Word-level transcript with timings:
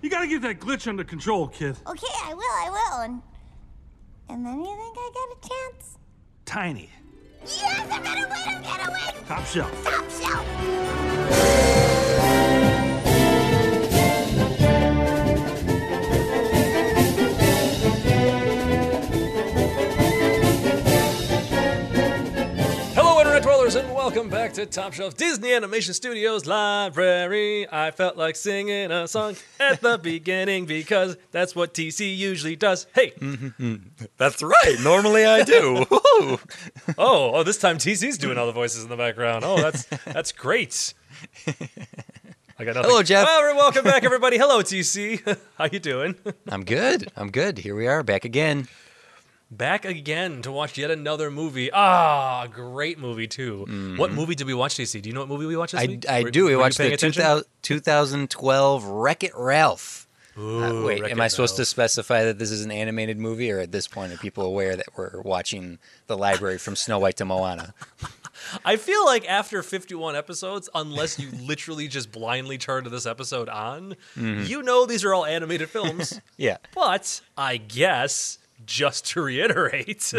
You 0.00 0.10
gotta 0.10 0.28
get 0.28 0.42
that 0.42 0.60
glitch 0.60 0.86
under 0.86 1.02
control, 1.02 1.48
kid. 1.48 1.76
Okay, 1.86 2.06
I 2.24 2.32
will, 2.34 2.42
I 2.42 2.70
will. 2.70 3.00
And, 3.00 3.22
and 4.28 4.46
then 4.46 4.60
you 4.60 4.76
think 4.76 4.96
I 4.96 5.10
got 5.12 5.28
a 5.36 5.48
chance? 5.48 5.98
Tiny. 6.44 6.90
Yes, 7.42 7.88
I'm 7.90 8.02
gonna 8.02 8.28
win, 8.28 8.54
I'm 8.54 8.62
gonna 8.62 8.90
win! 8.90 9.24
Top 9.26 9.44
shelf. 9.46 9.84
Top 9.84 10.10
shelf! 10.10 11.87
Welcome 24.18 24.30
back 24.32 24.52
to 24.52 24.66
Top 24.66 24.94
Shelf 24.94 25.16
Disney 25.16 25.52
Animation 25.52 25.94
Studios 25.94 26.44
Library. 26.44 27.70
I 27.70 27.92
felt 27.92 28.16
like 28.16 28.34
singing 28.34 28.90
a 28.90 29.06
song 29.06 29.36
at 29.60 29.80
the 29.80 29.96
beginning 30.02 30.66
because 30.66 31.16
that's 31.30 31.54
what 31.54 31.72
TC 31.72 32.16
usually 32.16 32.56
does. 32.56 32.88
Hey, 32.96 33.12
mm-hmm. 33.12 33.76
That's 34.16 34.42
right. 34.42 34.76
Normally 34.82 35.24
I 35.24 35.44
do. 35.44 35.86
Oh, 36.20 36.40
oh, 37.32 37.42
this 37.44 37.58
time 37.58 37.78
TC's 37.78 38.18
doing 38.18 38.38
all 38.38 38.46
the 38.46 38.52
voices 38.52 38.82
in 38.82 38.88
the 38.88 38.96
background. 38.96 39.44
Oh, 39.44 39.60
that's 39.60 39.84
that's 40.04 40.32
great. 40.32 40.94
I 41.46 42.64
got 42.64 42.74
nothing. 42.74 42.90
Hello, 42.90 43.02
Jeff. 43.04 43.24
Well, 43.24 43.54
welcome 43.54 43.84
back, 43.84 44.02
everybody. 44.02 44.36
Hello, 44.36 44.62
TC. 44.62 45.38
How 45.58 45.68
you 45.70 45.78
doing? 45.78 46.16
I'm 46.48 46.64
good. 46.64 47.12
I'm 47.14 47.30
good. 47.30 47.58
Here 47.58 47.76
we 47.76 47.86
are, 47.86 48.02
back 48.02 48.24
again. 48.24 48.66
Back 49.50 49.86
again 49.86 50.42
to 50.42 50.52
watch 50.52 50.76
yet 50.76 50.90
another 50.90 51.30
movie. 51.30 51.70
Ah, 51.72 52.46
great 52.48 52.98
movie 52.98 53.26
too. 53.26 53.94
What 53.96 54.12
movie 54.12 54.34
did 54.34 54.46
we 54.46 54.52
watch, 54.52 54.74
TC? 54.76 55.00
Do 55.00 55.08
you 55.08 55.14
know 55.14 55.20
what 55.20 55.28
movie 55.30 55.46
we 55.46 55.56
watched 55.56 55.72
this 55.72 55.80
I, 55.82 55.86
week? 55.86 56.08
I 56.08 56.22
Were- 56.24 56.30
do. 56.30 56.44
We 56.44 56.54
watched 56.56 56.76
the 56.76 56.92
attention? 56.92 57.22
2000, 57.22 57.46
2012 57.62 58.84
Wreck 58.84 59.24
It 59.24 59.32
Ralph. 59.34 60.06
Uh, 60.36 60.82
wait, 60.84 61.00
Wreck-It 61.00 61.12
am 61.14 61.20
I 61.20 61.26
supposed 61.26 61.56
to 61.56 61.64
specify 61.64 62.22
that 62.24 62.38
this 62.38 62.52
is 62.52 62.64
an 62.64 62.70
animated 62.70 63.18
movie, 63.18 63.50
or 63.50 63.58
at 63.58 63.72
this 63.72 63.88
point 63.88 64.12
are 64.12 64.16
people 64.18 64.44
aware 64.44 64.76
that 64.76 64.86
we're 64.96 65.20
watching 65.22 65.80
the 66.06 66.16
library 66.16 66.58
from 66.58 66.76
Snow 66.76 67.00
White 67.00 67.16
to 67.16 67.24
Moana? 67.24 67.74
I 68.64 68.76
feel 68.76 69.04
like 69.04 69.28
after 69.28 69.64
51 69.64 70.14
episodes, 70.14 70.68
unless 70.76 71.18
you 71.18 71.28
literally 71.42 71.88
just 71.88 72.12
blindly 72.12 72.56
turn 72.56 72.84
to 72.84 72.90
this 72.90 73.04
episode 73.04 73.48
on, 73.48 73.96
Mm-hmm. 74.16 74.44
you 74.44 74.62
know 74.62 74.86
these 74.86 75.04
are 75.04 75.12
all 75.12 75.26
animated 75.26 75.70
films. 75.70 76.20
Yeah. 76.36 76.58
but 76.72 77.20
I 77.36 77.56
guess, 77.56 78.38
just 78.68 79.06
to 79.06 79.22
reiterate, 79.22 80.12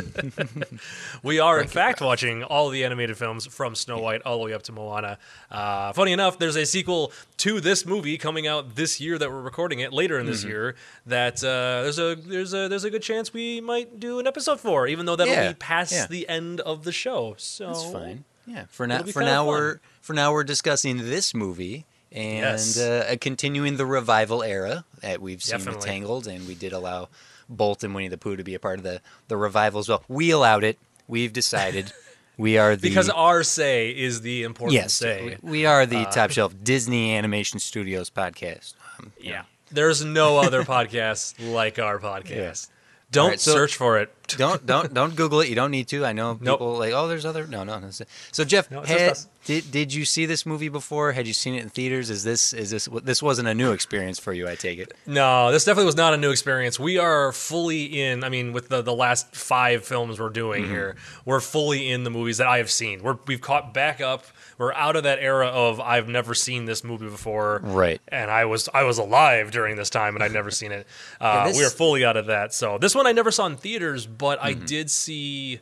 we 1.23 1.39
are 1.39 1.61
in 1.61 1.67
fact 1.67 2.01
watching 2.01 2.43
all 2.43 2.69
the 2.69 2.83
animated 2.83 3.15
films 3.17 3.45
from 3.45 3.75
Snow 3.75 3.99
White 3.99 4.21
all 4.23 4.39
the 4.39 4.43
way 4.45 4.53
up 4.53 4.63
to 4.63 4.71
Moana. 4.71 5.17
Uh, 5.51 5.93
funny 5.93 6.11
enough, 6.11 6.39
there's 6.39 6.55
a 6.55 6.65
sequel 6.65 7.11
to 7.37 7.61
this 7.61 7.85
movie 7.85 8.17
coming 8.17 8.47
out 8.47 8.75
this 8.75 8.99
year 8.99 9.17
that 9.17 9.29
we're 9.31 9.41
recording 9.41 9.79
it 9.79 9.93
later 9.93 10.19
in 10.19 10.25
this 10.25 10.39
Mm-hmm. 10.39 10.49
year. 10.49 10.75
That 11.05 11.43
uh, 11.43 11.83
there's 11.83 11.99
a 11.99 12.15
there's 12.15 12.53
a 12.53 12.67
there's 12.67 12.83
a 12.85 12.89
good 12.89 13.01
chance 13.03 13.31
we 13.33 13.61
might 13.61 13.99
do 13.99 14.19
an 14.19 14.25
episode 14.27 14.59
for, 14.59 14.87
even 14.87 15.05
though 15.05 15.15
that'll 15.15 15.33
Yeah, 15.33 15.49
be 15.49 15.53
past 15.53 15.91
yeah. 15.93 16.07
the 16.07 16.27
end 16.27 16.59
of 16.61 16.83
the 16.83 16.91
show. 16.91 17.35
So 17.37 17.67
That's 17.67 17.91
fine. 17.91 18.23
Yeah. 18.47 18.65
For 18.69 18.87
now, 18.87 19.03
for 19.03 19.21
now 19.21 19.47
we're 19.47 19.79
for 20.01 20.13
now 20.13 20.33
we're 20.33 20.43
discussing 20.43 20.97
this 20.97 21.33
movie 21.35 21.85
and 22.11 22.39
Yes. 22.39 22.79
uh, 22.79 23.15
continuing 23.21 23.77
the 23.77 23.85
revival 23.85 24.41
era 24.41 24.85
that 25.01 25.21
we've 25.21 25.43
seen 25.43 25.63
with 25.65 25.79
Tangled, 25.81 26.25
and 26.25 26.47
we 26.47 26.55
did 26.55 26.73
allow 26.73 27.09
Bolt 27.49 27.83
and 27.83 27.93
Winnie 27.95 28.07
the 28.07 28.17
Pooh 28.17 28.35
to 28.37 28.43
be 28.43 28.53
a 28.55 28.59
part 28.59 28.77
of 28.79 28.83
the 28.83 29.01
the 29.27 29.35
revival 29.37 29.79
as 29.79 29.89
well. 29.89 30.03
We 30.07 30.31
allowed 30.31 30.63
it. 30.63 30.77
We've 31.07 31.33
decided. 31.33 31.91
We 32.37 32.57
are 32.57 32.77
the 32.77 32.87
because 32.87 33.09
our 33.09 33.43
say 33.43 33.89
is 33.89 34.21
the 34.21 34.43
important 34.43 34.75
yes, 34.75 34.93
say. 34.93 35.37
we, 35.43 35.51
we 35.51 35.65
are 35.65 35.81
Uh, 35.81 35.85
the 35.87 36.05
top 36.05 36.31
shelf 36.31 36.53
Disney 36.63 37.13
Animation 37.13 37.59
Studios 37.59 38.09
podcast. 38.09 38.75
Um, 38.97 39.11
Yeah. 39.19 39.41
There's 39.69 40.05
no 40.05 40.37
other 40.37 40.63
podcast 40.77 41.35
like 41.53 41.79
our 41.79 41.99
podcast. 41.99 42.69
Don't 43.11 43.29
right, 43.29 43.39
so- 43.39 43.51
search 43.53 43.75
for 43.75 43.97
it. 43.97 44.13
don't 44.37 44.63
don't 44.63 44.93
don't 44.93 45.15
Google 45.15 45.41
it. 45.41 45.49
You 45.49 45.55
don't 45.55 45.71
need 45.71 45.87
to. 45.87 46.05
I 46.05 46.13
know 46.13 46.37
Nope. 46.39 46.59
people 46.59 46.77
like 46.77 46.93
oh, 46.93 47.07
there's 47.07 47.25
other 47.25 47.47
no 47.47 47.63
no 47.63 47.79
no. 47.79 47.89
So 48.31 48.45
Jeff, 48.45 48.69
No, 48.69 48.83
had, 48.83 49.17
did 49.45 49.71
did 49.71 49.91
you 49.91 50.05
see 50.05 50.27
this 50.27 50.45
movie 50.45 50.69
before? 50.69 51.13
Had 51.13 51.25
you 51.25 51.33
seen 51.33 51.55
it 51.55 51.63
in 51.63 51.69
theaters? 51.69 52.11
Is 52.11 52.23
this 52.23 52.53
is 52.53 52.69
this 52.69 52.87
this 53.03 53.23
wasn't 53.23 53.47
a 53.47 53.55
new 53.55 53.71
experience 53.71 54.19
for 54.19 54.31
you? 54.31 54.47
I 54.47 54.53
take 54.53 54.77
it. 54.77 54.93
No, 55.07 55.51
this 55.51 55.65
definitely 55.65 55.87
was 55.87 55.95
not 55.95 56.13
a 56.13 56.17
new 56.17 56.29
experience. 56.29 56.79
We 56.79 56.99
are 56.99 57.31
fully 57.31 57.85
in. 57.99 58.23
I 58.23 58.29
mean, 58.29 58.53
with 58.53 58.69
the, 58.69 58.83
the 58.83 58.93
last 58.93 59.35
five 59.35 59.83
films 59.83 60.19
we're 60.19 60.29
doing 60.29 60.63
Mm-hmm. 60.65 60.71
here, 60.71 60.95
we're 61.25 61.39
fully 61.39 61.89
in 61.89 62.03
the 62.03 62.11
movies 62.11 62.37
that 62.37 62.45
I 62.47 62.59
have 62.59 62.69
seen. 62.69 63.01
We're 63.01 63.17
we've 63.25 63.41
caught 63.41 63.73
back 63.73 63.99
up. 63.99 64.25
We're 64.59 64.73
out 64.73 64.95
of 64.95 65.03
that 65.03 65.17
era 65.19 65.47
of 65.47 65.79
I've 65.79 66.07
never 66.07 66.35
seen 66.35 66.65
this 66.65 66.83
movie 66.83 67.07
before, 67.09 67.61
Right. 67.63 67.99
And 68.09 68.29
I 68.29 68.45
was 68.45 68.69
I 68.73 68.83
was 68.83 68.97
alive 68.99 69.49
during 69.51 69.75
this 69.77 69.89
time, 69.89 70.15
and 70.15 70.23
I'd 70.23 70.33
never 70.33 70.51
seen 70.51 70.71
it. 70.71 70.85
Uh, 71.21 71.47
this- 71.47 71.57
we 71.57 71.63
are 71.65 71.69
fully 71.71 72.05
out 72.05 72.17
of 72.17 72.27
that. 72.27 72.53
So 72.53 72.77
this 72.77 72.93
one 72.93 73.07
I 73.07 73.11
never 73.13 73.31
saw 73.31 73.45
in 73.47 73.55
theaters, 73.57 74.05
but 74.05 74.37
I 74.43 74.53
Mm-hmm. 74.53 74.65
did 74.65 74.91
see. 74.91 75.59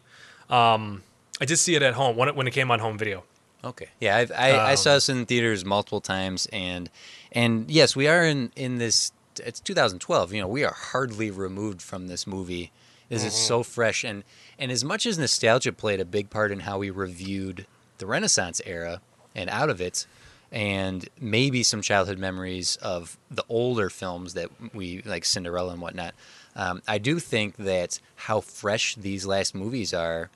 Um, 0.50 1.04
I 1.40 1.46
did 1.46 1.58
see 1.58 1.76
it 1.76 1.84
at 1.84 1.94
home 1.94 2.18
when 2.18 2.28
it 2.28 2.36
when 2.36 2.48
it 2.48 2.52
came 2.52 2.72
on 2.72 2.80
home 2.80 2.98
video. 2.98 3.24
Okay. 3.64 3.88
Yeah, 4.00 4.18
I've, 4.18 4.32
I 4.32 4.52
I 4.52 4.72
Um, 4.72 4.78
saw 4.78 4.94
this 4.96 5.10
in 5.10 5.26
theaters 5.26 5.64
multiple 5.64 6.02
times, 6.02 6.48
and 6.52 6.90
and 7.32 7.70
yes, 7.70 7.96
we 7.96 8.08
are 8.08 8.24
in 8.26 8.52
in 8.56 8.78
this. 8.80 9.12
It's 9.46 9.60
2012. 9.60 10.34
You 10.34 10.42
know, 10.42 10.48
we 10.48 10.64
are 10.64 10.74
hardly 10.74 11.30
removed 11.30 11.82
from 11.84 12.08
this 12.08 12.26
movie. 12.26 12.72
This 13.10 13.24
is 13.24 13.34
so 13.34 13.62
fresh, 13.64 14.04
and 14.04 14.24
and 14.58 14.72
as 14.72 14.84
much 14.84 15.06
as 15.06 15.20
nostalgia 15.20 15.72
played 15.72 16.00
a 16.00 16.06
big 16.06 16.30
part 16.32 16.52
in 16.52 16.62
how 16.62 16.80
we 16.80 16.90
reviewed 16.90 17.66
the 17.98 18.06
Renaissance 18.06 18.62
era 18.66 19.02
and 19.36 19.50
out 19.50 19.70
of 19.70 19.82
it, 19.82 20.06
and 20.52 21.08
maybe 21.20 21.64
some 21.64 21.82
childhood 21.82 22.18
memories 22.18 22.76
of 22.78 23.18
the 23.30 23.44
older 23.50 23.90
films 23.90 24.34
that 24.34 24.50
we 24.74 25.02
like 25.04 25.26
Cinderella 25.26 25.74
and 25.74 25.82
whatnot. 25.82 26.14
Um, 26.56 26.82
I 26.88 26.98
do 26.98 27.20
think 27.20 27.58
that 27.58 28.00
how 28.16 28.42
fresh 28.42 28.96
these 28.96 29.26
last 29.26 29.54
movies 29.54 29.94
are 29.94 30.30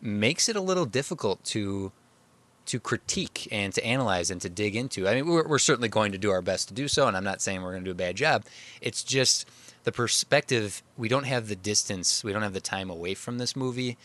makes 0.00 0.48
it 0.48 0.56
a 0.56 0.60
little 0.60 0.84
difficult 0.86 1.42
to 1.44 1.90
to 2.66 2.80
critique 2.80 3.46
and 3.52 3.72
to 3.72 3.84
analyze 3.84 4.28
and 4.28 4.40
to 4.40 4.48
dig 4.48 4.74
into. 4.74 5.06
I 5.06 5.14
mean, 5.14 5.26
we're, 5.28 5.46
we're 5.46 5.58
certainly 5.58 5.88
going 5.88 6.10
to 6.10 6.18
do 6.18 6.32
our 6.32 6.42
best 6.42 6.66
to 6.68 6.74
do 6.74 6.88
so, 6.88 7.06
and 7.06 7.16
I'm 7.16 7.22
not 7.22 7.40
saying 7.40 7.62
we're 7.62 7.70
going 7.70 7.84
to 7.84 7.88
do 7.88 7.92
a 7.92 7.94
bad 7.94 8.16
job. 8.16 8.44
It's 8.80 9.04
just 9.04 9.48
the 9.84 9.92
perspective. 9.92 10.82
We 10.96 11.08
don't 11.08 11.26
have 11.26 11.46
the 11.46 11.54
distance. 11.54 12.24
We 12.24 12.32
don't 12.32 12.42
have 12.42 12.54
the 12.54 12.60
time 12.60 12.90
away 12.90 13.14
from 13.14 13.38
this 13.38 13.54
movie 13.54 13.96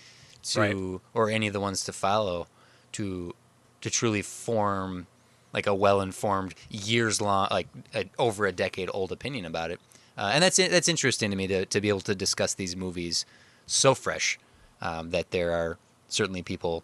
to, 0.44 0.60
Right. 0.60 1.00
or 1.16 1.32
any 1.32 1.48
of 1.48 1.54
the 1.54 1.60
ones 1.60 1.84
to 1.86 1.92
follow, 1.92 2.46
to 2.94 3.34
to 3.82 3.90
truly 3.90 4.22
form 4.22 5.08
like 5.54 5.68
a 5.68 5.76
well-informed, 5.76 6.56
years 6.70 7.20
long, 7.20 7.48
like 7.52 7.68
a, 7.94 8.06
over 8.18 8.46
a 8.46 8.52
decade 8.52 8.90
old 8.94 9.12
opinion 9.12 9.46
about 9.46 9.70
it. 9.72 9.80
Uh, 10.18 10.32
and 10.34 10.44
that's 10.44 10.58
that's 10.58 10.88
interesting 10.88 11.30
to 11.30 11.36
me 11.36 11.48
to 11.48 11.66
to 11.66 11.82
be 11.82 11.90
able 11.90 12.02
to 12.02 12.16
discuss 12.16 12.54
these 12.54 12.76
movies 12.76 13.26
so 13.66 13.96
fresh 13.96 14.38
um, 14.82 15.10
that 15.12 15.32
there 15.32 15.52
are 15.52 15.78
certainly 16.08 16.42
people 16.42 16.84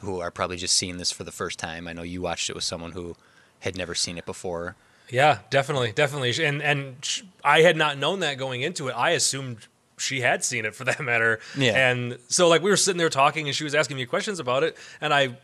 who 0.00 0.20
are 0.20 0.30
probably 0.30 0.56
just 0.56 0.74
seeing 0.74 0.98
this 0.98 1.10
for 1.10 1.24
the 1.24 1.32
first 1.32 1.58
time. 1.58 1.88
I 1.88 1.92
know 1.92 2.02
you 2.02 2.20
watched 2.20 2.48
it 2.50 2.54
with 2.54 2.64
someone 2.64 2.92
who 2.92 3.16
had 3.60 3.76
never 3.76 3.94
seen 3.94 4.18
it 4.18 4.26
before. 4.26 4.76
Yeah, 5.10 5.38
definitely, 5.50 5.92
definitely. 5.92 6.44
And 6.44 6.62
and 6.62 7.22
I 7.42 7.62
had 7.62 7.76
not 7.76 7.98
known 7.98 8.20
that 8.20 8.38
going 8.38 8.62
into 8.62 8.88
it. 8.88 8.92
I 8.92 9.10
assumed 9.10 9.66
she 9.98 10.20
had 10.20 10.44
seen 10.44 10.64
it 10.64 10.74
for 10.74 10.84
that 10.84 11.00
matter. 11.00 11.40
Yeah. 11.56 11.90
And 11.90 12.18
so 12.28 12.48
like 12.48 12.62
we 12.62 12.70
were 12.70 12.76
sitting 12.76 12.98
there 12.98 13.08
talking, 13.10 13.46
and 13.48 13.54
she 13.56 13.64
was 13.64 13.74
asking 13.74 13.96
me 13.96 14.06
questions 14.06 14.40
about 14.40 14.62
it, 14.62 14.76
and 15.00 15.12
I. 15.14 15.36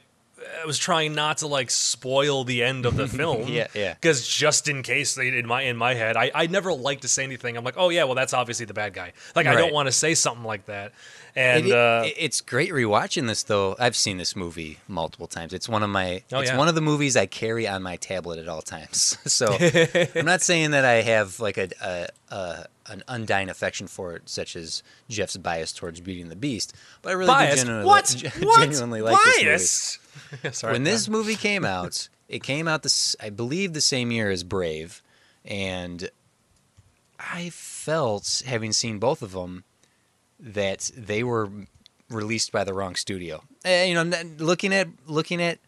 I 0.63 0.65
was 0.65 0.79
trying 0.79 1.15
not 1.15 1.37
to 1.39 1.47
like 1.47 1.71
spoil 1.71 2.45
the 2.45 2.63
end 2.65 2.87
of 2.87 2.97
the 2.97 3.07
film. 3.21 3.47
Yeah, 3.49 3.67
yeah. 3.75 3.93
Because 3.93 4.27
just 4.27 4.69
in 4.69 4.83
case 4.83 5.15
they, 5.15 5.29
in 5.29 5.47
my 5.47 5.61
in 5.65 5.77
my 5.77 5.93
head, 5.93 6.17
I, 6.17 6.31
I 6.35 6.47
never 6.47 6.73
like 6.73 7.03
to 7.03 7.09
say 7.09 7.25
anything. 7.25 7.59
I'm 7.59 7.65
like, 7.65 7.75
oh 7.77 7.91
yeah, 7.91 8.05
well 8.05 8.15
that's 8.15 8.33
obviously 8.33 8.65
the 8.65 8.73
bad 8.73 8.95
guy. 8.95 9.13
Like 9.37 9.47
I 9.47 9.55
don't 9.55 9.75
want 9.75 9.89
to 9.89 9.93
say 9.93 10.15
something 10.15 10.45
like 10.45 10.65
that. 10.65 10.93
And 11.37 11.67
It- 11.67 11.73
uh, 11.73 12.05
it- 12.07 12.15
it's 12.17 12.41
great 12.41 12.71
rewatching 12.71 13.27
this 13.27 13.43
though. 13.43 13.77
I've 13.79 13.95
seen 13.95 14.17
this 14.17 14.35
movie 14.35 14.79
multiple 14.89 15.27
times. 15.27 15.53
It's 15.53 15.69
one 15.69 15.83
of 15.83 15.91
my 15.91 16.23
Oh, 16.33 16.41
it's 16.41 16.51
yeah. 16.53 16.57
one 16.57 16.69
of 16.69 16.75
the 16.75 16.81
movies 16.81 17.19
I 17.19 17.27
carry 17.27 17.69
on 17.69 17.83
my 17.83 17.97
tablet 17.97 18.39
at 18.39 18.49
all 18.49 18.63
times. 18.63 19.19
so 19.31 19.55
I'm 20.15 20.25
not 20.25 20.41
saying 20.41 20.71
that 20.71 20.87
I 20.87 21.03
have 21.03 21.39
like 21.39 21.59
a, 21.59 21.69
a, 21.83 22.35
a 22.35 22.67
an 22.91 23.03
undying 23.09 23.49
affection 23.49 23.87
for 23.87 24.15
it, 24.15 24.29
such 24.29 24.57
as 24.57 24.83
Jeff's 25.09 25.37
bias 25.37 25.73
towards 25.73 26.01
Beauty 26.01 26.21
and 26.21 26.31
the 26.31 26.37
Beast. 26.37 26.75
But 27.03 27.11
I 27.11 27.13
really 27.13 27.47
do 27.51 27.57
genuinely, 27.57 27.87
What? 27.87 28.25
what? 28.41 28.61
genuinely 28.61 29.01
like 29.03 29.17
this 29.25 29.37
movie. 29.39 29.49
bias? 29.49 29.99
Sorry, 30.59 30.73
when 30.73 30.85
this 30.85 31.09
movie 31.09 31.37
came 31.37 31.65
out, 31.65 32.09
it 32.29 32.43
came 32.43 32.69
out 32.69 32.83
this 32.83 33.17
I 33.21 33.31
believe 33.31 33.73
the 33.73 33.81
same 33.81 34.11
year 34.11 34.31
as 34.31 34.45
Brave, 34.45 35.03
and 35.45 36.11
I 37.19 37.51
felt 37.51 38.43
having 38.47 38.73
seen 38.73 38.99
both 38.99 39.23
of 39.23 39.33
them 39.33 39.65
that 40.39 40.91
they 40.97 41.23
were 41.23 41.49
released 42.09 42.51
by 42.51 42.65
the 42.65 42.75
wrong 42.75 42.95
studio. 42.97 43.43
Eh, 43.65 43.85
you 43.85 43.95
know, 43.95 44.11
looking 44.39 44.73
at 44.75 44.89
looking 45.07 45.41
at 45.41 45.59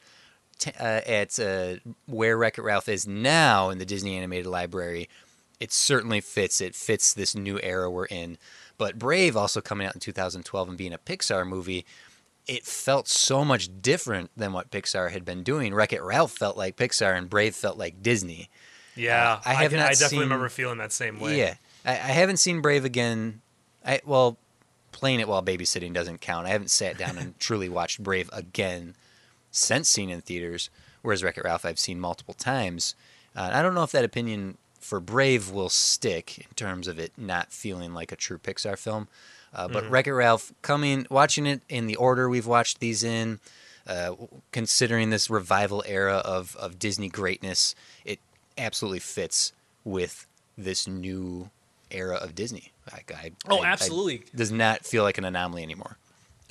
uh, 0.81 1.01
at 1.07 1.39
uh, 1.39 1.75
where 2.07 2.37
Wreck 2.37 2.59
It 2.59 2.63
Ralph 2.63 2.89
is 2.89 3.07
now 3.07 3.71
in 3.71 3.79
the 3.79 3.85
Disney 3.85 4.17
Animated 4.17 4.47
Library, 4.47 5.09
it 5.61 5.73
certainly 5.73 6.21
fits. 6.21 6.61
It 6.61 6.75
fits 6.75 7.13
this 7.15 7.35
new 7.35 7.59
era 7.63 7.91
we're 7.91 8.07
in. 8.07 8.39
But 8.79 8.99
Brave 8.99 9.37
also 9.37 9.61
coming 9.61 9.87
out 9.87 9.95
in 9.95 10.01
2012 10.01 10.69
and 10.69 10.79
being 10.79 10.93
a 10.93 10.99
Pixar 10.99 11.47
movie, 11.47 11.85
it 12.49 12.65
felt 12.65 13.07
so 13.07 13.45
much 13.45 13.69
different 13.83 14.31
than 14.37 14.53
what 14.53 14.71
Pixar 14.71 15.13
had 15.13 15.25
been 15.25 15.43
doing. 15.45 15.73
Wreck 15.75 15.93
It 15.93 16.03
Ralph 16.03 16.33
felt 16.33 16.57
like 16.57 16.77
Pixar 16.77 17.17
and 17.17 17.31
Brave 17.31 17.55
felt 17.55 17.79
like 17.79 18.03
Disney. 18.03 18.49
Yeah, 18.97 19.41
I 19.45 19.55
have 19.55 19.71
can- 19.71 19.79
not 19.81 19.87
I 19.89 19.93
definitely 19.93 20.09
seen- 20.09 20.21
remember 20.21 20.49
feeling 20.49 20.79
that 20.79 20.93
same 20.93 21.21
way. 21.21 21.39
Yeah, 21.39 21.55
I, 21.85 21.93
I 21.93 21.95
haven't 21.95 22.39
seen 22.39 22.61
Brave 22.61 22.85
again. 22.85 23.41
I 23.87 24.01
well, 24.05 24.37
playing 24.91 25.21
it 25.21 25.29
while 25.29 25.43
babysitting 25.43 25.93
doesn't 25.95 26.21
count. 26.21 26.47
I 26.47 26.51
haven't 26.51 26.71
sat 26.71 26.99
down 26.99 27.17
and 27.19 27.39
truly 27.41 27.69
watched 27.69 28.03
Brave 28.03 28.29
again 28.33 28.95
since 29.51 29.89
seeing 29.89 30.11
in 30.11 30.21
theaters. 30.21 30.69
Whereas 31.03 31.23
Wreck 31.25 31.39
It 31.39 31.45
Ralph, 31.45 31.65
I've 31.65 31.79
seen 31.79 31.99
multiple 32.01 32.35
times. 32.35 32.95
Uh, 33.35 33.51
I 33.53 33.63
don't 33.63 33.75
know 33.75 33.83
if 33.83 33.93
that 33.93 34.05
opinion 34.05 34.59
for 34.83 35.01
Brave 35.01 35.51
will 35.51 35.69
stick 35.69 36.39
in 36.39 36.55
terms 36.57 36.89
of 36.89 36.99
it 36.99 37.13
not 37.17 37.53
feeling 37.53 37.95
like 37.95 38.13
a 38.13 38.17
true 38.17 38.39
Pixar 38.39 38.77
film. 38.79 39.09
Uh, 39.55 39.69
but 39.69 39.89
Wreck 39.91 40.07
It 40.07 40.15
Ralph, 40.15 40.53
coming 40.63 41.07
watching 41.11 41.47
it 41.47 41.61
in 41.69 41.87
the 41.87 41.97
order 41.97 42.29
we've 42.29 42.47
watched 42.47 42.81
these 42.81 43.05
in, 43.05 43.39
uh, 43.87 44.15
considering 44.51 45.11
this 45.11 45.29
revival 45.29 45.83
era 45.87 46.17
of, 46.25 46.57
of 46.57 46.79
Disney 46.79 47.09
greatness, 47.09 47.75
it 48.05 48.19
absolutely 48.57 49.01
fits 49.01 49.53
with 49.85 50.27
this 50.57 50.89
new 50.89 51.51
era 51.91 52.17
of 52.17 52.35
Disney. 52.35 52.73
I, 52.91 53.01
I, 53.15 53.33
Oh, 53.49 53.59
I- 53.59 53.69
I- 53.69 53.73
absolutely. 53.73 54.23
does 54.35 54.51
not 54.51 54.87
feel 54.87 55.03
like 55.03 55.19
an 55.19 55.25
anomaly 55.27 55.63
anymore. 55.63 55.99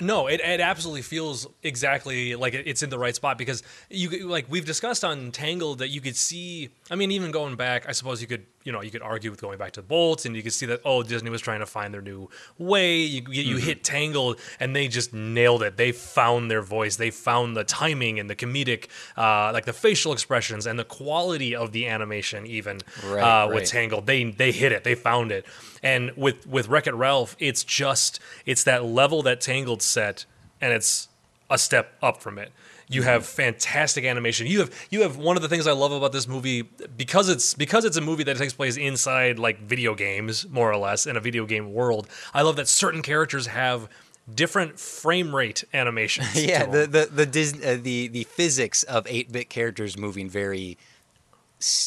No, 0.02 0.26
it, 0.26 0.40
it 0.40 0.60
absolutely 0.60 1.02
feels 1.02 1.46
exactly 1.62 2.34
like 2.34 2.54
it's 2.54 2.82
in 2.82 2.90
the 2.90 2.98
right 2.98 3.14
spot 3.14 3.38
because 3.38 3.62
you 3.88 4.26
like 4.26 4.46
we've 4.48 4.64
discussed 4.64 5.04
on 5.04 5.30
Tangled 5.30 5.78
that 5.78 5.88
you 5.88 6.00
could 6.00 6.16
see. 6.16 6.70
I 6.90 6.96
mean, 6.96 7.12
even 7.12 7.30
going 7.30 7.54
back, 7.54 7.88
I 7.88 7.92
suppose 7.92 8.20
you 8.20 8.26
could 8.26 8.44
you 8.64 8.72
know 8.72 8.82
you 8.82 8.90
could 8.90 9.02
argue 9.02 9.30
with 9.30 9.40
going 9.40 9.58
back 9.58 9.72
to 9.72 9.82
Bolt, 9.82 10.24
and 10.24 10.34
you 10.36 10.42
could 10.42 10.52
see 10.52 10.66
that 10.66 10.80
oh 10.84 11.02
Disney 11.02 11.30
was 11.30 11.40
trying 11.40 11.60
to 11.60 11.66
find 11.66 11.92
their 11.92 12.00
new 12.02 12.28
way. 12.58 12.96
You 12.96 13.22
you 13.30 13.56
Mm-hmm. 13.56 13.66
hit 13.66 13.84
Tangled, 13.84 14.38
and 14.60 14.74
they 14.74 14.88
just 14.88 15.12
nailed 15.12 15.62
it. 15.62 15.76
They 15.76 15.92
found 15.92 16.50
their 16.50 16.62
voice. 16.62 16.96
They 16.96 17.10
found 17.10 17.56
the 17.56 17.64
timing 17.64 18.18
and 18.20 18.30
the 18.30 18.36
comedic, 18.36 18.86
uh, 19.16 19.50
like 19.52 19.64
the 19.64 19.72
facial 19.72 20.12
expressions 20.12 20.66
and 20.66 20.78
the 20.78 20.84
quality 20.84 21.54
of 21.54 21.72
the 21.72 21.86
animation. 21.88 22.46
Even 22.46 22.78
Right, 23.04 23.20
uh, 23.20 23.48
with 23.48 23.56
right. 23.58 23.66
Tangled, 23.66 24.06
they 24.06 24.24
they 24.24 24.52
hit 24.52 24.72
it. 24.72 24.84
They 24.84 24.94
found 24.94 25.32
it. 25.32 25.44
And 25.82 26.12
with 26.16 26.46
with 26.46 26.68
Wreck 26.68 26.86
It 26.86 26.94
Ralph, 26.94 27.36
it's 27.38 27.64
just 27.64 28.20
it's 28.46 28.64
that 28.64 28.84
level 28.84 29.22
that 29.22 29.40
Tangled 29.40 29.82
set, 29.82 30.24
and 30.60 30.72
it's 30.72 31.08
a 31.50 31.58
step 31.58 31.94
up 32.00 32.22
from 32.22 32.38
it. 32.38 32.50
You 32.94 33.02
have 33.02 33.26
fantastic 33.26 34.04
animation. 34.04 34.46
You 34.46 34.60
have 34.60 34.86
you 34.90 35.02
have 35.02 35.16
one 35.16 35.36
of 35.36 35.42
the 35.42 35.48
things 35.48 35.66
I 35.66 35.72
love 35.72 35.92
about 35.92 36.12
this 36.12 36.28
movie 36.28 36.62
because 36.62 37.28
it's 37.28 37.54
because 37.54 37.84
it's 37.84 37.96
a 37.96 38.00
movie 38.00 38.24
that 38.24 38.36
takes 38.36 38.52
place 38.52 38.76
inside 38.76 39.38
like 39.38 39.60
video 39.60 39.94
games 39.94 40.48
more 40.48 40.70
or 40.70 40.76
less 40.76 41.06
in 41.06 41.16
a 41.16 41.20
video 41.20 41.46
game 41.46 41.72
world. 41.72 42.08
I 42.34 42.42
love 42.42 42.56
that 42.56 42.68
certain 42.68 43.02
characters 43.02 43.46
have 43.46 43.88
different 44.32 44.78
frame 44.78 45.34
rate 45.34 45.64
animations. 45.72 46.34
yeah, 46.44 46.66
the 46.66 46.86
the 46.86 47.08
the, 47.12 47.26
Disney, 47.26 47.64
uh, 47.64 47.78
the 47.80 48.08
the 48.08 48.24
physics 48.24 48.82
of 48.84 49.06
eight 49.08 49.32
bit 49.32 49.48
characters 49.50 49.96
moving 49.96 50.28
very, 50.28 50.78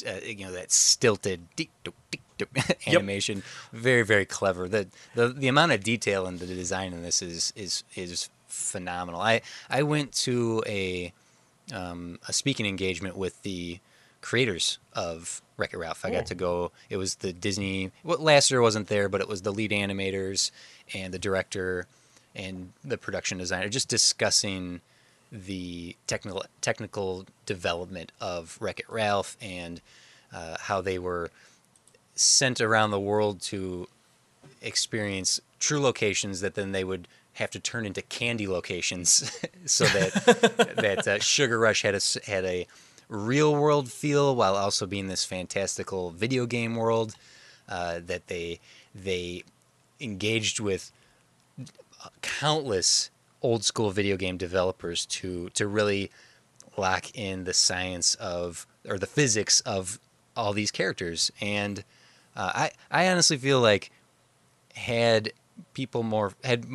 uh, 0.07 0.16
you 0.24 0.46
know, 0.46 0.52
that 0.52 0.72
stilted 0.72 1.48
deek, 1.56 1.72
dook, 1.84 1.96
deek, 2.12 2.22
dook 2.38 2.50
animation, 2.88 3.44
very 3.72 4.04
very 4.04 4.25
clever. 4.25 4.68
The, 4.68 4.88
the 5.13 5.30
the 5.30 5.48
amount 5.48 5.72
of 5.72 5.84
detail 5.84 6.28
in 6.28 6.38
the 6.38 6.46
design 6.46 6.94
in 6.94 7.04
this 7.04 7.22
is 7.22 7.54
is 7.56 7.84
is 7.96 8.30
phenomenal. 8.56 9.22
I 9.22 9.42
I 9.69 9.84
went 9.84 10.12
to 10.24 10.63
a 10.66 11.13
um, 11.74 12.19
a 12.28 12.34
speaking 12.34 12.66
engagement 12.66 13.18
with 13.18 13.42
the 13.44 13.80
creators 14.22 14.80
of 14.94 15.42
Wreck 15.57 15.74
It 15.74 15.78
Ralph. 15.78 16.04
I 16.06 16.10
Oh. 16.10 16.13
got 16.13 16.25
to 16.28 16.36
go. 16.36 16.72
It 16.90 16.98
was 16.98 17.16
the 17.16 17.31
Disney. 17.34 17.92
Well, 18.04 18.18
Lasseter 18.18 18.62
wasn't 18.62 18.88
there, 18.88 19.10
but 19.10 19.22
it 19.22 19.28
was 19.28 19.42
the 19.44 19.52
lead 19.54 19.72
animators 19.72 20.52
and 20.94 21.13
the 21.13 21.19
director 21.19 21.86
and 22.36 22.72
the 22.84 22.98
production 22.98 23.38
designer, 23.38 23.69
just 23.69 23.88
discussing 23.88 24.81
the 25.31 25.96
technical 26.07 26.44
technical 26.62 27.25
development 27.46 28.12
of 28.22 28.57
Wreck 28.60 28.80
It 28.80 28.90
Ralph 28.90 29.38
and 29.42 29.81
uh, 30.34 30.57
how 30.60 30.81
they 30.81 31.00
were 31.00 31.31
sent 32.16 32.62
around 32.62 32.92
the 32.92 33.00
world 33.00 33.42
to 33.42 33.88
experience 34.62 35.40
true 35.60 35.80
locations 35.80 36.42
that 36.42 36.56
then 36.56 36.72
they 36.72 36.84
would 36.84 37.07
have 37.35 37.51
to 37.51 37.59
turn 37.59 37.85
into 37.85 38.01
candy 38.01 38.47
locations 38.47 39.31
so 39.65 39.85
that 39.85 40.75
that 40.77 41.07
uh, 41.07 41.19
Sugar 41.19 41.59
Rush 41.59 41.81
had 41.83 41.95
a 41.95 42.01
had 42.25 42.45
a 42.45 42.67
real 43.07 43.55
world 43.55 43.91
feel 43.91 44.35
while 44.35 44.55
also 44.55 44.85
being 44.85 45.07
this 45.07 45.23
fantastical 45.23 46.11
video 46.11 46.45
game 46.45 46.75
world 46.75 47.15
uh, 47.69 47.99
that 48.05 48.27
they 48.27 48.59
they 48.93 49.43
engaged 49.99 50.59
with 50.59 50.91
countless 52.21 53.09
old 53.41 53.63
school 53.63 53.91
video 53.91 54.17
game 54.17 54.37
developers 54.37 55.05
to 55.05 55.49
to 55.49 55.67
really 55.67 56.11
lock 56.77 57.15
in 57.15 57.43
the 57.43 57.53
science 57.53 58.15
of 58.15 58.65
or 58.87 58.97
the 58.97 59.07
physics 59.07 59.61
of 59.61 59.99
all 60.35 60.53
these 60.53 60.71
characters. 60.71 61.31
And 61.41 61.83
uh, 62.35 62.51
I 62.55 62.71
I 62.91 63.09
honestly 63.09 63.37
feel 63.37 63.59
like 63.59 63.91
had 64.75 65.31
people 65.73 66.03
more 66.03 66.33
had 66.43 66.65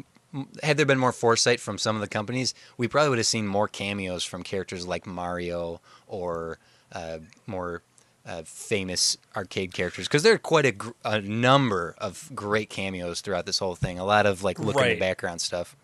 had 0.62 0.76
there 0.76 0.86
been 0.86 0.98
more 0.98 1.12
foresight 1.12 1.60
from 1.60 1.78
some 1.78 1.96
of 1.96 2.00
the 2.00 2.08
companies, 2.08 2.54
we 2.76 2.88
probably 2.88 3.10
would 3.10 3.18
have 3.18 3.26
seen 3.26 3.46
more 3.46 3.68
cameos 3.68 4.24
from 4.24 4.42
characters 4.42 4.86
like 4.86 5.06
Mario 5.06 5.80
or 6.06 6.58
uh, 6.92 7.18
more 7.46 7.82
uh, 8.26 8.42
famous 8.44 9.16
arcade 9.36 9.72
characters 9.72 10.06
because 10.06 10.22
there 10.22 10.34
are 10.34 10.38
quite 10.38 10.66
a, 10.66 10.72
gr- 10.72 10.90
a 11.04 11.20
number 11.20 11.94
of 11.98 12.30
great 12.34 12.70
cameos 12.70 13.20
throughout 13.20 13.46
this 13.46 13.58
whole 13.58 13.74
thing. 13.74 13.98
A 13.98 14.04
lot 14.04 14.26
of 14.26 14.42
like 14.44 14.58
look 14.58 14.76
in 14.76 14.94
the 14.94 15.00
background 15.00 15.40
stuff. 15.40 15.74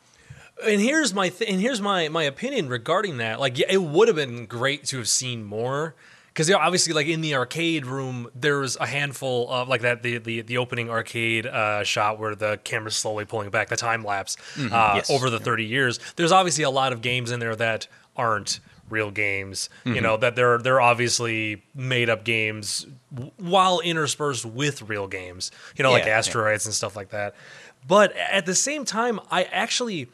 and 0.65 0.81
here's 0.81 1.13
my 1.15 1.29
th- 1.29 1.51
and 1.51 1.61
here's 1.61 1.81
my 1.81 2.09
my 2.09 2.23
opinion 2.25 2.69
regarding 2.69 3.17
that. 3.19 3.41
Like, 3.41 3.59
yeah, 3.59 3.67
it 3.69 3.83
would 3.83 4.09
have 4.09 4.17
been 4.17 4.47
great 4.47 4.85
to 4.87 4.99
have 4.99 5.09
seen 5.09 5.45
more 5.45 5.95
because 6.37 6.53
obviously, 6.53 6.93
like 6.93 7.07
in 7.07 7.23
the 7.23 7.35
arcade 7.35 7.87
room, 7.87 8.29
there 8.35 8.59
was 8.59 8.77
a 8.77 8.87
handful 8.87 9.51
of 9.51 9.69
like 9.71 9.81
that 9.81 10.03
the 10.03 10.19
the, 10.19 10.43
the 10.43 10.59
opening 10.59 10.91
arcade 10.91 11.47
uh, 11.47 11.83
shot 11.83 12.19
where 12.19 12.35
the 12.35 12.61
camera's 12.63 12.95
slowly 12.95 13.25
pulling 13.25 13.49
back 13.49 13.69
the 13.69 13.77
time 13.77 14.05
lapse 14.05 14.37
uh, 14.59 14.93
yes. 14.97 15.11
over 15.11 15.31
the 15.31 15.41
30 15.41 15.65
years. 15.65 15.99
There's 16.17 16.33
obviously 16.33 16.65
a 16.65 16.71
lot 16.71 16.93
of 16.93 17.01
games 17.01 17.31
in 17.31 17.41
there 17.41 17.57
that 17.57 17.87
aren't 18.19 18.61
real 18.91 19.11
games. 19.11 19.71
You 19.87 20.03
know 20.03 20.19
that 20.19 20.37
they're 20.37 20.59
they're 20.59 20.81
obviously 20.81 21.63
made 21.75 22.11
up 22.11 22.23
games 22.23 22.87
while 23.39 23.81
interspersed 23.81 24.45
with 24.45 24.83
real 24.83 25.09
games. 25.09 25.51
You 25.75 25.85
know, 25.85 25.91
like 25.91 26.03
Yeah, 26.03 26.09
yeah. 26.11 26.19
asteroids 26.19 26.67
and 26.67 26.75
stuff 26.75 26.97
like 26.97 27.11
that. 27.11 27.35
But 27.89 28.15
at 28.15 28.45
the 28.45 28.55
same 28.55 28.85
time, 28.85 29.21
I 29.31 29.45
actually 29.45 30.09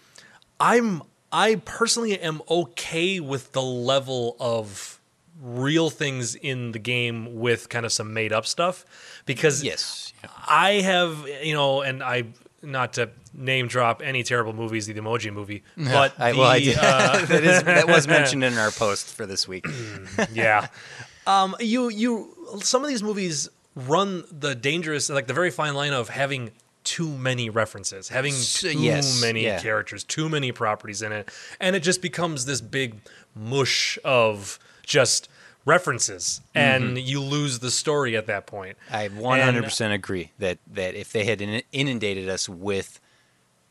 I'm 0.61 1.03
I 1.33 1.57
personally 1.57 2.17
am 2.21 2.43
okay 2.49 3.19
with 3.19 3.51
the 3.51 3.63
level 3.63 4.37
of 4.39 5.01
real 5.43 5.91
things 5.91 6.37
in 6.37 6.71
the 6.71 6.79
game 6.79 7.35
with 7.41 7.69
kind 7.69 7.85
of 7.85 7.93
some 7.93 8.15
made 8.15 8.33
up 8.33 8.47
stuff 8.47 8.85
because 9.27 9.65
Yes. 9.65 10.13
yeah. 10.23 10.31
I 10.47 10.75
have 10.75 11.29
you 11.43 11.53
know 11.55 11.83
and 11.83 12.03
I 12.03 12.25
not 12.63 12.93
to 12.93 13.11
name 13.35 13.67
drop 13.67 14.03
any 14.05 14.23
terrible 14.23 14.53
movies 14.53 14.87
the 14.87 14.95
emoji 14.95 15.33
movie 15.33 15.65
but 15.77 16.15
I, 16.19 16.33
the, 16.33 16.39
well, 16.39 16.49
I 16.49 16.61
did. 16.61 16.79
uh, 16.79 17.25
that, 17.27 17.43
is, 17.45 17.63
that 17.65 17.89
was 17.89 18.07
mentioned 18.19 18.45
in 18.45 18.57
our 18.57 18.71
post 18.71 19.15
for 19.15 19.27
this 19.27 19.49
week. 19.49 19.67
yeah. 20.33 20.69
Um, 21.27 21.57
you 21.59 21.89
you 21.89 22.59
some 22.61 22.83
of 22.83 22.89
these 22.89 23.03
movies 23.03 23.49
run 23.75 24.25
the 24.31 24.55
dangerous 24.55 25.09
like 25.11 25.27
the 25.27 25.35
very 25.35 25.51
fine 25.51 25.75
line 25.75 25.93
of 25.93 26.09
having 26.09 26.53
too 26.85 27.09
many 27.09 27.49
references, 27.49 28.09
having 28.09 28.35
too 28.35 28.79
yes, 28.79 29.21
many 29.21 29.45
yeah. 29.45 29.61
characters, 29.61 30.05
too 30.05 30.29
many 30.29 30.53
properties 30.53 31.03
in 31.03 31.13
it, 31.13 31.31
and 31.61 31.75
it 31.77 31.81
just 31.81 32.03
becomes 32.03 32.45
this 32.45 32.61
big 32.61 32.97
mush 33.35 33.99
of 34.05 34.59
just 34.85 35.29
references, 35.65 36.41
and 36.55 36.85
Mm-hmm. 36.97 36.97
you 37.07 37.21
lose 37.21 37.59
the 37.61 37.71
story 37.71 38.17
at 38.17 38.27
that 38.27 38.47
point. 38.47 38.77
I 38.91 39.09
100% 39.09 39.93
agree 39.95 40.31
that 40.39 40.59
that 40.73 40.95
if 40.95 41.13
they 41.13 41.25
had 41.25 41.41
inundated 41.73 42.29
us 42.29 42.49
with 42.49 43.01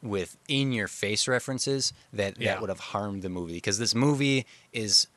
with 0.04 0.36
in 0.48 0.72
your 0.72 0.88
face 0.88 1.28
references, 1.28 1.94
that 2.12 2.40
Yeah. 2.40 2.54
that 2.54 2.62
would 2.62 2.70
have 2.70 2.80
harmed 2.80 3.22
the 3.22 3.30
movie 3.30 3.54
because 3.54 3.78
this 3.78 3.94
movie 3.94 4.46
is 4.74 5.08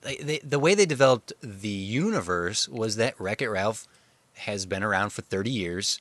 they, 0.00 0.16
they, 0.16 0.38
the 0.38 0.58
way 0.58 0.74
they 0.74 0.86
developed 0.86 1.32
the 1.42 1.68
universe 1.68 2.68
was 2.68 2.96
that 2.96 3.14
Wreck 3.20 3.40
It 3.42 3.48
Ralph 3.50 3.86
has 4.34 4.64
been 4.66 4.82
around 4.82 5.10
for 5.10 5.22
30 5.22 5.50
years, 5.50 6.00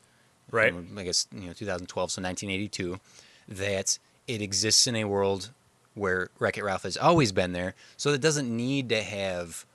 Right. 0.49 0.73
um, 0.73 0.95
I 0.97 1.03
guess 1.03 1.27
you 1.33 1.47
know 1.47 1.53
2012, 1.53 2.11
so 2.11 2.21
1982. 2.21 2.99
That 3.47 3.99
it 4.27 4.41
exists 4.41 4.87
in 4.87 4.95
a 4.95 5.03
world 5.03 5.49
where 5.93 6.29
Wreck 6.39 6.57
It 6.57 6.63
Ralph 6.63 6.83
has 6.83 6.95
always 6.95 7.31
been 7.33 7.51
there, 7.51 7.73
so 7.97 8.11
it 8.13 8.21
doesn't 8.21 8.49
need 8.55 8.87
to 8.89 9.03
have 9.03 9.65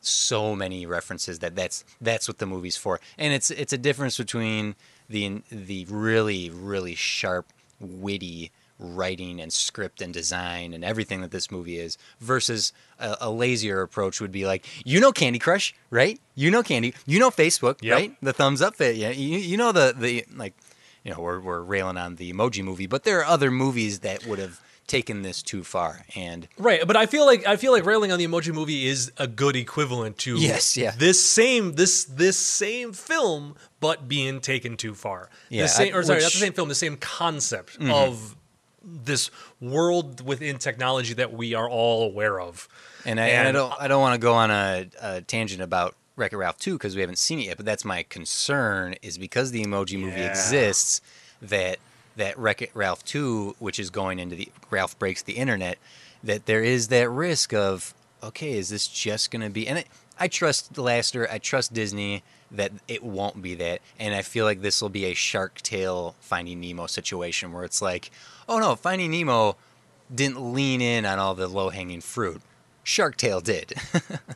so 0.00 0.54
many 0.56 0.86
references 0.86 1.38
that 1.40 1.54
that's 1.56 1.84
that's 2.00 2.28
what 2.28 2.38
the 2.38 2.46
movie's 2.46 2.76
for. 2.76 3.00
And 3.18 3.32
it's 3.32 3.50
it's 3.50 3.72
a 3.72 3.78
difference 3.78 4.16
between 4.16 4.74
the 5.08 5.42
the 5.50 5.86
really 5.88 6.50
really 6.50 6.94
sharp, 6.94 7.46
witty 7.78 8.50
writing 8.82 9.40
and 9.40 9.52
script 9.52 10.00
and 10.00 10.14
design 10.14 10.72
and 10.72 10.82
everything 10.82 11.20
that 11.20 11.30
this 11.30 11.50
movie 11.50 11.78
is 11.78 11.98
versus 12.18 12.72
a, 12.98 13.14
a 13.20 13.30
lazier 13.30 13.82
approach 13.82 14.22
would 14.22 14.32
be 14.32 14.46
like 14.46 14.64
you 14.86 14.98
know 14.98 15.12
Candy 15.12 15.38
Crush 15.38 15.74
right 15.90 16.18
you 16.34 16.50
know 16.50 16.62
Candy 16.62 16.94
you 17.06 17.18
know 17.18 17.30
Facebook 17.30 17.76
Yep. 17.82 17.94
right 17.94 18.16
the 18.22 18.32
thumbs 18.32 18.62
up 18.62 18.76
fit 18.76 18.96
yeah 18.96 19.10
you, 19.10 19.36
you 19.38 19.58
know 19.58 19.70
the 19.70 19.94
the 19.94 20.24
like 20.34 20.54
you 21.04 21.12
know 21.12 21.20
we're 21.20 21.40
we're 21.40 21.60
railing 21.60 21.98
on 21.98 22.16
the 22.16 22.32
emoji 22.32 22.64
movie 22.64 22.86
but 22.86 23.04
there 23.04 23.18
are 23.18 23.26
other 23.26 23.50
movies 23.50 23.98
that 23.98 24.26
would 24.26 24.38
have 24.38 24.60
taken 24.90 25.22
this 25.22 25.42
too 25.42 25.62
far. 25.64 26.04
And 26.16 26.48
Right, 26.58 26.86
but 26.86 26.96
I 26.96 27.06
feel 27.06 27.24
like 27.24 27.46
I 27.46 27.56
feel 27.56 27.72
like 27.72 27.86
railing 27.86 28.10
on 28.12 28.18
the 28.18 28.26
Emoji 28.26 28.52
Movie 28.52 28.86
is 28.86 29.12
a 29.16 29.26
good 29.26 29.56
equivalent 29.56 30.18
to 30.18 30.36
Yes, 30.36 30.76
yeah. 30.76 30.92
this 30.96 31.24
same 31.24 31.74
this 31.76 32.04
this 32.04 32.36
same 32.36 32.92
film, 32.92 33.54
but 33.80 34.08
being 34.08 34.40
taken 34.40 34.76
too 34.76 34.94
far. 34.94 35.30
Yeah, 35.48 35.62
the 35.62 35.68
same, 35.68 35.94
I- 35.94 35.98
or 35.98 36.02
sorry, 36.02 36.16
which- 36.18 36.24
Mm-hmm. 36.26 36.38
the 36.40 36.44
same 36.46 36.52
film, 36.52 36.68
the 36.68 36.74
same 36.74 36.96
concept 36.96 37.78
of 37.80 38.36
this 38.82 39.30
world 39.60 40.26
within 40.26 40.58
technology 40.58 41.14
that 41.14 41.32
we 41.32 41.54
are 41.54 41.68
all 41.68 42.02
aware 42.04 42.40
of. 42.40 42.66
And 43.04 43.20
I, 43.20 43.28
and 43.28 43.48
I 43.48 43.52
don't 43.52 43.72
I 43.80 43.88
don't 43.88 44.00
want 44.00 44.14
to 44.14 44.20
go 44.20 44.34
on 44.34 44.50
a, 44.50 44.86
a 45.00 45.20
tangent 45.22 45.62
about 45.62 45.94
Wreck-It 46.16 46.36
Ralph 46.36 46.58
2 46.58 46.74
because 46.74 46.94
we 46.94 47.00
haven't 47.00 47.18
seen 47.18 47.38
it 47.40 47.46
yet, 47.46 47.56
but 47.56 47.64
that's 47.66 47.84
my 47.84 48.02
concern 48.02 48.94
is 49.02 49.16
because 49.18 49.52
the 49.52 49.64
Emoji 49.64 49.98
Movie 49.98 50.20
Yeah. 50.20 50.30
exists 50.30 51.00
that 51.42 51.78
that 52.20 52.38
Wreck-It 52.38 52.70
Ralph 52.74 53.04
2, 53.04 53.56
which 53.58 53.78
is 53.78 53.90
going 53.90 54.18
into 54.18 54.36
the 54.36 54.48
Ralph 54.70 54.98
breaks 54.98 55.22
the 55.22 55.34
internet, 55.34 55.78
that 56.22 56.46
there 56.46 56.62
is 56.62 56.88
that 56.88 57.08
risk 57.10 57.52
of 57.52 57.92
okay, 58.22 58.52
is 58.58 58.68
this 58.68 58.86
just 58.86 59.30
going 59.30 59.42
to 59.42 59.50
be? 59.50 59.66
And 59.66 59.78
it, 59.78 59.86
I 60.18 60.28
trust 60.28 60.74
Lasseter, 60.74 61.26
I 61.32 61.38
trust 61.38 61.72
Disney 61.72 62.22
that 62.50 62.72
it 62.86 63.02
won't 63.02 63.40
be 63.40 63.54
that, 63.54 63.80
and 63.98 64.14
I 64.14 64.20
feel 64.22 64.44
like 64.44 64.60
this 64.60 64.82
will 64.82 64.88
be 64.90 65.06
a 65.06 65.14
Shark 65.14 65.62
Tale 65.62 66.14
Finding 66.20 66.60
Nemo 66.60 66.86
situation 66.86 67.52
where 67.52 67.64
it's 67.64 67.80
like, 67.80 68.10
oh 68.48 68.58
no, 68.58 68.76
Finding 68.76 69.10
Nemo 69.12 69.56
didn't 70.14 70.52
lean 70.52 70.80
in 70.82 71.06
on 71.06 71.18
all 71.18 71.34
the 71.34 71.48
low 71.48 71.70
hanging 71.70 72.00
fruit. 72.02 72.42
Shark 72.82 73.16
Tale 73.16 73.40
did. 73.40 73.72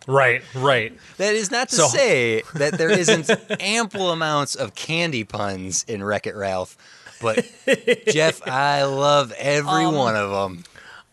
Right, 0.06 0.42
right. 0.54 0.92
that 1.16 1.34
is 1.34 1.50
not 1.50 1.70
to 1.70 1.76
So- 1.76 1.88
say 1.88 2.42
that 2.54 2.74
there 2.78 2.90
isn't 2.90 3.30
ample 3.60 4.10
amounts 4.10 4.54
of 4.54 4.74
candy 4.74 5.24
puns 5.24 5.82
in 5.88 6.04
Wreck 6.04 6.26
It 6.26 6.34
Ralph, 6.36 6.76
but 7.24 7.44
Jeff, 8.06 8.40
I 8.46 8.84
love 8.84 9.32
every 9.36 9.86
Um, 9.86 9.94
one 9.96 10.14
of 10.14 10.30
them. 10.30 10.64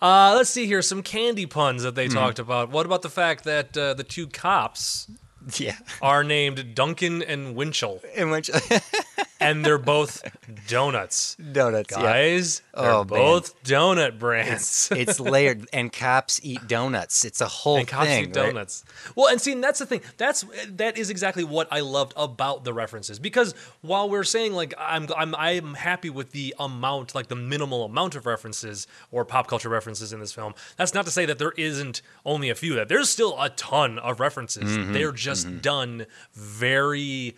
Uh, 0.02 0.34
let's 0.36 0.50
see 0.50 0.66
here 0.68 0.82
some 0.84 1.02
candy 1.04 1.46
puns 1.48 1.82
that 1.84 1.96
they 1.96 2.08
Hmm. 2.08 2.14
talked 2.14 2.38
about. 2.40 2.70
What 2.70 2.86
about 2.86 3.02
the 3.02 3.10
fact 3.10 3.44
that 3.46 3.76
uh, 3.78 3.94
the 3.96 4.04
two 4.04 4.28
cops 4.28 5.08
Yeah. 5.58 5.78
are 6.02 6.24
named 6.24 6.76
Duncan 6.76 7.22
and 7.24 7.56
Wynchel, 7.56 8.04
In 8.16 8.30
which 8.30 8.50
and 9.40 9.66
they're 9.66 9.78
both 9.80 10.24
donuts? 10.68 11.36
donuts, 11.36 11.92
yeah. 11.96 12.02
Guys, 12.04 12.62
they're 12.76 12.92
Oh, 12.92 12.98
man. 13.00 13.08
both 13.08 13.64
donut 13.64 14.20
brands. 14.20 14.90
It's 14.96 15.20
layered, 15.20 15.68
and 15.74 15.92
cops 15.92 16.40
eat 16.44 16.68
donuts. 16.68 17.26
It's 17.26 17.42
a 17.42 17.48
whole 17.48 17.78
and 17.78 17.88
cops 17.88 18.06
thing. 18.08 18.24
eat 18.26 18.36
right? 18.38 18.46
donuts. 18.52 18.86
Well, 19.16 19.28
and 19.28 19.42
see, 19.42 19.52
and 19.54 19.64
that's 19.64 19.80
the 19.80 19.86
thing. 19.86 20.02
That's 20.18 20.46
that 20.70 20.98
is 20.98 21.10
exactly 21.10 21.44
what 21.44 21.68
I 21.72 21.80
loved 21.80 22.14
about 22.16 22.64
the 22.64 22.74
references. 22.74 23.18
Because 23.20 23.56
while 23.82 24.10
we're 24.10 24.24
saying 24.24 24.54
like 24.54 24.74
I'm 24.78 25.08
I'm 25.18 25.34
I'm 25.36 25.74
happy 25.74 26.10
with 26.12 26.32
the 26.32 26.54
amount, 26.60 27.16
like 27.16 27.28
the 27.28 27.36
minimal 27.36 27.84
amount 27.84 28.16
of 28.16 28.26
references 28.26 28.86
or 29.12 29.26
pop 29.26 29.48
culture 29.48 29.70
references 29.70 30.14
in 30.14 30.20
this 30.20 30.32
film. 30.34 30.54
That's 30.78 30.94
not 30.94 31.06
to 31.06 31.12
say 31.12 31.26
that 31.26 31.40
there 31.40 31.54
isn't 31.58 32.02
only 32.26 32.50
a 32.50 32.56
few. 32.56 32.76
That 32.76 32.90
there's 32.90 33.10
still 33.10 33.36
a 33.42 33.50
ton 33.50 33.98
of 34.00 34.20
references. 34.20 34.78
Mm-hmm. 34.78 34.94
They're 34.94 35.12
just 35.12 35.31
Mm-hmm. 35.34 35.58
done 35.60 36.06
very. 36.34 37.36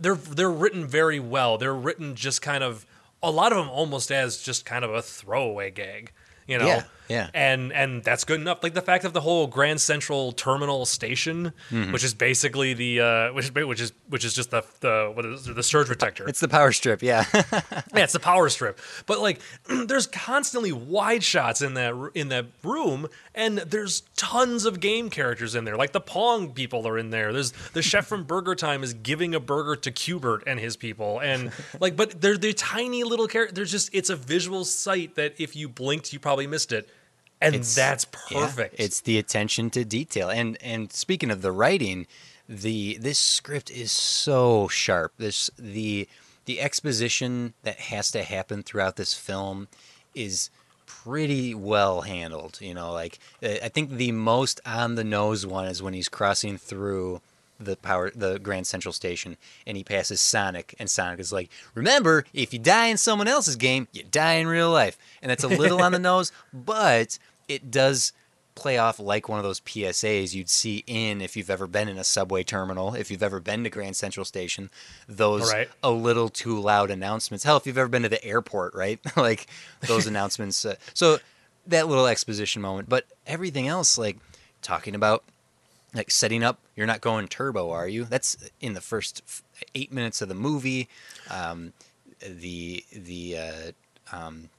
They're 0.00 0.14
they're 0.14 0.50
written 0.50 0.86
very 0.86 1.18
well. 1.20 1.58
They're 1.58 1.74
written 1.74 2.14
just 2.14 2.42
kind 2.42 2.62
of 2.62 2.86
a 3.22 3.30
lot 3.30 3.52
of 3.52 3.58
them 3.58 3.68
almost 3.68 4.10
as 4.10 4.40
just 4.40 4.64
kind 4.64 4.84
of 4.84 4.94
a 4.94 5.02
throwaway 5.02 5.70
gag. 5.70 6.12
You 6.46 6.58
know, 6.58 6.66
Yeah, 6.66 6.84
yeah. 7.10 7.28
and 7.34 7.72
and 7.72 8.02
that's 8.04 8.24
good 8.24 8.40
enough. 8.40 8.62
Like 8.62 8.74
the 8.74 8.80
fact 8.82 9.04
of 9.04 9.12
the 9.12 9.20
whole 9.20 9.46
Grand 9.46 9.80
Central 9.80 10.32
Terminal 10.32 10.86
Station, 10.86 11.52
Mm-hmm. 11.70 11.92
which 11.92 12.04
is 12.04 12.14
basically 12.14 12.74
the 12.74 13.00
uh, 13.00 13.32
which 13.32 13.46
is 13.46 13.54
which 13.54 13.80
is 13.80 13.92
which 14.08 14.24
is 14.24 14.34
just 14.34 14.50
the 14.50 14.64
the 14.80 15.10
what 15.14 15.24
is 15.26 15.46
it, 15.48 15.54
the 15.54 15.62
surge 15.62 15.86
protector. 15.88 16.28
It's 16.28 16.40
the 16.40 16.48
power 16.48 16.72
strip, 16.72 17.02
yeah. 17.02 17.24
yeah, 17.34 17.42
it's 17.94 18.12
the 18.12 18.20
power 18.20 18.48
strip. 18.48 18.78
But 19.06 19.20
like, 19.20 19.40
there's 19.86 20.06
constantly 20.06 20.72
wide 20.72 21.22
shots 21.22 21.60
in 21.62 21.74
that 21.74 22.10
in 22.14 22.28
that 22.28 22.46
room, 22.62 23.08
and 23.34 23.58
there's 23.58 24.02
tons 24.16 24.64
of 24.64 24.80
game 24.80 25.10
characters 25.10 25.54
in 25.54 25.64
there. 25.64 25.76
Like 25.76 25.92
the 25.92 26.00
Pong 26.00 26.52
people 26.52 26.86
are 26.86 26.98
in 26.98 27.10
there. 27.10 27.32
There's 27.32 27.52
the 27.72 27.82
chef 27.82 28.06
from 28.06 28.24
Burger 28.24 28.54
Time 28.54 28.82
is 28.82 28.94
giving 28.94 29.34
a 29.34 29.40
burger 29.40 29.76
to 29.76 29.90
Q*bert 29.90 30.44
and 30.46 30.58
his 30.60 30.76
people, 30.76 31.18
and 31.20 31.50
like, 31.80 31.96
but 31.96 32.20
they're 32.20 32.38
they're 32.38 32.52
tiny 32.52 33.04
little 33.04 33.26
characters. 33.26 33.54
There's 33.56 33.70
just 33.70 33.90
it's 33.94 34.10
a 34.10 34.16
visual 34.16 34.64
sight 34.64 35.14
that 35.16 35.34
if 35.38 35.56
you 35.56 35.68
blinked, 35.68 36.12
you 36.12 36.18
probably 36.20 36.46
missed 36.46 36.72
it, 36.72 36.88
and 37.40 37.54
It's- 37.54 37.74
that's 37.74 38.06
Yeah, 38.30 38.46
perfect. 38.46 38.74
it's 38.78 39.00
the 39.00 39.18
attention 39.18 39.70
to 39.70 39.84
detail. 39.84 40.28
And 40.30 40.56
and 40.62 40.92
speaking 40.92 41.30
of 41.30 41.42
the 41.42 41.52
writing, 41.52 42.06
the 42.48 42.98
this 43.00 43.18
script 43.18 43.70
is 43.70 43.92
so 43.92 44.68
sharp. 44.68 45.12
This 45.18 45.50
the 45.58 46.08
the 46.46 46.60
exposition 46.60 47.54
that 47.62 47.78
has 47.78 48.10
to 48.10 48.24
happen 48.24 48.62
throughout 48.62 48.96
this 48.96 49.14
film 49.14 49.68
is 50.14 50.50
pretty 50.86 51.54
well 51.54 52.00
handled. 52.02 52.58
You 52.60 52.74
know, 52.74 52.92
like 52.92 53.18
I 53.42 53.68
think 53.68 53.90
the 53.92 54.12
most 54.12 54.60
on 54.66 54.96
the 54.96 55.04
nose 55.04 55.46
one 55.46 55.66
is 55.68 55.82
when 55.82 55.94
he's 55.94 56.08
crossing 56.08 56.58
through 56.58 57.20
the 57.60 57.76
power 57.76 58.10
the 58.14 58.38
Grand 58.38 58.66
Central 58.66 58.92
Station 58.92 59.36
and 59.66 59.76
he 59.76 59.84
passes 59.84 60.20
Sonic 60.20 60.74
and 60.78 60.90
Sonic 60.90 61.20
is 61.20 61.32
like, 61.32 61.50
"Remember, 61.74 62.24
if 62.32 62.52
you 62.52 62.58
die 62.58 62.86
in 62.86 62.96
someone 62.96 63.28
else's 63.28 63.56
game, 63.56 63.86
you 63.92 64.02
die 64.02 64.34
in 64.34 64.46
real 64.46 64.70
life." 64.70 64.96
And 65.22 65.30
that's 65.30 65.44
a 65.44 65.48
little 65.48 65.82
on 65.82 65.92
the 65.92 65.98
nose, 66.10 66.32
but 66.52 67.18
it 67.48 67.70
does 67.70 68.12
play 68.56 68.76
off 68.78 68.98
like 68.98 69.28
one 69.28 69.38
of 69.38 69.44
those 69.44 69.60
PSAs 69.60 70.34
you'd 70.34 70.50
see 70.50 70.84
in 70.86 71.20
if 71.22 71.36
you've 71.36 71.48
ever 71.50 71.66
been 71.66 71.88
in 71.88 71.96
a 71.96 72.04
subway 72.04 72.42
terminal, 72.42 72.94
if 72.94 73.10
you've 73.10 73.22
ever 73.22 73.40
been 73.40 73.64
to 73.64 73.70
Grand 73.70 73.96
Central 73.96 74.24
Station, 74.24 74.70
those 75.08 75.50
Right. 75.50 75.68
a 75.82 75.90
little 75.90 76.28
too 76.28 76.60
loud 76.60 76.90
announcements. 76.90 77.44
Hell, 77.44 77.56
if 77.56 77.66
you've 77.66 77.78
ever 77.78 77.88
been 77.88 78.02
to 78.02 78.08
the 78.08 78.22
airport, 78.24 78.74
right? 78.74 78.98
like 79.16 79.46
those 79.82 80.06
announcements. 80.08 80.64
Uh, 80.64 80.74
so 80.94 81.18
that 81.66 81.88
little 81.88 82.06
exposition 82.06 82.60
moment, 82.60 82.88
but 82.88 83.06
everything 83.26 83.66
else, 83.68 83.96
like 83.96 84.18
talking 84.62 84.94
about 84.94 85.24
like 85.94 86.10
setting 86.10 86.42
up 86.42 86.60
you're 86.76 86.86
not 86.86 87.00
going 87.00 87.28
turbo 87.28 87.70
are 87.70 87.88
you? 87.88 88.04
That's 88.04 88.36
in 88.60 88.74
the 88.74 88.80
first 88.80 89.22
eight 89.74 89.92
minutes 89.92 90.22
of 90.22 90.28
the 90.28 90.34
movie. 90.34 90.88
Um, 91.30 91.72
the 92.20 92.84
the 92.92 93.36
uh, 93.38 94.16
um, 94.16 94.50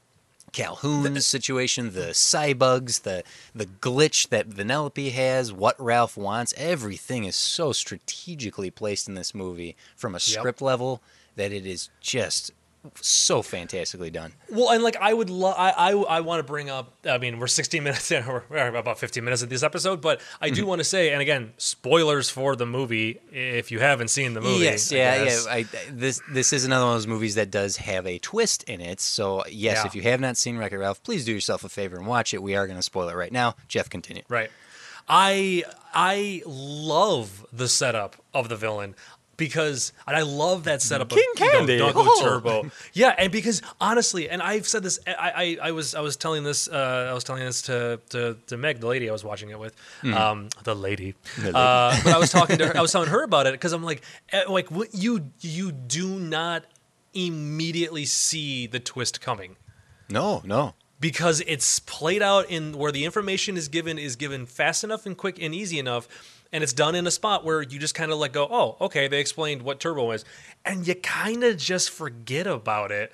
Calhoun's 0.52 1.26
situation, 1.26 1.94
the 1.94 2.12
cybugs, 2.12 3.04
the 3.04 3.24
the 3.56 3.66
glitch 3.66 4.30
that 4.30 4.50
Vanellope 4.50 5.12
has, 5.12 5.54
what 5.54 5.80
Ralph 5.80 6.18
wants, 6.18 6.54
everything 6.58 7.24
is 7.24 7.36
so 7.36 7.72
strategically 7.72 8.70
placed 8.70 9.08
in 9.08 9.16
this 9.16 9.34
movie 9.34 9.76
from 9.96 10.16
a 10.16 10.20
script 10.20 10.62
level 10.62 11.02
that 11.36 11.52
it 11.52 11.66
is 11.66 11.90
just 12.02 12.52
so 13.00 13.42
fantastically 13.44 14.10
done. 14.10 14.34
Well, 14.50 14.72
and 14.72 14.84
like 14.84 14.96
I 14.98 15.14
would 15.14 15.30
love, 15.30 15.56
I, 15.58 15.70
I, 15.72 15.92
I 15.92 16.20
want 16.22 16.40
to 16.40 16.44
bring 16.44 16.70
up. 16.70 16.94
I 17.06 17.18
mean, 17.20 17.38
we're 17.40 17.48
16 17.48 17.84
minutes 17.84 18.10
in, 18.12 18.24
or 18.26 18.44
we're 18.50 18.76
about 18.76 18.98
15 19.00 19.24
minutes 19.24 19.42
of 19.44 19.50
this 19.50 19.62
episode, 19.64 20.02
but 20.02 20.20
I 20.42 20.48
Mm-hmm. 20.48 20.56
do 20.56 20.66
want 20.66 20.80
to 20.80 20.84
say, 20.84 21.12
and 21.12 21.22
again, 21.22 21.54
spoilers 21.58 22.30
for 22.30 22.56
the 22.56 22.66
movie 22.66 23.20
if 23.32 23.70
you 23.72 23.80
haven't 23.80 24.08
seen 24.10 24.34
the 24.34 24.42
movie. 24.42 24.64
Yes, 24.64 24.92
yeah, 24.92 25.24
yeah. 25.24 25.40
I, 25.50 25.66
this 25.92 26.22
this 26.32 26.54
is 26.54 26.66
another 26.66 26.86
one 26.86 26.96
of 26.96 27.02
those 27.02 27.08
movies 27.08 27.36
that 27.36 27.52
does 27.52 27.78
have 27.78 28.08
a 28.08 28.18
twist 28.20 28.64
in 28.64 28.82
it. 28.82 29.00
So 29.00 29.44
yes, 29.48 29.78
Yeah. 29.78 29.86
if 29.86 29.96
you 29.96 30.02
have 30.04 30.20
not 30.20 30.36
seen 30.38 30.58
Wreck-It 30.58 30.78
Ralph, 30.78 31.04
please 31.04 31.24
do 31.26 31.34
yourself 31.34 31.64
a 31.64 31.70
favor 31.70 31.98
and 31.98 32.08
watch 32.08 32.34
it. 32.34 32.42
We 32.42 32.56
are 32.56 32.66
going 32.66 32.80
to 32.80 32.84
spoil 32.84 33.10
it 33.10 33.16
right 33.16 33.32
now. 33.32 33.56
Jeff, 33.68 33.90
continue. 33.90 34.24
Right. 34.28 34.50
I 35.08 35.64
I 35.94 36.42
love 36.46 37.46
the 37.52 37.68
setup 37.68 38.16
of 38.34 38.50
the 38.50 38.56
villain 38.56 38.96
because 39.38 39.94
and 40.08 40.16
I 40.16 40.22
love 40.22 40.66
that 40.66 40.82
setup 40.82 41.10
King 41.10 41.24
of 41.36 41.40
you 41.40 41.46
know, 41.48 41.52
Candy. 41.58 41.78
Doggo 41.78 42.02
Oh. 42.06 42.22
Turbo. 42.22 42.72
Yeah, 42.94 43.16
and 43.18 43.32
because 43.32 43.62
honestly, 43.80 44.30
and 44.30 44.42
I've 44.42 44.68
said 44.68 44.84
this, 44.84 45.00
I, 45.08 45.58
I, 45.62 45.68
I 45.70 45.72
was 45.72 45.96
I 45.96 46.02
was 46.02 46.16
telling 46.16 46.44
this 46.44 46.68
uh, 46.68 47.08
I 47.10 47.14
was 47.14 47.24
telling 47.24 47.44
this 47.44 47.62
to, 47.64 48.00
to 48.10 48.38
to 48.48 48.58
Meg, 48.58 48.80
the 48.80 48.88
lady 48.88 49.10
I 49.10 49.12
was 49.14 49.24
watching 49.24 49.50
it 49.50 49.60
with, 49.60 49.76
um, 50.14 50.50
the 50.64 50.76
lady. 50.76 51.16
Uh, 51.40 52.00
but 52.04 52.14
I 52.14 52.18
was 52.18 52.32
talking 52.32 52.58
to 52.60 52.68
her, 52.68 52.78
I 52.78 52.82
was 52.82 52.92
telling 52.96 53.10
her 53.10 53.24
about 53.24 53.48
it 53.48 53.54
because 53.54 53.74
I'm 53.74 53.84
like, 53.84 54.04
eh, 54.32 54.44
like 54.48 54.70
what 54.70 54.94
you 54.94 55.32
you 55.42 55.72
do 55.72 56.20
not 56.20 56.66
immediately 57.14 58.06
see 58.06 58.68
the 58.68 58.80
twist 58.80 59.20
coming 59.22 59.56
No, 60.10 60.42
no. 60.46 60.76
because 61.00 61.42
it's 61.46 61.80
played 61.80 62.22
out 62.22 62.50
in 62.50 62.78
where 62.78 62.92
the 62.92 63.04
information 63.06 63.58
is 63.58 63.68
given 63.68 63.98
is 63.98 64.16
given 64.16 64.46
fast 64.46 64.84
enough 64.84 65.06
and 65.06 65.18
quick 65.18 65.38
and 65.42 65.54
easy 65.54 65.78
enough 65.78 66.08
and 66.54 66.64
it's 66.64 66.74
done 66.74 66.96
in 66.96 67.08
a 67.08 67.12
spot 67.12 67.44
where 67.46 67.62
you 67.62 67.80
just 67.80 67.96
kind 67.96 68.12
of 68.12 68.18
like 68.20 68.34
go 68.34 68.48
oh 68.52 68.78
okay 68.82 69.08
they 69.08 69.20
explained 69.20 69.62
what 69.62 69.80
turbo 69.80 70.12
is 70.12 70.26
and 70.66 70.88
you 70.88 70.96
kind 70.96 71.44
of 71.44 71.58
just 71.58 71.90
forget 71.90 72.46
about 72.48 72.92
it 72.92 73.12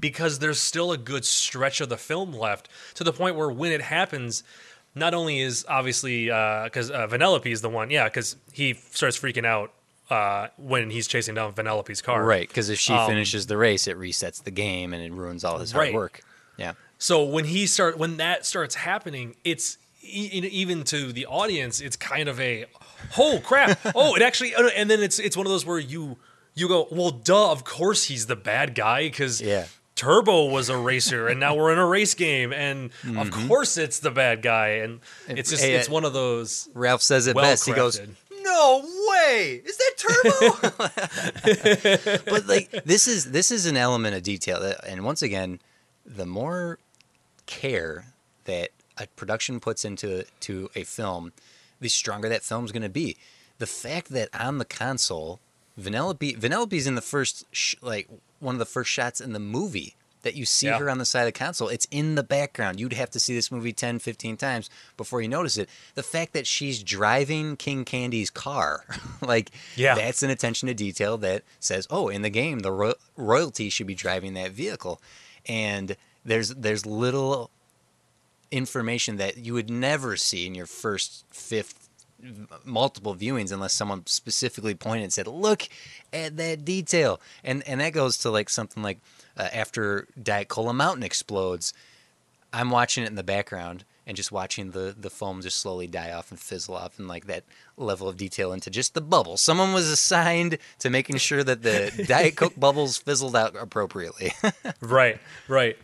because 0.00 0.38
there's 0.38 0.60
still 0.60 0.92
a 0.92 0.98
good 0.98 1.24
stretch 1.24 1.80
of 1.80 1.88
the 1.88 1.96
film 1.96 2.32
left 2.32 2.68
to 2.94 3.04
the 3.04 3.12
point 3.12 3.36
where 3.36 3.50
when 3.50 3.72
it 3.72 3.82
happens 3.82 4.42
not 4.94 5.14
only 5.14 5.40
is 5.40 5.64
obviously 5.68 6.24
because 6.26 6.90
uh, 6.90 7.06
Vanellope 7.06 7.46
is 7.46 7.60
the 7.60 7.68
one 7.70 7.90
yeah 7.90 8.04
because 8.08 8.36
he 8.52 8.74
starts 8.74 9.18
freaking 9.18 9.44
out 9.46 9.72
uh, 10.10 10.48
when 10.58 10.90
he's 10.90 11.06
chasing 11.06 11.36
down 11.36 11.52
Vanellope's 11.52 12.02
car 12.02 12.24
Right, 12.24 12.48
because 12.48 12.68
if 12.68 12.80
she 12.80 12.92
Um, 12.94 13.06
finishes 13.08 13.46
the 13.46 13.56
race, 13.56 13.86
it 13.86 13.96
resets 13.96 14.42
the 14.42 14.50
game 14.50 14.92
and 14.92 15.00
it 15.00 15.12
ruins 15.12 15.44
all 15.44 15.58
his 15.58 15.70
hard 15.70 15.84
Right. 15.84 15.94
work. 15.94 16.22
Yeah. 16.56 16.72
So 16.98 17.22
when 17.22 17.44
he 17.44 17.68
start 17.68 17.96
when 17.96 18.16
that 18.16 18.44
starts 18.44 18.74
happening, 18.74 19.36
it's 19.44 19.78
even 20.02 20.84
to 20.84 21.12
the 21.12 21.26
audience, 21.26 21.80
it's 21.80 21.96
kind 21.96 22.28
of 22.28 22.38
a 22.40 22.66
oh 23.18 23.40
crap. 23.42 23.78
oh, 23.94 24.14
it 24.16 24.22
actually 24.22 24.54
and 24.76 24.90
then 24.90 25.00
it's 25.02 25.18
it's 25.18 25.36
one 25.36 25.46
of 25.46 25.50
those 25.50 25.66
where 25.66 25.78
you 25.78 26.18
you 26.54 26.68
go, 26.68 26.88
"Well, 26.90 27.10
duh, 27.10 27.50
of 27.52 27.64
course 27.64 28.04
he's 28.04 28.26
the 28.26 28.36
bad 28.36 28.74
guy 28.74 29.08
cuz 29.10 29.40
Yeah. 29.40 29.66
Turbo 29.96 30.46
was 30.46 30.70
a 30.70 30.78
racer, 30.78 31.28
and 31.28 31.38
now 31.38 31.54
we're 31.54 31.70
in 31.72 31.78
a 31.78 31.86
race 31.86 32.14
game, 32.14 32.54
and 32.54 32.90
of 33.18 33.30
course 33.30 33.76
it's 33.76 33.98
the 33.98 34.10
bad 34.10 34.40
guy, 34.40 34.68
and 34.82 35.00
it's 35.28 35.50
just 35.50 35.62
Hey, 35.62 35.74
it's 35.74 35.90
uh, 35.90 35.92
one 35.92 36.06
of 36.06 36.14
those. 36.14 36.70
Ralph 36.72 37.02
says 37.02 37.26
it 37.26 37.36
best. 37.36 37.66
He 37.66 37.74
goes, 37.74 38.00
"No 38.40 38.82
way! 39.10 39.60
Is 39.62 39.76
that 39.76 39.92
turbo?" 39.98 40.70
but 42.30 42.46
like 42.46 42.70
this 42.86 43.06
is 43.06 43.30
this 43.30 43.50
is 43.50 43.66
an 43.66 43.76
element 43.76 44.16
of 44.16 44.22
detail, 44.22 44.58
that, 44.60 44.82
and 44.86 45.04
once 45.04 45.20
again, 45.20 45.60
the 46.06 46.24
more 46.24 46.78
care 47.44 48.06
that 48.44 48.70
a 49.00 49.06
production 49.16 49.58
puts 49.58 49.84
into 49.84 50.24
to 50.40 50.70
a 50.76 50.84
film, 50.84 51.32
the 51.80 51.88
stronger 51.88 52.28
that 52.28 52.42
film's 52.44 52.70
going 52.72 52.82
to 52.82 52.88
be. 52.88 53.16
The 53.58 53.66
fact 53.66 54.10
that 54.10 54.28
on 54.38 54.58
the 54.58 54.64
console, 54.64 55.40
Vanellope 55.78 56.38
Vanellope's 56.38 56.86
in 56.86 56.94
the 56.94 57.00
first 57.02 57.44
sh- 57.52 57.74
like 57.80 58.08
one 58.38 58.54
of 58.54 58.58
the 58.58 58.66
first 58.66 58.90
shots 58.90 59.20
in 59.20 59.32
the 59.32 59.38
movie 59.40 59.96
that 60.22 60.34
you 60.34 60.44
see 60.44 60.66
Yeah. 60.66 60.78
her 60.78 60.90
on 60.90 60.98
the 60.98 61.06
side 61.06 61.22
of 61.22 61.26
the 61.28 61.32
console. 61.32 61.68
It's 61.68 61.86
in 61.90 62.14
the 62.14 62.22
background. 62.22 62.78
You'd 62.78 62.92
have 62.92 63.08
to 63.12 63.18
see 63.20 63.34
this 63.34 63.50
movie 63.50 63.72
10, 63.72 63.98
15 64.00 64.36
times 64.36 64.68
before 64.98 65.22
you 65.22 65.28
notice 65.28 65.56
it. 65.56 65.70
The 65.94 66.02
fact 66.02 66.34
that 66.34 66.46
she's 66.46 66.82
driving 66.82 67.56
King 67.56 67.86
Candy's 67.86 68.28
car, 68.28 68.84
like 69.22 69.50
Yeah. 69.76 69.94
that's 69.94 70.22
an 70.22 70.28
attention 70.28 70.66
to 70.68 70.74
detail 70.74 71.16
that 71.18 71.42
says, 71.58 71.86
"Oh, 71.88 72.08
in 72.08 72.20
the 72.20 72.28
game, 72.30 72.58
the 72.58 72.72
ro- 72.72 72.94
royalty 73.16 73.70
should 73.70 73.86
be 73.86 73.94
driving 73.94 74.34
that 74.34 74.50
vehicle." 74.52 75.00
And 75.46 75.96
there's 76.24 76.50
there's 76.50 76.84
little 76.84 77.50
information 78.50 79.16
that 79.16 79.38
you 79.38 79.54
would 79.54 79.70
never 79.70 80.16
see 80.16 80.46
in 80.46 80.54
your 80.54 80.66
first, 80.66 81.24
fifth, 81.30 81.88
multiple 82.64 83.14
viewings 83.14 83.52
unless 83.52 83.72
someone 83.72 84.06
specifically 84.06 84.74
pointed 84.74 85.04
and 85.04 85.12
said, 85.12 85.26
"Look 85.26 85.68
at 86.12 86.36
that 86.36 86.64
detail." 86.64 87.20
And 87.44 87.66
and 87.66 87.80
that 87.80 87.92
goes 87.92 88.18
to 88.18 88.30
like 88.30 88.50
something 88.50 88.82
like 88.82 88.98
uh, 89.36 89.48
after 89.52 90.06
Diet 90.20 90.48
Cola 90.48 90.72
Mountain 90.72 91.02
explodes, 91.02 91.72
I'm 92.52 92.70
watching 92.70 93.04
it 93.04 93.08
in 93.08 93.14
the 93.14 93.22
background 93.22 93.84
and 94.06 94.16
just 94.16 94.32
watching 94.32 94.72
the 94.72 94.94
the 94.98 95.10
foam 95.10 95.40
just 95.40 95.58
slowly 95.58 95.86
die 95.86 96.10
off 96.10 96.30
and 96.30 96.40
fizzle 96.40 96.74
off 96.74 96.98
and 96.98 97.06
like 97.08 97.26
that 97.26 97.44
level 97.76 98.08
of 98.08 98.16
detail 98.16 98.52
into 98.52 98.68
just 98.68 98.94
the 98.94 99.00
bubble. 99.00 99.36
Someone 99.36 99.72
was 99.72 99.88
assigned 99.88 100.58
to 100.80 100.90
making 100.90 101.16
sure 101.18 101.44
that 101.44 101.62
the 101.62 102.04
Diet 102.08 102.36
Coke 102.36 102.58
bubbles 102.58 102.98
fizzled 102.98 103.36
out 103.36 103.54
appropriately. 103.56 104.32
right 104.80 105.20
right 105.48 105.78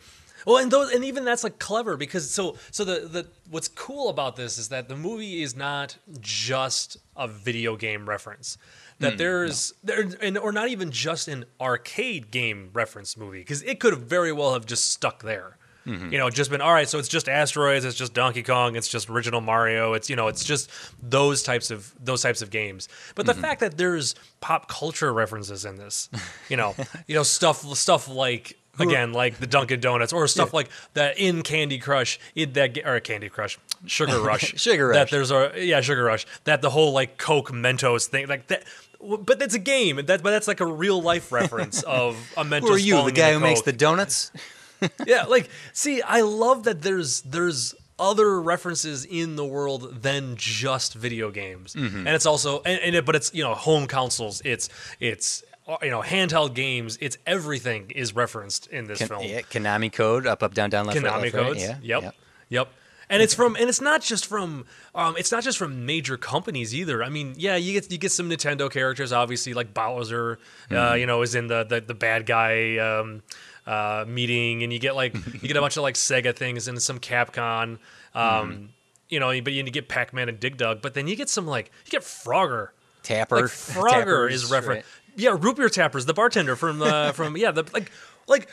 well 0.47 0.57
and 0.57 0.71
those 0.71 0.91
and 0.93 1.03
even 1.03 1.25
that's 1.25 1.43
like 1.43 1.59
clever 1.59 1.97
because 1.97 2.31
so 2.31 2.55
so 2.71 2.85
the 2.85 3.07
the 3.07 3.27
what's 3.49 3.67
cool 3.67 4.09
about 4.09 4.37
this 4.37 4.57
is 4.57 4.69
that 4.69 4.87
the 4.87 4.95
movie 4.95 5.43
is 5.43 5.55
not 5.55 5.97
just 6.21 6.97
a 7.15 7.27
video 7.27 7.75
game 7.75 8.07
reference. 8.07 8.57
That 8.99 9.13
hmm, 9.13 9.17
there's 9.17 9.73
there 9.83 10.07
and 10.21 10.37
or 10.37 10.53
not 10.53 10.69
even 10.69 10.89
just 10.89 11.27
an 11.27 11.45
arcade 11.59 12.31
game 12.31 12.69
reference 12.73 13.17
movie 13.17 13.39
because 13.39 13.61
it 13.63 13.81
could 13.81 13.91
have 13.91 14.03
very 14.03 14.31
well 14.31 14.53
have 14.53 14.65
just 14.65 14.89
stuck 14.89 15.21
there. 15.21 15.57
Mm-hmm. 15.85 16.13
You 16.13 16.17
know 16.17 16.29
just 16.29 16.49
been 16.49 16.61
all 16.61 16.73
right 16.73 16.87
so 16.87 16.97
it's 16.97 17.07
just 17.07 17.29
asteroids 17.29 17.85
it's 17.85 17.95
just 17.95 18.13
donkey 18.13 18.43
kong 18.43 18.75
it's 18.75 18.89
just 18.89 19.09
original 19.09 19.39
mario 19.39 19.93
it's 19.93 20.09
you 20.09 20.17
know 20.17 20.27
it's 20.27 20.43
just 20.43 20.69
those 21.01 21.43
types 21.43 21.71
of 21.71 21.93
those 21.99 22.21
types 22.21 22.41
of 22.41 22.49
games. 22.49 22.87
But 23.15 23.25
the 23.25 23.33
mm-hmm. 23.33 23.41
fact 23.41 23.59
that 23.59 23.77
there's 23.77 24.15
pop 24.39 24.69
culture 24.69 25.13
references 25.13 25.65
in 25.65 25.75
this 25.75 26.09
you 26.49 26.55
know 26.55 26.73
you 27.07 27.15
know 27.15 27.23
stuff 27.23 27.61
stuff 27.75 28.07
like 28.07 28.57
again 28.79 29.13
like 29.13 29.37
the 29.37 29.47
Dunkin' 29.47 29.79
Donuts 29.79 30.13
or 30.13 30.27
stuff 30.27 30.53
like 30.53 30.69
that 30.93 31.17
in 31.17 31.41
Candy 31.41 31.79
Crush 31.79 32.19
in 32.35 32.53
that 32.53 32.77
or 32.85 32.99
Candy 32.99 33.29
Crush 33.29 33.57
Sugar 33.85 34.19
Rush 34.21 34.53
Sugar 34.59 34.87
Rush. 34.89 34.95
that 34.95 35.09
there's 35.11 35.31
a 35.31 35.51
yeah 35.57 35.81
Sugar 35.81 36.03
Rush 36.03 36.25
that 36.45 36.61
the 36.61 36.69
whole 36.69 36.91
like 36.91 37.17
Coke 37.17 37.51
Mentos 37.51 38.05
thing 38.07 38.27
like 38.27 38.47
that 38.47 38.63
but 38.99 39.41
it's 39.41 39.53
a 39.53 39.59
game 39.59 39.97
that 39.97 40.23
but 40.23 40.31
that's 40.31 40.47
like 40.47 40.59
a 40.59 40.65
real 40.65 41.01
life 41.01 41.31
reference 41.31 41.83
of 41.87 42.15
a 42.37 42.43
Mentos 42.43 42.61
Who 42.61 42.73
are 42.73 42.77
you, 42.79 43.03
the 43.05 43.11
guy 43.11 43.33
who 43.33 43.39
makes 43.39 43.61
the 43.61 43.73
donuts? 43.73 44.31
yeah 45.05 45.23
like 45.23 45.49
see 45.73 46.01
I 46.01 46.21
love 46.21 46.63
that 46.63 46.81
there's 46.81 47.21
there's 47.21 47.73
other 47.99 48.39
references 48.39 49.05
in 49.05 49.35
the 49.37 49.45
world 49.45 50.03
than 50.03 50.35
just 50.35 50.93
video 50.93 51.31
games 51.31 51.73
Mm-hmm. 51.73 51.97
and 52.05 52.09
it's 52.09 52.27
also 52.27 52.61
and, 52.63 52.79
and 52.81 52.95
it, 52.95 53.05
but 53.05 53.15
it's 53.15 53.33
you 53.33 53.43
know 53.43 53.55
home 53.55 53.87
consoles 53.87 54.39
it's 54.45 54.69
it's 54.99 55.43
you 55.81 55.89
know 55.89 56.01
handheld 56.01 56.53
games 56.53 56.97
it's 57.01 57.17
everything 57.25 57.91
is 57.91 58.15
referenced 58.15 58.67
in 58.67 58.85
this 58.87 59.01
film 59.01 59.23
yeah, 59.23 59.41
Konami 59.41 59.91
code, 59.91 60.25
up, 60.27 60.41
up, 60.43 60.53
down, 60.53 60.69
down, 60.69 60.85
left, 60.85 61.01
right, 61.01 61.11
Konami 61.13 61.21
left, 61.23 61.33
right. 61.35 61.43
codes. 61.45 61.61
Yeah, 61.61 61.77
Yep. 61.81 62.03
yeah. 62.03 62.11
Yep. 62.49 62.69
And 63.09 63.21
it's 63.23 63.33
from 63.33 63.55
and 63.55 63.69
it's 63.69 63.79
not 63.79 64.01
just 64.01 64.25
from 64.25 64.65
um 64.93 65.15
it's 65.17 65.31
not 65.31 65.41
just 65.43 65.57
from 65.57 65.85
major 65.85 66.17
companies 66.17 66.75
either. 66.75 67.01
I 67.03 67.09
mean, 67.09 67.35
yeah, 67.37 67.55
you 67.55 67.71
get 67.73 67.89
you 67.91 67.97
get 67.97 68.11
some 68.11 68.29
Nintendo 68.29 68.69
characters 68.69 69.11
obviously 69.13 69.53
like 69.53 69.73
Bowser 69.73 70.39
uh, 70.69 70.73
Mm-hmm. 70.73 70.99
you 70.99 71.05
know 71.05 71.21
is 71.21 71.33
in 71.35 71.47
the 71.47 71.63
the, 71.63 71.79
the 71.81 71.93
bad 71.93 72.25
guy 72.25 72.77
um 72.77 73.23
uh 73.65 74.03
meeting 74.07 74.63
and 74.63 74.71
you 74.73 74.79
get 74.79 74.95
like 74.95 75.13
you 75.33 75.39
get 75.47 75.55
a 75.57 75.61
bunch 75.61 75.77
of 75.77 75.83
like 75.83 75.95
Sega 75.95 76.35
things 76.35 76.67
and 76.67 76.81
some 76.81 76.99
Capcom 76.99 77.63
um 77.63 77.79
Mm-hmm. 78.15 78.65
you 79.09 79.19
know, 79.21 79.41
but 79.41 79.53
you 79.53 79.63
get 79.63 79.87
Pac-Man 79.87 80.27
and 80.27 80.37
Dig 80.39 80.57
Dug, 80.57 80.81
but 80.81 80.93
then 80.93 81.07
you 81.07 81.15
get 81.15 81.29
some 81.29 81.47
like 81.47 81.71
you 81.85 81.91
get 81.91 82.01
Frogger. 82.01 82.69
Tapper. 83.03 83.35
Like 83.37 83.45
Frogger 83.45 83.89
Tappers, 83.89 84.33
is 84.43 84.51
reference. 84.51 84.85
right. 84.85 85.06
Yeah, 85.17 85.35
root 85.37 85.57
beer 85.57 85.67
tappers, 85.69 86.05
the 86.05 86.13
bartender 86.13 86.55
from 86.55 86.81
uh, 86.81 87.11
from 87.19 87.35
yeah, 87.35 87.51
the 87.51 87.63
like 87.73 87.91
like 88.27 88.47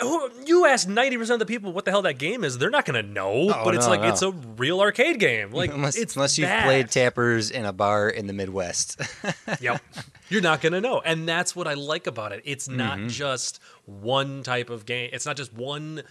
who, 0.00 0.30
you 0.44 0.66
ask 0.66 0.88
ninety 0.88 1.16
percent 1.16 1.40
of 1.40 1.46
the 1.46 1.52
people 1.52 1.72
what 1.72 1.84
the 1.84 1.90
hell 1.90 2.02
that 2.02 2.18
game 2.18 2.44
is, 2.44 2.58
they're 2.58 2.70
not 2.70 2.84
gonna 2.84 3.02
know. 3.02 3.50
Oh, 3.54 3.64
but 3.64 3.74
it's 3.74 3.84
no, 3.86 3.90
like 3.90 4.00
no. 4.02 4.08
it's 4.08 4.22
a 4.22 4.30
real 4.32 4.80
arcade 4.80 5.18
game. 5.20 5.52
Like 5.52 5.72
Unless, 5.72 5.96
it's 5.96 6.16
unless 6.16 6.36
you've 6.36 6.50
played 6.64 6.90
Tappers 6.90 7.50
in 7.50 7.64
a 7.64 7.72
bar 7.72 8.08
in 8.10 8.26
the 8.26 8.32
Midwest. 8.32 9.00
Yep. 9.60 9.80
You're 10.28 10.42
not 10.42 10.60
going 10.60 10.74
to 10.74 10.80
know. 10.82 11.00
And 11.00 11.26
that's 11.26 11.56
what 11.56 11.66
I 11.66 11.72
like 11.72 12.06
about 12.06 12.32
it. 12.32 12.42
It's 12.44 12.68
not 12.68 12.98
Mm-hmm. 12.98 13.08
just 13.08 13.60
one 13.86 14.42
type 14.42 14.68
of 14.68 14.84
game. 14.84 15.08
It's 15.12 15.24
not 15.24 15.36
just 15.38 15.54
one 15.54 16.02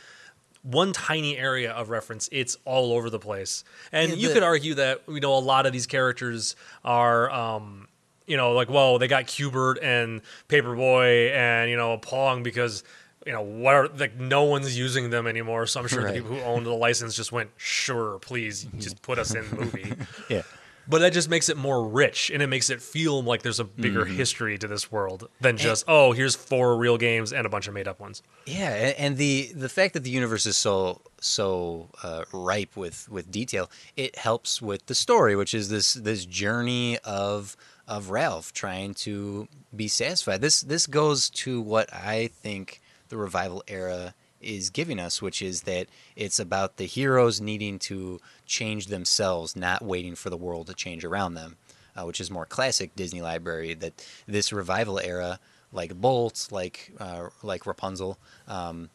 one 0.64 0.92
tiny 0.92 1.38
area 1.38 1.72
of 1.72 1.90
reference. 1.90 2.28
It's 2.32 2.58
all 2.66 2.94
over 2.94 3.10
the 3.12 3.20
place. 3.20 3.64
And 3.92 4.10
Yeah, 4.12 4.16
you 4.18 4.28
the- 4.30 4.34
could 4.36 4.44
argue 4.44 4.74
that 4.76 5.02
you 5.08 5.20
know 5.20 5.38
a 5.38 5.40
lot 5.40 5.66
of 5.66 5.72
these 5.74 5.86
characters 5.86 6.56
are 6.84 7.30
um 7.32 7.88
you 8.28 8.38
know 8.38 8.52
like 8.52 8.70
well 8.70 9.00
they 9.00 9.08
got 9.08 9.26
Q*bert 9.28 9.80
and 9.82 10.22
Paperboy 10.50 11.32
and 11.32 11.70
you 11.70 11.78
know 11.78 11.98
Pong 11.98 12.44
because 12.44 12.84
you 13.26 13.32
know 13.34 13.42
what 13.42 13.74
are 13.76 13.88
like 13.90 14.16
no 14.18 14.44
one's 14.44 14.78
using 14.78 15.10
them 15.10 15.28
anymore 15.28 15.66
so 15.68 15.80
i'm 15.82 15.88
sure 15.88 16.04
Right. 16.04 16.14
the 16.14 16.22
people 16.22 16.38
who 16.38 16.42
owned 16.44 16.66
the 16.66 16.72
license 16.74 17.14
just 17.16 17.32
went 17.32 17.50
sure 17.58 18.20
please 18.20 18.66
just 18.80 19.02
put 19.02 19.20
us 19.20 19.34
in 19.36 19.50
the 19.50 19.56
movie 19.58 19.94
yeah. 20.30 20.44
but 20.88 21.00
that 21.00 21.12
just 21.12 21.30
makes 21.30 21.50
it 21.50 21.58
more 21.58 21.86
rich 21.86 22.30
and 22.34 22.42
it 22.42 22.48
makes 22.48 22.70
it 22.70 22.82
feel 22.82 23.22
like 23.22 23.42
there's 23.42 23.60
a 23.60 23.66
bigger 23.66 24.06
Mm-hmm. 24.06 24.16
history 24.16 24.58
to 24.58 24.68
this 24.68 24.90
world 24.94 25.28
than 25.42 25.58
just 25.58 25.84
oh 25.90 26.14
here's 26.14 26.36
four 26.36 26.78
real 26.78 26.98
games 26.98 27.34
and 27.34 27.46
a 27.46 27.50
bunch 27.50 27.68
of 27.68 27.74
made 27.74 27.88
up 27.88 28.00
ones 28.00 28.24
Yeah, 28.46 28.70
and 28.98 29.18
the 29.18 29.52
the 29.54 29.68
fact 29.70 29.94
that 29.96 30.04
the 30.06 30.10
universe 30.12 30.46
is 30.46 30.56
so 30.56 31.02
so 31.20 31.90
uh, 32.04 32.24
ripe 32.32 32.78
with 32.78 33.10
with 33.10 33.30
detail, 33.30 33.70
it 33.98 34.16
helps 34.18 34.62
with 34.62 34.86
the 34.86 34.96
story, 34.96 35.36
which 35.36 35.54
is 35.54 35.68
this 35.68 35.96
this 35.96 36.26
journey 36.26 36.98
of 37.00 37.58
of 37.88 38.10
Ralph 38.10 38.54
trying 38.54 38.94
to 38.96 39.48
be 39.76 39.88
satisfied. 39.88 40.42
This 40.42 40.62
this 40.62 40.88
goes 40.88 41.30
to 41.32 41.62
what 41.62 41.92
I 41.94 42.28
think 42.28 42.82
the 43.10 43.18
revival 43.18 43.64
era 43.68 44.14
is 44.42 44.70
giving 44.70 45.00
us, 45.00 45.22
which 45.22 45.42
is 45.42 45.62
that 45.64 45.88
it's 46.16 46.40
about 46.40 46.78
the 46.78 46.86
heroes 46.86 47.42
needing 47.42 47.80
to 47.80 48.20
change 48.46 48.88
themselves, 48.88 49.56
not 49.56 49.82
waiting 49.82 50.16
for 50.16 50.30
the 50.30 50.38
world 50.38 50.68
to 50.68 50.74
change 50.74 51.04
around 51.04 51.34
them, 51.34 51.58
uh, 51.96 52.04
which 52.04 52.22
is 52.22 52.30
more 52.30 52.46
classic 52.46 52.96
Disney 52.96 53.22
library. 53.22 53.74
That 53.74 54.06
this 54.28 54.52
revival 54.54 55.00
era, 55.00 55.40
like 55.72 55.96
Bolt, 55.96 56.50
like 56.52 56.94
uh, 57.00 57.30
like 57.42 57.66
Rapunzel, 57.66 58.18
um, 58.48 58.90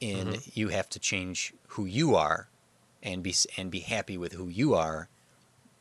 in 0.00 0.38
you 0.54 0.68
have 0.68 0.88
to 0.90 0.98
change 0.98 1.52
who 1.68 1.84
you 1.84 2.14
are, 2.14 2.48
and 3.02 3.22
be 3.22 3.34
and 3.56 3.70
be 3.70 3.80
happy 3.80 4.16
with 4.16 4.32
who 4.32 4.48
you 4.48 4.74
are, 4.74 5.08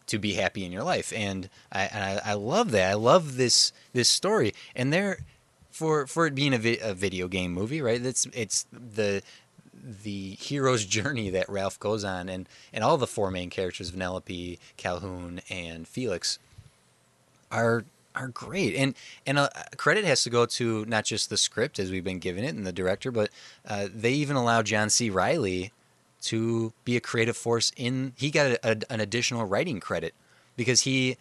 to 0.10 0.20
be 0.20 0.34
happy 0.34 0.66
in 0.66 0.72
your 0.72 0.84
life. 0.84 1.14
And 1.16 1.50
I 1.72 1.84
and 1.84 2.04
I, 2.04 2.32
I 2.32 2.34
love 2.34 2.72
that. 2.72 2.92
I 2.92 2.96
love 2.96 3.38
this 3.38 3.72
this 3.94 4.10
story. 4.10 4.54
And 4.76 4.92
there, 4.92 5.20
for 5.72 6.08
for 6.08 6.26
it 6.26 6.36
being 6.36 6.54
a, 6.54 6.58
vi- 6.58 6.80
a 6.82 6.94
video 6.94 7.28
game 7.28 7.54
movie, 7.54 7.82
right? 7.82 8.04
It's 8.04 8.28
it's 8.34 8.66
the 8.72 9.22
the 9.74 10.38
hero's 10.40 10.86
journey 10.98 11.30
that 11.30 11.50
Ralph 11.50 11.80
goes 11.80 12.04
on, 12.04 12.30
and 12.30 12.48
and 12.74 12.84
all 12.84 12.98
the 12.98 13.08
four 13.08 13.32
main 13.32 13.50
characters, 13.50 13.92
Vanellope, 13.92 14.60
Calhoun, 14.78 15.42
and 15.50 15.88
Felix, 15.88 16.40
are 17.52 17.86
are 18.16 18.28
great. 18.28 18.76
And 18.76 18.96
and 19.26 19.40
uh, 19.40 19.50
credit 19.78 20.06
has 20.06 20.24
to 20.24 20.30
go 20.30 20.46
to 20.46 20.86
not 20.86 21.06
just 21.06 21.30
the 21.30 21.38
script 21.38 21.80
as 21.80 21.92
we've 21.92 22.04
been 22.04 22.20
given 22.20 22.44
it 22.44 22.56
and 22.56 22.66
the 22.66 22.72
director, 22.72 23.12
but 23.12 23.30
uh, 23.68 23.88
they 23.94 24.12
even 24.14 24.36
allowed 24.36 24.66
John 24.66 24.90
C. 24.90 25.10
Reilly 25.10 25.72
to 26.22 26.74
be 26.84 26.98
a 26.98 27.02
creative 27.02 27.38
force 27.38 27.72
in. 27.76 28.14
He 28.18 28.32
got 28.32 28.52
a, 28.52 28.72
a, 28.72 28.78
an 28.90 29.00
additional 29.00 29.46
writing 29.46 29.80
credit 29.80 30.14
because 30.56 30.82
he 30.82 31.18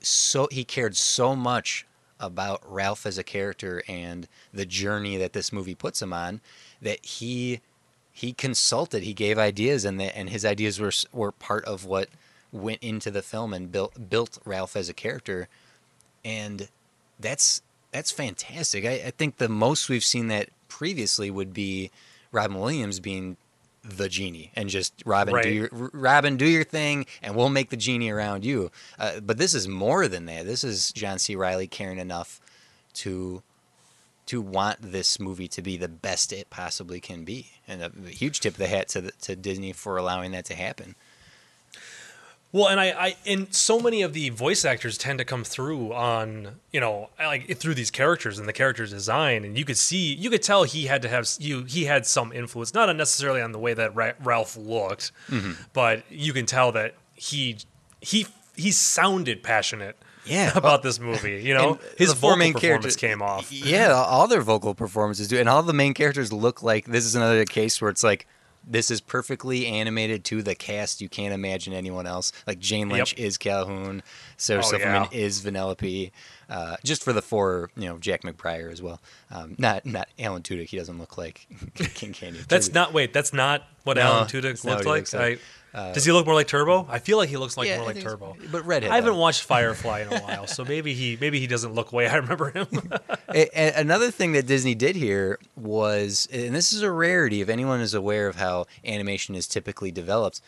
so 0.00 0.48
he 0.50 0.64
cared 0.64 0.96
so 0.96 1.36
much 1.36 1.86
about 2.20 2.60
Ralph 2.66 3.06
as 3.06 3.18
a 3.18 3.22
character 3.22 3.82
and 3.88 4.26
the 4.52 4.66
journey 4.66 5.16
that 5.16 5.32
this 5.32 5.52
movie 5.52 5.74
puts 5.74 6.02
him 6.02 6.12
on 6.12 6.40
that 6.82 7.04
he 7.04 7.60
he 8.12 8.32
consulted 8.32 9.04
he 9.04 9.14
gave 9.14 9.38
ideas 9.38 9.84
and 9.84 10.00
the, 10.00 10.16
and 10.16 10.30
his 10.30 10.44
ideas 10.44 10.80
were 10.80 10.92
were 11.12 11.32
part 11.32 11.64
of 11.64 11.84
what 11.84 12.08
went 12.50 12.82
into 12.82 13.10
the 13.10 13.22
film 13.22 13.54
and 13.54 13.70
built 13.70 14.10
built 14.10 14.38
Ralph 14.44 14.74
as 14.74 14.88
a 14.88 14.94
character 14.94 15.48
and 16.24 16.68
that's 17.20 17.62
that's 17.92 18.10
fantastic 18.10 18.84
I, 18.84 18.94
I 19.06 19.10
think 19.12 19.36
the 19.36 19.48
most 19.48 19.88
we've 19.88 20.04
seen 20.04 20.26
that 20.28 20.48
previously 20.68 21.30
would 21.30 21.54
be 21.54 21.90
Robin 22.32 22.58
Williams 22.58 22.98
being 23.00 23.36
the 23.84 24.08
genie 24.08 24.50
and 24.54 24.68
just 24.68 25.02
Robin 25.06 25.40
do 25.42 25.48
your 25.48 25.68
Robin 25.72 26.36
do 26.36 26.46
your 26.46 26.64
thing 26.64 27.06
and 27.22 27.34
we'll 27.34 27.48
make 27.48 27.70
the 27.70 27.76
genie 27.76 28.10
around 28.10 28.44
you. 28.44 28.70
Uh, 28.98 29.20
but 29.20 29.38
this 29.38 29.54
is 29.54 29.68
more 29.68 30.08
than 30.08 30.26
that. 30.26 30.46
This 30.46 30.64
is 30.64 30.92
John 30.92 31.18
C. 31.18 31.36
Reilly 31.36 31.66
caring 31.66 31.98
enough 31.98 32.40
to 32.94 33.42
to 34.26 34.42
want 34.42 34.76
this 34.82 35.18
movie 35.18 35.48
to 35.48 35.62
be 35.62 35.78
the 35.78 35.88
best 35.88 36.34
it 36.34 36.50
possibly 36.50 37.00
can 37.00 37.24
be, 37.24 37.50
and 37.66 37.80
a, 37.80 37.90
a 38.06 38.10
huge 38.10 38.40
tip 38.40 38.54
of 38.54 38.58
the 38.58 38.66
hat 38.66 38.88
to 38.88 39.00
the, 39.00 39.12
to 39.22 39.34
Disney 39.34 39.72
for 39.72 39.96
allowing 39.96 40.32
that 40.32 40.44
to 40.46 40.54
happen. 40.54 40.94
Well, 42.50 42.68
and 42.68 42.80
I, 42.80 42.86
I, 42.86 43.16
and 43.26 43.52
so 43.54 43.78
many 43.78 44.00
of 44.00 44.14
the 44.14 44.30
voice 44.30 44.64
actors 44.64 44.96
tend 44.96 45.18
to 45.18 45.24
come 45.24 45.44
through 45.44 45.92
on, 45.92 46.56
you 46.72 46.80
know, 46.80 47.10
like 47.18 47.58
through 47.58 47.74
these 47.74 47.90
characters 47.90 48.38
and 48.38 48.48
the 48.48 48.54
character's 48.54 48.90
design, 48.90 49.44
and 49.44 49.58
you 49.58 49.66
could 49.66 49.76
see, 49.76 50.14
you 50.14 50.30
could 50.30 50.42
tell 50.42 50.64
he 50.64 50.86
had 50.86 51.02
to 51.02 51.08
have 51.10 51.28
you, 51.38 51.64
he 51.64 51.84
had 51.84 52.06
some 52.06 52.32
influence, 52.32 52.72
not 52.72 52.94
necessarily 52.96 53.42
on 53.42 53.52
the 53.52 53.58
way 53.58 53.74
that 53.74 53.94
Ra- 53.94 54.12
Ralph 54.24 54.56
looked, 54.56 55.12
mm-hmm. 55.28 55.52
but 55.74 56.04
you 56.10 56.32
can 56.32 56.46
tell 56.46 56.72
that 56.72 56.94
he, 57.14 57.58
he, 58.00 58.26
he 58.56 58.70
sounded 58.70 59.42
passionate, 59.42 59.98
Yeah. 60.24 60.50
about 60.56 60.82
this 60.82 60.98
movie. 60.98 61.42
You 61.42 61.52
know, 61.52 61.78
his 61.98 62.14
four 62.14 62.30
vocal 62.30 62.36
main 62.38 62.54
performance 62.54 62.96
came 62.96 63.20
off. 63.20 63.52
Yeah, 63.52 63.92
all 63.92 64.26
their 64.26 64.40
vocal 64.40 64.74
performances 64.74 65.28
do, 65.28 65.38
and 65.38 65.50
all 65.50 65.62
the 65.62 65.74
main 65.74 65.92
characters 65.92 66.32
look 66.32 66.62
like 66.62 66.86
this 66.86 67.04
is 67.04 67.14
another 67.14 67.44
case 67.44 67.78
where 67.82 67.90
it's 67.90 68.02
like 68.02 68.26
this 68.70 68.90
is 68.90 69.00
perfectly 69.00 69.66
animated 69.66 70.24
to 70.26 70.42
the 70.42 70.54
cast. 70.54 71.00
You 71.00 71.08
can't 71.08 71.32
imagine 71.32 71.72
anyone 71.72 72.06
else. 72.06 72.32
Like 72.46 72.58
Jane 72.58 72.88
Lynch 72.88 73.14
Yep. 73.16 73.26
is 73.26 73.38
Calhoun, 73.38 74.02
Sarah 74.36 74.60
Oh, 74.64 74.68
Silverman 74.70 75.08
yeah. 75.10 75.18
is 75.18 75.40
Vanellope. 75.40 76.10
Uh, 76.50 76.76
just 76.84 77.02
for 77.04 77.12
the 77.12 77.20
four, 77.22 77.70
you 77.76 77.86
know, 77.88 77.98
Jack 77.98 78.22
McBrayer 78.22 78.72
as 78.72 78.80
well. 78.80 79.00
Um, 79.30 79.54
not 79.58 79.84
not 79.84 80.08
Alan 80.18 80.42
Tudyk. 80.42 80.68
He 80.68 80.76
doesn't 80.76 80.98
look 80.98 81.18
like 81.18 81.46
King 81.94 82.12
Candy. 82.12 82.40
That's 82.48 82.72
not 82.72 82.92
wait. 82.92 83.12
That's 83.12 83.32
not 83.32 83.64
what 83.84 83.96
No, 83.96 84.02
Alan 84.02 84.28
Tudyk 84.28 84.64
looked 84.64 84.84
like. 84.84 84.86
looks 84.86 85.14
like. 85.14 85.38
I, 85.38 85.42
Uh, 85.74 85.92
does 85.92 86.04
he 86.04 86.12
look 86.12 86.24
more 86.24 86.34
like 86.34 86.48
Turbo? 86.48 86.86
I 86.88 86.98
feel 86.98 87.18
like 87.18 87.28
he 87.28 87.36
looks 87.36 87.56
like 87.56 87.68
Yeah, 87.68 87.76
more 87.78 87.86
like. 87.86 88.00
Turbo. 88.00 88.36
but 88.50 88.64
redhead. 88.64 88.90
I 88.90 88.96
haven't 88.96 89.12
though. 89.12 89.18
watched 89.18 89.42
Firefly 89.42 90.00
in 90.00 90.12
a 90.12 90.18
while, 90.24 90.46
so 90.46 90.64
maybe 90.64 90.94
he 90.94 91.18
maybe 91.20 91.38
he 91.40 91.46
doesn't 91.46 91.74
look 91.74 91.90
the 91.90 91.96
way 91.96 92.08
I 92.08 92.16
remember 92.16 92.50
him. 92.50 92.66
A- 93.28 93.48
a- 93.54 93.80
another 93.80 94.10
thing 94.10 94.32
that 94.32 94.46
Disney 94.46 94.74
did 94.74 94.96
here 94.96 95.38
was, 95.56 96.26
and 96.32 96.54
this 96.54 96.72
is 96.72 96.82
a 96.82 96.90
rarity 96.90 97.42
if 97.42 97.48
anyone 97.50 97.80
is 97.80 97.92
aware 97.92 98.26
of 98.28 98.36
how 98.36 98.64
animation 98.84 99.34
is 99.34 99.46
typically 99.46 99.90
developed, 99.90 100.40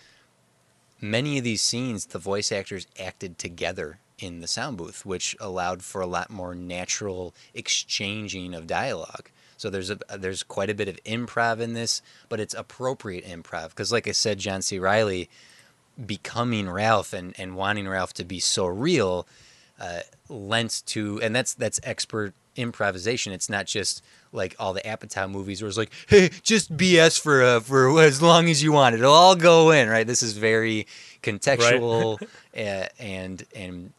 many 1.00 1.36
of 1.38 1.44
these 1.44 1.62
scenes, 1.62 2.06
the 2.06 2.18
voice 2.18 2.50
actors 2.50 2.86
acted 2.98 3.38
together 3.38 3.98
in 4.18 4.40
the 4.40 4.46
sound 4.48 4.76
booth, 4.78 5.04
which 5.06 5.36
allowed 5.40 5.82
for 5.82 6.00
a 6.00 6.06
lot 6.06 6.30
more 6.30 6.54
natural 6.54 7.34
exchanging 7.54 8.54
of 8.54 8.66
dialogue. 8.66 9.30
So 9.60 9.68
there's 9.68 9.90
a 9.90 9.98
there's 10.16 10.42
quite 10.42 10.70
a 10.70 10.74
bit 10.74 10.88
of 10.88 10.96
improv 11.04 11.60
in 11.60 11.74
this, 11.74 12.00
but 12.30 12.40
it's 12.40 12.54
appropriate 12.54 13.26
improv 13.26 13.68
because, 13.68 13.92
like 13.92 14.08
I 14.08 14.12
said, 14.12 14.38
John 14.38 14.62
C. 14.62 14.78
Reilly 14.78 15.28
becoming 16.06 16.70
Ralph 16.70 17.12
and, 17.12 17.34
and 17.38 17.54
wanting 17.54 17.86
Ralph 17.86 18.14
to 18.14 18.24
be 18.24 18.40
so 18.40 18.64
real 18.64 19.26
uh, 19.78 20.00
lent 20.30 20.82
to, 20.86 21.20
and 21.20 21.36
that's 21.36 21.52
that's 21.52 21.78
expert 21.82 22.32
improvisation. 22.56 23.34
It's 23.34 23.50
not 23.50 23.66
just 23.66 24.02
like 24.32 24.56
all 24.58 24.72
the 24.72 24.80
Apatow 24.80 25.30
movies 25.30 25.60
where 25.60 25.68
it's 25.68 25.76
like, 25.76 25.92
hey, 26.08 26.30
just 26.42 26.74
BS 26.74 27.20
for 27.20 27.42
uh, 27.42 27.60
for 27.60 28.00
as 28.00 28.22
long 28.22 28.48
as 28.48 28.62
you 28.62 28.72
want. 28.72 28.94
It'll 28.94 29.12
all 29.12 29.36
go 29.36 29.72
in, 29.72 29.90
right? 29.90 30.06
This 30.06 30.22
is 30.22 30.38
very 30.38 30.86
contextual 31.22 32.18
uh, 32.56 32.86
and 32.98 33.44
and 33.54 33.92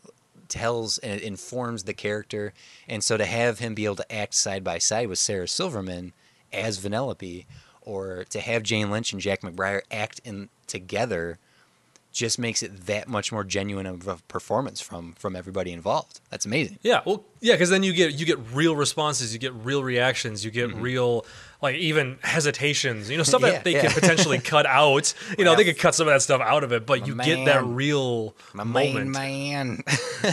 tells 0.51 0.99
and 0.99 1.13
it 1.13 1.23
informs 1.23 1.83
the 1.83 1.95
character. 1.95 2.53
And 2.87 3.03
so 3.03 3.17
to 3.17 3.25
have 3.25 3.57
him 3.57 3.73
be 3.73 3.85
able 3.85 3.95
to 3.95 4.11
act 4.15 4.35
side 4.35 4.63
by 4.63 4.77
side 4.77 5.07
with 5.07 5.17
Sarah 5.17 5.47
Silverman 5.47 6.13
as 6.53 6.79
Vanellope, 6.79 7.45
or 7.81 8.25
to 8.29 8.39
have 8.39 8.61
Jane 8.61 8.91
Lynch 8.91 9.11
and 9.11 9.21
Jack 9.21 9.41
McBrayer 9.41 9.81
act 9.89 10.21
in 10.23 10.49
together 10.67 11.39
just 12.11 12.37
makes 12.37 12.61
it 12.61 12.87
that 12.87 13.07
much 13.07 13.31
more 13.31 13.43
genuine 13.43 13.85
of 13.85 14.07
a 14.07 14.17
performance 14.27 14.81
from 14.81 15.13
from 15.13 15.35
everybody 15.35 15.71
involved. 15.71 16.19
That's 16.29 16.45
amazing. 16.45 16.77
Yeah, 16.81 17.01
well, 17.05 17.23
yeah, 17.39 17.53
because 17.53 17.69
then 17.69 17.83
you 17.83 17.93
get 17.93 18.13
you 18.13 18.25
get 18.25 18.37
real 18.53 18.75
responses, 18.75 19.33
you 19.33 19.39
get 19.39 19.53
real 19.53 19.83
reactions, 19.83 20.43
you 20.43 20.51
get 20.51 20.69
mm-hmm. 20.69 20.81
real 20.81 21.25
like 21.61 21.75
even 21.75 22.17
hesitations, 22.23 23.09
you 23.09 23.17
know, 23.17 23.23
stuff. 23.23 23.41
Yeah, 23.41 23.51
that 23.51 23.63
they 23.63 23.73
yeah. 23.73 23.81
could 23.81 23.91
potentially 24.01 24.39
cut 24.43 24.65
out. 24.65 25.13
You 25.37 25.45
know, 25.45 25.55
they 25.55 25.63
could 25.63 25.77
cut 25.77 25.95
some 25.95 26.07
of 26.07 26.13
that 26.13 26.21
stuff 26.21 26.41
out 26.41 26.63
of 26.63 26.71
it, 26.71 26.85
but 26.85 27.05
you 27.07 27.15
get 27.15 27.45
that 27.45 27.63
real 27.63 28.35
My 28.53 28.63
moment. 28.63 29.11
main 29.11 29.11
man. 29.11 29.83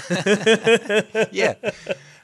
yeah. 1.33 1.55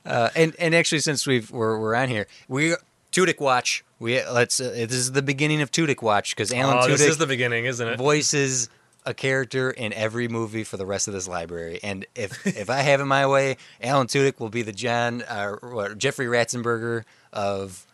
Uh, 0.04 0.30
and 0.34 0.56
and 0.58 0.74
actually, 0.74 1.00
since 1.00 1.26
we've 1.26 1.50
we're, 1.50 1.78
we're 1.78 1.94
on 1.94 2.08
here, 2.08 2.26
we 2.48 2.74
Tudyk 3.12 3.40
watch. 3.40 3.84
We 3.98 4.24
let's. 4.26 4.60
Uh, 4.60 4.70
this 4.70 4.92
is 4.92 5.12
the 5.12 5.22
beginning 5.22 5.62
of 5.62 5.70
Tudyk 5.70 6.02
watch 6.02 6.34
because 6.34 6.52
Alan 6.52 6.78
Oh, 6.78 6.80
Tudyk 6.82 6.98
this 6.98 7.02
is 7.02 7.18
the 7.18 7.26
beginning, 7.26 7.66
isn't 7.66 7.86
it? 7.86 7.98
voices 7.98 8.68
a 9.06 9.12
character 9.14 9.70
in 9.70 9.92
every 9.92 10.28
movie 10.28 10.64
for 10.64 10.78
the 10.78 10.86
rest 10.86 11.08
of 11.08 11.14
this 11.14 11.28
library. 11.28 11.78
And 11.82 12.06
if 12.14 12.46
if 12.46 12.70
I 12.70 12.78
have 12.80 13.00
it 13.00 13.04
my 13.04 13.26
way, 13.26 13.56
Alan 13.82 14.06
Tudyk 14.06 14.40
will 14.40 14.48
be 14.48 14.62
the 14.62 14.72
John 14.72 15.22
uh, 15.22 15.94
Jeffrey 15.94 16.26
Ratzenberger 16.26 17.04
of 17.32 17.86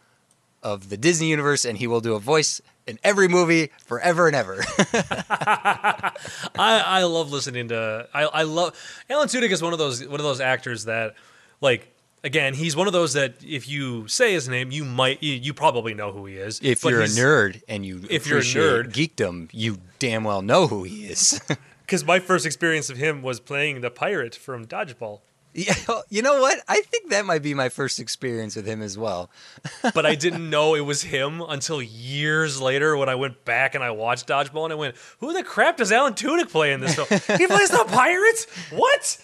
of 0.62 0.88
the 0.88 0.96
Disney 0.96 1.29
universe, 1.29 1.64
and 1.64 1.79
he 1.79 1.87
will 1.87 2.01
do 2.01 2.14
a 2.14 2.20
voice 2.20 2.61
in 2.87 2.99
every 3.03 3.29
movie 3.29 3.70
forever 3.85 4.27
and 4.27 4.37
ever. 4.37 4.62
I, 4.92 6.12
I 6.59 7.03
love 7.05 7.31
listening 7.31 7.68
to 7.68 8.09
I, 8.12 8.23
I 8.25 8.42
love 8.42 8.77
Alan 9.09 9.29
Tudyk 9.29 9.51
is 9.51 9.62
one 9.62 9.73
of 9.73 9.79
those 9.79 10.07
one 10.07 10.20
of 10.20 10.25
those 10.25 10.40
actors 10.40 10.85
that 10.87 11.14
like 11.61 11.94
again 12.25 12.55
he's 12.55 12.77
one 12.77 12.87
of 12.87 12.92
those 12.92 13.12
that 13.14 13.37
if 13.44 13.68
you 13.68 14.09
say 14.09 14.33
his 14.33 14.49
name 14.49 14.70
you 14.70 14.85
might 14.85 15.23
you, 15.23 15.35
you 15.35 15.55
probably 15.55 15.94
know 15.94 16.12
who 16.12 16.27
he 16.27 16.37
is 16.37 16.61
if 16.62 16.85
you're 16.85 17.01
a 17.01 17.07
nerd 17.07 17.62
and 17.68 17.87
you 17.87 18.03
if 18.11 18.27
you're 18.27 18.38
a 18.38 18.42
nerd- 18.42 18.92
geekdom, 18.92 19.49
you 19.53 19.79
damn 19.99 20.25
well 20.25 20.42
know 20.42 20.66
who 20.66 20.85
he 20.85 21.07
is. 21.07 21.40
because 21.87 22.05
my 22.05 22.18
first 22.18 22.46
experience 22.46 22.90
of 22.90 22.96
him 22.96 23.23
was 23.23 23.40
playing 23.40 23.81
the 23.81 23.90
pirate 23.90 24.35
from 24.35 24.66
Dodgeball 24.66 25.20
yeah, 25.55 25.75
you 26.11 26.23
know 26.23 26.41
what? 26.41 26.59
I 26.69 26.81
think 26.83 27.11
that 27.11 27.25
might 27.25 27.43
be 27.43 27.55
my 27.55 27.69
first 27.69 27.99
experience 27.99 28.57
with 28.57 28.67
him 28.67 28.83
as 28.83 28.97
well. 28.99 29.31
but 29.95 30.07
I 30.07 30.15
didn't 30.15 30.49
know 30.49 30.75
it 30.75 30.81
was 30.81 31.03
him 31.03 31.41
until 31.41 31.83
years 31.83 32.61
later 32.61 32.97
when 32.97 33.09
I 33.09 33.15
went 33.17 33.45
back 33.45 33.75
and 33.75 33.83
I 33.85 33.91
watched 33.91 34.27
Dodgeball 34.29 34.65
and 34.65 34.73
I 34.73 34.77
went, 34.77 34.97
"Who 35.19 35.33
the 35.33 35.43
crap 35.43 35.77
does 35.79 35.91
Alan 35.93 36.15
Tudyk 36.15 36.51
play 36.51 36.73
in 36.73 36.81
this 36.81 36.95
film? 36.95 37.07
he 37.39 37.47
plays 37.47 37.71
the 37.71 37.85
pirate? 37.89 38.47
What?" 38.71 39.19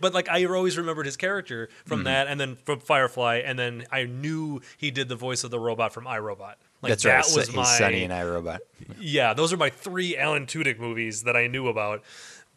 but 0.00 0.14
like 0.14 0.28
I 0.28 0.44
always 0.46 0.76
remembered 0.78 1.06
his 1.06 1.16
character 1.16 1.68
from 1.86 1.98
Mm-hmm. 2.00 2.04
that, 2.06 2.26
and 2.26 2.40
then 2.40 2.56
from 2.64 2.80
Firefly, 2.80 3.42
and 3.44 3.56
then 3.58 3.86
I 3.92 4.04
knew 4.04 4.60
he 4.76 4.90
did 4.90 5.08
the 5.08 5.16
voice 5.16 5.44
of 5.44 5.50
the 5.50 5.60
robot 5.60 5.92
from 5.92 6.04
iRobot. 6.06 6.54
Like 6.82 6.90
That's 6.90 7.02
that 7.04 7.14
right. 7.26 7.36
was 7.36 7.46
He's 7.46 7.56
my 7.56 7.64
Sonny 7.64 8.04
and 8.04 8.12
I 8.12 8.24
Robot. 8.24 8.60
yeah. 9.00 9.32
Those 9.32 9.52
are 9.54 9.56
my 9.56 9.70
three 9.70 10.18
Alan 10.18 10.44
Tudyk 10.44 10.78
movies 10.78 11.22
that 11.22 11.34
I 11.36 11.46
knew 11.46 11.68
about. 11.68 12.02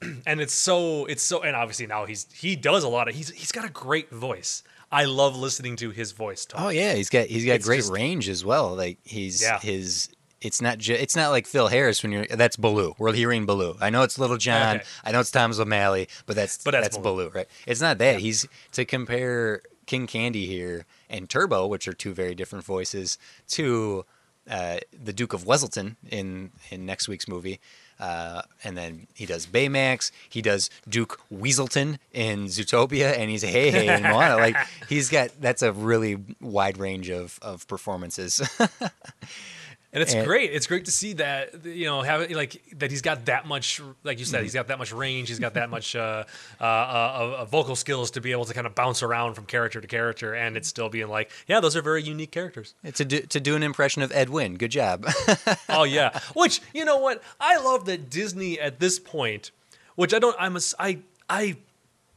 And 0.26 0.40
it's 0.42 0.54
so 0.54 1.06
it's 1.06 1.24
so 1.24 1.42
and 1.42 1.56
obviously 1.56 1.88
now 1.88 2.06
he's 2.06 2.28
he 2.34 2.56
does 2.56 2.84
a 2.84 2.90
lot 2.90 3.08
of 3.08 3.16
he's 3.16 3.30
he's 3.32 3.52
got 3.52 3.66
a 3.66 3.70
great 3.72 4.10
voice. 4.12 4.64
I 4.92 5.06
love 5.06 5.36
listening 5.36 5.76
to 5.78 5.90
his 5.92 6.12
voice 6.12 6.46
talk. 6.46 6.62
Oh 6.62 6.70
yeah, 6.70 6.94
he's 6.94 7.10
got 7.10 7.28
he's 7.28 7.46
got 7.46 7.54
It's 7.56 7.66
great 7.66 7.78
just- 7.78 7.92
range 7.92 8.30
as 8.30 8.46
well. 8.46 8.76
Like 8.76 9.00
he's 9.04 9.42
Yeah. 9.42 9.60
his. 9.60 10.10
It's 10.40 10.62
not 10.62 10.78
ju- 10.78 10.94
it's 10.94 11.16
not 11.16 11.32
like 11.32 11.48
Phil 11.48 11.68
Harris 11.68 12.04
when 12.04 12.12
you're 12.12 12.28
that's 12.28 12.58
Baloo. 12.58 12.94
We're 13.00 13.14
hearing 13.14 13.48
Baloo. 13.48 13.76
I 13.82 13.90
know 13.90 14.04
it's 14.04 14.20
Little 14.20 14.38
John. 14.38 14.78
Okay. 14.78 14.86
I 15.04 15.12
know 15.12 15.20
it's 15.20 15.32
Thomas 15.32 15.58
O'Malley, 15.60 16.08
but 16.28 16.36
that's 16.36 16.64
But 16.64 16.72
that's 16.72 16.90
that's 16.90 16.98
Baloo. 17.00 17.30
Baloo. 17.30 17.32
right? 17.34 17.48
It's 17.66 17.82
not 17.82 17.98
that. 17.98 18.20
He's 18.20 18.46
to 18.74 18.86
compare 18.86 19.64
King 19.88 20.06
Candy 20.06 20.46
here 20.46 20.86
and 21.10 21.28
Turbo, 21.28 21.66
which 21.66 21.88
are 21.88 21.94
two 21.94 22.14
very 22.14 22.36
different 22.36 22.64
voices, 22.66 23.18
to 23.50 24.06
uh, 24.48 24.78
the 24.94 25.12
Duke 25.12 25.34
of 25.34 25.44
Weselton 25.46 25.96
in 26.08 26.52
in 26.70 26.86
next 26.86 27.08
week's 27.08 27.28
movie. 27.28 27.60
Uh, 28.00 28.44
and 28.64 28.78
then 28.78 29.08
he 29.14 29.26
does 29.26 29.48
Baymax. 29.48 30.12
He 30.30 30.42
does 30.42 30.70
Duke 30.88 31.20
Weaselton 31.34 31.98
in 32.14 32.46
Zootopia, 32.46 33.18
and 33.18 33.30
he's 33.30 33.44
Heihei 33.44 33.98
in 33.98 34.04
Moana. 34.04 34.38
Like 34.38 34.56
he's 34.88 35.10
got 35.10 35.30
that's 35.40 35.62
a 35.62 35.72
really 35.72 36.18
wide 36.40 36.78
range 36.78 37.10
of 37.10 37.40
of 37.42 37.68
performances. 37.68 38.42
And 39.94 40.04
it's 40.04 40.14
And- 40.14 40.28
great. 40.28 40.52
It's 40.54 40.68
great 40.68 40.86
to 40.86 40.92
see 40.92 41.14
that 41.14 41.66
you 41.66 41.86
know 41.86 42.02
have 42.02 42.22
it 42.22 42.32
like 42.32 42.62
that 42.78 42.92
he's 42.92 43.02
got 43.02 43.26
that 43.26 43.48
much 43.48 43.82
like 44.04 44.20
you 44.20 44.26
said 44.26 44.44
he's 44.44 44.54
got 44.54 44.68
that 44.68 44.78
much 44.78 44.92
range. 44.92 45.30
He's 45.30 45.40
got 45.40 45.54
that 45.54 45.70
much 45.70 45.96
uh, 45.96 46.26
uh, 46.60 46.64
uh, 46.64 47.36
uh, 47.40 47.46
vocal 47.46 47.76
skills 47.76 48.12
to 48.12 48.22
be 48.22 48.32
able 48.34 48.44
to 48.46 48.54
kind 48.54 48.68
of 48.68 48.76
bounce 48.76 49.02
around 49.02 49.36
from 49.36 49.46
character 49.46 49.80
to 49.80 49.88
character, 49.88 50.34
and 50.36 50.58
it's 50.58 50.68
still 50.68 50.90
being 50.90 51.08
like, 51.08 51.32
yeah, 51.48 51.62
those 51.62 51.76
are 51.78 51.82
very 51.82 52.04
unique 52.04 52.32
characters. 52.32 52.74
to 52.96 53.06
do 53.06 53.22
to 53.22 53.40
do 53.40 53.56
an 53.56 53.64
impression 53.64 54.02
of 54.02 54.12
Ed 54.12 54.30
Wynn. 54.30 54.56
Good 54.58 54.72
job. 54.72 55.06
oh 55.70 55.84
yeah. 55.86 56.20
Which 56.36 56.62
you 56.74 56.84
know 56.84 56.98
what 56.98 57.24
I 57.40 57.58
love 57.58 57.86
that 57.86 58.10
Disney 58.10 58.60
at 58.60 58.80
this 58.82 59.00
point, 59.00 59.52
which 59.96 60.14
I 60.14 60.20
don't. 60.20 60.36
I'm 60.38 60.58
a, 60.58 60.62
I 60.78 61.00
I 61.30 61.56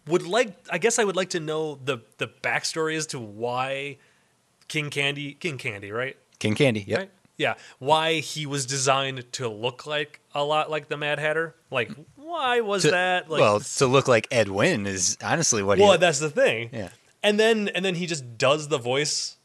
would 0.09 0.27
like. 0.27 0.57
I 0.71 0.79
guess 0.79 0.99
I 0.99 1.05
would 1.05 1.17
like 1.17 1.31
to 1.31 1.41
know 1.41 1.79
the 1.85 1.99
the 2.19 2.27
backstory 2.27 2.97
as 2.97 3.07
to 3.09 3.21
why 3.21 3.99
King 4.67 4.91
Candy 4.91 5.35
King 5.35 5.57
Candy 5.57 5.93
right 5.93 6.17
King 6.41 6.57
Candy. 6.57 6.85
Yep. 6.87 6.99
right 6.99 7.11
yeah 7.41 7.55
why 7.79 8.21
he 8.21 8.45
was 8.47 8.67
designed 8.67 9.25
to 9.33 9.49
look 9.49 9.87
like 9.87 10.21
a 10.35 10.45
lot 10.45 10.71
like 10.71 10.89
the 10.89 10.97
Mad 10.97 11.19
Hatter. 11.19 11.55
Like 11.71 11.91
why 12.17 12.61
was 12.61 12.83
To- 12.83 12.91
that? 12.93 13.29
Like, 13.31 13.41
well, 13.41 13.59
to 13.61 13.87
look 13.87 14.07
like 14.07 14.29
Ed 14.31 14.49
Wynn 14.49 14.87
is 14.87 15.17
honestly 15.23 15.63
what 15.63 15.79
well, 15.79 15.93
he. 15.93 15.99
that's 15.99 16.21
the 16.21 16.31
thing. 16.31 16.71
Yeah. 16.73 16.91
And 17.23 17.41
then 17.41 17.69
and 17.75 17.85
then 17.85 17.95
he 17.97 18.07
just 18.07 18.39
does 18.39 18.69
the 18.69 18.79
voice 18.79 19.37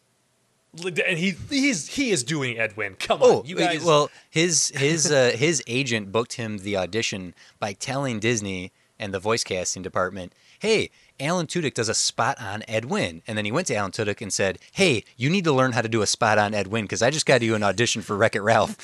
and 0.85 1.17
he 1.17 1.35
he's 1.49 1.87
he 1.87 2.11
is 2.11 2.23
doing 2.23 2.59
Ed 2.59 2.75
Wynn. 2.75 2.95
Come 2.95 3.19
Oh, 3.21 3.39
on, 3.39 3.45
you 3.45 3.55
guys. 3.55 3.83
well, 3.83 4.09
his 4.29 4.69
his 4.75 5.11
uh, 5.11 5.31
his 5.35 5.63
agent 5.67 6.11
booked 6.11 6.33
him 6.33 6.59
the 6.59 6.75
audition 6.77 7.33
by 7.59 7.73
telling 7.73 8.19
Disney 8.19 8.71
and 8.99 9.13
the 9.13 9.19
voice 9.19 9.43
casting 9.43 9.81
department, 9.83 10.33
"Hey, 10.59 10.89
Alan 11.19 11.47
Tudyk 11.47 11.73
does 11.73 11.89
a 11.89 11.93
spot 11.93 12.39
on 12.41 12.63
Ed 12.67 12.85
Wynn," 12.85 13.21
and 13.27 13.37
then 13.37 13.45
he 13.45 13.51
went 13.51 13.67
to 13.67 13.75
Alan 13.75 13.91
Tudyk 13.91 14.21
and 14.21 14.31
said, 14.33 14.59
"Hey, 14.73 15.03
you 15.17 15.29
need 15.29 15.43
to 15.45 15.51
learn 15.53 15.71
how 15.73 15.81
to 15.81 15.89
do 15.89 16.01
a 16.01 16.07
spot 16.07 16.37
on 16.37 16.53
Ed 16.53 16.67
Wynn 16.67 16.85
because 16.85 17.01
I 17.01 17.09
just 17.09 17.25
got 17.25 17.41
you 17.41 17.55
an 17.55 17.63
audition 17.63 18.01
for 18.01 18.15
Wreck 18.15 18.35
It 18.35 18.41
Ralph." 18.41 18.75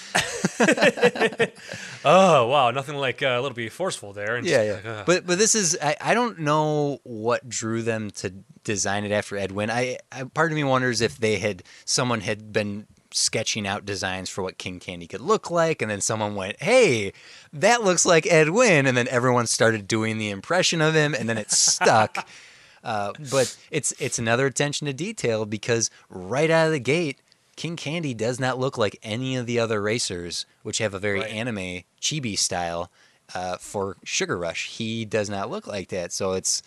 oh 2.06 2.48
wow, 2.48 2.72
nothing 2.72 2.96
like 2.96 3.22
uh, 3.22 3.28
a 3.28 3.42
little 3.42 3.56
bit 3.56 3.72
forceful 3.72 4.14
there. 4.14 4.36
And 4.36 4.46
Yeah, 4.46 4.64
yeah. 4.84 4.90
uh, 4.92 5.04
But 5.06 5.26
but 5.26 5.38
this 5.38 5.56
is 5.56 5.78
I, 5.82 5.96
I 6.02 6.14
don't 6.14 6.40
know 6.40 7.00
what 7.04 7.48
drew 7.48 7.82
them 7.82 8.12
to 8.12 8.32
design 8.64 9.06
it 9.06 9.12
after 9.12 9.38
Ed 9.38 9.52
Wynn. 9.52 9.70
I, 9.70 9.98
I 10.12 10.24
part 10.24 10.52
of 10.52 10.56
me 10.56 10.64
wonders 10.64 11.02
if 11.02 11.18
they 11.18 11.38
had 11.40 11.64
someone 11.86 12.22
had 12.22 12.54
been 12.54 12.88
sketching 13.14 13.68
out 13.68 13.86
designs 13.86 14.30
for 14.30 14.42
what 14.42 14.58
King 14.58 14.80
Candy 14.80 15.08
could 15.08 15.22
look 15.22 15.50
like, 15.52 15.82
and 15.82 15.90
then 15.92 16.02
someone 16.02 16.36
went, 16.36 16.62
"Hey, 16.62 17.14
that 17.54 17.84
looks 17.84 18.06
like 18.06 18.26
Ed 18.28 18.50
Wynn," 18.50 18.86
and 18.86 18.96
then 18.98 19.08
everyone 19.08 19.48
started 19.48 19.88
doing 19.88 20.18
the 20.18 20.30
impression 20.30 20.82
of 20.82 20.94
him, 20.94 21.14
and 21.14 21.28
then 21.30 21.38
it 21.38 21.52
stuck. 21.52 22.28
uh, 22.84 23.14
but 23.32 23.56
it's 23.70 23.94
it's 24.00 24.18
another 24.20 24.46
attention 24.46 24.88
to 24.88 24.94
detail 24.94 25.46
because 25.46 25.90
right 26.10 26.50
out 26.50 26.68
of 26.68 26.72
the 26.74 26.80
gate. 26.80 27.20
King 27.58 27.76
Candy 27.76 28.14
does 28.14 28.40
not 28.40 28.58
look 28.58 28.78
like 28.78 28.98
any 29.04 29.36
of 29.36 29.46
the 29.46 29.60
other 29.60 29.82
racers, 29.82 30.46
which 30.64 30.78
have 30.80 30.94
a 30.94 31.00
very 31.00 31.20
Right. 31.20 31.30
anime 31.32 31.84
chibi 32.02 32.36
style 32.40 32.90
uh, 33.36 33.58
for 33.58 33.98
Sugar 34.04 34.38
Rush. 34.38 34.68
He 34.70 35.04
does 35.06 35.30
not 35.30 35.50
look 35.52 35.68
like 35.68 35.90
that, 35.90 36.12
so 36.14 36.32
it's 36.32 36.64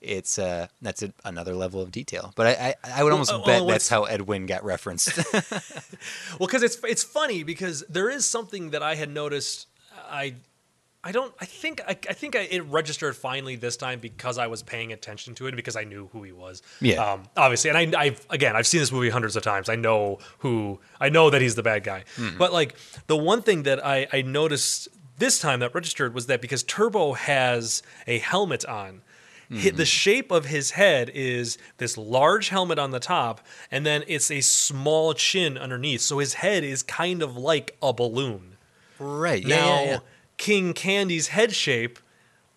it's 0.00 0.38
uh, 0.38 0.68
that's 0.80 1.02
a, 1.02 1.12
another 1.24 1.54
level 1.54 1.80
of 1.80 1.90
detail. 1.90 2.32
But 2.36 2.46
I 2.46 2.74
I, 2.84 3.00
I 3.00 3.04
would 3.04 3.12
almost 3.12 3.32
uh, 3.32 3.38
bet 3.38 3.60
well, 3.60 3.66
that's 3.66 3.88
how 3.88 4.04
Ed 4.04 4.22
Wynn 4.22 4.46
got 4.46 4.64
referenced. 4.64 5.18
Well, 6.38 6.46
because 6.46 6.62
it's 6.62 6.78
it's 6.84 7.02
funny 7.02 7.42
because 7.42 7.84
there 7.88 8.08
is 8.08 8.24
something 8.26 8.70
that 8.70 8.82
I 8.82 8.94
had 8.94 9.10
noticed. 9.10 9.66
I 10.10 10.34
I 11.02 11.12
don't. 11.12 11.32
I 11.40 11.44
think 11.44 11.80
I, 11.86 11.92
I 11.92 12.12
think 12.12 12.36
I, 12.36 12.40
it 12.40 12.64
registered 12.66 13.16
finally 13.16 13.56
this 13.56 13.76
time 13.76 14.00
because 14.00 14.36
I 14.36 14.46
was 14.48 14.62
paying 14.62 14.92
attention 14.92 15.34
to 15.36 15.46
it 15.46 15.56
because 15.56 15.76
I 15.76 15.84
knew 15.84 16.08
who 16.12 16.22
he 16.22 16.32
was. 16.32 16.62
Yeah. 16.80 17.02
Um, 17.02 17.22
obviously, 17.36 17.70
and 17.70 17.94
I 17.94 18.00
I've 18.00 18.26
again 18.30 18.56
I've 18.56 18.66
seen 18.66 18.80
this 18.80 18.92
movie 18.92 19.10
hundreds 19.10 19.36
of 19.36 19.42
times. 19.42 19.68
I 19.68 19.76
know 19.76 20.18
who 20.38 20.80
I 21.00 21.08
know 21.08 21.30
that 21.30 21.40
he's 21.40 21.54
the 21.54 21.62
bad 21.62 21.84
guy. 21.84 22.04
But 22.36 22.52
like 22.52 22.74
the 23.06 23.16
one 23.16 23.42
thing 23.42 23.62
that 23.64 23.84
I 23.84 24.06
I 24.12 24.22
noticed 24.22 24.88
this 25.18 25.38
time 25.38 25.60
that 25.60 25.74
registered 25.74 26.14
was 26.14 26.26
that 26.26 26.40
because 26.40 26.62
Turbo 26.62 27.12
has 27.14 27.82
a 28.06 28.18
helmet 28.18 28.64
on. 28.64 29.02
Hi- 29.50 29.56
The 29.70 29.70
mm-hmm. 29.70 29.82
shape 29.84 30.30
of 30.30 30.46
his 30.46 30.72
head 30.72 31.10
is 31.14 31.58
this 31.78 31.96
large 31.96 32.48
helmet 32.50 32.78
on 32.78 32.90
the 32.90 33.00
top, 33.00 33.40
and 33.70 33.84
then 33.86 34.04
it's 34.06 34.30
a 34.30 34.40
small 34.40 35.14
chin 35.14 35.56
underneath. 35.58 36.00
So 36.02 36.18
his 36.18 36.34
head 36.34 36.64
is 36.64 36.82
kind 36.82 37.22
of 37.22 37.36
like 37.36 37.76
a 37.82 37.92
balloon. 37.92 38.56
right. 38.98 39.42
Yeah, 39.44 39.56
Now, 39.56 39.82
yeah, 39.82 39.90
yeah. 39.90 39.98
King 40.36 40.72
Candy's 40.74 41.28
head 41.28 41.52
shape 41.54 41.98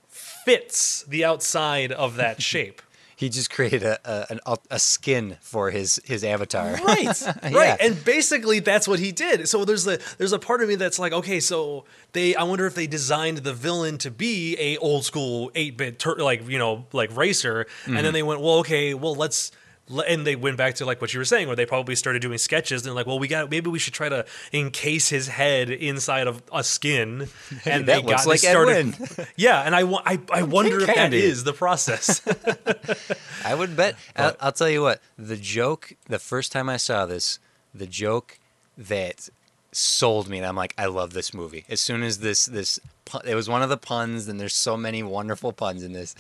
fits 0.08 1.04
the 1.04 1.24
outside 1.26 1.92
of 1.92 2.16
that 2.16 2.42
shape. 2.52 2.82
He 3.22 3.30
just 3.30 3.50
created 3.52 3.84
a 3.84 4.00
a, 4.04 4.26
an, 4.32 4.40
a 4.70 4.80
skin 4.80 5.38
for 5.42 5.70
his 5.72 6.02
his 6.04 6.24
avatar. 6.24 6.74
right 6.86 7.22
Yeah. 7.44 7.58
right 7.58 7.78
and 7.80 8.04
basically 8.04 8.60
that's 8.60 8.88
what 8.88 9.00
he 9.00 9.12
did 9.12 9.48
so 9.48 9.64
there's 9.64 9.86
a 9.88 10.00
there's 10.18 10.34
a 10.34 10.40
part 10.40 10.62
of 10.64 10.68
me 10.70 10.76
that's 10.76 10.98
like 11.00 11.14
okay 11.14 11.40
so 11.40 11.86
they 12.14 12.36
i 12.36 12.44
wonder 12.44 12.66
if 12.66 12.74
they 12.76 12.88
designed 12.88 13.38
the 13.40 13.54
villain 13.54 13.98
to 14.00 14.10
be 14.12 14.56
a 14.60 14.78
old 14.78 15.06
school 15.06 15.52
8-bit 15.56 16.00
tur- 16.00 16.18
like 16.18 16.48
you 16.50 16.58
know 16.58 16.86
like 16.94 17.16
racer 17.16 17.62
and 17.86 17.94
Mm-hmm. 17.96 18.04
then 18.04 18.14
they 18.14 18.24
went 18.24 18.42
well 18.42 18.58
okay 18.60 18.94
well 18.96 19.16
let's 19.16 19.52
le- 19.52 19.61
and 20.08 20.26
they 20.26 20.36
went 20.36 20.58
back 20.58 20.76
to 20.76 20.86
like 20.86 21.02
what 21.02 21.14
you 21.14 21.20
were 21.20 21.26
saying 21.26 21.48
where 21.48 21.56
they 21.56 21.66
probably 21.66 21.96
started 21.96 22.22
doing 22.22 22.38
sketches 22.38 22.82
and 22.82 22.88
they're 22.88 22.96
like 22.96 23.08
well 23.08 23.20
we 23.20 23.28
got 23.28 23.50
maybe 23.50 23.70
we 23.70 23.80
should 23.80 23.94
try 23.94 24.10
to 24.10 24.26
encase 24.54 25.10
his 25.10 25.28
head 25.28 25.70
inside 25.70 26.28
of 26.28 26.42
a 26.54 26.64
skin 26.64 27.28
and 27.66 27.86
that 27.86 28.04
they 28.04 28.10
got 28.10 28.26
like 28.26 28.40
started 28.40 28.72
Ed 28.72 29.00
Wynn. 29.00 29.28
yeah 29.36 29.62
and 29.62 29.76
i 29.76 29.82
i, 30.06 30.20
I 30.32 30.44
wonder 30.44 30.80
if 30.80 30.88
that 30.88 31.14
is 31.14 31.44
the 31.44 31.54
process 31.54 32.22
I 33.46 33.56
would 33.56 33.76
bet. 33.76 33.96
I'll, 34.16 34.36
I'll 34.40 34.52
tell 34.52 34.70
you 34.70 34.82
what. 34.82 35.02
The 35.18 35.38
joke. 35.38 35.94
The 36.08 36.20
first 36.20 36.52
time 36.52 36.70
I 36.70 36.78
saw 36.78 37.06
this, 37.06 37.40
the 37.74 37.88
joke 37.88 38.40
that 38.78 39.30
sold 39.72 40.30
me, 40.30 40.38
and 40.38 40.46
I'm 40.46 40.56
like, 40.56 40.74
I 40.78 40.86
love 40.86 41.14
this 41.14 41.34
movie. 41.34 41.66
As 41.70 41.82
soon 41.82 42.04
as 42.04 42.20
this 42.20 42.46
this 42.46 42.80
it 43.26 43.36
was 43.36 43.50
one 43.50 43.62
of 43.62 43.70
the 43.70 43.78
puns, 43.78 44.28
and 44.28 44.40
there's 44.40 44.56
so 44.56 44.78
many 44.78 45.04
wonderful 45.04 45.52
puns 45.52 45.84
in 45.84 45.92
this, 45.92 46.16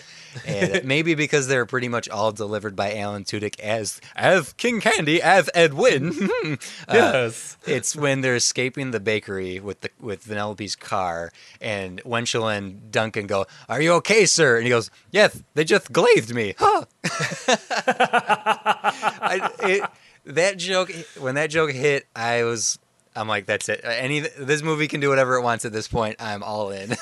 and 0.45 0.83
maybe 0.85 1.15
because 1.15 1.47
they're 1.47 1.65
pretty 1.65 1.87
much 1.87 2.09
all 2.09 2.31
delivered 2.31 2.75
by 2.75 2.95
Alan 2.95 3.23
Tudyk 3.23 3.59
as 3.59 4.01
as 4.15 4.53
King 4.53 4.81
Candy 4.81 5.21
as 5.21 5.49
Ed 5.53 5.73
Wynn. 5.73 6.29
Uh, 6.87 6.93
yes 6.93 7.57
it's 7.65 7.95
when 7.95 8.21
they're 8.21 8.35
escaping 8.35 8.91
the 8.91 8.99
bakery 8.99 9.59
with 9.59 9.81
the 9.81 9.89
with 9.99 10.25
Vanellope's 10.25 10.75
car, 10.75 11.31
and 11.59 12.01
Wynchel 12.03 12.55
and 12.55 12.91
Duncan 12.91 13.27
go, 13.27 13.45
"Are 13.69 13.81
you 13.81 13.93
okay, 13.93 14.25
sir?" 14.25 14.57
And 14.57 14.63
he 14.63 14.69
goes, 14.69 14.89
"Yes, 15.11 15.41
they 15.53 15.63
just 15.63 15.91
glazed 15.91 16.33
me." 16.33 16.55
Huh. 16.57 16.85
I, 19.21 19.49
it, 19.61 19.83
that 20.25 20.57
joke 20.57 20.91
when 21.19 21.35
that 21.35 21.49
joke 21.49 21.71
hit, 21.71 22.07
I 22.15 22.43
was. 22.43 22.79
I'm 23.15 23.27
like, 23.27 23.45
that's 23.45 23.67
it. 23.69 23.81
Any 23.83 24.21
this 24.21 24.61
movie 24.61 24.87
can 24.87 24.99
do 25.01 25.09
whatever 25.09 25.35
it 25.35 25.41
wants 25.41 25.65
at 25.65 25.73
this 25.73 25.87
point. 25.87 26.15
I'm 26.19 26.43
all 26.43 26.71
in. 26.71 26.95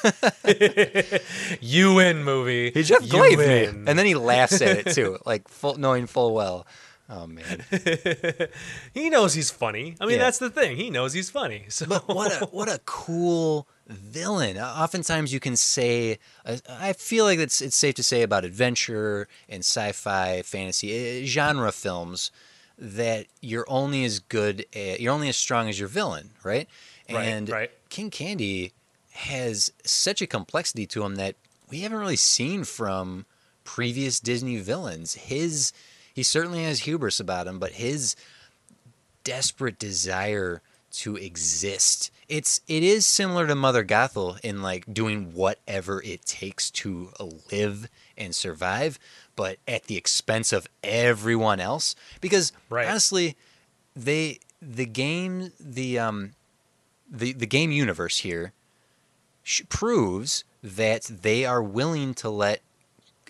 you 1.62 1.93
win 1.93 2.24
movie 2.24 2.72
he 2.72 2.84
just 2.84 3.10
glazed 3.10 3.39
me, 3.39 3.65
and 3.65 3.88
then 4.00 4.06
he 4.06 4.15
laughs 4.15 4.62
at 4.62 4.88
it 4.88 4.91
too, 4.95 5.17
like 5.26 5.48
full, 5.48 5.78
knowing 5.78 6.08
full 6.08 6.34
well. 6.34 6.65
Oh 7.12 7.26
man. 7.26 7.63
He 8.93 9.10
knows 9.10 9.34
he's 9.34 9.50
funny. 9.50 9.95
I 10.00 10.06
mean, 10.06 10.17
Yeah. 10.17 10.26
that's 10.26 10.38
the 10.38 10.50
thing. 10.50 10.78
He 10.78 10.89
knows 10.91 11.13
he's 11.13 11.30
funny. 11.30 11.65
So 11.69 11.86
But 11.88 12.08
what 12.08 12.32
a 12.41 12.45
what 12.45 12.69
a 12.69 12.80
cool 12.86 13.67
villain. 13.88 14.58
Uh, 14.58 14.76
Oftentimes 14.78 15.34
you 15.34 15.39
can 15.39 15.56
say 15.56 16.19
uh, 16.45 16.58
I 16.69 16.93
feel 16.93 17.26
like 17.26 17.39
it's 17.39 17.62
it's 17.62 17.76
safe 17.76 17.95
to 17.95 18.04
say 18.04 18.22
about 18.22 18.45
adventure 18.45 19.28
and 19.48 19.62
sci-fi, 19.62 20.43
fantasy 20.43 21.24
uh, 21.24 21.26
genre 21.26 21.72
films 21.72 22.30
that 22.80 23.28
you're 23.42 23.65
only 23.68 24.06
as 24.06 24.20
good 24.20 24.65
at, 24.74 25.00
you're 25.00 25.13
only 25.13 25.30
as 25.30 25.38
strong 25.38 25.68
as 25.70 25.78
your 25.78 25.89
villain, 25.89 26.32
right? 26.44 26.68
Right, 27.12 27.50
right. 27.50 27.72
King 27.89 28.10
Candy 28.10 28.74
has 29.12 29.72
such 29.84 30.22
a 30.22 30.28
complexity 30.28 30.86
to 30.88 31.04
him 31.04 31.15
that 31.15 31.36
we 31.70 31.82
haven't 31.82 31.98
really 31.98 32.15
seen 32.15 32.63
from 32.63 33.26
previous 33.63 34.20
Disney 34.20 34.58
villains. 34.58 35.15
His 35.15 35.74
he 36.13 36.24
certainly 36.24 36.63
has 36.63 36.82
hubris 36.82 37.20
about 37.20 37.48
him, 37.48 37.60
but 37.60 37.74
his 37.74 38.15
desperate 39.24 39.78
desire 39.78 40.62
to 40.92 41.15
exist. 41.15 42.12
It's 42.28 42.62
it 42.68 42.84
is 42.84 43.06
similar 43.06 43.48
to 43.48 43.56
Mother 43.56 43.84
Gothel 43.84 44.39
in 44.42 44.62
like 44.62 44.92
doing 44.92 45.34
whatever 45.34 46.02
it 46.04 46.26
takes 46.26 46.72
to 46.72 47.12
live 47.52 47.89
and 48.18 48.36
survive, 48.36 49.00
but 49.39 49.58
at 49.65 49.86
the 49.86 49.95
expense 49.95 50.52
of 50.52 50.67
everyone 50.84 51.62
else. 51.62 51.95
Because 52.19 52.52
Right. 52.69 52.86
honestly, 52.86 53.38
they 53.95 54.39
the 54.62 54.86
game 54.86 55.54
the 55.62 55.97
um 55.97 56.34
the 57.10 57.32
the 57.32 57.47
game 57.47 57.71
universe 57.71 58.17
here 58.17 58.52
sh- 59.41 59.62
proves 59.69 60.43
that 60.62 61.04
they 61.04 61.45
are 61.45 61.63
willing 61.63 62.13
to 62.15 62.30
let 62.30 62.60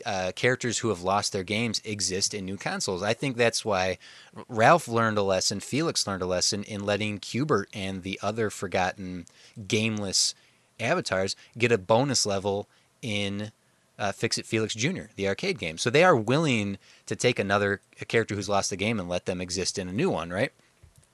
uh, 0.04 0.32
characters 0.36 0.80
who 0.80 0.90
have 0.90 1.04
lost 1.04 1.32
their 1.32 1.44
games 1.44 1.80
exist 1.86 2.34
in 2.34 2.44
new 2.44 2.58
consoles. 2.58 3.04
I 3.04 3.14
think 3.14 3.38
that's 3.38 3.64
why 3.64 4.00
Ralph 4.48 4.88
learned 4.88 5.20
a 5.20 5.22
lesson, 5.22 5.60
Felix 5.60 6.08
learned 6.08 6.24
a 6.24 6.26
lesson 6.26 6.64
in 6.64 6.84
letting 6.88 7.20
Q*bert 7.20 7.70
and 7.72 8.02
the 8.02 8.20
other 8.24 8.50
forgotten 8.50 9.28
gameless 9.68 10.34
avatars 10.80 11.36
get 11.56 11.72
a 11.72 11.78
bonus 11.78 12.26
level 12.26 12.68
in 13.04 13.52
uh, 14.00 14.12
Fix 14.14 14.38
It 14.38 14.46
Felix 14.46 14.74
Jr., 14.74 15.04
the 15.16 15.28
arcade 15.28 15.60
game. 15.60 15.78
So 15.78 15.90
they 15.90 16.04
are 16.04 16.16
willing 16.16 16.80
to 17.06 17.16
take 17.16 17.38
another 17.38 17.82
a 18.02 18.06
character 18.06 18.34
who's 18.34 18.50
lost 18.50 18.70
the 18.70 18.78
game 18.78 19.00
and 19.00 19.10
let 19.10 19.26
them 19.26 19.42
exist 19.42 19.78
in 19.78 19.90
a 19.90 19.94
new 19.94 20.10
one, 20.10 20.32
right? 20.32 20.52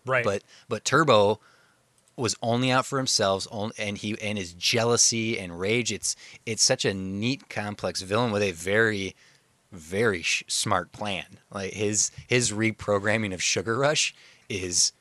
right. 0.05 0.23
But 0.23 0.43
but 0.69 0.85
Turbo 0.85 1.39
was 2.15 2.35
only 2.41 2.71
out 2.71 2.85
for 2.85 2.97
himself, 2.97 3.47
and 3.77 3.97
he 3.97 4.15
and 4.21 4.37
his 4.37 4.53
jealousy 4.53 5.37
and 5.37 5.59
rage. 5.59 5.91
It's 5.91 6.15
it's 6.45 6.63
such 6.63 6.85
a 6.85 6.93
neat, 6.93 7.49
complex 7.49 8.01
villain 8.01 8.31
with 8.31 8.43
a 8.43 8.51
very 8.51 9.15
very 9.71 10.21
sh- 10.21 10.43
smart 10.47 10.91
plan. 10.91 11.25
Like 11.51 11.73
his 11.73 12.11
his 12.27 12.51
reprogramming 12.51 13.33
of 13.33 13.43
Sugar 13.43 13.77
Rush 13.77 14.13
is 14.47 14.93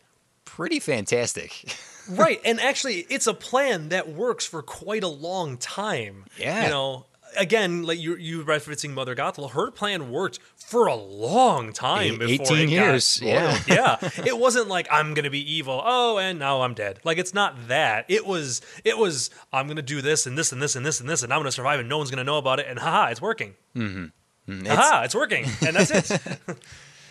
pretty 0.45 0.81
fantastic. 0.81 1.77
right. 2.11 2.41
And 2.45 2.61
actually, 2.61 3.07
it's 3.11 3.27
a 3.27 3.35
plan 3.35 3.91
that 3.91 4.09
works 4.09 4.47
for 4.47 4.63
quite 4.63 5.05
a 5.05 5.09
long 5.09 5.59
time. 5.59 6.25
Yeah. 6.39 6.65
You 6.65 6.71
know, 6.71 7.07
again, 7.37 7.83
like 7.83 7.99
you 7.99 8.17
you 8.17 8.45
referencing 8.45 8.91
Mother 8.91 9.15
Gothel, 9.15 9.51
her 9.53 9.71
plan 9.71 10.11
worked 10.11 10.39
for 10.57 10.87
a 10.87 10.95
long 10.95 11.73
time. 11.73 12.15
Eight- 12.23 12.39
before 12.41 12.57
18 12.57 12.59
it 12.59 12.77
got 12.77 12.85
years, 12.87 13.21
yeah. 13.23 13.59
yeah. 13.69 13.97
It 14.27 14.39
wasn't 14.39 14.69
like 14.69 14.87
I'm 14.91 15.15
gonna 15.15 15.31
be 15.31 15.53
evil. 15.55 15.83
Oh, 15.85 16.19
and 16.19 16.39
now 16.39 16.63
I'm 16.63 16.75
dead. 16.75 17.01
Like 17.05 17.19
it's 17.19 17.35
not 17.35 17.69
that. 17.69 18.07
It 18.09 18.27
was. 18.27 18.61
It 18.85 18.99
was. 18.99 19.31
I'm 19.53 19.69
gonna 19.69 19.83
do 19.83 20.01
this 20.03 20.27
and 20.27 20.37
this 20.39 20.53
and 20.53 20.61
this 20.63 20.77
and 20.77 20.85
this 20.87 21.01
and 21.01 21.09
this, 21.09 21.23
and 21.23 21.33
I'm 21.33 21.41
gonna 21.41 21.53
survive, 21.53 21.81
and 21.81 21.89
no 21.89 21.99
one's 21.99 22.11
gonna 22.11 22.25
know 22.25 22.39
about 22.39 22.59
it. 22.61 22.67
And 22.69 22.79
haha, 22.79 23.11
it's 23.11 23.21
working. 23.23 23.55
Mm-hmm. 23.77 24.05
Mm-hmm. 24.53 24.67
It's- 24.67 24.77
Haha, 24.77 25.03
it's 25.05 25.15
working, 25.15 25.45
and 25.67 25.77
that's 25.77 25.91
it. 25.91 26.39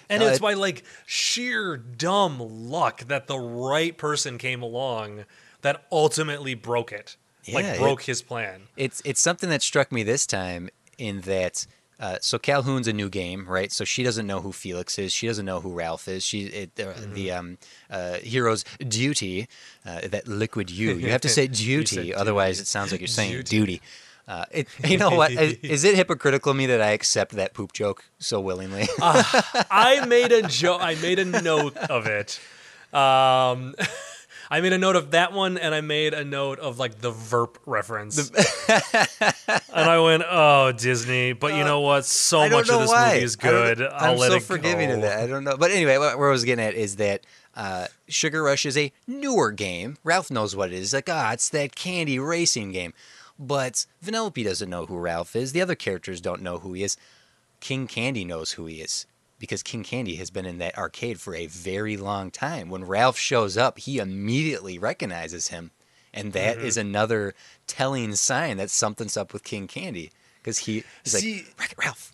And 0.10 0.22
it's 0.22 0.38
it- 0.38 0.42
by 0.42 0.54
like 0.54 0.84
sheer 1.06 1.78
dumb 1.78 2.38
luck 2.40 3.06
that 3.08 3.28
the 3.28 3.40
right 3.40 3.98
person 3.98 4.38
came 4.38 4.62
along 4.62 5.24
that 5.62 5.86
ultimately 5.92 6.54
broke 6.56 6.92
it. 6.92 7.16
Yeah, 7.46 7.56
like 7.56 7.66
it- 7.66 7.78
broke 7.80 8.04
his 8.04 8.22
plan. 8.22 8.64
It's 8.78 9.02
it's 9.06 9.22
something 9.22 9.50
that 9.50 9.62
struck 9.62 9.92
me 9.92 10.04
this 10.04 10.26
time 10.26 10.70
in 10.98 11.22
that. 11.22 11.66
Uh, 12.00 12.18
so 12.22 12.38
Calhoun's 12.38 12.88
a 12.88 12.92
new 12.94 13.08
game, 13.08 13.46
right? 13.48 13.72
So 13.72 13.86
she 13.86 14.04
doesn't 14.04 14.28
know 14.28 14.42
who 14.42 14.52
Felix 14.52 14.98
is. 15.00 15.14
She 15.14 15.26
doesn't 15.28 15.46
know 15.46 15.62
who 15.62 15.72
Ralph 15.72 16.08
is. 16.10 16.24
She 16.26 16.46
it, 16.48 16.72
uh, 16.80 16.84
Mm-hmm. 16.86 17.14
the 17.14 17.32
um, 17.32 17.58
uh, 17.90 18.14
hero's 18.16 18.66
duty, 18.86 19.48
uh, 19.86 20.02
that 20.08 20.28
liquid 20.28 20.70
you. 20.70 20.96
You 20.96 21.12
have 21.12 21.22
to 21.22 21.30
say 21.30 21.48
duty, 21.68 21.96
duty. 21.96 22.14
other's 22.16 22.60
it 22.60 22.68
sounds 22.68 22.92
like 22.92 23.00
you're 23.00 23.08
saying 23.08 23.32
Duty. 23.32 23.44
duty. 23.58 23.82
Uh, 24.28 24.46
it, 24.52 24.68
you 24.86 24.98
know 24.98 25.12
what? 25.12 25.32
Is, 25.32 25.58
it 25.84 25.96
hypocritical 25.96 26.52
of 26.52 26.58
me 26.58 26.66
that 26.66 26.82
I 26.82 26.90
accept 26.92 27.34
that 27.34 27.54
poop 27.54 27.72
joke 27.74 28.04
so 28.20 28.40
willingly? 28.42 28.88
I 29.02 30.04
made 30.08 30.32
a 30.32 30.42
joke. 30.42 30.82
I 30.82 30.96
made 30.96 31.20
a 31.20 31.26
note 31.26 31.78
of 31.78 32.08
it. 32.08 32.40
Um, 32.94 33.76
I 34.54 34.62
made 34.62 34.72
a 34.72 34.78
note 34.78 34.96
of 34.96 35.10
that 35.12 35.34
one, 35.34 35.58
and 35.58 35.74
I 35.74 35.82
made 35.82 36.14
a 36.14 36.24
note 36.24 36.60
of 36.60 36.78
like 36.78 37.00
the 37.00 37.12
Verp 37.12 37.56
reference. 37.66 38.30
and 38.70 39.34
I 39.74 40.00
went, 40.00 40.22
"Oh, 40.30 40.72
Disney!" 40.72 41.34
But 41.34 41.56
you 41.56 41.64
know 41.64 41.80
what? 41.80 42.06
So 42.06 42.42
I 42.42 42.50
much 42.50 42.70
of 42.70 42.82
this 42.82 42.88
why. 42.88 43.14
movie 43.14 43.26
is 43.26 43.36
I 43.42 43.50
good. 43.50 43.82
I'll 43.82 44.12
I'm 44.12 44.18
let 44.20 44.30
so 44.30 44.38
it 44.38 44.44
forgiving 44.44 44.90
go. 44.90 44.96
of 44.98 45.02
that. 45.02 45.22
I 45.22 45.26
don't 45.26 45.44
know, 45.44 45.58
but 45.58 45.72
anyway, 45.72 45.98
what, 45.98 46.20
where 46.20 46.30
I 46.30 46.32
was 46.32 46.44
getting 46.44 46.64
at 46.64 46.76
is 46.76 46.98
that 46.98 47.26
uh, 47.56 47.88
Sugar 48.08 48.44
Rush 48.44 48.68
is 48.68 48.78
a 48.78 48.92
newer 49.08 49.50
game. 49.50 49.98
Ralph 50.04 50.30
knows 50.30 50.56
what 50.56 50.72
it 50.72 50.76
is. 50.76 50.94
Like, 50.94 51.10
ah, 51.10 51.32
it's 51.34 51.50
that 51.50 51.76
candy 51.76 52.20
racing 52.20 52.74
game. 52.74 52.94
But 53.40 53.88
Vanellope 54.06 54.44
doesn't 54.44 54.70
know 54.70 54.86
who 54.86 55.00
Ralph 55.00 55.36
is. 55.36 55.54
The 55.54 55.62
other 55.62 55.74
characters 55.74 56.22
don't 56.22 56.44
know 56.44 56.60
who 56.60 56.74
he 56.74 56.84
is. 56.84 56.96
King 57.60 57.88
Candy 57.88 58.24
knows 58.24 58.52
who 58.52 58.68
he 58.68 58.82
is 58.82 59.08
because 59.44 59.62
King 59.62 59.84
Candy 59.84 60.16
has 60.16 60.30
been 60.30 60.46
in 60.46 60.58
that 60.60 60.78
arcade 60.78 61.20
for 61.20 61.36
a 61.36 61.48
very 61.48 61.98
long 61.98 62.32
time. 62.32 62.70
When 62.70 62.86
Ralph 62.86 63.18
shows 63.20 63.58
up, 63.58 63.78
he 63.78 63.98
immediately 63.98 64.80
recognizes 64.80 65.50
him. 65.50 65.72
And 66.14 66.32
that 66.32 66.60
is 66.60 66.78
Mm-hmm. 66.78 66.88
another 66.88 67.34
telling 67.68 68.16
sign 68.16 68.56
that 68.56 68.70
something's 68.70 69.18
up 69.18 69.34
with 69.34 69.44
King 69.44 69.68
Candy 69.68 70.12
because 70.42 70.60
he, 70.60 70.86
he's 71.04 71.20
See- 71.20 71.36
like, 71.40 71.56
"Wreck-It 71.60 71.78
Ralph. 71.78 72.14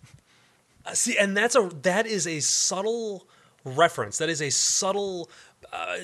Uh, 0.88 0.94
See, 0.96 1.20
and 1.20 1.38
that's 1.38 1.56
a 1.56 1.70
that 1.84 2.08
is 2.08 2.26
a 2.26 2.40
subtle 2.40 3.28
reference. 3.64 4.18
That 4.18 4.30
is 4.30 4.42
a 4.42 4.50
subtle 4.50 5.30
uh, 5.72 5.98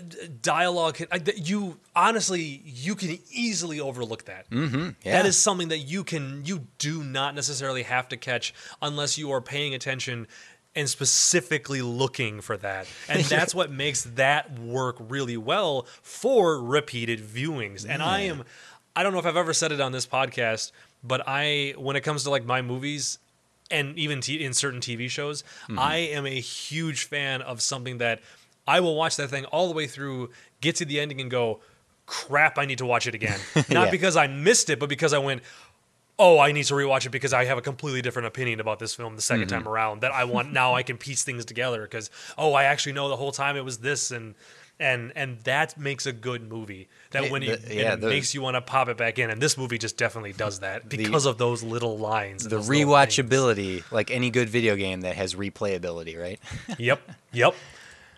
dialogue. 0.44 0.98
That 0.98 1.50
You 1.50 1.80
honestly, 1.96 2.62
you 2.66 2.94
can 2.94 3.18
easily 3.32 3.80
overlook 3.80 4.26
that. 4.26 4.48
Mm-hmm. 4.52 4.90
Yeah. 5.04 5.14
That 5.14 5.26
is 5.26 5.38
something 5.40 5.70
that 5.70 5.80
you 5.80 6.04
can 6.04 6.44
you 6.46 6.68
do 6.78 7.04
not 7.04 7.34
necessarily 7.34 7.82
have 7.84 8.10
to 8.10 8.18
catch 8.18 8.54
unless 8.80 9.18
you 9.18 9.32
are 9.32 9.42
paying 9.42 9.74
attention 9.74 10.28
and 10.76 10.90
specifically 10.90 11.82
looking 11.82 12.42
for 12.42 12.58
that. 12.58 12.88
And 13.08 13.24
that's 13.26 13.56
what 13.56 13.72
makes 13.72 14.04
that 14.04 14.58
work 14.60 14.98
really 15.00 15.38
well 15.38 15.88
for 16.02 16.62
repeated 16.62 17.20
viewings. 17.20 17.86
And 17.88 18.02
I 18.04 18.22
am 18.22 18.44
I 18.96 19.04
don't 19.04 19.12
know 19.14 19.20
if 19.20 19.26
I've 19.26 19.38
ever 19.38 19.54
said 19.54 19.72
it 19.72 19.82
on 19.82 19.92
this 19.92 20.06
podcast, 20.08 20.72
but 21.04 21.22
I 21.28 21.74
when 21.78 21.96
it 21.96 22.02
comes 22.02 22.24
to 22.24 22.30
like 22.30 22.46
my 22.46 22.62
movies 22.62 23.20
and 23.72 23.98
even 23.98 24.22
t- 24.22 24.44
in 24.44 24.54
certain 24.54 24.80
TV 24.80 25.10
shows, 25.10 25.44
Mm-hmm. 25.64 25.80
I 25.80 25.96
am 25.98 26.26
a 26.26 26.40
huge 26.40 27.06
fan 27.06 27.42
of 27.42 27.62
something 27.62 27.98
that 28.00 28.22
I 28.68 28.80
will 28.80 28.96
watch 28.96 29.16
that 29.18 29.30
thing 29.30 29.46
all 29.46 29.68
the 29.68 29.74
way 29.74 29.88
through, 29.88 30.30
get 30.62 30.76
to 30.78 30.86
the 30.86 31.00
ending 31.00 31.20
and 31.22 31.30
go, 31.32 31.60
crap, 32.08 32.58
I 32.60 32.66
need 32.66 32.78
to 32.80 32.86
watch 32.86 33.08
it 33.08 33.16
again. 33.16 33.40
Not 33.56 33.70
Yeah. 33.70 33.92
because 33.92 34.16
I 34.16 34.28
missed 34.28 34.70
it, 34.70 34.80
but 34.80 34.90
because 34.90 35.14
I 35.14 35.18
went, 35.20 35.42
oh, 36.18 36.40
I 36.40 36.52
need 36.52 36.64
to 36.66 36.74
rewatch 36.74 37.06
it 37.06 37.10
because 37.10 37.34
I 37.34 37.46
have 37.46 37.58
a 37.58 37.62
completely 37.62 38.02
different 38.02 38.28
opinion 38.28 38.60
about 38.60 38.80
this 38.80 38.96
film 38.96 39.16
the 39.16 39.22
2nd 39.22 39.36
Mm-hmm. 39.42 39.48
time 39.50 39.68
around 39.68 40.02
that 40.02 40.12
I 40.14 40.24
want 40.24 40.54
now 40.54 40.74
I 40.76 40.84
can 40.84 40.98
piece 40.98 41.24
things 41.24 41.44
together 41.46 41.82
because 41.82 42.10
oh, 42.38 42.54
I 42.54 42.64
actually 42.66 42.94
know 42.94 43.10
the 43.10 43.18
whole 43.18 43.32
time 43.32 43.58
it 43.58 43.66
was 43.66 43.80
this 43.80 44.12
and 44.12 44.36
and 44.78 45.14
and 45.16 45.40
that 45.46 45.78
makes 45.78 46.06
a 46.06 46.12
good 46.12 46.50
movie. 46.50 46.90
That 47.12 47.32
when 47.32 47.42
you 47.44 47.56
the- 47.56 47.74
yeah, 47.76 47.94
it 47.94 48.02
the- 48.02 48.10
makes 48.10 48.34
you 48.34 48.42
want 48.42 48.56
to 48.56 48.62
pop 48.62 48.90
it 48.90 48.98
back 48.98 49.18
in 49.20 49.30
and 49.30 49.42
this 49.42 49.58
movie 49.58 49.78
just 49.78 49.96
definitely 49.98 50.34
does 50.34 50.60
that 50.60 50.90
because 50.90 51.26
of 51.26 51.38
those 51.38 51.64
little 51.64 51.98
lines. 51.98 52.44
the 52.44 52.50
those 52.50 52.68
little 52.70 52.94
things. 52.98 53.16
rewatchability, 53.18 53.90
like 53.92 54.12
any 54.12 54.30
good 54.32 54.50
video 54.50 54.76
game 54.76 55.02
that 55.02 55.16
has 55.16 55.34
replayability, 55.36 56.22
right? 56.22 56.40
Yep. 56.78 57.02
Yep. 57.32 57.56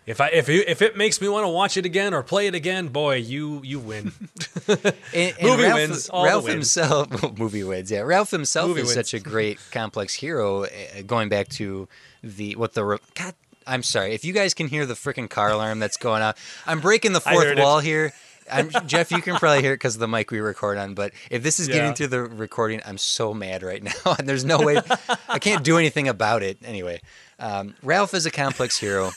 If 0.08 0.20
I 0.22 0.28
if 0.28 0.48
it, 0.48 0.66
if 0.68 0.80
it 0.80 0.96
makes 0.96 1.20
me 1.20 1.28
want 1.28 1.44
to 1.44 1.48
watch 1.48 1.76
it 1.76 1.84
again 1.84 2.14
or 2.14 2.22
play 2.22 2.46
it 2.46 2.54
again, 2.54 2.88
boy, 2.88 3.16
you 3.16 3.60
you 3.62 3.78
win. 3.78 4.12
And, 4.68 4.84
and 5.14 5.42
Movie 5.42 5.62
Ralph, 5.64 5.74
wins, 5.74 6.08
all 6.08 6.22
the 6.22 6.28
Ralph 6.28 6.46
himself, 6.46 7.38
movie 7.38 7.62
wins. 7.64 7.90
Yeah, 7.90 8.00
Ralph 8.00 8.30
himself 8.30 8.68
Movie 8.68 8.80
is 8.82 8.86
wins. 8.88 8.94
such 8.94 9.14
a 9.14 9.20
great 9.20 9.58
complex 9.70 10.14
hero. 10.14 10.64
uh, 10.64 10.68
Going 11.06 11.28
back 11.28 11.48
to 11.50 11.88
the 12.22 12.56
what 12.56 12.72
the 12.74 12.98
God, 13.14 13.34
I'm 13.66 13.82
sorry 13.82 14.14
if 14.14 14.24
you 14.24 14.32
guys 14.32 14.54
can 14.54 14.66
hear 14.68 14.86
the 14.86 14.94
freaking 14.94 15.28
car 15.28 15.50
alarm 15.50 15.78
that's 15.78 15.96
going 15.98 16.22
off. 16.22 16.62
I'm 16.66 16.80
breaking 16.80 17.12
the 17.12 17.20
fourth 17.20 17.44
heard 17.46 17.58
it. 17.58 17.62
wall 17.62 17.80
here. 17.80 18.12
I'm, 18.50 18.70
Jeff, 18.86 19.10
you 19.10 19.20
can 19.20 19.36
probably 19.36 19.60
hear 19.60 19.72
it 19.72 19.76
because 19.76 19.94
of 19.96 20.00
the 20.00 20.08
mic 20.08 20.30
we 20.30 20.40
record 20.40 20.78
on. 20.78 20.94
But 20.94 21.12
if 21.30 21.42
this 21.42 21.60
is 21.60 21.68
Yeah. 21.68 21.74
getting 21.74 21.92
through 21.94 22.06
the 22.06 22.22
recording, 22.22 22.80
I'm 22.86 22.96
so 22.96 23.34
mad 23.34 23.62
right 23.62 23.82
now, 23.82 23.92
and 24.18 24.26
there's 24.26 24.42
no 24.46 24.58
way 24.62 24.80
I 25.28 25.38
can't 25.38 25.62
do 25.62 25.76
anything 25.76 26.08
about 26.08 26.42
it. 26.42 26.56
Anyway, 26.64 27.02
um, 27.38 27.74
Ralph 27.82 28.14
is 28.14 28.24
a 28.24 28.30
complex 28.30 28.78
hero. 28.78 29.10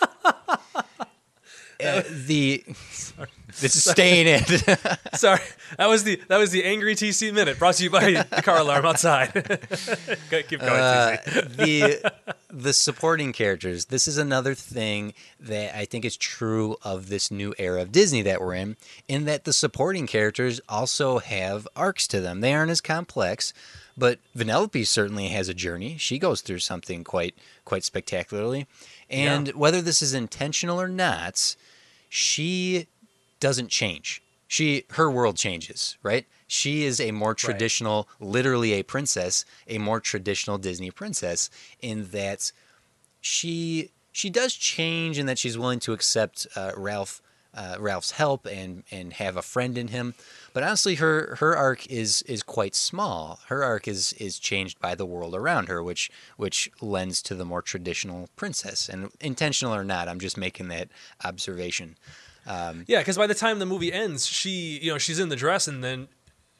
Uh, 1.80 2.02
the 2.26 2.64
it's 3.62 3.84
staying 3.88 4.26
in. 4.26 4.44
Sorry, 5.14 5.38
that 5.76 5.86
was 5.88 6.02
the 6.02 6.20
that 6.26 6.36
was 6.38 6.50
the 6.50 6.64
angry 6.64 6.96
TC 6.96 7.32
minute 7.32 7.56
brought 7.56 7.74
to 7.74 7.84
you 7.84 7.90
by 7.90 8.10
the 8.28 8.42
car 8.42 8.58
alarm 8.58 8.84
outside. 8.84 9.32
Keep 10.28 10.58
going, 10.58 10.72
Uh, 10.72 11.16
TC. 11.24 11.56
the 11.56 12.12
the 12.50 12.72
supporting 12.72 13.32
characters. 13.32 13.84
This 13.84 14.08
is 14.08 14.18
another 14.18 14.56
thing 14.56 15.14
that 15.38 15.78
I 15.78 15.84
think 15.84 16.04
is 16.04 16.16
true 16.16 16.76
of 16.82 17.10
this 17.10 17.30
new 17.30 17.54
era 17.60 17.82
of 17.82 17.92
Disney 17.92 18.22
that 18.22 18.40
we're 18.40 18.54
in, 18.54 18.76
in 19.06 19.24
that 19.26 19.44
the 19.44 19.52
supporting 19.52 20.08
characters 20.08 20.60
also 20.68 21.20
have 21.20 21.68
arcs 21.76 22.08
to 22.08 22.20
them. 22.20 22.40
They 22.40 22.54
aren't 22.54 22.72
as 22.72 22.80
complex, 22.80 23.52
but 23.96 24.18
Vanellope 24.36 24.84
certainly 24.84 25.28
has 25.28 25.48
a 25.48 25.54
journey. 25.54 25.96
She 25.96 26.18
goes 26.18 26.40
through 26.40 26.58
something 26.58 27.04
quite 27.04 27.36
quite 27.64 27.84
spectacularly, 27.84 28.66
and 29.10 29.48
Yeah. 29.48 29.54
whether 29.54 29.80
this 29.82 30.02
is 30.02 30.14
intentional 30.14 30.80
or 30.80 30.88
not, 30.88 31.56
she 32.08 32.86
doesn't 33.40 33.68
change. 33.68 34.22
She 34.46 34.84
her 34.90 35.10
world 35.10 35.36
changes, 35.36 35.96
right? 36.02 36.26
She 36.46 36.84
is 36.84 37.00
a 37.00 37.10
more 37.10 37.34
traditional, 37.34 38.08
literally 38.18 38.72
a 38.72 38.82
princess, 38.82 39.44
a 39.66 39.76
more 39.78 40.00
traditional 40.00 40.56
Disney 40.56 40.90
princess 40.90 41.50
in 41.80 42.10
that 42.10 42.50
she 43.20 43.90
she 44.12 44.30
does 44.30 44.54
change 44.54 45.18
in 45.18 45.26
that 45.26 45.38
she's 45.38 45.58
willing 45.58 45.80
to 45.80 45.92
accept 45.92 46.46
uh, 46.56 46.72
Ralph 46.76 47.20
uh, 47.54 47.76
Ralph's 47.78 48.12
help 48.12 48.46
and 48.46 48.84
and 48.90 49.14
have 49.14 49.36
a 49.36 49.42
friend 49.42 49.76
in 49.78 49.88
him. 49.88 50.14
But 50.52 50.62
honestly, 50.62 50.96
her 50.96 51.36
her 51.36 51.56
arc 51.56 51.86
is 51.86 52.22
is 52.22 52.42
quite 52.42 52.74
small. 52.74 53.40
Her 53.46 53.64
arc 53.64 53.88
is 53.88 54.12
is 54.14 54.38
changed 54.38 54.80
by 54.80 54.94
the 54.94 55.06
world 55.06 55.34
around 55.34 55.68
her, 55.68 55.82
which 55.82 56.10
which 56.36 56.70
lends 56.80 57.22
to 57.22 57.34
the 57.34 57.44
more 57.44 57.62
traditional 57.62 58.28
princess. 58.36 58.88
And 58.88 59.10
intentional 59.20 59.74
or 59.74 59.84
not, 59.84 60.08
I'm 60.08 60.20
just 60.20 60.36
making 60.36 60.68
that 60.68 60.88
observation. 61.24 61.96
Yeah, 62.86 63.00
because 63.00 63.16
by 63.16 63.26
the 63.26 63.34
time 63.34 63.58
the 63.58 63.66
movie 63.66 63.92
ends, 63.92 64.26
she 64.26 64.78
you 64.82 64.92
know 64.92 64.98
she's 64.98 65.18
in 65.18 65.28
the 65.28 65.36
dress 65.36 65.68
and 65.68 65.82
then 65.82 66.08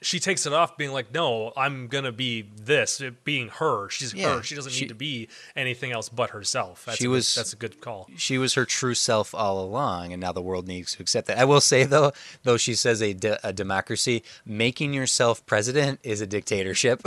she 0.00 0.20
takes 0.20 0.46
it 0.46 0.52
off, 0.52 0.76
being 0.76 0.92
like, 0.92 1.12
"No, 1.12 1.52
I'm 1.56 1.88
gonna 1.88 2.12
be 2.12 2.42
this." 2.56 3.02
Being 3.24 3.48
her, 3.48 3.88
she's 3.88 4.14
Yeah, 4.14 4.36
her. 4.36 4.42
She 4.42 4.54
doesn't 4.54 4.72
she- 4.72 4.82
need 4.82 4.88
to 4.88 4.94
be 4.94 5.28
anything 5.56 5.92
else 5.92 6.08
but 6.08 6.30
herself. 6.30 6.84
That's 6.84 6.98
She 6.98 7.04
a 7.04 7.08
good- 7.08 7.12
was- 7.14 7.34
that's 7.34 7.52
a 7.52 7.56
good 7.56 7.80
call. 7.80 8.08
she 8.16 8.38
was 8.38 8.54
her 8.54 8.64
true 8.64 8.94
self 8.94 9.34
all 9.34 9.60
along, 9.60 10.12
and 10.12 10.20
now 10.20 10.32
the 10.32 10.42
world 10.42 10.66
needs 10.68 10.94
to 10.94 11.02
accept 11.02 11.26
that. 11.26 11.38
I 11.38 11.44
will 11.44 11.60
say 11.60 11.84
though, 11.84 12.12
though 12.44 12.56
she 12.56 12.74
says 12.74 13.02
a, 13.02 13.12
de- 13.12 13.44
a 13.46 13.52
democracy, 13.52 14.22
making 14.46 14.94
yourself 14.94 15.44
president 15.46 16.00
is 16.02 16.20
a 16.20 16.26
dictatorship. 16.26 17.02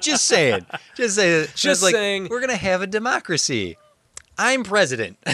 just 0.00 0.26
saying, 0.26 0.64
just 0.94 1.16
say, 1.16 1.42
Just 1.42 1.56
just 1.56 1.82
like 1.82 1.94
saying. 1.94 2.28
we're 2.30 2.40
gonna 2.40 2.56
have 2.56 2.82
a 2.82 2.86
democracy. 2.86 3.76
I'm 4.38 4.64
president. 4.64 5.18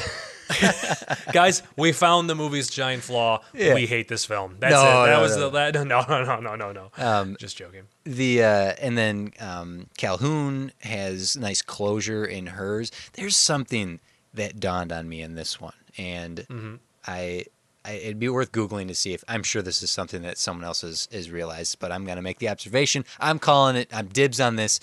Guys, 1.33 1.62
we 1.76 1.92
found 1.92 2.28
the 2.28 2.35
movie's 2.35 2.68
giant 2.68 3.02
flaw. 3.02 3.42
Yeah. 3.52 3.74
We 3.74 3.87
hate 3.87 4.09
this 4.09 4.24
film. 4.24 4.57
That's 4.61 4.72
No, 4.72 4.80
it. 4.80 5.07
That 5.07 5.12
no, 5.16 5.22
was 5.22 5.37
no. 5.37 5.50
the 5.50 5.50
that, 5.72 5.74
no 5.87 6.04
no 6.09 6.25
no 6.25 6.40
no 6.40 6.54
no 6.56 6.73
no. 6.73 6.90
Um, 6.98 7.37
Just 7.38 7.56
joking. 7.56 7.83
the 8.04 8.42
uh, 8.42 8.73
and 8.81 8.96
then 8.98 9.33
um, 9.40 9.87
Calhoun 9.96 10.73
has 10.83 11.37
nice 11.37 11.62
closure 11.62 12.25
in 12.25 12.46
hers. 12.48 12.90
There's 13.14 13.37
something 13.37 14.00
that 14.35 14.58
dawned 14.60 14.92
on 14.92 15.08
me 15.08 15.23
in 15.23 15.35
this 15.35 15.60
one, 15.60 15.75
and 15.96 16.38
Mm-hmm. 16.50 16.75
I, 17.06 17.44
I 17.85 17.92
it'd 17.92 18.18
be 18.18 18.29
worth 18.31 18.50
googling 18.52 18.88
to 18.88 18.94
see 18.94 19.12
if 19.12 19.23
I'm 19.29 19.42
sure 19.42 19.60
this 19.62 19.83
is 19.83 19.90
something 19.90 20.23
that 20.23 20.38
someone 20.38 20.64
else 20.64 20.81
has, 20.81 21.06
has 21.12 21.31
realized. 21.31 21.79
But 21.79 21.92
I'm 21.92 22.04
gonna 22.04 22.23
make 22.23 22.38
the 22.38 22.48
observation. 22.48 23.04
I'm 23.21 23.38
calling 23.38 23.77
it. 23.77 23.88
I'm 23.92 24.06
dibs 24.08 24.40
on 24.40 24.56
this. 24.56 24.81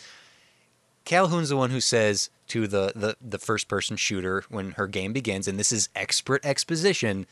Calhoun's 1.12 1.50
the 1.50 1.58
one 1.58 1.72
who 1.72 1.82
says 1.82 2.30
to 2.48 2.68
the, 2.68 2.94
the, 2.96 3.18
the 3.20 3.38
first 3.38 3.68
person 3.68 3.98
shooter 3.98 4.46
when 4.48 4.72
her 4.72 4.88
game 4.88 5.12
begins, 5.12 5.46
and 5.46 5.60
this 5.60 5.74
is 5.74 5.90
expert 5.94 6.46
exposition, 6.46 7.28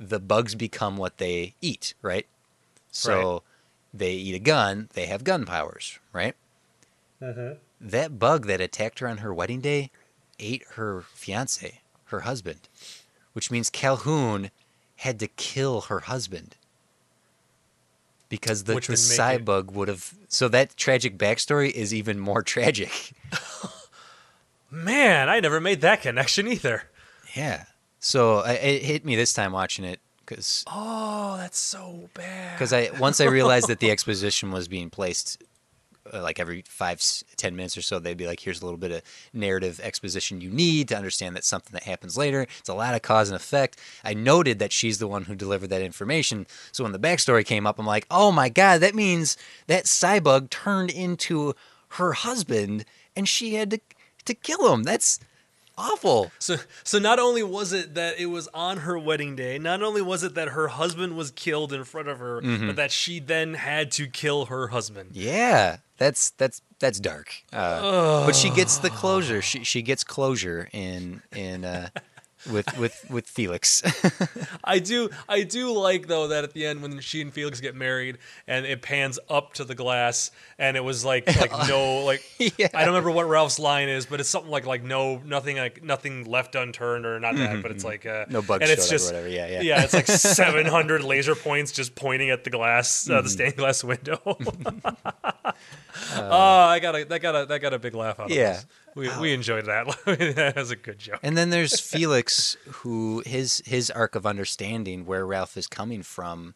the 0.00 0.18
bugs 0.18 0.54
become 0.54 0.96
what 0.96 1.18
they 1.18 1.52
eat, 1.60 1.92
right? 2.00 2.24
So 2.90 3.32
Right. 3.32 3.42
they 3.92 4.12
eat 4.14 4.34
a 4.34 4.38
gun, 4.38 4.88
they 4.94 5.04
have 5.04 5.22
gun 5.22 5.44
powers, 5.44 5.98
right? 6.14 6.34
Mm-hmm. 7.20 7.58
That 7.78 8.18
bug 8.18 8.46
that 8.46 8.62
attacked 8.62 9.00
her 9.00 9.08
on 9.08 9.18
her 9.18 9.34
wedding 9.34 9.60
day 9.60 9.90
ate 10.38 10.64
her 10.76 11.02
fiance, 11.12 11.82
her 12.06 12.20
husband, 12.20 12.70
which 13.34 13.50
means 13.50 13.68
Calhoun 13.68 14.50
had 14.96 15.20
to 15.20 15.26
kill 15.26 15.82
her 15.82 16.00
husband 16.00 16.56
because 18.40 18.64
the, 18.64 18.74
Which 18.74 18.86
the 18.88 18.92
would 18.92 19.00
make 19.00 19.40
it- 19.40 19.44
cybug 19.44 19.72
would 19.72 19.88
have. 19.88 20.12
So 20.28 20.48
that 20.48 20.76
tragic 20.76 21.16
backstory 21.18 21.70
is 21.70 21.94
even 21.94 22.18
more 22.18 22.42
tragic. 22.54 23.12
Man, 24.70 25.28
I 25.28 25.40
never 25.40 25.60
made 25.60 25.80
that 25.82 26.02
connection 26.02 26.48
either. 26.48 26.84
yeah. 27.36 27.64
So 28.00 28.38
I, 28.40 28.52
it 28.54 28.82
hit 28.82 29.04
me 29.06 29.16
this 29.16 29.32
time 29.32 29.52
watching 29.52 29.84
it 29.84 29.98
because 30.20 30.62
Oh, 30.66 31.36
that's 31.38 31.58
so 31.58 32.10
bad. 32.12 32.52
because 32.54 32.72
I 32.72 32.90
once 32.98 33.18
I 33.20 33.24
realized 33.24 33.68
that 33.68 33.78
the 33.80 33.90
exposition 33.90 34.50
was 34.50 34.68
being 34.68 34.90
placed 34.90 35.42
like 36.12 36.38
every 36.38 36.62
five 36.68 37.02
ten 37.36 37.56
minutes 37.56 37.76
or 37.76 37.82
so 37.82 37.98
they'd 37.98 38.16
be 38.16 38.26
like 38.26 38.40
here's 38.40 38.60
a 38.60 38.64
little 38.64 38.78
bit 38.78 38.90
of 38.90 39.02
narrative 39.32 39.80
exposition 39.82 40.40
you 40.40 40.50
need 40.50 40.88
to 40.88 40.96
understand 40.96 41.34
that 41.34 41.44
something 41.44 41.72
that 41.72 41.84
happens 41.84 42.16
later. 42.18 42.46
It's 42.58 42.68
a 42.68 42.74
lot 42.74 42.94
of 42.94 43.02
cause 43.02 43.30
and 43.30 43.36
effect. 43.36 43.80
I 44.04 44.12
noted 44.14 44.58
that 44.58 44.72
she's 44.72 44.98
the 44.98 45.08
one 45.08 45.24
who 45.24 45.34
delivered 45.34 45.70
that 45.70 45.82
information. 45.82 46.46
So 46.72 46.84
when 46.84 46.92
the 46.92 46.98
backstory 46.98 47.44
came 47.46 47.66
up 47.66 47.78
i'm 47.78 47.86
like 47.86 48.06
oh 48.10 48.30
my 48.32 48.48
god 48.48 48.80
that 48.80 48.94
means 48.94 49.36
that 49.66 49.84
cybug 49.84 50.50
turned 50.50 50.90
into 50.90 51.54
her 51.90 52.12
husband 52.12 52.84
and 53.16 53.28
she 53.28 53.54
had 53.54 53.70
to 53.70 53.80
to 54.26 54.34
kill 54.34 54.72
him. 54.72 54.82
That's 54.82 55.20
awful. 55.76 56.30
So, 56.38 56.56
so 56.82 56.98
not 56.98 57.18
only 57.18 57.42
was 57.42 57.72
it 57.72 57.94
that 57.94 58.18
it 58.18 58.26
was 58.26 58.48
on 58.54 58.78
her 58.78 58.98
wedding 58.98 59.36
day, 59.36 59.58
not 59.58 59.82
only 59.82 60.00
was 60.02 60.22
it 60.22 60.34
that 60.34 60.48
her 60.48 60.68
husband 60.68 61.16
was 61.16 61.30
killed 61.30 61.72
in 61.72 61.84
front 61.84 62.08
of 62.08 62.18
her, 62.20 62.40
Mm-hmm. 62.40 62.68
but 62.68 62.76
that 62.76 62.90
she 62.92 63.18
then 63.20 63.54
had 63.54 63.90
to 63.92 64.06
kill 64.06 64.46
her 64.46 64.68
husband. 64.68 65.10
Yeah, 65.12 65.78
that's 65.96 66.30
that's 66.30 66.62
that's 66.78 67.00
dark. 67.00 67.34
Uh, 67.52 68.26
but 68.26 68.34
she 68.34 68.50
gets 68.50 68.78
the 68.78 68.90
closure. 68.90 69.40
She 69.42 69.64
she 69.64 69.82
gets 69.82 70.04
closure 70.04 70.68
in 70.72 71.22
in 71.34 71.64
uh, 71.64 71.88
with 72.52 72.76
with 72.78 73.06
with 73.10 73.26
Felix. 73.26 73.82
I 74.64 74.78
do, 74.78 75.10
I 75.28 75.42
do 75.42 75.72
like 75.72 76.06
though 76.08 76.28
that 76.28 76.44
at 76.44 76.52
the 76.52 76.66
end 76.66 76.82
when 76.82 77.00
she 77.00 77.20
and 77.20 77.32
Felix 77.32 77.60
get 77.60 77.74
married 77.74 78.18
and 78.46 78.66
it 78.66 78.82
pans 78.82 79.18
up 79.28 79.54
to 79.54 79.64
the 79.64 79.74
glass 79.74 80.30
and 80.58 80.76
it 80.76 80.84
was 80.84 81.04
like 81.04 81.26
like 81.40 81.50
no 81.68 82.04
like 82.04 82.22
Yeah. 82.38 82.68
I 82.74 82.80
don't 82.80 82.88
remember 82.94 83.10
what 83.10 83.28
Ralph's 83.28 83.58
line 83.58 83.88
is, 83.88 84.06
but 84.06 84.20
it's 84.20 84.28
something 84.28 84.50
like 84.50 84.66
like 84.66 84.82
no 84.82 85.18
nothing 85.24 85.56
like 85.56 85.82
nothing 85.82 86.24
left 86.24 86.54
unturned 86.54 87.06
or 87.06 87.18
not 87.20 87.36
that, 87.36 87.62
but 87.62 87.70
it's 87.70 87.84
like 87.84 88.04
uh, 88.06 88.24
Mm-hmm, 88.24 88.32
No 88.32 88.42
bugs 88.42 88.62
and 88.62 88.70
it's 88.70 88.86
showed 88.88 88.94
up 88.94 88.94
or 88.94 88.98
just 88.98 89.12
whatever, 89.12 89.28
yeah, 89.28 89.46
yeah. 89.48 89.60
yeah, 89.62 89.82
it's 89.84 89.94
like 89.94 90.06
seven 90.08 90.66
hundred 90.66 91.02
laser 91.04 91.34
points 91.34 91.72
just 91.72 91.94
pointing 91.94 92.30
at 92.30 92.44
the 92.44 92.50
glass, 92.50 93.08
uh, 93.08 93.14
Mm-hmm. 93.14 93.22
the 93.24 93.30
stained 93.30 93.56
glass 93.56 93.82
window. 93.84 94.20
oh, 94.24 95.56
I 96.16 96.78
got 96.80 96.94
a 96.96 97.04
that 97.04 97.20
got 97.22 97.34
a 97.34 97.46
that 97.46 97.60
got 97.60 97.72
a 97.72 97.78
big 97.78 97.94
laugh 97.94 98.20
out 98.20 98.26
of 98.30 98.36
Yeah. 98.36 98.50
us. 98.50 98.66
We 98.94 99.08
we 99.20 99.30
um, 99.32 99.40
enjoyed 99.40 99.66
that. 99.66 99.86
that 100.36 100.54
was 100.56 100.70
a 100.70 100.76
good 100.76 100.98
joke. 100.98 101.20
and 101.22 101.36
then 101.36 101.50
there's 101.50 101.80
Felix, 101.92 102.56
who 102.66 103.22
his 103.26 103.62
his 103.66 103.90
arc 103.90 104.14
of 104.14 104.24
understanding 104.26 105.04
where 105.06 105.26
Ralph 105.26 105.56
is 105.56 105.66
coming 105.66 106.02
from. 106.02 106.54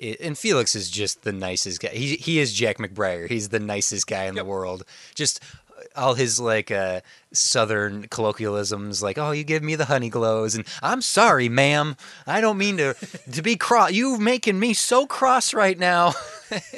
i- 0.00 0.16
And 0.20 0.36
Felix 0.38 0.74
is 0.74 0.90
just 0.90 1.22
the 1.22 1.32
nicest 1.32 1.80
guy. 1.80 1.88
He 1.90 2.16
he 2.16 2.38
is 2.38 2.52
Jack 2.52 2.78
McBrayer. 2.78 3.28
He's 3.28 3.48
the 3.48 3.60
nicest 3.60 4.06
guy 4.06 4.24
in 4.24 4.34
Yep. 4.36 4.44
the 4.44 4.48
world. 4.50 4.84
Just 5.14 5.40
all 5.96 6.14
his 6.14 6.40
like 6.40 6.70
uh, 6.70 7.00
southern 7.32 8.08
colloquialisms, 8.08 9.02
like 9.02 9.18
"Oh, 9.18 9.30
you 9.32 9.44
give 9.44 9.62
me 9.62 9.74
the 9.76 9.84
honey 9.86 10.08
glows," 10.10 10.54
and 10.54 10.64
"I'm 10.82 11.02
sorry, 11.02 11.48
ma'am, 11.48 11.96
I 12.26 12.40
don't 12.40 12.58
mean 12.58 12.76
to 12.78 12.94
to 13.32 13.42
be 13.42 13.56
cross. 13.56 13.92
You 13.92 14.18
making 14.18 14.58
me 14.58 14.74
so 14.74 15.06
cross 15.06 15.54
right 15.54 15.78
now." 15.78 16.12
And 16.50 16.62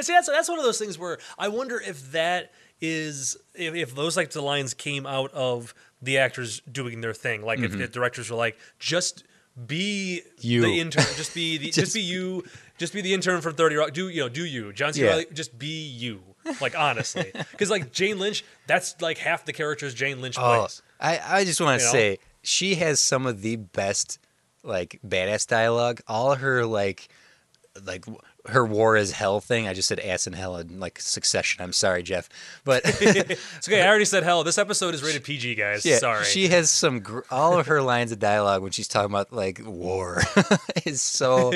see, 0.00 0.12
that's 0.12 0.28
that's 0.28 0.48
one 0.48 0.58
of 0.58 0.64
those 0.64 0.78
things 0.78 0.98
where 0.98 1.18
I 1.38 1.48
wonder 1.48 1.80
if 1.80 2.12
that 2.12 2.52
is 2.80 3.36
if, 3.54 3.74
if 3.74 3.94
those 3.94 4.16
like 4.16 4.30
the 4.30 4.42
lines 4.42 4.74
came 4.74 5.06
out 5.06 5.32
of 5.32 5.74
the 6.02 6.18
actors 6.18 6.60
doing 6.70 7.00
their 7.00 7.14
thing. 7.14 7.42
Like 7.42 7.60
if 7.60 7.76
the 7.76 7.88
directors 7.88 8.30
were 8.30 8.36
like, 8.36 8.58
just 8.78 9.24
be 9.66 10.22
You. 10.40 10.62
the 10.62 10.80
intern, 10.80 11.04
just 11.16 11.34
be 11.34 11.56
the, 11.58 11.70
just, 11.70 11.94
be 11.94 12.00
you, 12.00 12.44
just 12.78 12.92
be 12.92 13.00
the 13.00 13.14
intern 13.14 13.40
from 13.40 13.54
Thirty 13.54 13.76
Rock. 13.76 13.92
Do 13.92 14.08
you 14.08 14.22
know? 14.22 14.28
Do 14.28 14.44
you, 14.44 14.72
John 14.72 14.92
C. 14.92 15.02
Yeah. 15.02 15.08
Reilly? 15.08 15.26
Just 15.32 15.58
be 15.58 15.86
you. 15.86 16.20
Like 16.60 16.78
honestly, 16.78 17.30
because 17.50 17.70
like 17.70 17.92
Jane 17.92 18.18
Lynch, 18.18 18.44
that's 18.66 19.00
like 19.00 19.18
half 19.18 19.44
the 19.44 19.52
characters 19.52 19.94
Jane 19.94 20.20
Lynch 20.20 20.36
Oh, 20.38 20.60
plays. 20.60 20.82
I, 21.00 21.20
I 21.40 21.44
just 21.44 21.60
want 21.60 21.80
to 21.80 21.86
You 21.86 21.92
know? 21.92 21.98
say 21.98 22.18
she 22.42 22.74
has 22.76 23.00
some 23.00 23.26
of 23.26 23.42
the 23.42 23.56
best 23.56 24.18
like 24.62 25.00
badass 25.06 25.46
dialogue. 25.46 26.00
All 26.08 26.34
her 26.36 26.64
like 26.66 27.08
like 27.84 28.04
her 28.48 28.64
war 28.64 28.96
is 28.96 29.10
hell 29.10 29.40
thing. 29.40 29.66
I 29.66 29.74
just 29.74 29.88
said 29.88 29.98
ass 30.00 30.26
and 30.28 30.34
hell 30.36 30.56
in 30.56 30.78
like 30.80 31.00
succession. 31.00 31.62
I'm 31.62 31.72
sorry, 31.72 32.02
Jeff, 32.04 32.28
but 32.64 32.82
It's 33.00 33.68
okay. 33.68 33.82
I 33.82 33.88
already 33.88 34.04
said 34.06 34.22
hell. 34.22 34.44
This 34.44 34.56
episode 34.56 34.94
is 34.94 35.02
rated 35.02 35.24
PG, 35.24 35.56
guys. 35.56 35.84
yeah, 35.84 35.98
Sorry. 35.98 36.24
she 36.24 36.48
has 36.48 36.70
some 36.70 37.00
gr- 37.00 37.20
all 37.30 37.58
of 37.58 37.66
her 37.66 37.82
lines 37.82 38.12
of 38.12 38.18
dialogue 38.20 38.62
when 38.62 38.70
she's 38.70 38.86
talking 38.88 39.10
about 39.10 39.32
like 39.32 39.60
war 39.64 40.22
is 40.86 41.02
so 41.02 41.52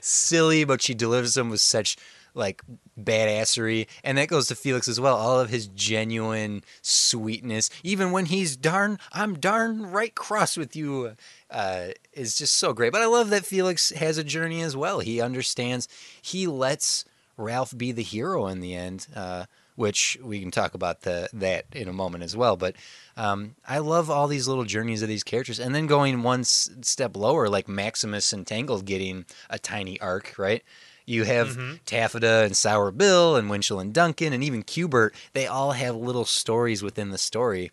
silly, 0.00 0.64
but 0.64 0.80
she 0.82 0.94
delivers 0.94 1.34
them 1.34 1.50
with 1.50 1.60
such 1.60 1.96
like 2.34 2.62
badassery. 2.98 3.86
And 4.04 4.18
that 4.18 4.28
goes 4.28 4.48
to 4.48 4.54
felix 4.54 4.88
as 4.88 5.00
well 5.00 5.16
all 5.16 5.40
of 5.40 5.50
his 5.50 5.68
genuine 5.68 6.62
sweetness. 6.82 7.70
Even 7.82 8.12
when 8.12 8.26
he's 8.26 8.56
darn 8.56 8.98
i'm 9.12 9.38
darn 9.38 9.86
right 9.86 10.14
cross 10.14 10.56
with 10.56 10.76
you 10.76 11.16
uh, 11.50 11.88
is 12.12 12.36
just 12.36 12.56
so 12.56 12.72
great. 12.72 12.92
But 12.92 13.02
i 13.02 13.06
love 13.06 13.30
that 13.30 13.44
felix 13.44 13.90
has 13.90 14.18
a 14.18 14.24
journey 14.24 14.62
as 14.62 14.76
well. 14.76 15.00
He 15.00 15.20
understands 15.20 15.88
he 16.20 16.46
lets 16.46 17.04
ralph 17.36 17.76
be 17.76 17.92
the 17.92 18.02
hero 18.02 18.46
in 18.46 18.60
the 18.60 18.74
end 18.74 19.06
uh, 19.16 19.46
which 19.76 20.18
we 20.22 20.40
can 20.40 20.50
talk 20.50 20.74
about 20.74 21.02
the, 21.02 21.26
that 21.32 21.64
in 21.72 21.88
a 21.88 21.92
moment 21.92 22.22
as 22.22 22.36
well. 22.36 22.54
But 22.54 22.76
um, 23.16 23.54
i 23.66 23.78
love 23.78 24.10
all 24.10 24.28
these 24.28 24.46
little 24.46 24.64
journeys 24.64 25.00
of 25.02 25.08
these 25.08 25.24
characters. 25.24 25.58
And 25.58 25.74
then 25.74 25.86
going 25.86 26.22
one 26.22 26.40
s- 26.40 26.68
step 26.82 27.16
lower 27.16 27.48
like 27.48 27.66
maximus 27.66 28.32
and 28.32 28.46
getting 28.46 29.24
a 29.48 29.58
tiny 29.58 29.98
arc 30.00 30.34
right 30.38 30.62
you 31.10 31.24
have 31.24 31.48
mm-hmm. 31.48 31.74
Taffyta 31.86 32.44
and 32.44 32.56
Sour 32.56 32.92
Bill 32.92 33.34
and 33.36 33.50
Wynchel 33.50 33.80
and 33.80 33.92
Duncan 33.92 34.32
and 34.32 34.44
even 34.44 34.62
Q*bert. 34.62 35.14
They 35.32 35.46
all 35.46 35.72
have 35.72 35.96
little 35.96 36.24
stories 36.24 36.82
within 36.82 37.10
the 37.10 37.18
story, 37.18 37.72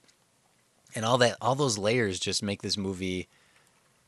and 0.96 1.06
all 1.06 1.20
that, 1.20 1.38
all 1.40 1.54
those 1.54 1.78
layers 1.78 2.20
just 2.20 2.42
make 2.42 2.64
this 2.64 2.78
movie 2.78 3.28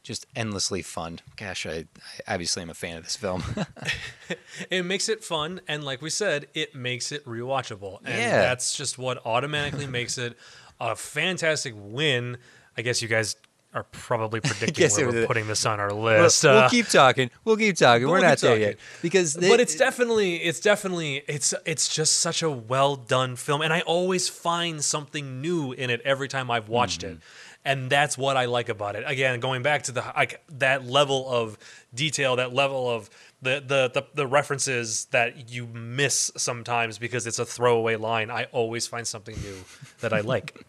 just 0.01 0.25
endlessly 0.35 0.81
fun. 0.81 1.19
Gosh, 1.37 1.67
I, 1.67 1.85
I 2.27 2.33
obviously 2.33 2.63
am 2.63 2.71
a 2.71 2.73
fan 2.73 2.97
of 2.97 3.03
this 3.03 3.15
film. 3.15 3.43
it 4.71 4.83
makes 4.83 5.07
it 5.09 5.23
fun 5.23 5.61
and 5.67 5.83
like 5.83 6.01
we 6.01 6.09
said 6.09 6.47
it 6.55 6.73
makes 6.73 7.11
it 7.11 7.23
rewatchable 7.25 7.99
and 8.05 8.17
Yeah. 8.17 8.39
that's 8.39 8.75
just 8.75 8.97
what 8.97 9.23
automatically 9.25 9.85
makes 9.87 10.17
it 10.17 10.37
a 10.79 10.95
fantastic 10.95 11.73
win 11.75 12.37
i 12.77 12.81
guess 12.81 13.01
you 13.01 13.07
guess 13.07 13.35
are 13.73 13.83
probably 13.91 14.39
predicting 14.43 14.89
where 14.91 15.07
we're 15.11 15.27
putting 15.27 15.47
this 15.47 15.65
on 15.65 15.79
our 15.79 15.93
we'll, 15.93 16.21
list 16.21 16.43
we'll 16.43 16.57
Uh, 16.57 16.69
keep 16.69 16.87
talking. 16.87 17.29
We'll 17.45 17.57
keep 17.57 17.75
talking. 17.77 18.07
We're 18.07 18.13
we'll 18.13 18.21
not 18.23 18.37
there 18.39 18.51
talking. 18.51 18.61
yet 18.69 18.77
because 19.01 19.35
they, 19.35 19.47
but 19.49 19.59
it's 19.59 19.75
definitely 19.75 20.37
it's 20.37 20.59
definitely 20.59 21.23
it's 21.27 21.53
it's 21.65 21.93
just 21.93 22.19
such 22.19 22.41
a 22.41 22.49
well 22.49 22.95
done 22.95 23.35
film 23.35 23.61
and 23.61 23.71
i 23.71 23.81
always 23.81 24.27
find 24.27 24.83
something 24.83 25.41
new 25.41 25.71
in 25.71 25.89
it 25.89 26.01
every 26.03 26.27
time 26.27 26.49
i've 26.49 26.67
watched 26.69 27.01
Mm-hmm. 27.01 27.13
it 27.15 27.19
and 27.65 27.89
that's 27.89 28.17
what 28.17 28.37
i 28.37 28.45
like 28.45 28.69
about 28.69 28.95
it 28.95 29.03
again 29.05 29.39
going 29.41 29.61
back 29.61 29.83
to 29.83 29.91
the 29.91 30.01
like 30.15 30.41
that 30.49 30.85
level 30.85 31.29
of 31.29 31.57
detail 31.93 32.37
that 32.37 32.53
level 32.53 32.89
of 32.89 33.09
the, 33.41 33.61
the 33.65 33.89
the 33.93 34.03
the 34.15 34.25
references 34.27 35.05
that 35.11 35.49
you 35.51 35.67
miss 35.67 36.31
sometimes 36.37 36.97
because 36.97 37.27
it's 37.27 37.37
a 37.39 37.45
throwaway 37.45 37.95
line 37.97 38.31
i 38.31 38.45
always 38.45 38.87
find 38.87 39.05
something 39.07 39.35
new 39.41 39.55
that 39.99 40.13
i 40.13 40.21
like 40.21 40.65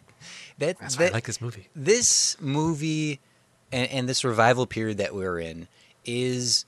that, 0.61 0.79
that's 0.79 0.97
why 0.97 1.07
i 1.07 1.09
like 1.09 1.25
this 1.25 1.41
movie 1.41 1.67
this 1.75 2.37
movie 2.39 3.19
and, 3.71 3.89
and 3.91 4.09
this 4.09 4.23
revival 4.23 4.65
period 4.65 4.97
that 4.97 5.13
we're 5.13 5.39
in 5.39 5.67
is 6.05 6.65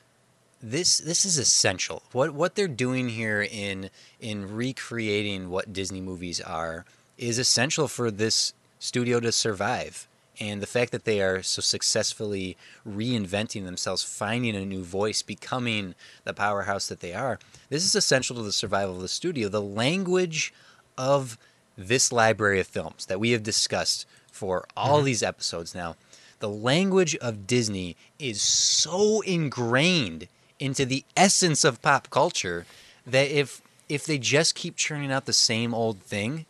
this 0.63 0.99
this 0.99 1.25
is 1.25 1.37
essential. 1.37 2.03
What 2.13 2.33
what 2.33 2.55
they're 2.55 2.67
doing 2.69 3.09
here 3.09 3.41
in 3.41 3.89
in 4.19 4.55
recreating 4.55 5.49
what 5.49 5.73
Disney 5.73 5.99
movies 5.99 6.39
are 6.39 6.85
is 7.17 7.37
essential 7.37 7.87
for 7.87 8.09
this 8.09 8.53
studio 8.79 9.19
to 9.19 9.31
survive. 9.31 10.07
And 10.39 10.63
the 10.63 10.67
fact 10.67 10.91
that 10.93 11.05
they 11.05 11.21
are 11.21 11.43
so 11.43 11.61
successfully 11.61 12.57
reinventing 12.87 13.65
themselves, 13.65 14.01
finding 14.01 14.55
a 14.55 14.65
new 14.65 14.83
voice, 14.83 15.21
becoming 15.21 15.93
the 16.23 16.33
powerhouse 16.33 16.87
that 16.87 17.01
they 17.01 17.13
are, 17.13 17.37
this 17.69 17.85
is 17.85 17.93
essential 17.93 18.37
to 18.37 18.41
the 18.41 18.51
survival 18.51 18.95
of 18.95 19.01
the 19.01 19.07
studio. 19.07 19.47
The 19.47 19.61
language 19.61 20.51
of 20.97 21.37
this 21.77 22.11
library 22.11 22.59
of 22.59 22.67
films 22.67 23.05
that 23.07 23.19
we 23.19 23.31
have 23.31 23.43
discussed 23.43 24.05
for 24.31 24.65
all 24.75 24.97
mm-hmm. 24.97 25.05
these 25.05 25.23
episodes 25.23 25.73
now, 25.73 25.95
the 26.39 26.49
language 26.49 27.15
of 27.17 27.47
Disney 27.47 27.95
is 28.19 28.41
so 28.41 29.21
ingrained 29.21 30.27
into 30.59 30.85
the 30.85 31.05
essence 31.15 31.63
of 31.63 31.81
pop 31.81 32.09
culture 32.09 32.65
that 33.05 33.29
if 33.29 33.61
if 33.89 34.05
they 34.05 34.17
just 34.17 34.55
keep 34.55 34.75
churning 34.75 35.11
out 35.11 35.25
the 35.25 35.33
same 35.33 35.73
old 35.73 36.01
thing, 36.01 36.45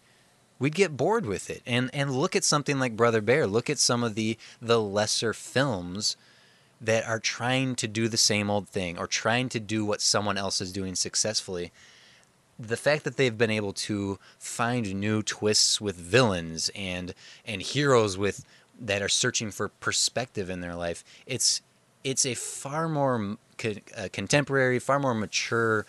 we'd 0.59 0.75
get 0.75 0.95
bored 0.95 1.25
with 1.25 1.49
it. 1.49 1.61
And 1.65 1.89
and 1.93 2.11
look 2.11 2.35
at 2.35 2.43
something 2.43 2.79
like 2.79 2.95
Brother 2.95 3.21
Bear. 3.21 3.45
Look 3.47 3.69
at 3.69 3.79
some 3.79 4.03
of 4.03 4.15
the 4.15 4.37
the 4.61 4.81
lesser 4.81 5.33
films 5.33 6.15
that 6.79 7.07
are 7.07 7.19
trying 7.19 7.75
to 7.75 7.87
do 7.87 8.07
the 8.07 8.17
same 8.17 8.49
old 8.49 8.67
thing 8.67 8.97
or 8.97 9.07
trying 9.07 9.49
to 9.49 9.59
do 9.59 9.85
what 9.85 10.01
someone 10.01 10.37
else 10.37 10.59
is 10.59 10.73
doing 10.73 10.95
successfully 10.95 11.71
the 12.59 12.77
fact 12.77 13.03
that 13.03 13.17
they've 13.17 13.37
been 13.37 13.49
able 13.49 13.73
to 13.73 14.19
find 14.37 14.93
new 14.95 15.21
twists 15.23 15.81
with 15.81 15.95
villains 15.95 16.69
and 16.75 17.13
and 17.45 17.61
heroes 17.61 18.17
with 18.17 18.45
that 18.79 19.01
are 19.01 19.09
searching 19.09 19.51
for 19.51 19.69
perspective 19.69 20.49
in 20.49 20.61
their 20.61 20.75
life, 20.75 21.03
it's 21.25 21.61
it's 22.03 22.25
a 22.25 22.33
far 22.35 22.87
more 22.89 23.37
co- 23.57 23.73
uh, 23.97 24.07
contemporary, 24.11 24.77
far 24.79 24.99
more 24.99 25.13
mature 25.13 25.85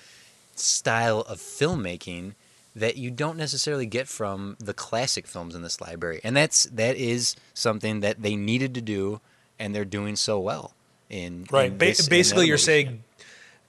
style 0.55 1.21
of 1.23 1.39
filmmaking 1.39 2.35
that 2.77 2.97
you 2.97 3.11
don't 3.11 3.37
necessarily 3.37 3.87
get 3.87 4.09
from 4.09 4.57
the 4.59 4.75
classic 4.75 5.27
films 5.27 5.55
in 5.55 5.63
this 5.63 5.81
library. 5.81 6.21
And 6.25 6.37
that's 6.37 6.65
that 6.65 6.97
is 6.97 7.37
something 7.53 8.01
that 8.01 8.23
they 8.23 8.37
needed 8.37 8.75
to 8.75 8.81
do 8.81 9.21
and 9.59 9.75
they're 9.75 9.85
doing 9.85 10.17
so 10.17 10.39
well 10.41 10.75
in 11.11 11.47
Right. 11.51 11.71
in 11.73 11.79
Ba- 11.79 11.85
this- 11.87 12.09
basically, 12.09 12.43
other 12.43 12.49
you're 12.49 12.59
saying, 12.59 13.05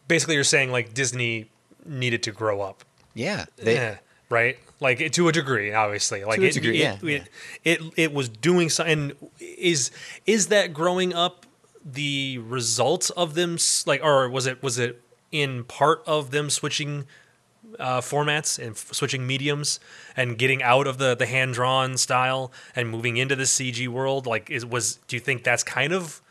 basically, 0.08 0.36
you're 0.36 0.44
saying 0.44 0.72
like 0.72 0.94
Disney 0.94 1.50
needed 1.86 2.24
to 2.24 2.32
grow 2.32 2.62
up. 2.62 2.84
yeah, 3.14 3.46
they, 3.58 3.76
yeah. 3.76 3.98
Right. 4.30 4.58
Like 4.80 5.12
to 5.14 5.28
a 5.28 5.32
degree, 5.32 5.74
obviously. 5.74 6.24
Like 6.26 6.40
a 6.40 6.46
it, 6.46 6.54
degree, 6.54 6.82
it, 6.82 7.00
yeah, 7.02 7.10
it, 7.10 7.30
it, 7.64 7.82
it 7.96 8.14
was 8.14 8.28
doing 8.28 8.70
something. 8.70 9.14
Is 9.40 9.92
is 10.26 10.48
that 10.48 10.74
growing 10.74 11.14
up 11.14 11.46
the 11.86 12.40
result 12.40 13.12
of 13.16 13.36
them? 13.36 13.58
Like, 13.86 14.04
or 14.04 14.30
was 14.30 14.48
it 14.48 14.62
was 14.62 14.80
it 14.80 15.02
in 15.32 15.64
part 15.64 16.04
of 16.08 16.32
them 16.32 16.50
switching 16.50 17.06
uh, 17.80 18.02
formats 18.02 18.58
and 18.58 18.72
f- 18.72 18.94
switching 18.94 19.28
mediums 19.28 19.80
and 20.18 20.38
getting 20.38 20.64
out 20.64 20.88
of 20.88 20.98
the 20.98 21.16
the 21.16 21.26
hand 21.26 21.54
drawn 21.54 21.96
style 21.98 22.52
and 22.76 22.90
moving 22.90 23.18
into 23.18 23.36
the 23.36 23.44
CG 23.44 23.88
world? 23.88 24.26
Like, 24.26 24.50
is 24.50 24.66
was 24.66 24.96
do 25.08 25.16
you 25.16 25.20
think 25.20 25.44
that's 25.44 25.64
kind 25.64 25.94
of 25.94 26.22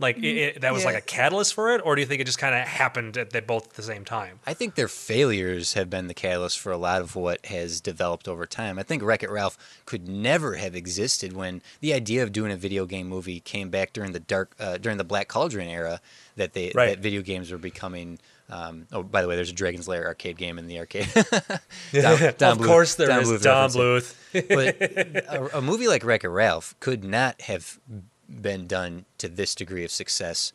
like 0.00 0.16
it, 0.18 0.24
it, 0.26 0.60
that 0.60 0.72
was 0.72 0.84
like 0.84 0.94
a 0.96 1.00
catalyst 1.00 1.54
for 1.54 1.74
it, 1.74 1.80
or 1.84 1.94
do 1.96 2.00
you 2.00 2.06
think 2.06 2.20
it 2.20 2.24
just 2.24 2.38
kind 2.38 2.54
of 2.54 2.66
happened 2.66 3.16
at, 3.16 3.34
at 3.34 3.46
both 3.46 3.66
at 3.68 3.74
the 3.74 3.82
same 3.82 4.04
time? 4.04 4.38
I 4.46 4.54
think 4.54 4.74
their 4.76 4.86
failures 4.88 5.74
have 5.74 5.90
been 5.90 6.06
the 6.06 6.14
catalyst 6.14 6.58
for 6.60 6.70
a 6.70 6.76
lot 6.78 7.00
of 7.00 7.16
what 7.16 7.44
has 7.46 7.80
developed 7.80 8.28
over 8.28 8.46
time. 8.46 8.78
I 8.78 8.84
think 8.84 9.02
Wreck 9.02 9.22
It 9.22 9.30
Ralph 9.30 9.58
could 9.86 10.08
never 10.08 10.54
have 10.54 10.74
existed 10.76 11.32
when 11.32 11.62
the 11.80 11.92
idea 11.92 12.22
of 12.22 12.32
doing 12.32 12.52
a 12.52 12.56
video 12.56 12.86
game 12.86 13.08
movie 13.08 13.40
came 13.40 13.70
back 13.70 13.92
during 13.92 14.12
the 14.12 14.20
dark, 14.20 14.54
uh, 14.60 14.78
during 14.78 14.98
the 14.98 15.04
Black 15.04 15.26
Cauldron 15.28 15.68
era. 15.68 16.00
That 16.36 16.52
they 16.52 16.70
Right. 16.72 16.90
that 16.90 17.00
video 17.00 17.20
games 17.22 17.50
were 17.50 17.58
becoming. 17.58 18.20
Um, 18.50 18.86
oh, 18.92 19.02
by 19.02 19.20
the 19.22 19.28
way, 19.28 19.34
there's 19.34 19.50
a 19.50 19.54
Dragon's 19.54 19.88
Lair 19.88 20.06
arcade 20.06 20.38
game 20.38 20.56
in 20.58 20.68
the 20.68 20.78
arcade. 20.78 21.08
Don- 21.12 21.20
Don 22.38 22.52
of 22.52 22.58
Bluth- 22.58 22.66
course, 22.66 22.94
there 22.94 23.08
Don 23.08 23.22
is 23.22 23.28
Bluth 23.28 23.42
Don. 23.42 23.70
Bluth. 23.70 24.14
but 24.32 24.80
a, 25.54 25.58
a 25.58 25.60
movie 25.60 25.88
like 25.88 26.04
Wreck 26.04 26.22
It 26.22 26.28
Ralph 26.28 26.76
could 26.78 27.02
not 27.04 27.40
have 27.42 27.80
been 28.28 28.66
done 28.66 29.04
to 29.18 29.28
this 29.28 29.54
degree 29.54 29.84
of 29.84 29.90
success, 29.90 30.52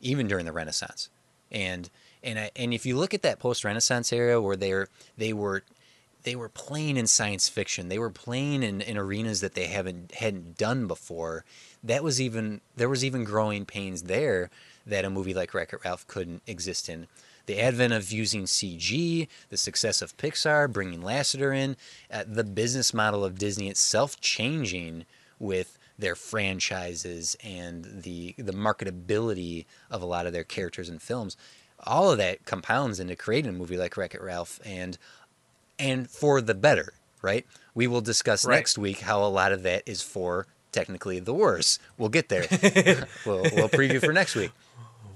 even 0.00 0.26
during 0.26 0.44
the 0.44 0.52
Renaissance. 0.52 1.08
And 1.50 1.90
and 2.22 2.38
I, 2.38 2.50
and 2.56 2.72
if 2.72 2.86
you 2.86 2.96
look 2.96 3.14
at 3.14 3.22
that 3.22 3.38
post 3.38 3.64
Renaissance 3.64 4.12
era 4.12 4.40
where 4.40 4.56
they're 4.56 4.88
they 5.16 5.32
were 5.32 5.62
they 6.24 6.34
were 6.34 6.48
playing 6.48 6.96
in 6.96 7.06
science 7.06 7.48
fiction, 7.48 7.88
they 7.88 7.98
were 7.98 8.10
playing 8.10 8.62
in, 8.62 8.80
in 8.80 8.96
arenas 8.96 9.40
that 9.42 9.54
they 9.54 9.66
haven't 9.66 10.12
hadn't 10.14 10.56
done 10.56 10.86
before. 10.86 11.44
That 11.82 12.02
was 12.02 12.20
even 12.20 12.60
there 12.76 12.88
was 12.88 13.04
even 13.04 13.24
growing 13.24 13.66
pains 13.66 14.04
there 14.04 14.50
that 14.86 15.04
a 15.04 15.10
movie 15.10 15.34
like 15.34 15.54
Wreck 15.54 15.72
It 15.72 15.84
Ralph 15.84 16.06
couldn't 16.06 16.42
exist 16.46 16.88
in. 16.88 17.06
The 17.46 17.60
advent 17.60 17.92
of 17.92 18.10
using 18.10 18.44
CG, 18.44 19.28
the 19.50 19.56
success 19.58 20.00
of 20.00 20.16
Pixar, 20.16 20.72
bringing 20.72 21.02
Lasseter 21.02 21.54
in, 21.54 21.76
uh, 22.10 22.24
the 22.26 22.44
business 22.44 22.94
model 22.94 23.22
of 23.22 23.38
Disney 23.38 23.68
itself 23.68 24.18
changing 24.18 25.04
with 25.38 25.78
their 25.98 26.14
franchises 26.14 27.36
and 27.44 27.84
the 28.02 28.34
the 28.38 28.52
marketability 28.52 29.66
of 29.90 30.02
a 30.02 30.06
lot 30.06 30.26
of 30.26 30.32
their 30.32 30.44
characters 30.44 30.88
and 30.88 31.00
films. 31.00 31.36
All 31.86 32.10
of 32.10 32.18
that 32.18 32.44
compounds 32.46 32.98
into 33.00 33.16
creating 33.16 33.50
a 33.50 33.58
movie 33.58 33.76
like 33.76 33.96
Wreck 33.96 34.14
It 34.14 34.22
Ralph, 34.22 34.58
and 34.64 34.96
and 35.78 36.08
for 36.10 36.40
the 36.40 36.54
better, 36.54 36.94
right? 37.22 37.46
We 37.74 37.86
will 37.86 38.00
discuss 38.00 38.44
Right. 38.44 38.56
next 38.56 38.78
week 38.78 39.00
how 39.00 39.22
a 39.24 39.28
lot 39.28 39.52
of 39.52 39.62
that 39.64 39.82
is 39.86 40.02
for 40.02 40.46
technically 40.72 41.20
the 41.20 41.34
worse. 41.34 41.78
We'll 41.98 42.08
get 42.08 42.28
there. 42.28 42.46
we'll, 43.26 43.42
we'll 43.42 43.68
preview 43.68 44.00
for 44.00 44.12
next 44.12 44.34
week. 44.34 44.52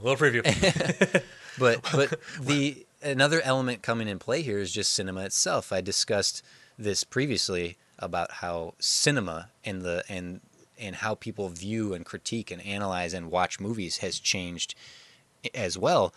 We'll 0.03 0.17
preview. 0.17 0.43
But 1.59 1.83
but 1.93 2.21
the 2.41 2.87
another 3.03 3.41
element 3.43 3.83
coming 3.83 4.07
in 4.07 4.21
play 4.21 4.43
here 4.43 4.59
is 4.61 4.71
just 4.73 4.93
cinema 4.93 5.23
itself. 5.25 5.73
I 5.73 5.81
discussed 5.81 6.45
this 6.79 7.03
previously 7.03 7.77
about 7.99 8.31
how 8.31 8.75
cinema 8.79 9.49
and 9.65 9.83
the 9.83 10.05
and 10.09 10.41
and 10.79 10.97
how 10.97 11.15
people 11.15 11.49
view 11.49 11.95
and 11.95 12.05
critique 12.05 12.51
and 12.51 12.65
analyze 12.65 13.15
and 13.15 13.31
watch 13.31 13.61
movies 13.61 13.99
has 13.99 14.19
changed 14.19 14.75
as 15.55 15.79
well. 15.79 16.13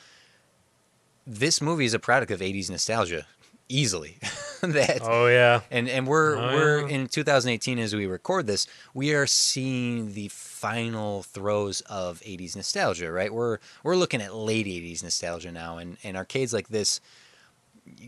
This 1.26 1.62
movie 1.62 1.86
is 1.86 1.94
a 1.94 2.00
product 2.00 2.32
of 2.32 2.40
80s 2.40 2.70
nostalgia 2.70 3.26
easily. 3.70 4.18
that 4.62 5.00
oh 5.02 5.26
yeah. 5.28 5.62
and 5.72 5.90
and 5.90 6.06
we're 6.06 6.36
Oh, 6.36 6.54
we're 6.54 6.82
yeah. 6.88 6.96
in 6.96 7.08
2018 7.08 7.80
as 7.80 7.96
we 7.96 8.06
record 8.06 8.46
this, 8.46 8.68
we 8.94 9.14
are 9.14 9.26
seeing 9.26 10.14
the 10.14 10.28
final 10.28 11.24
throes 11.24 11.82
of 11.82 12.20
80s 12.22 12.56
nostalgia, 12.56 13.12
right? 13.12 13.34
We're 13.34 13.58
we're 13.84 13.96
looking 13.96 14.22
at 14.22 14.36
late 14.36 14.68
80s 14.68 15.02
nostalgia 15.04 15.52
now, 15.52 15.78
and 15.78 15.98
and 16.04 16.16
arcades 16.16 16.54
like 16.54 16.68
this, 16.68 17.02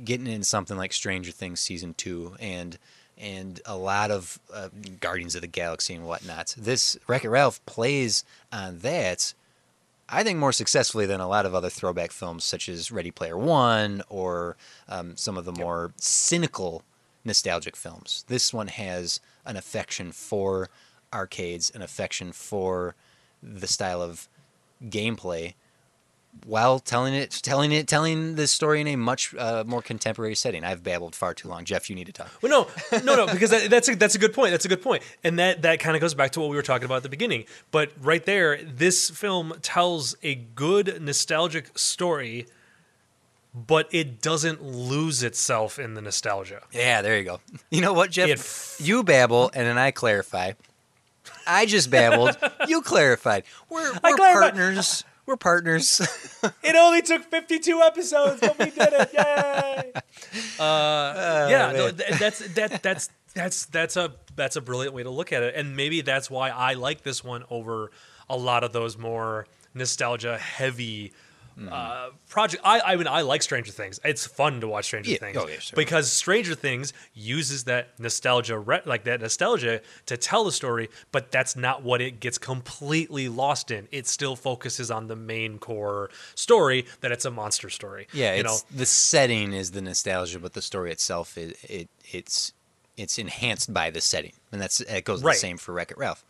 getting 0.03 0.27
in 0.27 0.43
something 0.43 0.77
like 0.77 0.93
Stranger 0.93 1.31
Things 1.31 1.59
season 1.59 1.95
two, 1.95 2.35
and 2.39 2.77
and 3.17 3.59
a 3.65 3.77
lot 3.77 4.11
of 4.11 4.39
uh, 4.53 4.69
Guardians 4.99 5.35
of 5.35 5.41
the 5.41 5.47
Galaxy 5.47 5.93
and 5.93 6.05
whatnot. 6.05 6.55
This 6.57 6.97
Wreck 7.07 7.23
It 7.23 7.29
Ralph 7.29 7.63
plays 7.65 8.23
on 8.51 8.79
that. 8.79 9.33
I 10.09 10.23
think 10.23 10.37
more 10.37 10.51
successfully 10.51 11.05
than 11.05 11.21
a 11.21 11.27
lot 11.27 11.45
of 11.45 11.55
other 11.55 11.69
throwback 11.69 12.11
films, 12.11 12.43
such 12.43 12.67
as 12.67 12.91
Ready 12.91 13.11
Player 13.11 13.37
One 13.37 14.03
or 14.09 14.57
um, 14.89 15.15
some 15.15 15.37
of 15.37 15.45
the 15.45 15.53
more 15.53 15.93
cynical 15.97 16.83
nostalgic 17.23 17.75
films. 17.75 18.25
This 18.27 18.53
one 18.53 18.67
has 18.67 19.19
an 19.45 19.55
affection 19.55 20.11
for 20.11 20.69
arcades, 21.13 21.69
an 21.69 21.81
affection 21.81 22.31
for 22.31 22.95
the 23.41 23.67
style 23.67 24.01
of 24.01 24.27
gameplay, 24.83 25.53
while 26.45 26.79
telling 26.79 27.13
it, 27.13 27.31
telling 27.31 27.71
it, 27.71 27.87
telling 27.87 28.35
the 28.35 28.47
story 28.47 28.81
in 28.81 28.87
a 28.87 28.95
much 28.95 29.33
uh, 29.35 29.63
more 29.65 29.81
contemporary 29.81 30.35
setting. 30.35 30.63
I've 30.63 30.83
babbled 30.83 31.15
far 31.15 31.33
too 31.33 31.47
long. 31.47 31.65
Jeff, 31.65 31.89
you 31.89 31.95
need 31.95 32.07
to 32.07 32.13
talk. 32.13 32.29
Well, 32.41 32.67
no, 32.91 32.99
no, 32.99 33.15
no, 33.15 33.31
because 33.31 33.51
that, 33.51 33.69
that's 33.69 33.89
a, 33.89 33.95
that's 33.95 34.15
a 34.15 34.19
good 34.19 34.33
point. 34.33 34.51
That's 34.51 34.65
a 34.65 34.69
good 34.69 34.81
point, 34.81 35.03
and 35.23 35.39
that 35.39 35.61
that 35.61 35.79
kind 35.79 35.95
of 35.95 36.01
goes 36.01 36.13
back 36.13 36.31
to 36.31 36.39
what 36.39 36.49
we 36.49 36.55
were 36.55 36.61
talking 36.61 36.85
about 36.85 36.97
at 36.97 37.03
the 37.03 37.09
beginning. 37.09 37.45
But 37.71 37.91
right 37.99 38.23
there, 38.25 38.61
this 38.63 39.09
film 39.09 39.53
tells 39.61 40.15
a 40.23 40.35
good 40.35 41.01
nostalgic 41.01 41.77
story, 41.77 42.47
but 43.53 43.87
it 43.91 44.21
doesn't 44.21 44.63
lose 44.63 45.23
itself 45.23 45.79
in 45.79 45.93
the 45.93 46.01
nostalgia. 46.01 46.61
Yeah, 46.71 47.01
there 47.01 47.17
you 47.17 47.23
go. 47.23 47.39
You 47.69 47.81
know 47.81 47.93
what, 47.93 48.11
Jeff? 48.11 48.29
F- 48.29 48.77
you 48.79 49.03
babble, 49.03 49.51
and 49.53 49.65
then 49.65 49.77
I 49.77 49.91
clarify. 49.91 50.53
I 51.47 51.65
just 51.65 51.89
babbled. 51.89 52.37
you 52.67 52.81
clarified. 52.81 53.43
We're, 53.69 53.93
we're 53.93 54.15
clarified. 54.15 54.55
partners. 54.55 55.03
We're 55.25 55.37
partners. 55.37 56.01
It 56.61 56.75
only 56.75 57.01
took 57.01 57.23
52 57.23 57.81
episodes, 57.81 58.41
but 58.41 58.59
we 58.59 58.65
did 58.65 58.89
it! 58.91 59.09
Yay! 59.13 59.91
Uh, 60.59 61.47
yeah, 61.49 61.71
no, 61.71 61.91
th- 61.91 62.19
that's 62.19 62.39
that 62.55 62.81
that's 62.83 63.09
that's 63.33 63.65
that's 63.65 63.95
a 63.97 64.11
that's 64.35 64.55
a 64.55 64.61
brilliant 64.61 64.93
way 64.93 65.03
to 65.03 65.09
look 65.09 65.31
at 65.31 65.41
it, 65.43 65.55
and 65.55 65.75
maybe 65.75 66.01
that's 66.01 66.29
why 66.29 66.49
I 66.49 66.73
like 66.73 67.03
this 67.03 67.23
one 67.23 67.43
over 67.49 67.91
a 68.29 68.35
lot 68.37 68.63
of 68.63 68.73
those 68.73 68.97
more 68.97 69.47
nostalgia 69.73 70.37
heavy. 70.37 71.13
Uh, 71.71 72.09
project. 72.29 72.61
I 72.65 72.79
I 72.81 72.95
mean 72.95 73.07
I 73.07 73.21
like 73.21 73.41
Stranger 73.43 73.71
Things. 73.71 73.99
It's 74.03 74.25
fun 74.25 74.61
to 74.61 74.67
watch 74.67 74.85
Stranger 74.85 75.11
Yeah. 75.11 75.17
Things 75.17 75.37
Oh, 75.37 75.47
yeah, 75.47 75.59
sure. 75.59 75.75
because 75.75 76.11
Stranger 76.11 76.55
Things 76.55 76.93
uses 77.13 77.65
that 77.65 77.99
nostalgia, 77.99 78.57
re- 78.57 78.81
like 78.85 79.03
that 79.05 79.21
nostalgia, 79.21 79.81
to 80.07 80.17
tell 80.17 80.43
the 80.43 80.51
story. 80.51 80.89
But 81.11 81.31
that's 81.31 81.55
not 81.55 81.83
what 81.83 82.01
it 82.01 82.19
gets 82.19 82.37
completely 82.37 83.29
lost 83.29 83.71
in. 83.71 83.87
It 83.91 84.07
still 84.07 84.35
focuses 84.35 84.89
on 84.91 85.07
the 85.07 85.15
main 85.15 85.59
core 85.59 86.09
story 86.35 86.85
that 87.01 87.11
it's 87.11 87.25
a 87.25 87.31
monster 87.31 87.69
story. 87.69 88.07
Yeah, 88.13 88.33
you 88.33 88.41
it's, 88.41 88.63
know, 88.71 88.77
the 88.77 88.85
setting 88.85 89.53
is 89.53 89.71
the 89.71 89.81
nostalgia, 89.81 90.39
but 90.39 90.53
the 90.53 90.61
story 90.61 90.91
itself 90.91 91.37
is 91.37 91.53
it 91.63 91.89
it's 92.11 92.53
it's 92.97 93.17
enhanced 93.17 93.73
by 93.73 93.89
the 93.89 94.01
setting, 94.01 94.33
and 94.51 94.61
that's 94.61 94.79
it 94.81 95.03
goes 95.05 95.23
Right. 95.23 95.33
the 95.33 95.39
same 95.39 95.57
for 95.57 95.73
Wreck 95.73 95.91
It 95.91 95.97
Ralph. 95.97 96.23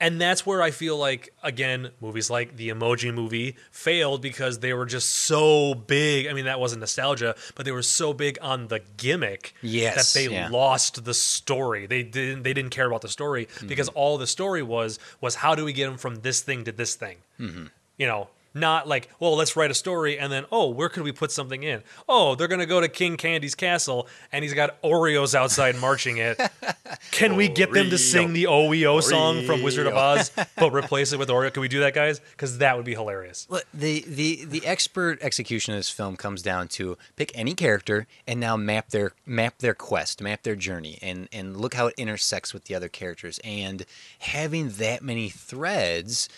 And 0.00 0.20
that's 0.20 0.46
where 0.46 0.62
I 0.62 0.70
feel 0.70 0.96
like 0.96 1.32
again 1.42 1.90
movies 2.00 2.30
like 2.30 2.56
the 2.56 2.70
Emoji 2.70 3.12
Movie 3.14 3.56
failed 3.70 4.22
because 4.22 4.60
they 4.60 4.72
were 4.72 4.86
just 4.86 5.10
so 5.10 5.74
big. 5.74 6.26
I 6.26 6.32
mean 6.32 6.46
that 6.46 6.58
wasn't 6.60 6.80
nostalgia, 6.80 7.34
but 7.54 7.64
they 7.66 7.72
were 7.72 7.82
so 7.82 8.12
big 8.12 8.38
on 8.40 8.68
the 8.68 8.80
gimmick 8.96 9.54
Yes, 9.62 10.12
that 10.12 10.18
they 10.18 10.32
yeah. 10.32 10.48
lost 10.50 11.04
the 11.04 11.14
story. 11.14 11.86
They 11.86 12.02
didn't 12.02 12.42
they 12.42 12.52
didn't 12.54 12.70
care 12.70 12.86
about 12.86 13.02
the 13.02 13.08
story 13.08 13.46
Mm-hmm. 13.46 13.66
because 13.68 13.88
all 13.90 14.18
the 14.18 14.26
story 14.26 14.62
was 14.62 14.98
was 15.20 15.34
how 15.36 15.54
do 15.54 15.64
we 15.64 15.72
get 15.72 15.86
them 15.86 15.98
from 15.98 16.16
this 16.16 16.40
thing 16.40 16.64
to 16.64 16.72
this 16.72 16.94
thing. 16.94 17.18
Mm-hmm. 17.38 17.66
You 17.98 18.06
know, 18.06 18.28
Not 18.52 18.88
like, 18.88 19.08
well, 19.20 19.36
let's 19.36 19.56
write 19.56 19.70
a 19.70 19.74
story 19.74 20.18
and 20.18 20.32
then, 20.32 20.44
oh, 20.50 20.68
where 20.68 20.88
could 20.88 21.02
we 21.04 21.12
put 21.12 21.30
something 21.30 21.62
in? 21.62 21.82
Oh, 22.08 22.34
they're 22.34 22.48
gonna 22.48 22.66
go 22.66 22.80
to 22.80 22.88
King 22.88 23.16
Candy's 23.16 23.54
castle 23.54 24.08
and 24.32 24.42
he's 24.42 24.54
got 24.54 24.80
Oreos 24.82 25.34
outside 25.34 25.76
marching 25.76 26.16
it. 26.16 26.40
Can 27.12 27.36
we 27.36 27.48
get 27.48 27.72
them 27.72 27.90
to 27.90 27.98
sing 27.98 28.32
the 28.32 28.44
OEO 28.44 29.02
song 29.02 29.44
from 29.46 29.62
Wizard 29.62 29.86
of 29.86 29.94
Oz, 29.94 30.32
but 30.56 30.72
replace 30.72 31.12
it 31.12 31.18
with 31.18 31.28
Oreo? 31.28 31.52
Can 31.52 31.60
we 31.60 31.68
do 31.68 31.80
that, 31.80 31.94
guys? 31.94 32.20
Because 32.32 32.58
that 32.58 32.76
would 32.76 32.84
be 32.84 32.94
hilarious. 32.94 33.46
Look, 33.48 33.64
the, 33.72 34.04
the 34.06 34.44
the 34.44 34.66
expert 34.66 35.22
execution 35.22 35.74
of 35.74 35.78
this 35.78 35.90
film 35.90 36.16
comes 36.16 36.42
down 36.42 36.68
to 36.68 36.98
pick 37.16 37.30
any 37.34 37.54
character 37.54 38.06
and 38.26 38.40
now 38.40 38.56
map 38.56 38.90
their 38.90 39.12
map 39.24 39.58
their 39.58 39.74
quest, 39.74 40.20
map 40.20 40.42
their 40.42 40.56
journey, 40.56 40.98
and 41.02 41.28
and 41.32 41.56
look 41.56 41.74
how 41.74 41.86
it 41.86 41.94
intersects 41.96 42.52
with 42.52 42.64
the 42.64 42.74
other 42.74 42.88
characters. 42.88 43.38
And 43.44 43.84
having 44.20 44.70
that 44.70 45.02
many 45.02 45.28
threads 45.28 46.28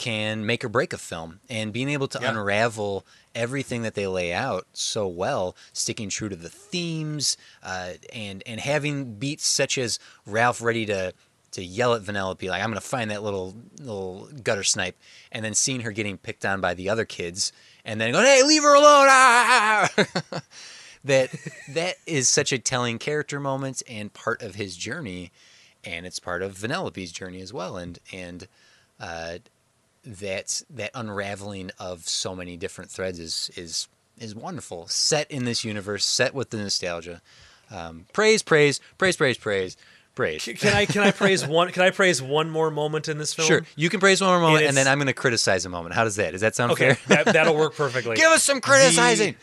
can 0.00 0.46
make 0.46 0.64
or 0.64 0.68
break 0.70 0.94
a 0.94 0.98
film. 0.98 1.40
And 1.50 1.72
being 1.74 1.90
able 1.90 2.08
to 2.08 2.18
Yeah. 2.20 2.30
unravel 2.30 3.04
everything 3.34 3.82
that 3.82 3.94
they 3.94 4.06
lay 4.06 4.32
out 4.32 4.66
so 4.72 5.06
well, 5.06 5.54
sticking 5.74 6.08
true 6.08 6.30
to 6.30 6.36
the 6.36 6.48
themes, 6.48 7.36
uh, 7.62 7.92
and 8.12 8.42
and 8.46 8.60
having 8.60 9.14
beats 9.14 9.46
such 9.46 9.76
as 9.76 9.98
Ralph 10.26 10.62
ready 10.62 10.86
to 10.86 11.12
to 11.52 11.62
yell 11.64 11.94
at 11.94 12.02
Vanellope 12.02 12.48
like 12.48 12.62
I'm 12.62 12.70
gonna 12.70 12.80
find 12.80 13.10
that 13.10 13.22
little 13.22 13.54
little 13.78 14.28
gutter 14.42 14.64
snipe, 14.64 14.96
and 15.30 15.44
then 15.44 15.52
seeing 15.54 15.80
her 15.80 15.92
getting 15.92 16.16
picked 16.16 16.46
on 16.46 16.60
by 16.62 16.72
the 16.74 16.88
other 16.88 17.04
kids, 17.04 17.52
and 17.84 18.00
then 18.00 18.12
going, 18.12 18.24
"Hey, 18.24 18.42
leave 18.42 18.62
her 18.62 18.74
alone!" 18.74 19.06
Ah! 19.10 19.90
that 21.04 21.30
that 21.68 21.96
is 22.06 22.28
such 22.28 22.52
a 22.52 22.58
telling 22.58 22.98
character 22.98 23.38
moment 23.38 23.82
and 23.88 24.12
part 24.14 24.40
of 24.42 24.54
his 24.54 24.76
journey, 24.76 25.30
and 25.84 26.06
it's 26.06 26.18
part 26.18 26.40
of 26.42 26.56
Vanellope's 26.56 27.12
journey 27.12 27.40
as 27.42 27.52
well, 27.52 27.76
and 27.76 27.98
and 28.12 28.48
uh, 28.98 29.38
that 30.04 30.62
that 30.70 30.90
unraveling 30.94 31.70
of 31.78 32.08
so 32.08 32.34
many 32.34 32.56
different 32.56 32.90
threads 32.90 33.18
is 33.18 33.50
is 33.56 33.88
is 34.18 34.34
wonderful. 34.34 34.86
Set 34.88 35.30
in 35.30 35.44
this 35.44 35.64
universe, 35.64 36.04
set 36.04 36.34
with 36.34 36.50
the 36.50 36.58
nostalgia. 36.58 37.22
Um, 37.70 38.06
praise, 38.12 38.42
praise, 38.42 38.80
praise, 38.98 39.16
praise, 39.16 39.38
praise, 39.38 39.76
praise. 40.20 40.44
Can 40.60 40.74
I 40.74 40.84
can 40.84 41.02
I 41.02 41.10
praise 41.12 41.46
one? 41.46 41.70
Can 41.72 41.82
I 41.82 41.90
praise 41.90 42.20
one 42.20 42.50
more 42.50 42.70
moment 42.70 43.08
in 43.08 43.16
this 43.18 43.32
film? 43.32 43.48
Sure, 43.48 43.62
you 43.76 43.88
can 43.88 44.00
praise 44.00 44.20
one 44.20 44.30
more 44.30 44.40
moment, 44.40 44.64
and, 44.64 44.70
it's- 44.70 44.74
then 44.84 44.86
I'm 44.90 44.98
going 44.98 45.06
to 45.06 45.12
criticize 45.14 45.64
a 45.64 45.68
moment. 45.70 45.94
How 45.94 46.04
does 46.04 46.16
that? 46.16 46.32
Does 46.32 46.42
that 46.42 46.54
sound 46.54 46.72
Okay, 46.72 46.94
fair? 46.94 47.24
that, 47.24 47.32
that'll 47.32 47.56
work 47.56 47.74
perfectly. 47.74 48.16
Give 48.22 48.30
us 48.30 48.42
some 48.42 48.60
criticizing. 48.60 49.36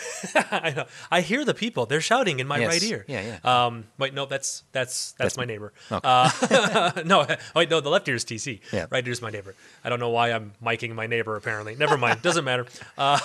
I 0.34 0.72
know. 0.76 0.84
I 1.10 1.20
hear 1.20 1.44
the 1.44 1.54
people. 1.54 1.86
They're 1.86 2.00
shouting 2.00 2.40
in 2.40 2.46
my 2.48 2.58
Yes. 2.58 2.68
right 2.68 2.82
ear. 2.82 3.04
Yeah, 3.06 3.38
Um, 3.44 3.84
wait, 3.98 4.12
no, 4.14 4.26
that's 4.26 4.64
that's 4.72 5.12
that's, 5.12 5.34
That's- 5.34 5.36
my 5.36 5.44
neighbor. 5.44 5.72
Okay. 5.92 6.00
Uh, 6.02 7.02
no, 7.04 7.26
wait, 7.54 7.70
no, 7.70 7.80
the 7.80 7.90
left 7.90 8.08
ear 8.08 8.16
is 8.16 8.24
TC. 8.24 8.60
Yeah. 8.72 8.86
Right 8.90 9.06
ear 9.06 9.12
is 9.12 9.22
my 9.22 9.30
neighbor. 9.30 9.54
I 9.84 9.88
don't 9.88 10.00
know 10.00 10.10
why 10.10 10.32
I'm 10.32 10.52
miking 10.62 10.94
my 10.94 11.06
neighbor. 11.06 11.36
Apparently, 11.36 11.76
never 11.76 11.96
mind. 11.96 12.22
Doesn't 12.22 12.44
matter. 12.44 12.66
Uh, 12.98 13.18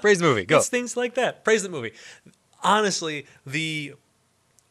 praise 0.00 0.18
the 0.20 0.24
movie. 0.24 0.44
Go. 0.46 0.56
It's 0.58 0.68
things 0.68 0.96
like 0.96 1.14
that. 1.14 1.44
Praise 1.44 1.62
the 1.62 1.68
movie. 1.68 1.92
Honestly, 2.62 3.26
the 3.46 3.94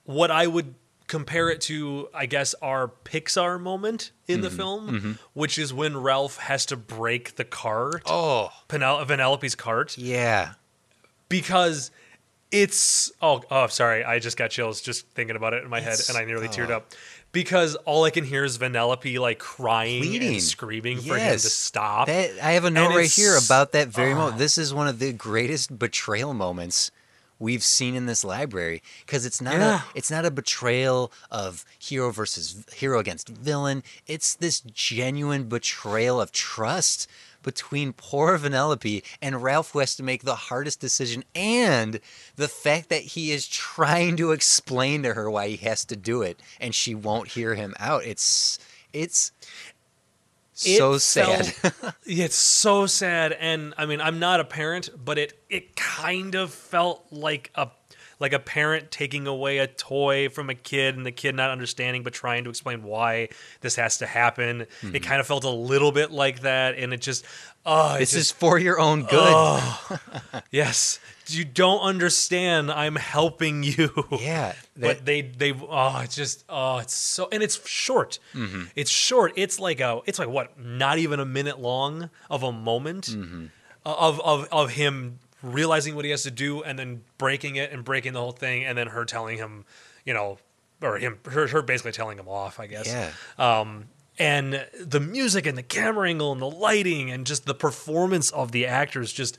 what 0.05 0.31
I 0.31 0.47
would 0.47 0.73
compare 1.07 1.49
it 1.49 1.61
to, 1.61 2.09
I 2.13 2.25
guess, 2.25 2.53
our 2.61 2.91
Pixar 3.05 3.59
moment 3.59 4.11
in 4.27 4.35
Mm-hmm. 4.35 4.43
the 4.43 4.49
film, 4.49 5.19
which 5.33 5.57
is 5.57 5.73
when 5.73 5.95
Ralph 5.97 6.37
has 6.37 6.65
to 6.67 6.75
break 6.77 7.35
the 7.37 7.45
cart, 7.45 8.03
Oh, 8.05 8.49
Penel- 8.69 9.05
Vanellope's 9.05 9.55
cart, 9.55 9.97
yeah. 9.97 10.53
because 11.29 11.91
it's 12.51 13.11
oh 13.21 13.41
oh 13.51 13.67
sorry, 13.67 14.03
I 14.05 14.19
just 14.19 14.37
got 14.37 14.51
chills 14.51 14.81
just 14.81 15.07
thinking 15.09 15.35
about 15.35 15.53
it 15.53 15.63
in 15.63 15.69
my 15.69 15.81
head, 15.81 15.99
and 16.07 16.17
I 16.17 16.23
nearly 16.25 16.47
teared 16.47 16.69
oh. 16.69 16.77
up. 16.77 16.91
Because 17.33 17.75
all 17.75 18.05
I 18.05 18.09
can 18.09 18.23
hear 18.23 18.45
is 18.45 18.57
Vanellope 18.57 19.19
like 19.19 19.37
crying 19.37 20.01
Pleading. 20.01 20.33
and 20.35 20.41
screaming 20.41 20.99
for 21.01 21.17
him 21.17 21.33
to 21.33 21.39
stop. 21.39 22.07
That 22.07 22.31
I 22.41 22.53
have 22.53 22.63
a 22.63 22.69
note 22.71 22.87
And 22.87 22.95
right 22.95 23.11
here 23.11 23.37
about 23.37 23.73
that 23.73 23.89
very 23.89 24.13
moment. 24.15 24.37
This 24.37 24.57
is 24.57 24.73
one 24.73 24.87
of 24.87 24.99
the 24.99 25.11
greatest 25.11 25.77
betrayal 25.77 26.33
moments 26.33 26.89
we've 27.39 27.63
seen 27.63 27.95
in 27.95 28.05
this 28.05 28.23
library 28.23 28.81
because 29.05 29.25
it's 29.25 29.41
not 29.41 29.53
Yeah. 29.55 29.81
a 29.93 29.97
it's 29.97 30.11
not 30.11 30.25
a 30.25 30.31
betrayal 30.31 31.11
of 31.31 31.63
hero 31.79 32.11
versus 32.11 32.65
hero 32.73 32.99
against 32.99 33.29
villain. 33.29 33.83
It's 34.07 34.33
this 34.35 34.59
genuine 34.61 35.45
betrayal 35.49 36.19
of 36.21 36.31
trust 36.31 37.07
between 37.43 37.93
poor 37.93 38.37
Vanellope 38.37 39.03
and 39.21 39.41
Ralph 39.41 39.73
West 39.73 39.97
to 39.97 40.03
make 40.03 40.23
the 40.23 40.35
hardest 40.35 40.79
decision 40.81 41.23
and 41.33 41.99
the 42.35 42.47
fact 42.49 42.89
that 42.89 43.03
he 43.03 43.31
is 43.31 43.47
trying 43.47 44.17
to 44.17 44.31
explain 44.31 45.03
to 45.03 45.13
her 45.13 45.29
why 45.29 45.47
he 45.49 45.57
has 45.57 45.85
to 45.85 45.95
do 45.95 46.21
it 46.23 46.41
and 46.59 46.75
she 46.75 46.93
won't 46.93 47.29
hear 47.29 47.55
him 47.55 47.73
out. 47.79 48.03
It's 48.03 48.59
it's 48.91 49.31
It 49.69 49.76
so 50.61 50.97
sad. 50.97 51.45
felt- 51.45 51.95
it's 52.05 52.35
so 52.35 52.85
sad, 52.85 53.33
and 53.33 53.73
I 53.77 53.85
mean, 53.85 54.01
I'm 54.01 54.19
not 54.19 54.39
a 54.39 54.45
parent, 54.45 54.89
but 55.03 55.17
it 55.17 55.43
it 55.49 55.75
kind 55.75 56.35
of 56.35 56.53
felt 56.53 57.05
like 57.11 57.51
a 57.55 57.69
like 58.19 58.33
a 58.33 58.39
parent 58.39 58.89
taking 58.89 59.27
away 59.27 59.59
a 59.59 59.67
toy 59.67 60.29
from 60.29 60.49
a 60.49 60.55
kid, 60.55 60.97
and 60.97 61.05
the 61.05 61.11
kid 61.11 61.35
not 61.35 61.51
understanding, 61.51 62.03
but 62.03 62.13
trying 62.13 62.43
to 62.45 62.49
explain 62.49 62.83
why 62.83 63.29
this 63.61 63.75
has 63.75 63.99
to 63.99 64.07
happen. 64.07 64.61
It 64.61 64.69
hmm. 64.81 64.95
kind 64.97 65.19
of 65.19 65.27
felt 65.27 65.43
a 65.43 65.49
little 65.49 65.91
bit 65.91 66.11
like 66.11 66.41
that, 66.41 66.75
and 66.77 66.93
it 66.93 67.01
just 67.01 67.25
oh, 67.65 67.97
This 67.97 68.11
just- 68.11 68.15
is 68.15 68.31
for 68.31 68.57
your 68.57 68.79
own 68.79 69.03
good. 69.03 69.99
yes. 70.51 70.99
You 71.29 71.45
don't 71.45 71.81
understand. 71.81 72.71
I'm 72.71 72.95
helping 72.95 73.63
you. 73.63 73.89
Yeah, 74.11 74.53
but 74.77 75.05
they 75.05 75.21
they 75.21 75.53
oh 75.53 76.01
it's 76.03 76.15
just 76.15 76.45
oh 76.49 76.77
it's 76.79 76.93
so 76.93 77.27
and 77.31 77.41
it's 77.43 77.67
short. 77.67 78.19
Mm-hmm. 78.33 78.63
It's 78.75 78.91
short. 78.91 79.33
It's 79.35 79.59
like 79.59 79.79
a 79.79 80.01
it's 80.05 80.19
like 80.19 80.29
what 80.29 80.59
not 80.59 80.97
even 80.99 81.19
a 81.19 81.25
minute 81.25 81.59
long 81.59 82.09
of 82.29 82.43
a 82.43 82.51
moment 82.51 83.05
Mm-hmm. 83.07 83.45
of 83.85 84.19
of 84.21 84.47
of 84.51 84.71
him 84.71 85.19
realizing 85.43 85.95
what 85.95 86.03
he 86.05 86.11
has 86.11 86.23
to 86.23 86.31
do 86.31 86.63
and 86.63 86.77
then 86.79 87.03
breaking 87.17 87.55
it 87.57 87.71
and 87.71 87.83
breaking 87.85 88.13
the 88.13 88.19
whole 88.19 88.31
thing 88.31 88.65
and 88.65 88.77
then 88.77 88.87
her 88.87 89.05
telling 89.05 89.37
him 89.37 89.65
you 90.05 90.13
know 90.13 90.37
or 90.81 90.97
him 90.97 91.19
her, 91.29 91.47
her 91.47 91.61
basically 91.61 91.91
telling 91.91 92.17
him 92.17 92.27
off 92.27 92.59
I 92.59 92.65
guess 92.67 92.87
Yeah. 92.87 93.11
um, 93.37 93.85
and 94.19 94.65
the 94.79 94.99
music 94.99 95.45
and 95.45 95.55
the 95.57 95.63
camera 95.63 96.09
angle 96.09 96.31
and 96.31 96.41
the 96.41 96.49
lighting 96.49 97.11
and 97.11 97.25
just 97.25 97.45
the 97.45 97.53
performance 97.53 98.31
of 98.31 98.51
the 98.51 98.65
actors 98.65 99.13
just 99.13 99.37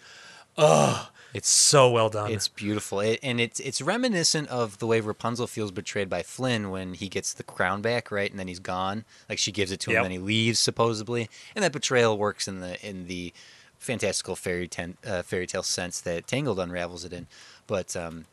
oh 0.56 1.08
it's 1.34 1.48
so 1.48 1.90
well 1.90 2.08
done 2.08 2.30
It's 2.32 2.48
beautiful, 2.48 3.00
it, 3.00 3.18
and 3.22 3.40
it's 3.40 3.60
it's 3.60 3.80
reminiscent 3.82 4.48
of 4.48 4.78
the 4.78 4.86
way 4.86 5.00
Rapunzel 5.00 5.46
feels 5.46 5.70
betrayed 5.70 6.08
by 6.08 6.22
Flynn 6.22 6.70
when 6.70 6.94
he 6.94 7.08
gets 7.08 7.32
the 7.34 7.42
crown 7.42 7.82
back, 7.82 8.10
right, 8.10 8.30
and 8.30 8.38
then 8.38 8.48
he's 8.48 8.58
gone. 8.60 9.04
Like 9.28 9.38
she 9.38 9.52
gives 9.52 9.70
it 9.70 9.80
to 9.80 9.90
him, 9.90 9.94
Yep. 9.96 10.04
then 10.04 10.10
he 10.12 10.18
leaves 10.18 10.58
supposedly, 10.58 11.28
and 11.54 11.62
that 11.62 11.72
betrayal 11.72 12.16
works 12.16 12.48
in 12.48 12.60
the 12.60 12.84
in 12.86 13.06
the 13.06 13.32
fantastical 13.78 14.34
fairy 14.36 14.66
ten, 14.68 14.96
uh, 15.06 15.22
fairy 15.22 15.46
tale 15.46 15.62
sense 15.62 16.00
that 16.00 16.26
Tangled 16.26 16.58
unravels 16.58 17.04
it 17.04 17.12
in. 17.12 17.26
But 17.66 17.94
um, 17.96 18.24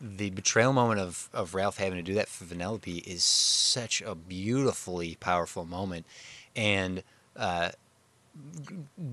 the 0.00 0.30
betrayal 0.30 0.72
moment 0.72 1.00
of 1.00 1.28
of 1.32 1.54
Ralph 1.54 1.76
having 1.76 1.98
to 1.98 2.02
do 2.02 2.14
that 2.14 2.28
for 2.28 2.44
Vanellope 2.44 3.06
is 3.06 3.22
such 3.22 4.00
a 4.02 4.14
beautifully 4.14 5.16
powerful 5.20 5.64
moment, 5.64 6.06
and. 6.56 7.02
Uh, 7.36 7.70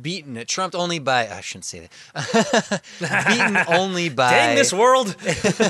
beaten, 0.02 0.38
it, 0.38 0.48
trumped 0.48 0.76
only 0.76 1.00
by 1.00 1.28
I 1.28 1.42
shouldn't 1.42 1.66
say 1.66 1.90
that. 2.14 2.82
beaten 3.28 3.58
only 3.68 4.10
by 4.24 4.32
dang 4.32 4.56
this 4.56 4.74
world 4.74 5.16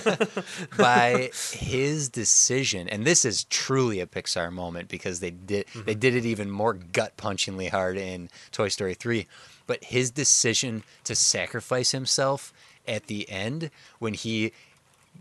by 0.77 1.31
his 1.53 2.09
decision, 2.09 2.87
and 2.89 3.05
this 3.05 3.25
is 3.25 3.45
truly 3.45 3.99
a 3.99 4.07
Pixar 4.07 4.51
moment 4.51 4.89
because 4.89 5.19
they 5.19 5.31
did 5.31 5.67
mm-hmm. 5.67 5.85
they 5.85 5.95
did 5.95 6.15
it 6.15 6.25
even 6.25 6.49
more 6.49 6.73
gut 6.73 7.17
punchingly 7.17 7.69
hard 7.69 7.97
in 7.97 8.29
Toy 8.51 8.67
Story 8.67 8.93
three. 8.93 9.27
But 9.65 9.83
his 9.83 10.11
decision 10.11 10.83
to 11.03 11.15
sacrifice 11.15 11.91
himself 11.91 12.53
at 12.87 13.07
the 13.07 13.29
end 13.29 13.69
when 13.99 14.13
he 14.13 14.53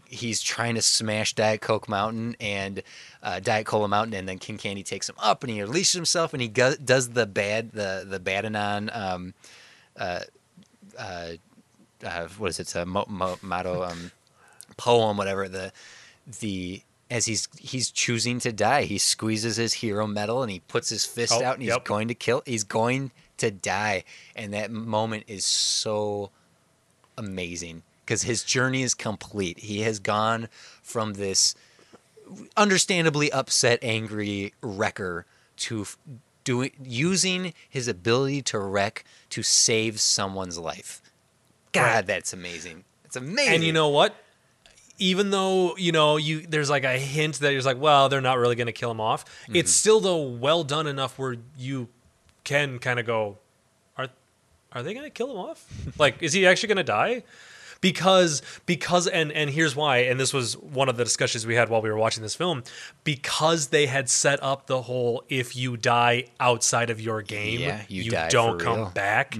he's 0.06 0.42
trying 0.42 0.74
to 0.76 0.82
smash 0.82 1.34
Diet 1.34 1.60
Coke 1.60 1.88
Mountain 1.88 2.36
and 2.40 2.82
uh, 3.22 3.40
Diet 3.40 3.66
Cola 3.66 3.88
Mountain, 3.88 4.14
and 4.14 4.28
then 4.28 4.38
King 4.38 4.58
Candy 4.58 4.82
takes 4.82 5.08
him 5.08 5.16
up, 5.18 5.42
and 5.42 5.50
he 5.50 5.60
releases 5.62 5.94
himself, 5.94 6.32
and 6.32 6.42
he 6.42 6.48
go- 6.48 6.74
does 6.76 7.10
the 7.10 7.26
bad 7.26 7.72
the 7.72 8.04
the 8.08 8.20
Bad-Anon 8.20 8.90
um, 8.92 9.34
uh, 9.96 10.20
uh, 10.98 11.32
uh, 12.04 12.28
what 12.38 12.50
is 12.50 12.60
it? 12.60 12.74
A 12.74 12.84
mo- 12.86 13.06
mo- 13.08 13.38
motto 13.42 13.82
um, 13.84 14.10
poem, 14.76 15.16
whatever 15.16 15.48
the 15.48 15.72
the 16.40 16.82
as 17.10 17.26
he's 17.26 17.48
he's 17.58 17.90
choosing 17.90 18.38
to 18.40 18.52
die, 18.52 18.82
he 18.82 18.98
squeezes 18.98 19.56
his 19.56 19.72
hero 19.74 20.06
medal 20.06 20.42
and 20.42 20.50
he 20.50 20.60
puts 20.60 20.88
his 20.88 21.04
fist 21.06 21.32
Oh, 21.34 21.44
out 21.44 21.54
and 21.54 21.62
he's 21.62 21.70
yep. 21.72 21.84
going 21.84 22.08
to 22.08 22.14
kill. 22.14 22.42
He's 22.46 22.64
going 22.64 23.12
to 23.38 23.50
die, 23.50 24.04
and 24.34 24.52
that 24.54 24.70
moment 24.70 25.24
is 25.28 25.44
so 25.44 26.30
amazing 27.18 27.82
because 28.06 28.22
his 28.22 28.44
journey 28.44 28.82
is 28.82 28.94
complete. 28.94 29.58
He 29.58 29.80
has 29.82 29.98
gone 29.98 30.48
from 30.80 31.14
this 31.14 31.54
understandably 32.56 33.30
upset, 33.32 33.78
angry 33.82 34.54
wrecker 34.62 35.26
to 35.56 35.86
doing 36.44 36.70
using 36.82 37.52
his 37.68 37.88
ability 37.88 38.42
to 38.42 38.58
wreck 38.60 39.04
to 39.30 39.42
save 39.42 40.00
someone's 40.00 40.58
life. 40.58 41.02
God, 41.72 41.82
Right. 41.82 42.06
that's 42.06 42.32
amazing. 42.32 42.84
It's 43.04 43.16
amazing. 43.16 43.54
And 43.54 43.64
you 43.64 43.72
know 43.72 43.88
what? 43.88 44.14
Even 44.98 45.30
though 45.30 45.76
you 45.76 45.92
know 45.92 46.16
you, 46.16 46.40
there's 46.46 46.70
like 46.70 46.84
a 46.84 46.96
hint 46.98 47.40
that 47.40 47.52
you're 47.52 47.62
like, 47.62 47.80
well, 47.80 48.08
they're 48.08 48.20
not 48.20 48.38
really 48.38 48.54
going 48.54 48.66
to 48.68 48.72
kill 48.72 48.90
him 48.90 49.00
off. 49.00 49.24
Mm-hmm. 49.42 49.56
It's 49.56 49.72
still 49.72 50.00
though 50.00 50.22
well 50.22 50.64
done 50.64 50.86
enough 50.86 51.18
where 51.18 51.36
you 51.58 51.88
can 52.44 52.78
kind 52.78 52.98
of 53.00 53.04
go, 53.06 53.38
are 53.98 54.08
are 54.72 54.82
they 54.82 54.94
going 54.94 55.04
to 55.04 55.10
kill 55.10 55.30
him 55.32 55.36
off? 55.38 55.66
like, 55.98 56.22
is 56.22 56.32
he 56.32 56.46
actually 56.46 56.68
going 56.68 56.76
to 56.78 56.84
die? 56.84 57.24
Because 57.80 58.42
because 58.64 59.06
and 59.06 59.30
and 59.32 59.50
here's 59.50 59.76
why. 59.76 59.98
And 59.98 60.18
this 60.18 60.32
was 60.32 60.56
one 60.56 60.88
of 60.88 60.96
the 60.96 61.04
discussions 61.04 61.46
we 61.46 61.54
had 61.54 61.68
while 61.68 61.82
we 61.82 61.90
were 61.90 61.96
watching 61.96 62.22
this 62.22 62.34
film. 62.34 62.62
Because 63.04 63.68
they 63.68 63.86
had 63.86 64.08
set 64.08 64.42
up 64.42 64.66
the 64.66 64.82
whole 64.82 65.22
if 65.28 65.54
you 65.54 65.76
die 65.76 66.26
outside 66.40 66.90
of 66.90 67.00
your 67.00 67.22
game, 67.22 67.60
Yeah, 67.60 67.82
you 67.88 68.10
die 68.10 68.28
don't 68.28 68.58
come 68.60 68.76
real. 68.78 68.90
back. 68.90 69.36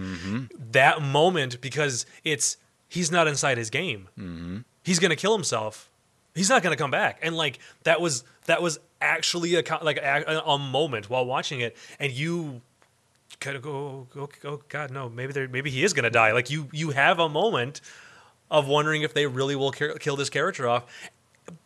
That 0.73 1.03
moment 1.03 1.61
because 1.61 2.07
it's 2.25 2.57
he's 2.89 3.11
not 3.11 3.27
inside 3.27 3.59
his 3.59 3.71
game. 3.71 4.09
Mm-hmm. 4.19 4.59
He's 4.83 4.99
going 4.99 5.11
to 5.11 5.17
kill 5.17 5.35
himself. 5.35 5.91
He's 6.35 6.49
not 6.51 6.63
going 6.63 6.77
to 6.77 6.81
come 6.81 6.91
back. 6.91 7.19
And 7.23 7.37
like 7.37 7.59
that 7.85 8.01
was 8.01 8.23
that 8.45 8.61
was 8.63 8.79
actually 9.01 9.55
a 9.57 9.63
like 9.83 9.97
a, 9.99 10.43
a 10.47 10.59
moment 10.59 11.09
while 11.11 11.25
watching 11.25 11.61
it, 11.61 11.77
and 11.99 12.13
you 12.13 12.61
kind 13.41 13.57
of 13.57 13.63
go, 13.63 14.07
oh, 14.17 14.29
oh 14.45 14.63
God, 14.69 14.91
no, 14.91 15.09
maybe 15.09 15.33
there, 15.33 15.49
maybe 15.49 15.71
he 15.71 15.83
is 15.83 15.93
gonna 15.93 16.11
die. 16.11 16.33
Like 16.33 16.51
you, 16.51 16.69
you 16.73 16.91
have 16.91 17.19
a 17.19 17.29
moment 17.29 17.81
of 18.51 18.67
wondering 18.69 19.03
if 19.03 19.15
they 19.15 19.27
really 19.27 19.57
will 19.57 19.73
ki- 19.73 19.93
kill 20.01 20.17
this 20.17 20.31
character 20.31 20.69
off, 20.69 20.85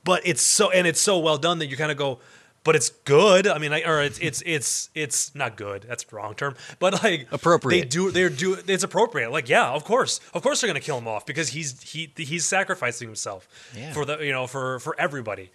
but 0.05 0.23
it's 0.27 0.43
so 0.43 0.71
and 0.71 0.87
it's 0.87 1.01
so 1.01 1.19
well 1.19 1.39
done 1.39 1.59
that 1.61 1.67
you 1.67 1.77
kind 1.77 1.91
of 1.91 1.97
go, 1.97 2.19
but 2.65 2.77
it's 2.77 2.91
good. 2.91 3.47
I 3.47 3.59
mean, 3.59 3.73
I, 3.73 3.83
or 3.83 4.03
it's 4.03 4.19
it's 4.19 4.43
it's 4.47 4.91
it's 4.95 5.35
not 5.35 5.57
good. 5.57 5.85
That's 5.89 6.05
the 6.05 6.17
wrong 6.17 6.35
term, 6.35 6.55
but 6.79 7.03
like 7.03 7.29
Appropriate. 7.33 7.81
They 7.83 7.87
do 7.89 8.11
they're 8.11 8.29
do 8.31 8.57
it's 8.67 8.83
appropriate. 8.85 9.31
Like 9.31 9.49
yeah, 9.49 9.71
of 9.71 9.85
course, 9.85 10.21
of 10.35 10.43
course 10.43 10.61
they're 10.61 10.69
gonna 10.69 10.81
kill 10.81 10.99
him 10.99 11.09
off 11.09 11.25
because 11.27 11.51
he's 11.51 11.81
he 11.83 12.13
he's 12.17 12.47
sacrificing 12.47 13.09
himself 13.09 13.49
Yeah. 13.77 13.93
for 13.93 14.05
the 14.05 14.19
you 14.19 14.33
know 14.33 14.47
for 14.47 14.79
for 14.81 14.95
everybody. 14.99 15.51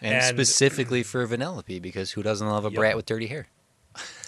And, 0.00 0.14
And- 0.16 0.24
specifically 0.36 1.02
for 1.04 1.24
Vanellope, 1.28 1.80
because 1.80 2.10
who 2.12 2.22
doesn't 2.24 2.46
love 2.48 2.64
a 2.64 2.70
Yup. 2.70 2.74
brat 2.74 2.96
with 2.96 3.06
dirty 3.06 3.28
hair? 3.28 3.46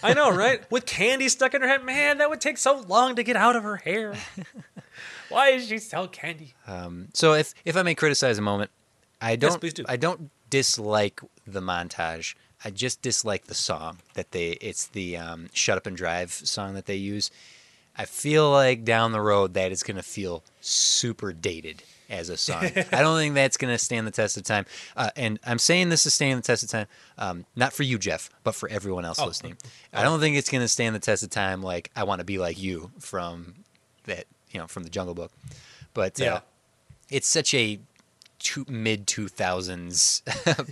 I 0.01 0.13
know, 0.13 0.29
right? 0.35 0.63
With 0.71 0.85
candy 0.85 1.27
stuck 1.27 1.53
in 1.53 1.61
her 1.61 1.67
head, 1.67 1.83
man, 1.83 2.19
that 2.19 2.29
would 2.29 2.39
take 2.39 2.57
so 2.57 2.79
long 2.87 3.15
to 3.17 3.23
get 3.23 3.35
out 3.35 3.55
of 3.57 3.63
her 3.63 3.75
hair. 3.77 4.13
Why 5.35 5.49
is 5.49 5.67
she 5.67 5.79
so 5.79 6.07
candy? 6.07 6.53
So 7.13 7.33
if 7.33 7.53
if 7.65 7.75
I 7.75 7.83
may 7.83 7.93
criticize 7.93 8.37
a 8.37 8.41
moment, 8.41 8.71
I 9.19 9.35
don't 9.35 9.59
please 9.59 9.73
do. 9.73 9.83
I 9.85 9.97
don't 9.97 10.31
dislike 10.49 11.19
the 11.45 11.59
montage. 11.59 12.35
I 12.63 12.69
just 12.69 13.01
dislike 13.01 13.47
the 13.47 13.53
song 13.53 13.97
that 14.13 14.31
they 14.31 14.51
it's 14.61 14.87
the 14.87 15.17
um, 15.17 15.49
"Shut 15.51 15.77
Up 15.77 15.87
and 15.87 15.97
Drive" 15.97 16.31
song 16.31 16.73
that 16.75 16.85
they 16.85 16.95
use. 16.95 17.31
I 17.97 18.05
feel 18.05 18.49
like 18.49 18.85
down 18.85 19.11
the 19.11 19.19
road 19.19 19.55
that 19.55 19.73
is 19.73 19.83
going 19.83 19.97
to 19.97 20.03
feel 20.03 20.41
super 20.61 21.33
dated 21.33 21.83
as 22.09 22.29
a 22.29 22.37
song. 22.37 22.63
I 22.93 23.01
don't 23.01 23.17
think 23.17 23.35
that's 23.35 23.57
going 23.57 23.73
to 23.73 23.77
stand 23.77 24.07
the 24.07 24.11
test 24.11 24.37
of 24.37 24.43
time. 24.43 24.65
Uh, 24.95 25.09
and 25.17 25.37
I'm 25.45 25.59
saying 25.59 25.89
this 25.89 26.05
is 26.05 26.13
standing 26.13 26.37
the 26.37 26.43
test 26.43 26.63
of 26.63 26.69
time, 26.69 26.87
um, 27.17 27.45
not 27.57 27.73
for 27.73 27.83
you, 27.83 27.97
Jeff, 27.97 28.29
but 28.45 28.55
for 28.55 28.69
everyone 28.69 29.03
else 29.03 29.19
listening. 29.19 29.57
I 29.93 30.03
don't 30.03 30.21
think 30.21 30.37
it's 30.37 30.49
going 30.49 30.63
to 30.63 30.69
stand 30.69 30.95
the 30.95 30.99
test 30.99 31.23
of 31.23 31.29
time 31.29 31.61
like 31.61 31.91
"I 31.93 32.05
Want 32.05 32.19
to 32.19 32.25
Be 32.25 32.37
Like 32.37 32.57
You" 32.57 32.91
from 32.99 33.55
that 34.05 34.27
you 34.55 34.61
know 34.61 34.67
from 34.67 34.83
the 34.83 34.89
Jungle 34.89 35.13
Book. 35.13 35.31
But 35.93 36.17
Yeah. 36.17 36.35
uh, 36.35 36.39
it's 37.09 37.27
such 37.27 37.53
a 37.53 37.79
two, 38.39 38.65
mid 38.69 39.05
2000s 39.05 40.21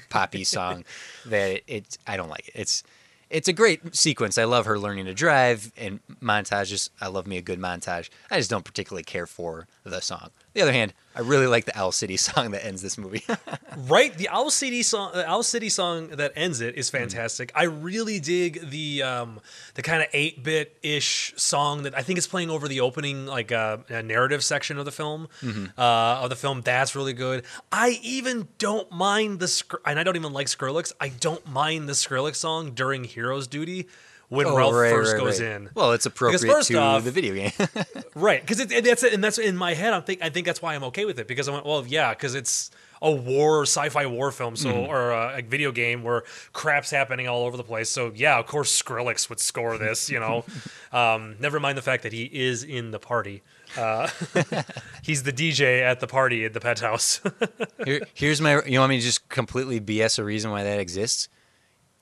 poppy 0.10 0.44
song 0.56 0.86
that 1.26 1.52
it, 1.52 1.64
it 1.68 1.98
I 2.08 2.16
don't 2.18 2.30
like 2.30 2.48
it. 2.48 2.54
It's 2.56 2.84
it's 3.30 3.48
a 3.48 3.54
great 3.54 3.96
sequence. 3.96 4.38
I 4.38 4.44
love 4.46 4.66
her 4.68 4.78
learning 4.80 5.06
to 5.06 5.14
drive 5.14 5.72
and 5.76 6.00
montages. 6.22 6.90
I 7.02 7.08
love 7.08 7.28
me 7.28 7.38
a 7.38 7.42
good 7.42 7.60
montage. 7.60 8.10
I 8.32 8.38
just 8.38 8.50
don't 8.50 8.64
particularly 8.64 9.04
care 9.04 9.26
for 9.26 9.68
the 9.84 10.00
song. 10.02 10.30
The 10.54 10.62
other 10.62 10.74
hand, 10.74 10.94
I 11.16 11.22
really 11.22 11.48
like 11.48 11.66
the 11.66 11.78
Owl 11.78 11.92
City 11.92 12.18
song 12.28 12.52
that 12.52 12.66
ends 12.66 12.82
this 12.82 12.98
movie. 12.98 13.24
Right, 13.76 14.16
the 14.16 14.30
Owl 14.30 14.52
City 14.52 14.84
song, 14.84 15.12
the 15.16 15.28
Owl 15.28 15.42
City 15.42 15.68
song 15.68 16.10
that 16.10 16.34
ends 16.36 16.62
it 16.62 16.76
is 16.76 16.86
is 16.86 16.90
fantastic. 16.92 17.52
I 17.56 17.64
really 17.64 18.20
dig 18.20 18.70
the 18.70 19.02
um, 19.02 19.40
the 19.74 19.82
kind 19.82 20.04
of 20.04 20.10
eight 20.14 20.44
bit 20.44 20.78
ish 20.84 21.34
song 21.38 21.84
that 21.84 21.98
I 21.98 22.04
think 22.04 22.20
is 22.20 22.28
playing 22.28 22.52
over 22.52 22.68
the 22.68 22.82
opening 22.82 23.26
like 23.26 23.52
uh, 23.52 23.78
narrative 23.90 24.44
section 24.44 24.78
of 24.78 24.86
the 24.86 24.92
film. 24.92 25.28
Mm-hmm. 25.42 25.66
Uh, 25.76 26.22
of 26.22 26.30
the 26.30 26.36
film, 26.36 26.62
that's 26.62 26.96
really 26.96 27.14
good. 27.14 27.46
I 27.72 28.00
even 28.04 28.48
don't 28.60 28.92
mind 28.92 29.40
the 29.40 29.80
and 29.88 30.00
I 30.00 30.04
don't 30.04 30.16
even 30.16 30.34
like 30.34 30.48
Skrillex. 30.48 30.94
I 31.02 31.10
don't 31.10 31.48
mind 31.48 31.90
the 31.90 31.94
Skrillex 31.94 32.36
song 32.36 32.74
during 32.74 33.06
Heroes 33.06 33.48
Duty 33.48 33.88
when 34.30 34.48
Oh, 34.48 34.58
Ralph 34.58 34.74
right, 34.74 34.92
first 34.92 35.14
right, 35.14 35.20
goes 35.22 35.42
right. 35.42 35.52
in. 35.52 35.70
Well, 35.76 35.92
it's 35.94 36.06
appropriate 36.06 36.52
first 36.52 36.70
to 36.70 36.78
off- 36.80 37.04
the 37.04 37.12
video 37.12 37.34
game. 37.36 37.52
Right, 38.16 38.42
because 38.42 38.64
that's 38.66 39.04
it, 39.04 39.14
and 39.14 39.24
that's 39.24 39.40
in 39.40 39.58
my 39.58 39.74
head. 39.74 39.92
I 39.94 40.00
think 40.00 40.22
I 40.22 40.30
think 40.30 40.46
that's 40.46 40.62
why 40.62 40.76
I'm 40.76 40.84
okay 40.86 41.06
with 41.06 41.18
it 41.20 41.28
because 41.28 41.50
I 41.50 41.52
went, 41.54 41.66
well, 41.66 41.84
yeah, 41.88 42.14
because 42.14 42.36
it's 42.36 42.70
a 43.02 43.12
war, 43.12 43.64
sci-fi 43.64 44.06
war 44.06 44.32
film, 44.32 44.56
so 44.56 44.70
Mm-hmm. 44.72 44.90
or 44.92 45.12
a, 45.12 45.40
a 45.40 45.42
video 45.42 45.72
game 45.72 46.04
where 46.04 46.24
crap's 46.54 46.92
happening 46.92 47.28
all 47.28 47.44
over 47.46 47.58
the 47.58 47.64
place. 47.64 47.90
So 47.90 48.12
yeah, 48.16 48.38
of 48.38 48.46
course 48.46 48.80
Skrillex 48.82 49.30
would 49.30 49.40
score 49.40 49.78
this. 49.80 50.12
You 50.12 50.20
know, 50.20 50.46
um, 50.94 51.36
never 51.40 51.60
mind 51.60 51.76
the 51.78 51.82
fact 51.82 52.04
that 52.04 52.14
he 52.14 52.24
is 52.32 52.64
in 52.64 52.92
the 52.92 53.00
party. 53.00 53.42
Uh, 53.76 54.08
he's 55.02 55.24
the 55.24 55.34
DJ 55.34 55.82
at 55.82 56.00
the 56.00 56.08
party 56.08 56.46
at 56.46 56.54
the 56.54 56.60
pet 56.60 56.80
house. 56.80 57.20
Here, 57.86 58.02
here's 58.14 58.40
my. 58.42 58.62
You 58.64 58.80
want 58.80 58.92
me 58.92 58.98
to 59.00 59.04
just 59.04 59.28
completely 59.30 59.82
BS 59.82 60.20
a 60.20 60.24
reason 60.24 60.52
why 60.52 60.64
that 60.64 60.80
exists? 60.80 61.30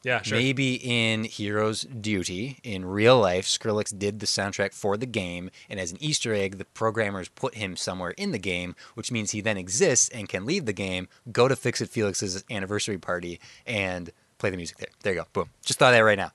Yeah, 0.03 0.21
sure. 0.21 0.37
Maybe 0.37 0.75
in 0.75 1.25
Heroes 1.25 1.81
Duty, 1.83 2.57
in 2.63 2.85
real 2.85 3.19
life, 3.19 3.45
Skrillex 3.45 3.97
did 3.97 4.19
the 4.19 4.25
soundtrack 4.25 4.73
for 4.73 4.97
the 4.97 5.05
game, 5.05 5.51
and 5.69 5.79
as 5.79 5.91
an 5.91 5.97
Easter 6.01 6.33
egg, 6.33 6.57
the 6.57 6.65
programmers 6.65 7.29
put 7.29 7.55
him 7.55 7.75
somewhere 7.75 8.11
in 8.11 8.31
the 8.31 8.39
game, 8.39 8.75
which 8.95 9.11
means 9.11 9.31
he 9.31 9.41
then 9.41 9.57
exists 9.57 10.09
and 10.09 10.27
can 10.27 10.45
leave 10.45 10.65
the 10.65 10.73
game, 10.73 11.07
go 11.31 11.47
to 11.47 11.55
Fix 11.55 11.81
It 11.81 11.89
Felix's 11.89 12.43
anniversary 12.49 12.97
party, 12.97 13.39
and 13.67 14.09
play 14.39 14.49
the 14.49 14.57
music 14.57 14.77
there. 14.77 14.89
There 15.03 15.13
you 15.13 15.19
go. 15.19 15.27
Boom. 15.33 15.49
Just 15.63 15.77
thought 15.79 15.93
of 15.93 15.97
that 15.97 16.03
right 16.03 16.17
now. 16.17 16.31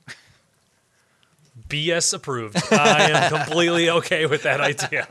BS 1.68 2.14
approved. 2.14 2.56
I 2.72 3.10
am 3.10 3.30
completely 3.36 3.90
okay 3.90 4.26
with 4.26 4.42
that 4.44 4.60
idea. 4.60 5.06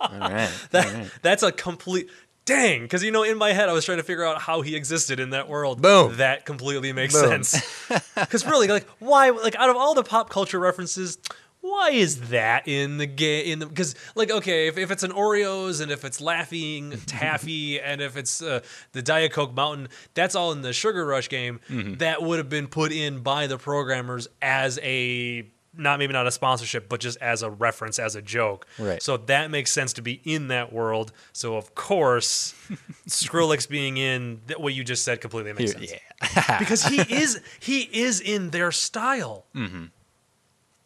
All 0.00 0.18
right. 0.18 0.50
That, 0.70 0.86
All 0.86 0.92
right. 0.92 1.10
That's 1.22 1.42
a 1.42 1.52
complete 1.52 2.08
dang. 2.44 2.82
Because 2.82 3.02
you 3.02 3.10
know, 3.10 3.22
in 3.22 3.38
my 3.38 3.52
head, 3.52 3.68
I 3.68 3.72
was 3.72 3.84
trying 3.84 3.98
to 3.98 4.04
figure 4.04 4.24
out 4.24 4.40
how 4.40 4.62
he 4.62 4.76
existed 4.76 5.20
in 5.20 5.30
that 5.30 5.48
world. 5.48 5.80
Boom. 5.80 6.16
That 6.16 6.44
completely 6.44 6.92
makes 6.92 7.14
Boom. 7.14 7.42
sense. 7.42 7.88
Because 8.14 8.46
really, 8.46 8.68
like, 8.68 8.86
why? 8.98 9.30
Like, 9.30 9.56
out 9.56 9.70
of 9.70 9.76
all 9.76 9.94
the 9.94 10.04
pop 10.04 10.30
culture 10.30 10.58
references. 10.58 11.18
Why 11.64 11.90
is 11.90 12.30
that 12.30 12.66
in 12.66 12.98
the 12.98 13.06
game? 13.06 13.46
In 13.46 13.58
the 13.60 13.66
because 13.66 13.94
like 14.16 14.32
okay, 14.32 14.66
if, 14.66 14.76
if 14.76 14.90
it's 14.90 15.04
an 15.04 15.12
Oreos 15.12 15.80
and 15.80 15.92
if 15.92 16.04
it's 16.04 16.20
laughing 16.20 16.90
taffy 17.06 17.80
and 17.80 18.00
if 18.00 18.16
it's 18.16 18.42
uh, 18.42 18.62
the 18.90 19.00
Diet 19.00 19.30
Coke 19.32 19.54
Mountain, 19.54 19.88
that's 20.12 20.34
all 20.34 20.50
in 20.50 20.62
the 20.62 20.72
Sugar 20.72 21.06
Rush 21.06 21.28
game. 21.28 21.60
Mm-hmm. 21.68 21.98
That 21.98 22.20
would 22.20 22.38
have 22.38 22.48
been 22.48 22.66
put 22.66 22.90
in 22.90 23.20
by 23.20 23.46
the 23.46 23.58
programmers 23.58 24.26
as 24.42 24.80
a 24.82 25.51
not 25.76 25.98
maybe 25.98 26.12
not 26.12 26.26
a 26.26 26.30
sponsorship, 26.30 26.88
but 26.88 27.00
just 27.00 27.18
as 27.20 27.42
a 27.42 27.50
reference, 27.50 27.98
as 27.98 28.14
a 28.14 28.22
joke. 28.22 28.66
Right. 28.78 29.02
So 29.02 29.16
that 29.16 29.50
makes 29.50 29.72
sense 29.72 29.92
to 29.94 30.02
be 30.02 30.20
in 30.24 30.48
that 30.48 30.72
world. 30.72 31.12
So 31.32 31.56
of 31.56 31.74
course, 31.74 32.54
Skrillex 33.08 33.68
being 33.68 33.96
in 33.96 34.40
th- 34.46 34.58
what 34.58 34.74
you 34.74 34.84
just 34.84 35.04
said 35.04 35.20
completely 35.20 35.52
makes 35.52 35.72
sense 35.72 35.92
yeah. 35.92 36.58
because 36.58 36.84
he 36.84 37.00
is 37.14 37.40
he 37.60 37.82
is 37.92 38.20
in 38.20 38.50
their 38.50 38.70
style. 38.72 39.46
Mm-hmm. 39.54 39.84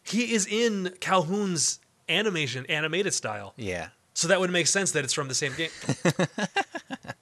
He 0.05 0.33
is 0.33 0.47
in 0.47 0.95
Calhoun's 1.01 1.81
animation 2.09 2.65
animated 2.67 3.15
style. 3.15 3.55
yeah. 3.57 3.89
So 4.15 4.29
that 4.29 4.41
would 4.41 4.51
make 4.51 4.67
sense 4.67 4.93
that 4.93 5.05
it's 5.05 5.13
from 5.13 5.29
the 5.29 5.35
same 5.35 5.53
game. 5.59 5.69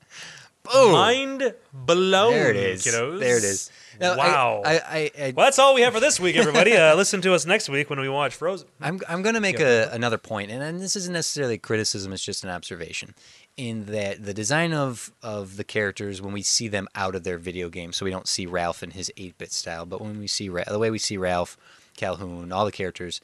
Boom. 0.72 0.92
Mind 0.92 1.54
blown. 1.72 2.32
There 2.32 2.50
it 2.50 2.56
is. 2.56 2.84
Kiddos. 2.84 3.20
There 3.20 3.36
it 3.36 3.44
is. 3.44 3.70
Now, 4.00 4.16
wow. 4.16 4.62
I, 4.64 4.78
I, 4.78 5.10
I, 5.18 5.32
well, 5.36 5.46
that's 5.46 5.58
all 5.58 5.74
we 5.74 5.82
have 5.82 5.92
for 5.92 6.00
this 6.00 6.18
week, 6.18 6.36
everybody. 6.36 6.72
Uh, 6.72 6.94
listen 6.96 7.20
to 7.20 7.34
us 7.34 7.44
next 7.46 7.68
week 7.68 7.90
when 7.90 8.00
we 8.00 8.08
watch 8.08 8.34
Frozen. 8.34 8.68
I'm 8.80 9.00
I'm 9.08 9.22
going 9.22 9.34
to 9.34 9.40
make 9.40 9.60
a, 9.60 9.90
another 9.92 10.18
point, 10.18 10.50
and, 10.50 10.62
and 10.62 10.80
this 10.80 10.96
isn't 10.96 11.12
necessarily 11.12 11.58
criticism; 11.58 12.12
it's 12.12 12.24
just 12.24 12.44
an 12.44 12.50
observation. 12.50 13.14
In 13.56 13.84
that 13.86 14.24
the 14.24 14.34
design 14.34 14.72
of 14.72 15.12
of 15.22 15.56
the 15.56 15.64
characters 15.64 16.22
when 16.22 16.32
we 16.32 16.42
see 16.42 16.68
them 16.68 16.88
out 16.94 17.14
of 17.14 17.24
their 17.24 17.38
video 17.38 17.68
game, 17.68 17.92
so 17.92 18.04
we 18.04 18.10
don't 18.10 18.26
see 18.26 18.46
Ralph 18.46 18.82
in 18.82 18.92
his 18.92 19.12
eight 19.16 19.36
bit 19.36 19.52
style, 19.52 19.84
but 19.84 20.00
when 20.00 20.18
we 20.18 20.26
see 20.26 20.48
Ra- 20.48 20.64
the 20.66 20.78
way 20.78 20.90
we 20.90 20.98
see 20.98 21.16
Ralph, 21.16 21.56
Calhoun, 21.96 22.52
all 22.52 22.64
the 22.64 22.72
characters, 22.72 23.20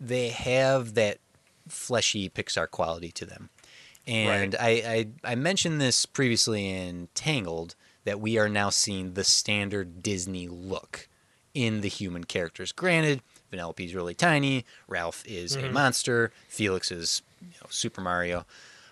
they 0.00 0.28
have 0.28 0.94
that 0.94 1.18
fleshy 1.68 2.28
Pixar 2.28 2.70
quality 2.70 3.10
to 3.12 3.24
them. 3.24 3.48
And 4.06 4.54
I, 4.60 4.68
I 5.24 5.32
I 5.32 5.34
mentioned 5.34 5.80
this 5.80 6.04
previously 6.06 6.68
in 6.68 7.08
Tangled 7.14 7.74
that 8.04 8.20
we 8.20 8.38
are 8.38 8.48
now 8.48 8.70
seeing 8.70 9.14
the 9.14 9.24
standard 9.24 10.02
Disney 10.02 10.46
look 10.46 11.08
in 11.54 11.80
the 11.80 11.88
human 11.88 12.24
characters. 12.24 12.72
Granted, 12.72 13.22
Vanellope's 13.52 13.94
really 13.94 14.14
tiny, 14.14 14.64
Ralph 14.88 15.24
is 15.26 15.56
a 15.56 15.62
mm-hmm. 15.62 15.72
monster, 15.72 16.32
Felix 16.48 16.90
is 16.90 17.22
you 17.40 17.48
know, 17.62 17.68
Super 17.70 18.00
Mario, 18.00 18.44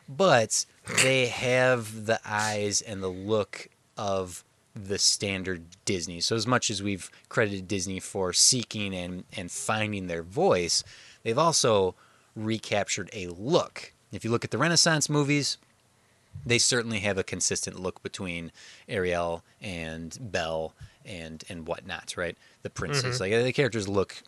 but 0.09 0.65
they 1.03 1.27
have 1.27 2.07
the 2.07 2.21
eyes 2.25 2.81
and 2.81 3.03
the 3.03 3.09
look 3.09 3.69
of 3.97 4.45
the 4.75 4.99
standard 4.99 5.65
Disney. 5.85 6.21
So 6.21 6.35
as 6.37 6.47
much 6.47 6.71
as 6.71 6.83
we've 6.83 7.11
credited 7.29 7.69
Disney 7.69 8.01
for 8.01 8.33
seeking 8.33 8.95
and, 8.95 9.25
and 9.37 9.51
finding 9.51 10.07
their 10.07 10.23
voice, 10.23 10.83
they've 11.23 11.39
also 11.39 11.95
recaptured 12.35 13.11
a 13.13 13.27
look. 13.27 13.92
If 14.13 14.25
you 14.25 14.31
look 14.31 14.45
at 14.45 14.51
the 14.51 14.59
Renaissance 14.59 15.09
movies, 15.09 15.57
they 16.45 16.59
certainly 16.59 17.01
have 17.01 17.19
a 17.19 17.25
consistent 17.25 17.81
look 17.81 18.03
between 18.03 18.53
Ariel 18.89 19.43
and 19.61 20.17
Belle 20.21 20.75
and 21.05 21.43
and 21.49 21.67
whatnot, 21.67 22.15
right? 22.17 22.37
The 22.63 22.71
princess, 22.71 23.21
like 23.21 23.33
the 23.33 23.53
characters 23.53 23.89
look 23.89 24.23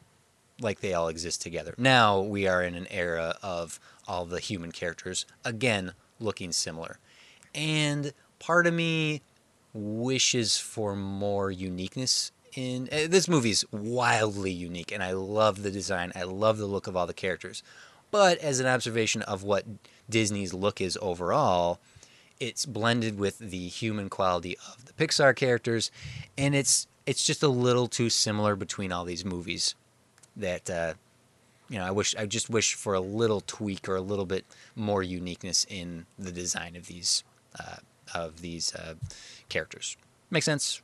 like 0.60 0.80
they 0.80 0.94
all 0.94 1.08
exist 1.08 1.42
together. 1.42 1.74
Now 1.78 2.20
we 2.20 2.46
are 2.46 2.62
in 2.62 2.74
an 2.74 2.86
era 2.90 3.36
of 3.42 3.78
all 4.08 4.24
the 4.24 4.40
human 4.40 4.72
characters 4.72 5.26
again 5.44 5.92
looking 6.18 6.52
similar, 6.52 6.98
and 7.54 8.12
part 8.38 8.66
of 8.66 8.74
me 8.74 9.22
wishes 9.72 10.56
for 10.56 10.94
more 10.94 11.50
uniqueness 11.50 12.30
in 12.54 12.88
uh, 12.92 13.08
this 13.08 13.28
movie's 13.28 13.64
wildly 13.72 14.52
unique 14.52 14.92
and 14.92 15.02
I 15.02 15.12
love 15.12 15.62
the 15.62 15.70
design. 15.70 16.12
I 16.14 16.22
love 16.22 16.58
the 16.58 16.66
look 16.66 16.86
of 16.86 16.96
all 16.96 17.06
the 17.06 17.14
characters. 17.14 17.62
But 18.14 18.38
as 18.38 18.60
an 18.60 18.66
observation 18.66 19.22
of 19.22 19.42
what 19.42 19.64
Disney's 20.08 20.54
look 20.54 20.80
is 20.80 20.96
overall, 21.02 21.80
it's 22.38 22.64
blended 22.64 23.18
with 23.18 23.40
the 23.40 23.66
human 23.66 24.08
quality 24.08 24.56
of 24.68 24.84
the 24.84 24.92
Pixar 24.92 25.34
characters 25.34 25.90
and 26.38 26.54
it's 26.54 26.86
it's 27.06 27.26
just 27.26 27.42
a 27.42 27.48
little 27.48 27.88
too 27.88 28.08
similar 28.08 28.54
between 28.54 28.92
all 28.92 29.04
these 29.04 29.24
movies 29.24 29.74
that 30.36 30.70
uh, 30.70 30.94
you 31.68 31.80
know, 31.80 31.84
I 31.84 31.90
wish 31.90 32.14
I 32.14 32.26
just 32.26 32.48
wish 32.48 32.74
for 32.74 32.94
a 32.94 33.00
little 33.00 33.40
tweak 33.40 33.88
or 33.88 33.96
a 33.96 34.00
little 34.00 34.26
bit 34.26 34.44
more 34.76 35.02
uniqueness 35.02 35.66
in 35.68 36.06
the 36.16 36.30
design 36.30 36.76
of 36.76 36.86
these 36.86 37.24
uh, 37.58 37.78
of 38.14 38.42
these 38.42 38.76
uh, 38.76 38.94
characters. 39.48 39.96
Make 40.30 40.44
sense? 40.44 40.82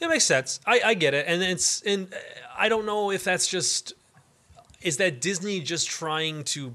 It 0.00 0.08
makes 0.08 0.24
sense. 0.24 0.58
I, 0.66 0.80
I 0.84 0.94
get 0.94 1.14
it, 1.14 1.24
and 1.28 1.40
it's 1.40 1.82
and 1.82 2.12
I 2.58 2.68
don't 2.68 2.84
know 2.84 3.12
if 3.12 3.22
that's 3.22 3.46
just 3.46 3.92
is 4.82 4.96
that 4.98 5.20
Disney 5.20 5.60
just 5.60 5.88
trying 5.88 6.44
to 6.44 6.74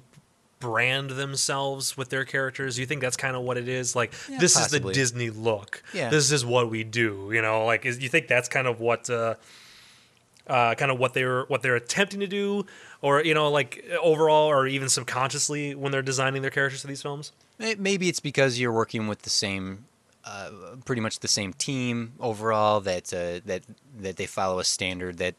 brand 0.59 1.11
themselves 1.11 1.97
with 1.97 2.09
their 2.09 2.23
characters. 2.23 2.79
You 2.79 2.85
think 2.85 3.01
that's 3.01 3.17
kind 3.17 3.35
of 3.35 3.43
what 3.43 3.57
it 3.57 3.67
is? 3.67 3.95
Like 3.95 4.13
this 4.39 4.57
is 4.57 4.69
the 4.69 4.79
Disney 4.79 5.29
look. 5.29 5.83
Yeah. 5.93 6.09
This 6.09 6.31
is 6.31 6.45
what 6.45 6.69
we 6.69 6.83
do. 6.85 7.31
You 7.33 7.41
know, 7.41 7.65
like 7.65 7.85
is, 7.85 8.01
you 8.01 8.09
think 8.09 8.27
that's 8.27 8.49
kind 8.49 8.67
of 8.67 8.79
what. 8.79 9.09
Uh, 9.09 9.35
uh, 10.45 10.75
kind 10.75 10.91
of 10.91 10.99
what 10.99 11.13
they're 11.13 11.43
what 11.43 11.61
they're 11.61 11.77
attempting 11.77 12.19
to 12.19 12.27
do, 12.27 12.65
or 13.01 13.23
you 13.23 13.33
know, 13.33 13.49
like 13.49 13.85
overall, 14.01 14.49
or 14.49 14.67
even 14.67 14.89
subconsciously 14.89 15.73
when 15.73 15.91
they're 15.91 16.01
designing 16.01 16.41
their 16.41 16.51
characters 16.51 16.81
for 16.81 16.87
these 16.87 17.01
films. 17.01 17.31
Maybe 17.59 18.09
it's 18.09 18.19
because 18.19 18.59
you're 18.59 18.73
working 18.73 19.07
with 19.07 19.21
the 19.21 19.29
same, 19.29 19.85
uh, 20.25 20.49
pretty 20.83 21.01
much 21.01 21.19
the 21.19 21.29
same 21.29 21.53
team 21.53 22.11
overall. 22.19 22.81
That 22.81 23.13
uh, 23.13 23.39
that 23.45 23.63
that 23.99 24.17
they 24.17 24.25
follow 24.25 24.59
a 24.59 24.65
standard 24.65 25.17
that 25.19 25.35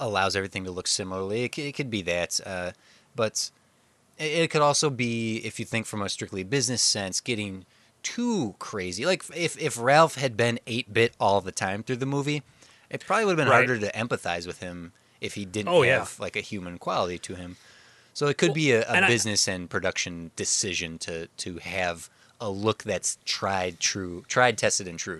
allows 0.00 0.36
everything 0.36 0.64
to 0.64 0.70
look 0.70 0.86
similarly. 0.86 1.44
It, 1.44 1.58
it 1.58 1.74
could 1.74 1.90
be 1.90 2.02
that, 2.02 2.40
uh, 2.46 2.72
but 3.16 3.50
it, 4.18 4.24
it 4.44 4.50
could 4.50 4.62
also 4.62 4.90
be 4.90 5.38
if 5.38 5.58
you 5.58 5.64
think 5.64 5.86
from 5.86 6.02
a 6.02 6.08
strictly 6.08 6.42
business 6.44 6.82
sense, 6.82 7.20
getting 7.20 7.64
too 8.02 8.54
crazy. 8.58 9.04
Like 9.06 9.24
if 9.34 9.58
if 9.60 9.78
Ralph 9.78 10.14
had 10.16 10.36
been 10.36 10.60
eight 10.66 10.92
bit 10.92 11.14
all 11.18 11.40
the 11.40 11.52
time 11.52 11.82
through 11.82 11.96
the 11.96 12.06
movie, 12.06 12.42
it 12.90 13.04
probably 13.06 13.24
would 13.26 13.32
have 13.38 13.44
been 13.46 13.48
Right. 13.52 13.66
harder 13.68 13.78
to 13.78 13.92
empathize 13.92 14.46
with 14.46 14.60
him 14.60 14.92
if 15.20 15.34
he 15.34 15.44
didn't 15.44 15.68
Oh, 15.68 15.82
yeah. 15.82 15.98
have 15.98 16.18
like 16.20 16.36
a 16.36 16.40
human 16.40 16.78
quality 16.78 17.18
to 17.18 17.34
him. 17.34 17.56
So 18.14 18.26
it 18.28 18.38
could 18.38 18.54
be 18.54 18.72
a, 18.72 18.82
a 18.82 18.90
and 18.92 19.04
I- 19.04 19.08
business 19.08 19.46
and 19.48 19.68
production 19.68 20.30
decision 20.36 20.98
to 21.00 21.26
to 21.38 21.58
have 21.58 22.08
a 22.40 22.48
look 22.48 22.84
that's 22.84 23.18
tried, 23.24 23.80
true, 23.80 24.24
tried, 24.28 24.56
tested, 24.58 24.86
and 24.86 24.96
true. 24.98 25.18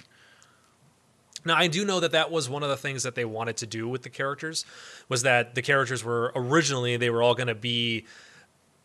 Now 1.45 1.57
I 1.57 1.67
do 1.69 1.85
know 1.85 2.01
that 2.01 2.13
that 2.13 2.31
was 2.31 2.49
one 2.49 2.63
of 2.63 2.69
the 2.69 2.77
things 2.77 3.03
that 3.05 3.15
they 3.15 3.25
wanted 3.25 3.57
to 3.59 3.67
do 3.67 3.89
with 3.89 4.03
the 4.03 4.11
characters 4.11 4.65
was 5.09 5.23
that 5.23 5.55
the 5.55 5.63
characters 5.63 6.03
were 6.05 6.33
originally 6.35 6.97
they 6.97 7.11
were 7.11 7.23
all 7.23 7.35
going 7.35 7.47
to 7.49 7.55
be 7.55 8.05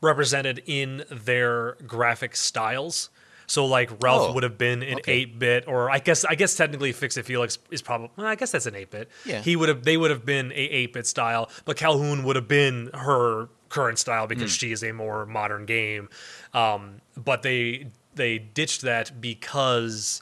represented 0.01 0.61
in 0.65 1.03
their 1.09 1.73
graphic 1.87 2.35
styles. 2.35 3.09
So 3.45 3.65
like 3.65 3.89
Ralph 4.01 4.29
Oh, 4.29 4.33
would 4.33 4.43
have 4.43 4.57
been 4.57 4.81
an 4.83 4.95
okay. 4.99 5.25
8-bit 5.25 5.67
or 5.67 5.89
I 5.91 5.99
guess 5.99 6.23
I 6.25 6.35
guess 6.35 6.55
technically 6.55 6.91
Fix 6.93 7.17
It 7.17 7.25
Felix 7.25 7.59
is 7.71 7.81
probably 7.81 8.09
well, 8.15 8.27
I 8.27 8.35
guess 8.35 8.51
that's 8.51 8.65
an 8.65 8.73
8-bit. 8.73 9.09
Yeah. 9.25 9.41
He 9.41 9.55
would 9.55 9.69
have 9.69 9.83
they 9.83 9.97
would 9.97 10.11
have 10.11 10.25
been 10.25 10.51
a 10.53 10.87
8-bit 10.87 11.05
style, 11.07 11.49
but 11.65 11.75
Calhoun 11.77 12.23
would 12.23 12.35
have 12.35 12.47
been 12.47 12.89
her 12.93 13.49
current 13.69 13.99
style 13.99 14.27
because 14.27 14.51
Hmm. 14.51 14.55
she 14.57 14.71
is 14.71 14.83
a 14.83 14.91
more 14.93 15.25
modern 15.25 15.65
game. 15.65 16.09
Um, 16.53 17.01
but 17.17 17.41
they 17.41 17.87
they 18.15 18.37
ditched 18.39 18.81
that 18.81 19.19
because 19.19 20.21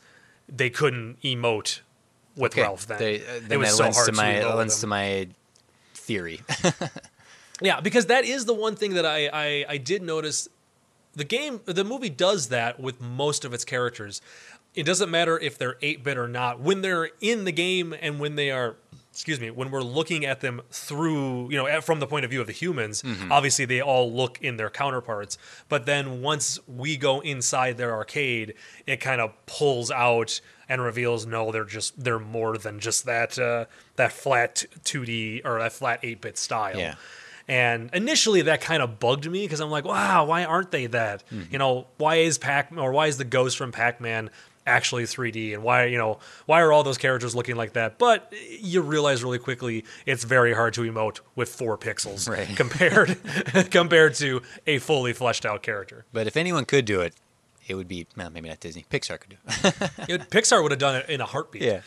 they 0.50 0.70
couldn't 0.70 1.22
emote 1.22 1.82
with 2.36 2.54
Okay, 2.54 2.62
Ralph 2.62 2.88
then. 2.88 3.00
They, 3.00 3.16
uh, 3.18 3.36
it 3.36 3.50
then 3.50 3.60
was 3.60 3.70
that 3.70 3.76
so 3.76 3.84
lends 3.84 3.98
hard 3.98 4.10
to 4.10 4.14
my 4.14 4.34
that 4.40 4.56
lends 4.56 4.80
to 4.82 4.88
my 4.88 5.28
theory. 5.94 6.42
Yeah, 7.62 7.80
because 7.80 8.08
that 8.08 8.26
is 8.26 8.46
the 8.46 8.56
one 8.56 8.76
thing 8.76 8.96
that 8.96 9.06
I, 9.06 9.30
I 9.32 9.66
I 9.70 9.78
did 9.78 10.02
notice. 10.02 10.50
The 11.14 11.24
game, 11.26 11.60
the 11.66 11.84
movie 11.84 12.10
does 12.10 12.48
that 12.48 12.80
with 12.80 13.00
most 13.02 13.46
of 13.46 13.54
its 13.54 13.66
characters. 13.66 14.22
It 14.74 14.84
doesn't 14.84 15.12
matter 15.12 15.38
if 15.38 15.58
they're 15.58 15.76
eight 15.82 16.04
bit 16.04 16.18
or 16.18 16.28
not. 16.28 16.60
When 16.60 16.82
they're 16.82 17.10
in 17.20 17.44
the 17.44 17.52
game 17.52 17.94
and 18.02 18.20
when 18.20 18.36
they 18.36 18.50
are, 18.50 18.78
excuse 19.12 19.40
me, 19.40 19.52
when 19.52 19.72
we're 19.72 19.82
looking 19.82 20.26
at 20.26 20.40
them 20.40 20.62
through, 20.72 21.52
you 21.52 21.58
know, 21.58 21.82
from 21.82 22.00
the 22.00 22.08
point 22.08 22.24
of 22.24 22.32
view 22.32 22.40
of 22.42 22.48
the 22.48 22.54
humans, 22.54 23.04
obviously 23.30 23.66
they 23.66 23.82
all 23.82 24.12
look 24.12 24.42
in 24.42 24.58
their 24.58 24.70
counterparts. 24.70 25.38
But 25.68 25.86
then 25.86 26.22
once 26.22 26.60
we 26.68 26.96
go 26.96 27.20
inside 27.20 27.78
their 27.78 27.94
arcade, 27.94 28.54
it 28.88 28.98
kind 28.98 29.20
of 29.20 29.34
pulls 29.46 29.92
out 29.92 30.40
and 30.70 30.82
reveals 30.82 31.26
no, 31.26 31.52
they're 31.52 31.66
just 31.66 32.02
they're 32.02 32.20
more 32.20 32.58
than 32.58 32.80
just 32.80 33.06
that 33.06 33.38
uh, 33.38 33.66
that 33.98 34.14
flat 34.14 34.64
two 34.86 35.04
D 35.04 35.42
or 35.44 35.60
that 35.60 35.74
flat 35.74 36.00
eight 36.04 36.22
bit 36.22 36.38
style. 36.38 36.78
Yeah. 36.78 36.96
And 37.48 37.90
initially 37.94 38.44
that 38.44 38.62
kind 38.62 38.82
of 38.82 38.98
bugged 38.98 39.30
me 39.30 39.44
because 39.44 39.60
I'm 39.60 39.70
like, 39.70 39.84
wow, 39.84 40.24
why 40.24 40.46
aren't 40.46 40.72
they 40.72 40.86
that? 40.86 41.24
Mm-hmm. 41.30 41.52
You 41.52 41.60
know, 41.60 41.88
why 41.98 42.18
is 42.18 42.38
Pac 42.38 42.72
or 42.78 42.94
why 42.94 43.08
is 43.08 43.18
the 43.18 43.26
ghost 43.26 43.58
from 43.58 43.74
Pac-Man 43.74 44.30
actually 44.68 45.04
3D 45.04 45.54
and 45.54 45.64
why, 45.64 45.86
you 45.86 45.98
know, 45.98 46.20
why 46.46 46.62
are 46.62 46.72
all 46.72 46.84
those 46.84 46.98
characters 46.98 47.34
looking 47.36 47.56
like 47.56 47.74
that? 47.74 47.98
But 47.98 48.32
you 48.60 48.82
realize 48.82 49.24
really 49.24 49.40
quickly 49.40 49.86
it's 50.06 50.24
very 50.24 50.54
hard 50.54 50.74
to 50.76 50.82
emote 50.82 51.20
with 51.36 51.50
4 51.50 51.78
pixels 51.78 52.30
Right. 52.30 52.48
compared 52.56 53.18
compared 53.72 54.16
to 54.16 54.42
a 54.68 54.78
fully 54.80 55.14
fleshed 55.14 55.46
out 55.46 55.64
character. 55.64 56.06
but 56.14 56.28
if 56.28 56.38
anyone 56.38 56.66
could 56.66 56.86
do 56.86 57.02
it, 57.02 57.14
it 57.68 57.76
would 57.76 57.88
be 57.88 58.08
well, 58.18 58.30
maybe 58.30 58.50
not 58.50 58.60
Disney. 58.60 58.86
Pixar 58.90 59.20
could 59.20 59.30
do 59.30 59.38
it. 59.48 59.76
It- 60.10 60.30
Pixar 60.30 60.62
would 60.62 60.72
have 60.72 60.80
done 60.80 60.96
it 60.96 61.10
in 61.10 61.22
a 61.22 61.26
heartbeat. 61.26 61.62
Yeah. 61.62 61.82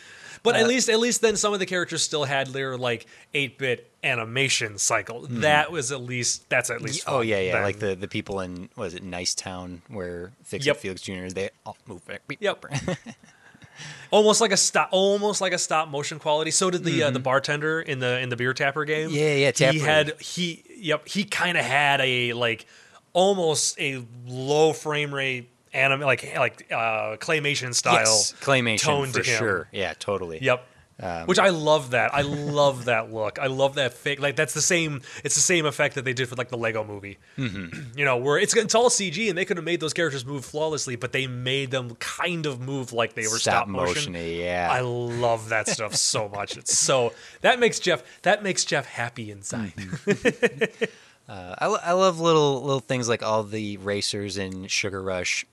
But 0.45 0.55
Uh, 0.55 0.59
at 0.59 0.67
least, 0.67 0.87
at 0.87 0.99
least 0.99 1.19
then 1.21 1.35
some 1.35 1.51
of 1.53 1.59
the 1.59 1.65
characters 1.65 2.01
still 2.03 2.23
had 2.23 2.47
their 2.47 2.77
like 2.77 3.05
eight 3.33 3.57
bit 3.57 3.91
animation 4.03 4.77
cycle. 4.77 5.27
That 5.29 5.71
was 5.71 5.91
at 5.91 5.99
least 6.01 6.49
that's 6.49 6.69
at 6.69 6.81
least. 6.81 7.03
oh 7.07 7.19
yeah, 7.19 7.39
yeah. 7.41 7.51
then. 7.53 7.63
Like 7.63 7.79
the 7.79 7.95
the 7.95 8.07
people 8.07 8.39
in 8.39 8.69
was 8.77 8.93
it 8.93 9.03
Nice 9.03 9.35
Town 9.35 9.81
where 9.89 10.31
Fix 10.43 10.65
Yep. 10.65 10.77
Felix 10.77 11.01
Jr. 11.01 11.25
is 11.25 11.33
they 11.33 11.49
all 11.65 11.75
move 11.87 12.05
back. 12.05 12.21
Yep. 12.39 12.65
almost 14.11 14.41
like 14.41 14.51
a 14.51 14.57
stop, 14.57 14.89
almost 14.91 15.41
like 15.41 15.53
a 15.53 15.57
stop 15.57 15.89
motion 15.89 16.19
quality. 16.19 16.51
So 16.51 16.69
did 16.69 16.83
the 16.83 17.03
uh, 17.03 17.11
the 17.11 17.19
bartender 17.19 17.81
in 17.81 17.99
the 17.99 18.19
in 18.19 18.29
the 18.29 18.35
beer 18.35 18.53
tapper 18.53 18.85
game. 18.85 19.09
Mm-hmm. 19.09 19.17
Yeah, 19.17 19.51
yeah, 19.59 19.71
He 19.71 19.79
had 19.79 20.21
he 20.21 20.63
yep 20.77 21.07
he 21.07 21.23
kind 21.23 21.57
of 21.57 21.65
had 21.65 22.01
a 22.01 22.33
like 22.33 22.65
almost 23.13 23.79
a 23.79 24.03
low 24.27 24.73
frame 24.73 25.13
rate 25.13 25.49
anime 25.75 26.01
like 26.01 26.35
like 26.37 26.71
uh, 26.71 27.17
claymation 27.17 27.73
style 27.73 27.99
yes, 27.99 28.33
claymation 28.41 28.79
tone 28.81 29.07
for 29.07 29.21
to 29.21 29.29
him. 29.29 29.37
sure. 29.37 29.67
Yeah, 29.71 29.93
totally. 29.99 30.39
Yep. 30.41 30.65
Um, 30.97 31.25
Which 31.27 31.39
I 31.39 31.49
love 31.49 31.91
that. 31.91 32.13
I 32.15 32.21
love 32.21 32.85
that 32.85 33.11
look. 33.11 33.37
I 33.37 33.47
love 33.47 33.75
that 33.75 33.93
fake. 33.95 34.21
Like 34.21 34.37
that's 34.37 34.53
the 34.53 34.61
same. 34.61 35.01
It's 35.25 35.35
the 35.35 35.41
same 35.41 35.65
effect 35.65 35.95
that 35.95 36.05
they 36.05 36.13
did 36.13 36.29
for 36.29 36.35
like 36.35 36.47
the 36.47 36.57
Lego 36.57 36.85
Movie. 36.85 37.17
Mm-hmm. 37.37 37.81
You 37.97 38.05
know, 38.05 38.15
where 38.17 38.37
it's 38.37 38.55
it's 38.55 38.73
all 38.75 38.89
CG 38.89 39.27
and 39.27 39.37
they 39.37 39.43
could 39.43 39.57
have 39.57 39.65
made 39.65 39.81
those 39.81 39.93
characters 39.93 40.25
move 40.25 40.45
flawlessly, 40.45 40.95
but 40.95 41.11
they 41.11 41.27
made 41.27 41.71
them 41.71 41.95
kind 41.95 42.45
of 42.45 42.61
move 42.61 42.93
like 42.93 43.13
they 43.13 43.23
were 43.23 43.37
stop, 43.39 43.63
Stop 43.63 43.67
motion. 43.67 44.13
motion-y, 44.13 44.43
yeah. 44.43 44.69
I 44.71 44.79
love 44.81 45.49
that 45.49 45.67
stuff 45.67 45.95
so 45.95 46.29
much. 46.29 46.55
It's 46.55 46.77
so 46.77 47.11
that 47.41 47.59
makes 47.59 47.79
Jeff 47.79 48.01
that 48.21 48.41
makes 48.41 48.63
Jeff 48.63 48.85
happy 48.85 49.31
inside. 49.31 49.73
Mm-hmm. 49.75 50.85
Uh, 51.27 51.55
I, 51.57 51.65
I 51.65 51.91
love 51.93 52.19
little 52.19 52.61
little 52.61 52.79
things 52.79 53.09
like 53.09 53.23
all 53.23 53.43
the 53.43 53.77
racers 53.77 54.37
in 54.37 54.67
Sugar 54.67 55.01
Rush 55.01 55.43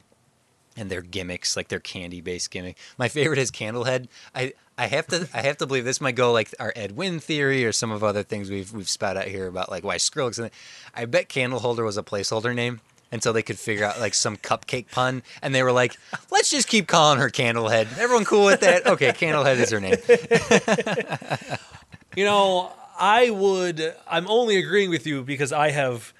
and 0.76 0.90
their 0.90 1.02
gimmicks, 1.02 1.56
like 1.56 1.68
their 1.68 1.80
candy 1.80 2.20
based 2.20 2.50
gimmick. 2.50 2.76
My 2.98 3.08
favorite 3.08 3.38
is 3.38 3.50
Candlehead. 3.50 4.08
I, 4.34 4.52
I 4.78 4.86
have 4.86 5.06
to 5.08 5.28
I 5.34 5.42
have 5.42 5.58
to 5.58 5.66
believe 5.66 5.84
this 5.84 6.00
might 6.00 6.14
go 6.14 6.32
like 6.32 6.54
our 6.58 6.72
Ed 6.74 6.92
Wynn 6.92 7.20
theory 7.20 7.64
or 7.64 7.72
some 7.72 7.90
of 7.90 8.02
other 8.02 8.22
things 8.22 8.50
we've 8.50 8.72
we've 8.72 8.88
spat 8.88 9.16
out 9.16 9.26
here 9.26 9.46
about 9.46 9.70
like 9.70 9.84
why 9.84 9.96
Skrillex. 9.96 10.38
And 10.38 10.50
I 10.94 11.04
bet 11.04 11.28
Candleholder 11.28 11.84
was 11.84 11.96
a 11.98 12.02
placeholder 12.02 12.54
name 12.54 12.80
until 13.10 13.34
they 13.34 13.42
could 13.42 13.58
figure 13.58 13.84
out 13.84 14.00
like 14.00 14.14
some 14.14 14.38
cupcake 14.38 14.90
pun, 14.90 15.22
and 15.42 15.54
they 15.54 15.62
were 15.62 15.72
like, 15.72 15.96
let's 16.30 16.50
just 16.50 16.66
keep 16.68 16.88
calling 16.88 17.18
her 17.18 17.28
Candlehead. 17.28 17.98
Everyone 17.98 18.24
cool 18.24 18.46
with 18.46 18.60
that? 18.60 18.86
Okay, 18.86 19.10
Candlehead 19.10 19.58
is 19.58 19.70
her 19.70 19.80
name. 19.80 21.58
You 22.14 22.24
know, 22.24 22.70
I 22.98 23.30
would. 23.30 23.94
I'm 24.06 24.28
only 24.28 24.58
agreeing 24.58 24.90
with 24.90 25.06
you 25.06 25.22
because 25.22 25.50
I 25.52 25.70
have 25.70 26.12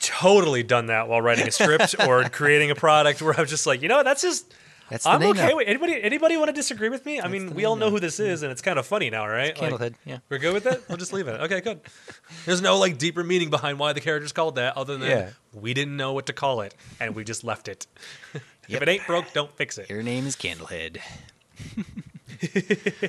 totally 0.00 0.62
done 0.62 0.86
that 0.86 1.08
while 1.08 1.20
writing 1.20 1.46
a 1.46 1.50
script 1.50 1.94
or 2.06 2.24
creating 2.30 2.70
a 2.70 2.74
product 2.74 3.22
where 3.22 3.38
I'm 3.38 3.46
just 3.46 3.66
like, 3.66 3.82
you 3.82 3.88
know, 3.88 4.02
that's 4.02 4.22
just. 4.22 4.52
That's 4.90 5.04
the 5.04 5.10
I'm 5.10 5.22
okay 5.22 5.52
with 5.52 5.68
anybody. 5.68 6.02
Anybody 6.02 6.38
want 6.38 6.48
to 6.48 6.54
disagree 6.54 6.88
with 6.88 7.04
me? 7.04 7.20
I 7.20 7.28
mean, 7.28 7.54
we 7.54 7.66
all 7.66 7.76
know 7.76 7.90
who 7.90 8.00
this 8.00 8.18
is, 8.18 8.42
and 8.42 8.50
it's 8.50 8.62
kind 8.62 8.78
of 8.78 8.86
funny 8.86 9.10
now, 9.10 9.26
right? 9.28 9.54
Like, 9.60 9.74
Candlehead, 9.74 9.94
yeah. 10.06 10.18
we're 10.30 10.38
good 10.38 10.54
with 10.54 10.64
it. 10.64 10.82
We'll 10.88 10.96
just 10.96 11.12
leave 11.12 11.28
it. 11.28 11.38
Okay, 11.42 11.60
good. 11.60 11.80
There's 12.46 12.62
no 12.62 12.78
like 12.78 12.96
deeper 12.96 13.22
meaning 13.22 13.50
behind 13.50 13.78
why 13.78 13.92
the 13.92 14.00
character's 14.00 14.32
called 14.32 14.54
that, 14.54 14.78
other 14.78 14.96
than 14.96 15.10
Yeah. 15.10 15.30
we 15.52 15.74
didn't 15.74 15.98
know 15.98 16.14
what 16.14 16.24
to 16.26 16.32
call 16.32 16.62
it, 16.62 16.74
and 17.00 17.14
we 17.14 17.22
just 17.22 17.44
left 17.44 17.68
it. 17.68 17.86
if 18.32 18.80
it 18.80 18.88
ain't 18.88 19.06
broke, 19.06 19.30
don't 19.34 19.54
fix 19.56 19.76
it. 19.76 19.90
Your 19.90 20.02
name 20.02 20.26
is 20.26 20.36
Candlehead. 20.36 21.00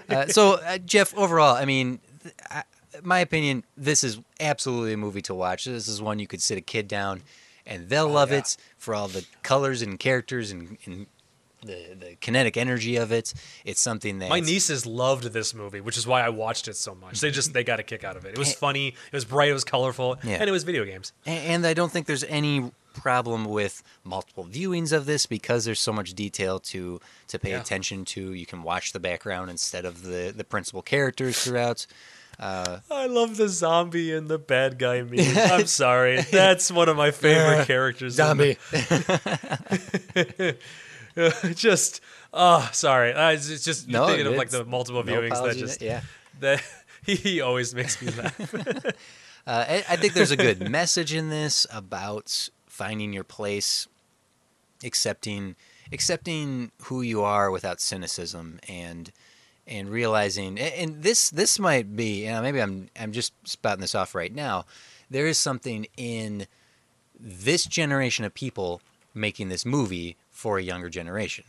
uh, 0.09 0.27
so, 0.27 0.55
uh, 0.55 0.77
Jeff, 0.79 1.15
overall, 1.17 1.55
I 1.55 1.63
mean, 1.63 1.99
I, 2.49 2.63
my 3.03 3.19
opinion, 3.19 3.63
this 3.77 4.03
is 4.03 4.19
absolutely 4.39 4.93
a 4.93 4.97
movie 4.97 5.21
to 5.23 5.33
watch. 5.33 5.65
This 5.65 5.87
is 5.87 6.01
one 6.01 6.19
you 6.19 6.27
could 6.27 6.41
sit 6.41 6.57
a 6.57 6.61
kid 6.61 6.87
down, 6.87 7.21
and 7.65 7.89
they'll 7.89 8.05
oh, 8.05 8.11
love 8.11 8.29
Oh, 8.31 8.35
yeah. 8.35 8.39
it 8.39 8.57
for 8.77 8.93
all 8.95 9.07
the 9.07 9.25
colors 9.43 9.81
and 9.81 9.99
characters 9.99 10.51
and, 10.51 10.77
and 10.85 11.07
the 11.61 11.93
the 11.99 12.15
kinetic 12.21 12.55
energy 12.55 12.95
of 12.95 13.11
it. 13.11 13.33
It's 13.65 13.81
something 13.81 14.19
that 14.19 14.29
My 14.29 14.39
nieces 14.39 14.85
loved 14.85 15.25
this 15.33 15.53
movie, 15.53 15.81
which 15.81 15.97
is 15.97 16.07
why 16.07 16.21
I 16.21 16.29
watched 16.29 16.67
it 16.69 16.77
so 16.77 16.95
much. 16.95 17.19
They 17.19 17.31
just 17.31 17.51
they 17.53 17.63
got 17.65 17.79
a 17.79 17.83
kick 17.83 18.03
out 18.03 18.15
of 18.15 18.23
it. 18.25 18.29
It 18.29 18.37
was 18.37 18.53
funny, 18.53 18.87
it 18.89 18.95
was 19.13 19.25
bright, 19.25 19.49
it 19.49 19.53
was 19.53 19.65
colorful, 19.65 20.17
Yeah. 20.23 20.37
and 20.39 20.47
it 20.47 20.51
was 20.53 20.63
video 20.63 20.85
games. 20.85 21.11
And 21.25 21.65
I 21.67 21.73
don't 21.73 21.91
think 21.91 22.07
there's 22.07 22.23
any 22.23 22.71
problem 22.93 23.45
with 23.45 23.83
multiple 24.03 24.43
viewings 24.45 24.91
of 24.91 25.05
this 25.05 25.25
because 25.25 25.63
there's 25.65 25.79
so 25.79 25.91
much 25.93 26.13
detail 26.13 26.59
to 26.59 26.99
to 27.27 27.37
pay 27.39 27.51
Yeah. 27.51 27.59
attention 27.59 28.05
to. 28.05 28.33
You 28.33 28.45
can 28.45 28.63
watch 28.63 28.93
the 28.93 28.99
background 28.99 29.49
instead 29.49 29.83
of 29.83 30.03
the 30.03 30.33
the 30.35 30.45
principal 30.45 30.81
characters 30.81 31.43
throughout. 31.43 31.85
I 32.39 33.07
love 33.07 33.37
the 33.37 33.49
zombie 33.49 34.13
and 34.13 34.27
the 34.27 34.37
bad 34.37 34.79
guy 34.79 35.01
meme. 35.09 35.37
I'm 35.37 35.67
sorry, 35.67 36.21
that's 36.31 36.71
one 36.71 36.89
of 36.89 36.97
my 36.97 37.11
favorite 37.11 37.67
characters. 37.67 38.13
Zombie. 38.15 38.57
just 41.55 42.01
oh, 42.33 42.69
sorry. 42.71 43.13
Uh, 43.13 43.31
it's 43.31 43.63
just 43.63 43.87
No, 43.87 44.07
thinking 44.07 44.27
of 44.27 44.35
like 44.35 44.49
the 44.49 44.65
multiple 44.65 45.03
no 45.03 45.11
viewings 45.11 45.43
that 45.43 45.57
just 45.57 45.81
yeah. 45.81 46.01
that 46.39 46.63
he, 47.05 47.15
he 47.15 47.41
always 47.41 47.75
makes 47.75 48.01
me 48.01 48.11
laugh. 48.11 48.85
Uh, 49.47 49.65
I, 49.67 49.83
I 49.89 49.95
think 49.95 50.13
there's 50.13 50.31
a 50.31 50.37
good 50.37 50.69
message 50.69 51.13
in 51.13 51.29
this 51.29 51.65
about 51.73 52.49
finding 52.67 53.13
your 53.13 53.23
place, 53.23 53.87
accepting 54.83 55.55
accepting 55.91 56.71
who 56.83 57.01
you 57.01 57.21
are 57.23 57.49
without 57.49 57.81
cynicism, 57.81 58.59
and 58.69 59.11
and 59.69 59.87
realizing. 59.87 60.59
And 60.59 61.01
this 61.03 61.29
this 61.29 61.59
might 61.59 61.95
be. 61.95 62.25
You 62.25 62.31
know, 62.31 62.41
maybe 62.41 62.61
I'm 62.61 62.89
I'm 62.99 63.13
just 63.13 63.31
spouting 63.47 63.81
this 63.81 63.95
off 63.95 64.15
right 64.15 64.33
now. 64.33 64.65
There 65.09 65.27
is 65.27 65.37
something 65.37 65.87
in 65.95 66.47
this 67.19 67.65
generation 67.65 68.25
of 68.25 68.33
people 68.33 68.81
making 69.13 69.49
this 69.49 69.65
movie 69.65 70.17
for 70.31 70.57
a 70.57 70.63
younger 70.63 70.89
generation. 70.89 71.45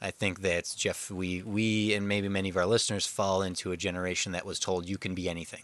I 0.00 0.10
think 0.10 0.42
that 0.42 0.74
Jeff, 0.76 1.10
we 1.10 1.42
we 1.42 1.94
and 1.94 2.08
maybe 2.08 2.28
many 2.28 2.50
of 2.50 2.56
our 2.56 2.66
listeners 2.66 3.06
fall 3.06 3.42
into 3.42 3.72
a 3.72 3.76
generation 3.76 4.32
that 4.32 4.44
was 4.44 4.58
told 4.58 4.88
you 4.88 4.98
can 4.98 5.14
be 5.14 5.28
anything, 5.28 5.62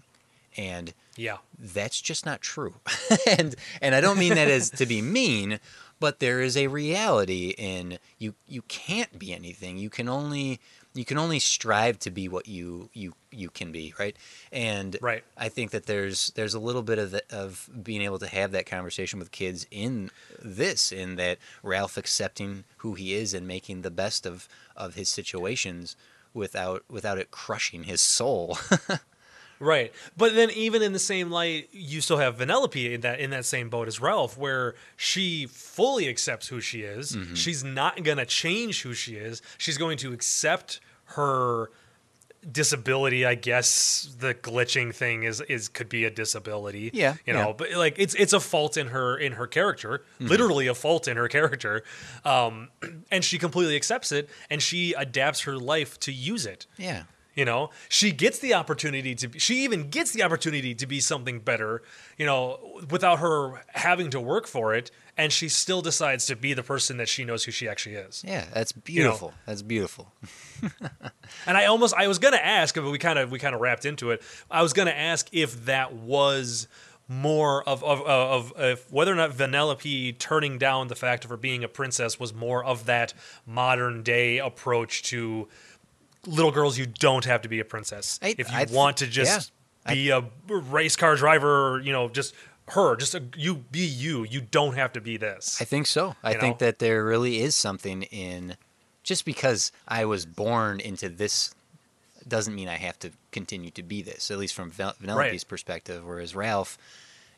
and 0.56 0.94
yeah, 1.16 1.38
that's 1.58 2.00
just 2.00 2.24
not 2.24 2.40
true. 2.40 2.74
and 3.26 3.56
and 3.82 3.96
I 3.96 4.00
don't 4.00 4.18
mean 4.18 4.34
that 4.36 4.48
as 4.48 4.70
to 4.70 4.86
be 4.86 5.02
mean, 5.18 5.58
but 5.98 6.20
there 6.20 6.40
is 6.40 6.56
a 6.56 6.68
reality 6.68 7.52
in 7.58 7.98
you 8.18 8.34
you 8.46 8.62
can't 8.62 9.18
be 9.18 9.34
anything. 9.34 9.76
You 9.76 9.90
can 9.90 10.08
only 10.08 10.60
you 10.98 11.04
can 11.04 11.16
only 11.16 11.38
strive 11.38 11.96
to 12.00 12.10
be 12.10 12.26
what 12.28 12.48
you 12.48 12.90
you 12.92 13.14
you 13.30 13.50
can 13.50 13.70
be, 13.70 13.94
right? 14.00 14.16
And 14.50 14.96
Right. 15.00 15.22
I 15.36 15.48
think 15.48 15.70
that 15.70 15.86
there's 15.86 16.32
there's 16.34 16.54
a 16.54 16.58
little 16.58 16.82
bit 16.82 16.98
of 16.98 17.12
the, 17.12 17.22
of 17.30 17.70
being 17.84 18.02
able 18.02 18.18
to 18.18 18.26
have 18.26 18.50
that 18.50 18.66
conversation 18.66 19.20
with 19.20 19.30
kids 19.30 19.64
in 19.70 20.10
this 20.42 20.90
in 20.90 21.14
that 21.14 21.38
Ralph 21.62 21.96
accepting 21.96 22.64
who 22.78 22.94
he 22.94 23.14
is 23.14 23.32
and 23.32 23.46
making 23.46 23.82
the 23.82 23.92
best 23.92 24.26
of 24.26 24.48
of 24.76 24.94
his 24.94 25.08
situations 25.08 25.94
without 26.34 26.82
without 26.90 27.16
it 27.18 27.30
crushing 27.30 27.84
his 27.84 28.00
soul. 28.00 28.58
Right, 29.60 29.92
but 30.16 30.36
then 30.36 30.50
even 30.52 30.82
in 30.82 30.92
the 30.92 31.00
same 31.00 31.30
light, 31.30 31.68
you 31.72 32.00
still 32.00 32.18
have 32.18 32.36
Vanellope 32.36 32.94
in 32.94 33.00
that 33.00 33.18
in 33.18 33.30
that 33.30 33.44
same 33.44 33.68
boat 33.68 33.88
as 33.88 34.00
Ralph, 34.00 34.38
where 34.38 34.76
she 34.96 35.46
fully 35.46 36.08
accepts 36.08 36.46
who 36.46 36.60
she 36.60 36.82
is. 36.82 37.16
Mm-hmm. 37.16 37.34
She's 37.34 37.64
not 37.64 38.04
gonna 38.04 38.24
change 38.24 38.82
who 38.82 38.94
she 38.94 39.16
is. 39.16 39.42
She's 39.58 39.76
going 39.76 39.98
to 39.98 40.12
accept 40.12 40.78
her 41.16 41.70
disability. 42.50 43.26
I 43.26 43.34
guess 43.34 44.14
the 44.18 44.34
glitching 44.34 44.94
thing 44.94 45.24
is 45.24 45.40
is 45.42 45.68
could 45.68 45.88
be 45.88 46.04
a 46.04 46.10
disability. 46.10 46.90
Yeah, 46.92 47.14
you 47.26 47.34
yeah. 47.34 47.42
know, 47.44 47.52
but 47.52 47.72
like 47.72 47.94
it's 47.98 48.14
it's 48.14 48.32
a 48.32 48.40
fault 48.40 48.76
in 48.76 48.88
her 48.88 49.16
in 49.16 49.32
her 49.32 49.46
character, 49.46 50.04
Mm-hmm. 50.20 50.26
literally 50.28 50.66
a 50.66 50.74
fault 50.74 51.08
in 51.08 51.16
her 51.16 51.28
character, 51.28 51.82
um, 52.24 52.68
and 53.10 53.24
she 53.24 53.38
completely 53.38 53.76
accepts 53.76 54.12
it, 54.12 54.28
and 54.50 54.62
she 54.62 54.92
adapts 54.94 55.40
her 55.42 55.56
life 55.56 55.98
to 56.00 56.12
use 56.12 56.46
it. 56.46 56.66
yeah. 56.76 57.04
You 57.34 57.44
know, 57.44 57.70
she 57.88 58.10
gets 58.10 58.40
the 58.40 58.54
opportunity 58.54 59.14
to. 59.14 59.28
Be, 59.28 59.38
she 59.38 59.62
even 59.62 59.90
gets 59.90 60.10
the 60.10 60.24
opportunity 60.24 60.74
to 60.74 60.86
be 60.88 60.98
something 60.98 61.38
better. 61.38 61.82
You 62.16 62.26
know, 62.26 62.80
without 62.90 63.20
her 63.20 63.62
having 63.68 64.10
to 64.10 64.20
work 64.20 64.48
for 64.48 64.74
it, 64.74 64.90
and 65.18 65.30
she 65.32 65.48
still 65.50 65.82
decides 65.82 66.24
to 66.26 66.36
be 66.36 66.54
the 66.54 66.62
person 66.62 66.96
that 66.96 67.08
she 67.08 67.24
knows 67.24 67.44
who 67.44 67.50
she 67.50 67.68
actually 67.68 67.96
is. 67.96 68.24
Yeah, 68.26 68.46
that's 68.54 68.72
beautiful. 68.72 69.34
That's 69.44 69.60
beautiful. 69.62 70.12
And 71.46 71.56
I 71.56 71.66
almost, 71.66 71.94
I 71.94 72.08
was 72.08 72.18
gonna 72.18 72.38
ask, 72.38 72.74
but 72.74 72.90
we 72.90 72.98
kind 72.98 73.18
of, 73.18 73.30
we 73.30 73.38
kind 73.38 73.54
of 73.54 73.60
wrapped 73.60 73.84
into 73.84 74.10
it. 74.10 74.22
I 74.50 74.62
was 74.62 74.72
gonna 74.72 74.90
ask 74.92 75.28
if 75.30 75.66
that 75.66 75.92
was 75.92 76.68
more 77.06 77.62
of 77.68 77.84
of 77.84 78.00
of, 78.02 78.52
of 78.52 78.52
if 78.58 78.90
whether 78.92 79.12
or 79.12 79.14
not 79.14 79.30
Vanellope 79.30 80.18
turning 80.18 80.58
down 80.58 80.88
the 80.88 80.94
fact 80.96 81.24
of 81.24 81.30
her 81.30 81.36
being 81.36 81.64
a 81.64 81.68
princess 81.68 82.18
was 82.18 82.34
more 82.34 82.64
of 82.64 82.86
that 82.86 83.14
modern 83.46 84.02
day 84.02 84.38
approach 84.38 85.02
to 85.04 85.48
little 86.26 86.50
girls. 86.50 86.76
You 86.78 86.86
don't 86.86 87.24
have 87.26 87.42
to 87.42 87.48
be 87.48 87.60
a 87.60 87.64
princess 87.64 88.18
I- 88.22 88.34
if 88.38 88.50
you 88.50 88.56
I 88.56 88.64
th- 88.64 88.76
want 88.76 88.96
to 88.98 89.06
just 89.06 89.52
yeah. 89.86 89.92
be 89.94 90.10
a 90.10 90.24
race 90.48 90.96
car 90.96 91.14
driver. 91.14 91.74
Or, 91.74 91.80
you 91.80 91.92
know, 91.92 92.08
just 92.08 92.34
her, 92.70 92.96
just 92.96 93.14
a, 93.14 93.22
you 93.36 93.56
be 93.70 93.80
you. 93.80 94.24
You 94.24 94.40
don't 94.40 94.74
have 94.74 94.92
to 94.94 95.00
be 95.00 95.16
this. 95.16 95.60
I 95.60 95.64
think 95.64 95.86
so. 95.86 96.16
I 96.22 96.32
You 96.34 96.40
think 96.40 96.60
know? 96.60 96.66
that 96.66 96.78
there 96.78 97.04
really 97.04 97.40
is 97.40 97.54
something 97.54 98.02
in 98.04 98.56
just 99.02 99.24
because 99.24 99.72
I 99.86 100.04
was 100.04 100.26
born 100.26 100.80
into 100.80 101.08
this 101.08 101.54
doesn't 102.26 102.54
mean 102.54 102.68
I 102.68 102.76
have 102.76 102.98
to 103.00 103.10
continue 103.32 103.70
to 103.70 103.82
be 103.82 104.02
this. 104.02 104.30
At 104.30 104.38
least 104.38 104.54
from 104.54 104.70
Vanellope's 104.70 105.14
Right. 105.16 105.48
perspective, 105.48 106.04
whereas 106.06 106.34
Ralph, 106.34 106.76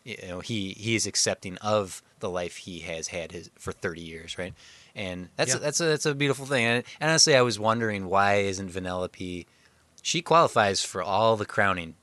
you 0.04 0.16
know, 0.26 0.40
he 0.40 0.70
he 0.70 0.94
is 0.96 1.06
accepting 1.06 1.56
of 1.58 2.02
the 2.18 2.28
life 2.30 2.56
he 2.56 2.80
has 2.80 3.08
had 3.08 3.30
his 3.32 3.50
for 3.58 3.72
30 3.72 4.00
years, 4.00 4.36
right? 4.36 4.52
And 4.96 5.28
that's 5.36 5.50
Yeah. 5.52 5.56
a, 5.56 5.60
that's 5.60 5.80
a 5.80 5.84
that's 5.84 6.06
a 6.06 6.14
beautiful 6.14 6.44
thing. 6.46 6.64
And, 6.64 6.84
and 7.00 7.10
honestly, 7.10 7.36
I 7.36 7.42
was 7.42 7.58
wondering 7.58 8.06
why 8.08 8.36
isn't 8.36 8.70
Vanellope? 8.72 9.46
She 10.02 10.22
qualifies 10.22 10.82
for 10.84 11.02
all 11.02 11.36
the 11.36 11.46
crowning 11.46 11.94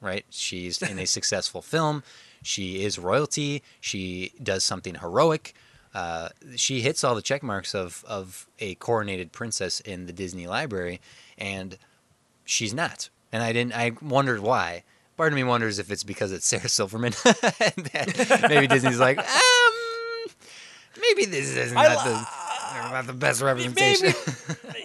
right? 0.00 0.24
She's 0.30 0.82
in 0.82 0.98
a 0.98 1.06
successful 1.18 1.62
film. 1.62 2.02
She 2.42 2.84
is 2.84 2.98
royalty. 2.98 3.62
She 3.80 4.32
does 4.42 4.64
something 4.64 4.96
heroic. 4.96 5.54
Uh, 5.94 6.30
she 6.56 6.80
hits 6.80 7.04
all 7.04 7.14
the 7.14 7.22
check 7.22 7.42
marks 7.42 7.74
of, 7.74 8.04
of 8.08 8.46
a 8.58 8.74
coronated 8.76 9.30
princess 9.32 9.80
in 9.80 10.06
the 10.06 10.12
Disney 10.12 10.46
library, 10.46 11.00
and 11.36 11.76
she's 12.44 12.72
not. 12.72 13.10
And 13.30 13.42
I 13.42 13.52
didn't. 13.52 13.74
I 13.74 13.92
wondered 14.00 14.40
why. 14.40 14.84
Part 15.16 15.32
of 15.32 15.36
me 15.36 15.44
wonders 15.44 15.78
if 15.78 15.90
it's 15.90 16.04
because 16.04 16.32
it's 16.32 16.46
Sarah 16.46 16.68
Silverman. 16.68 17.12
Maybe 18.48 18.66
Disney's 18.66 18.98
like, 18.98 19.18
um, 19.18 19.72
maybe 21.00 21.26
this 21.26 21.54
is 21.54 21.72
not 21.72 22.04
the 22.04 22.26
the 23.06 23.12
best 23.12 23.42
representation. 23.42 24.14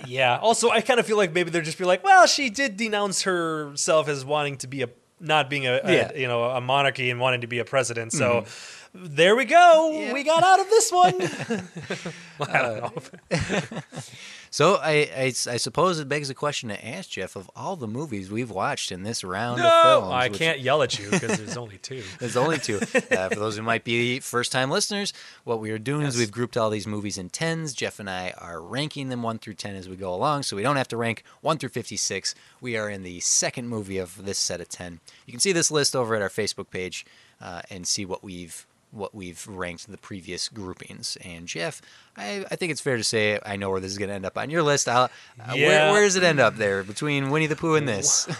Yeah. 0.05 0.37
Also, 0.37 0.69
I 0.69 0.79
kind 0.81 1.01
of 1.01 1.05
feel 1.05 1.17
like 1.17 1.33
maybe 1.33 1.49
they're 1.49 1.61
just 1.61 1.77
be 1.77 1.83
like, 1.83 2.01
well, 2.01 2.27
she 2.27 2.49
did 2.49 2.77
denounce 2.77 3.23
herself 3.23 4.07
as 4.07 4.23
wanting 4.23 4.57
to 4.59 4.67
be 4.67 4.81
a 4.81 4.87
not 5.19 5.49
being 5.49 5.65
a, 5.67 5.79
a- 5.83 5.93
Yeah. 5.93 6.07
Mm-hmm. 6.09 6.17
you 6.19 6.27
know 6.27 6.43
a 6.45 6.61
monarchy 6.61 7.09
and 7.11 7.19
wanting 7.19 7.41
to 7.41 7.47
be 7.47 7.59
a 7.59 7.65
president. 7.65 8.13
So 8.13 8.45
there 8.99 9.35
we 9.35 9.45
go. 9.45 10.09
We 10.13 10.23
got 10.23 10.43
out 10.43 10.59
of 10.59 10.69
this 10.69 10.91
one. 10.91 11.15
I 12.49 12.61
don't 12.61 12.83
Uh, 12.83 12.89
know. 13.71 13.79
So 14.49 14.75
I, 14.75 14.91
I, 15.15 15.23
I 15.25 15.57
suppose 15.57 15.99
it 15.99 16.07
begs 16.07 16.29
the 16.29 16.33
question 16.33 16.69
to 16.69 16.87
ask 16.87 17.09
Jeff 17.09 17.35
of 17.35 17.51
all 17.53 17.75
the 17.75 17.85
movies 17.87 18.31
we've 18.31 18.49
watched 18.49 18.93
in 18.93 19.03
this 19.03 19.21
round 19.23 19.59
of 19.59 19.65
No, 19.65 19.81
films. 20.01 20.13
I 20.13 20.27
which- 20.29 20.39
can't 20.39 20.59
yell 20.61 20.81
at 20.81 20.97
you 20.97 21.11
because 21.11 21.37
there's 21.37 21.57
only 21.57 21.77
two. 21.77 22.01
There's 22.19 22.37
only 22.37 22.57
two. 22.57 22.77
Uh, 23.11 23.27
for 23.29 23.35
those 23.35 23.57
who 23.57 23.61
might 23.61 23.83
be 23.83 24.19
first 24.21 24.53
time 24.53 24.71
listeners, 24.71 25.11
what 25.43 25.59
we 25.59 25.69
are 25.71 25.77
doing 25.77 26.07
is 26.07 26.17
we've 26.17 26.31
grouped 26.31 26.55
all 26.55 26.69
these 26.69 26.87
movies 26.87 27.17
in 27.17 27.29
tens. 27.29 27.73
Jeff 27.73 27.99
and 27.99 28.09
I 28.09 28.33
are 28.37 28.61
ranking 28.61 29.09
them 29.09 29.21
one 29.21 29.37
through 29.37 29.55
ten 29.55 29.75
as 29.75 29.89
we 29.89 29.97
go 29.97 30.13
along, 30.13 30.43
so 30.43 30.55
we 30.55 30.63
don't 30.63 30.77
have 30.77 30.87
to 30.87 30.97
rank 30.97 31.23
one 31.41 31.57
through 31.57 31.69
fifty 31.69 31.97
six. 31.97 32.33
We 32.61 32.77
are 32.77 32.89
in 32.89 33.03
the 33.03 33.19
second 33.19 33.67
movie 33.67 33.97
of 33.97 34.23
this 34.25 34.39
set 34.39 34.61
of 34.61 34.69
ten. 34.69 35.01
You 35.25 35.33
can 35.33 35.41
see 35.41 35.51
this 35.51 35.69
list 35.69 35.93
over 35.93 36.15
at 36.15 36.21
our 36.21 36.29
Facebook 36.29 36.71
page 36.71 37.05
uh, 37.41 37.63
and 37.69 37.85
see 37.85 38.05
what 38.05 38.23
we've 38.23 38.65
what 38.91 39.13
we've 39.13 39.45
ranked 39.47 39.89
the 39.89 39.97
previous 39.97 40.49
groupings. 40.49 41.17
And 41.23 41.47
Jeff, 41.47 41.81
I, 42.15 42.45
I 42.49 42.55
think 42.55 42.71
it's 42.71 42.81
fair 42.81 42.97
to 42.97 43.03
say 43.03 43.39
I 43.45 43.55
know 43.55 43.69
where 43.69 43.79
this 43.79 43.91
is 43.91 43.97
going 43.97 44.09
to 44.09 44.15
end 44.15 44.25
up 44.25 44.37
on 44.37 44.49
your 44.49 44.63
list. 44.63 44.87
I'll, 44.87 45.09
uh, 45.39 45.53
where, 45.53 45.91
where 45.91 46.03
does 46.03 46.15
it 46.15 46.23
end 46.23 46.39
up 46.39 46.55
there 46.55 46.83
between 46.83 47.29
Winnie 47.29 47.47
the 47.47 47.55
Pooh 47.55 47.75
and 47.75 47.87
this? 47.87 48.27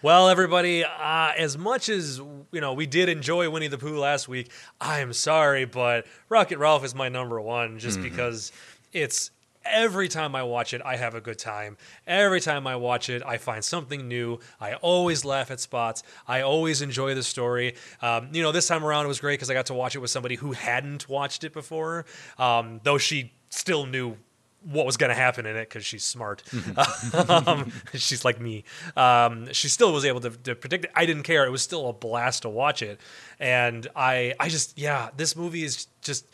Well, 0.00 0.28
everybody, 0.28 0.84
uh, 0.84 1.32
as 1.36 1.58
much 1.58 1.88
as 1.88 2.18
you 2.18 2.60
know, 2.60 2.72
we 2.72 2.86
did 2.86 3.08
enjoy 3.08 3.50
Winnie 3.50 3.66
the 3.66 3.78
Pooh 3.78 3.98
last 3.98 4.28
week. 4.28 4.52
I'm 4.80 5.12
sorry, 5.12 5.64
but 5.64 6.06
Wreck-It 6.28 6.58
Ralph 6.60 6.84
is 6.84 6.94
my 6.94 7.08
number 7.08 7.40
one, 7.40 7.80
just 7.80 8.00
because 8.00 8.52
it's 8.92 9.32
every 9.64 10.08
time 10.08 10.34
I 10.34 10.42
watch 10.42 10.74
it, 10.74 10.82
I 10.84 10.96
have 10.96 11.14
a 11.14 11.20
good 11.20 11.38
time. 11.38 11.76
Every 12.06 12.40
time 12.40 12.66
I 12.66 12.76
watch 12.76 13.08
it, 13.08 13.22
I 13.24 13.38
find 13.38 13.64
something 13.64 14.08
new. 14.08 14.38
I 14.60 14.74
always 14.74 15.24
laugh 15.24 15.50
at 15.50 15.60
spots. 15.60 16.02
I 16.26 16.42
always 16.42 16.82
enjoy 16.82 17.14
the 17.14 17.22
story. 17.22 17.74
Um, 18.02 18.28
you 18.32 18.42
know, 18.42 18.52
this 18.52 18.66
time 18.66 18.84
around 18.84 19.04
it 19.04 19.08
was 19.08 19.20
great 19.20 19.34
because 19.34 19.50
I 19.50 19.54
got 19.54 19.66
to 19.66 19.74
watch 19.74 19.94
it 19.94 20.00
with 20.00 20.10
somebody 20.10 20.36
who 20.36 20.52
hadn't 20.52 21.08
watched 21.08 21.44
it 21.44 21.52
before, 21.52 22.06
um, 22.38 22.80
though 22.82 22.98
she 22.98 23.32
still 23.50 23.86
knew 23.86 24.16
what 24.64 24.84
was 24.84 24.96
going 24.96 25.08
to 25.08 25.14
happen 25.14 25.46
in 25.46 25.56
it 25.56 25.68
because 25.68 25.84
she's 25.84 26.04
smart. 26.04 26.42
um, 27.28 27.72
she's 27.94 28.24
like 28.24 28.40
me. 28.40 28.64
Um, 28.96 29.52
she 29.52 29.68
still 29.68 29.92
was 29.92 30.04
able 30.04 30.20
to, 30.20 30.30
to 30.30 30.54
predict 30.54 30.86
it. 30.86 30.90
I 30.94 31.06
didn't 31.06 31.22
care. 31.22 31.46
It 31.46 31.50
was 31.50 31.62
still 31.62 31.88
a 31.88 31.92
blast 31.92 32.42
to 32.42 32.48
watch 32.48 32.82
it, 32.82 33.00
and 33.38 33.86
I 33.94 34.34
I 34.40 34.48
just 34.48 34.78
yeah, 34.78 35.10
this 35.16 35.36
movie 35.36 35.62
is 35.62 35.86
just 36.02 36.26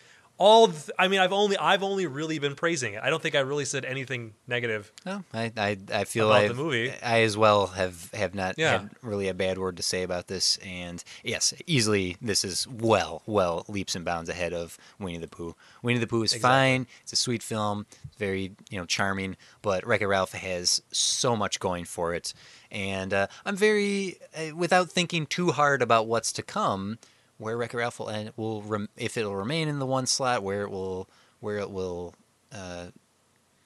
all. 0.44 0.68
Th- 0.68 0.90
I 0.98 1.08
mean, 1.08 1.20
I've 1.20 1.32
only 1.32 1.56
I've 1.56 1.82
only 1.82 2.06
really 2.06 2.38
been 2.38 2.54
praising 2.54 2.94
it. 2.94 3.02
I 3.02 3.08
don't 3.10 3.22
think 3.22 3.34
I 3.34 3.40
really 3.40 3.64
said 3.64 3.84
anything 3.84 4.34
negative. 4.46 4.92
No, 5.06 5.24
I, 5.32 5.50
I, 5.56 5.78
I 5.92 6.04
feel 6.04 6.30
About 6.30 6.44
I 6.44 6.48
the 6.48 6.54
movie. 6.54 6.92
I 7.02 7.22
as 7.22 7.36
well 7.36 7.68
have 7.68 8.10
have 8.12 8.34
not 8.34 8.56
Yeah. 8.58 8.72
had 8.72 8.90
really 9.02 9.28
a 9.28 9.34
bad 9.34 9.58
word 9.58 9.76
to 9.78 9.82
say 9.82 10.02
about 10.02 10.26
this, 10.28 10.58
and 10.58 11.02
yes, 11.22 11.54
easily 11.66 12.16
this 12.20 12.44
is 12.44 12.68
well, 12.68 13.22
well 13.26 13.64
leaps 13.68 13.94
and 13.96 14.04
bounds 14.04 14.28
ahead 14.28 14.52
of 14.52 14.76
Winnie 14.98 15.18
the 15.18 15.28
Pooh. 15.28 15.56
Winnie 15.82 15.98
the 15.98 16.06
Pooh 16.06 16.22
is 16.22 16.34
fine. 16.34 16.86
It's 17.02 17.12
a 17.12 17.16
sweet 17.16 17.42
film, 17.42 17.86
very 18.18 18.52
you 18.70 18.78
know 18.78 18.84
charming, 18.86 19.36
but 19.62 19.86
Wreck-It 19.86 20.06
Ralph 20.06 20.32
has 20.32 20.82
so 20.92 21.34
much 21.36 21.58
going 21.58 21.84
for 21.84 22.12
it, 22.14 22.34
and 22.70 23.14
uh, 23.14 23.26
I'm 23.46 23.56
very 23.56 24.18
uh, 24.36 24.54
without 24.54 24.90
thinking 24.90 25.26
too 25.26 25.52
hard 25.52 25.80
about 25.80 26.06
what's 26.06 26.32
to 26.34 26.42
come. 26.42 26.98
Where 27.38 27.56
Wreck-It 27.56 27.76
Ralph 27.76 27.98
will, 27.98 28.10
end, 28.10 28.32
will 28.36 28.62
rem- 28.62 28.88
if 28.96 29.16
it'll 29.16 29.34
remain 29.36 29.68
in 29.68 29.78
the 29.78 29.86
one 29.86 30.06
slot, 30.06 30.42
where 30.42 30.62
it 30.62 30.70
will 30.70 31.08
where 31.40 31.58
it 31.58 31.70
will 31.70 32.14
uh, 32.52 32.86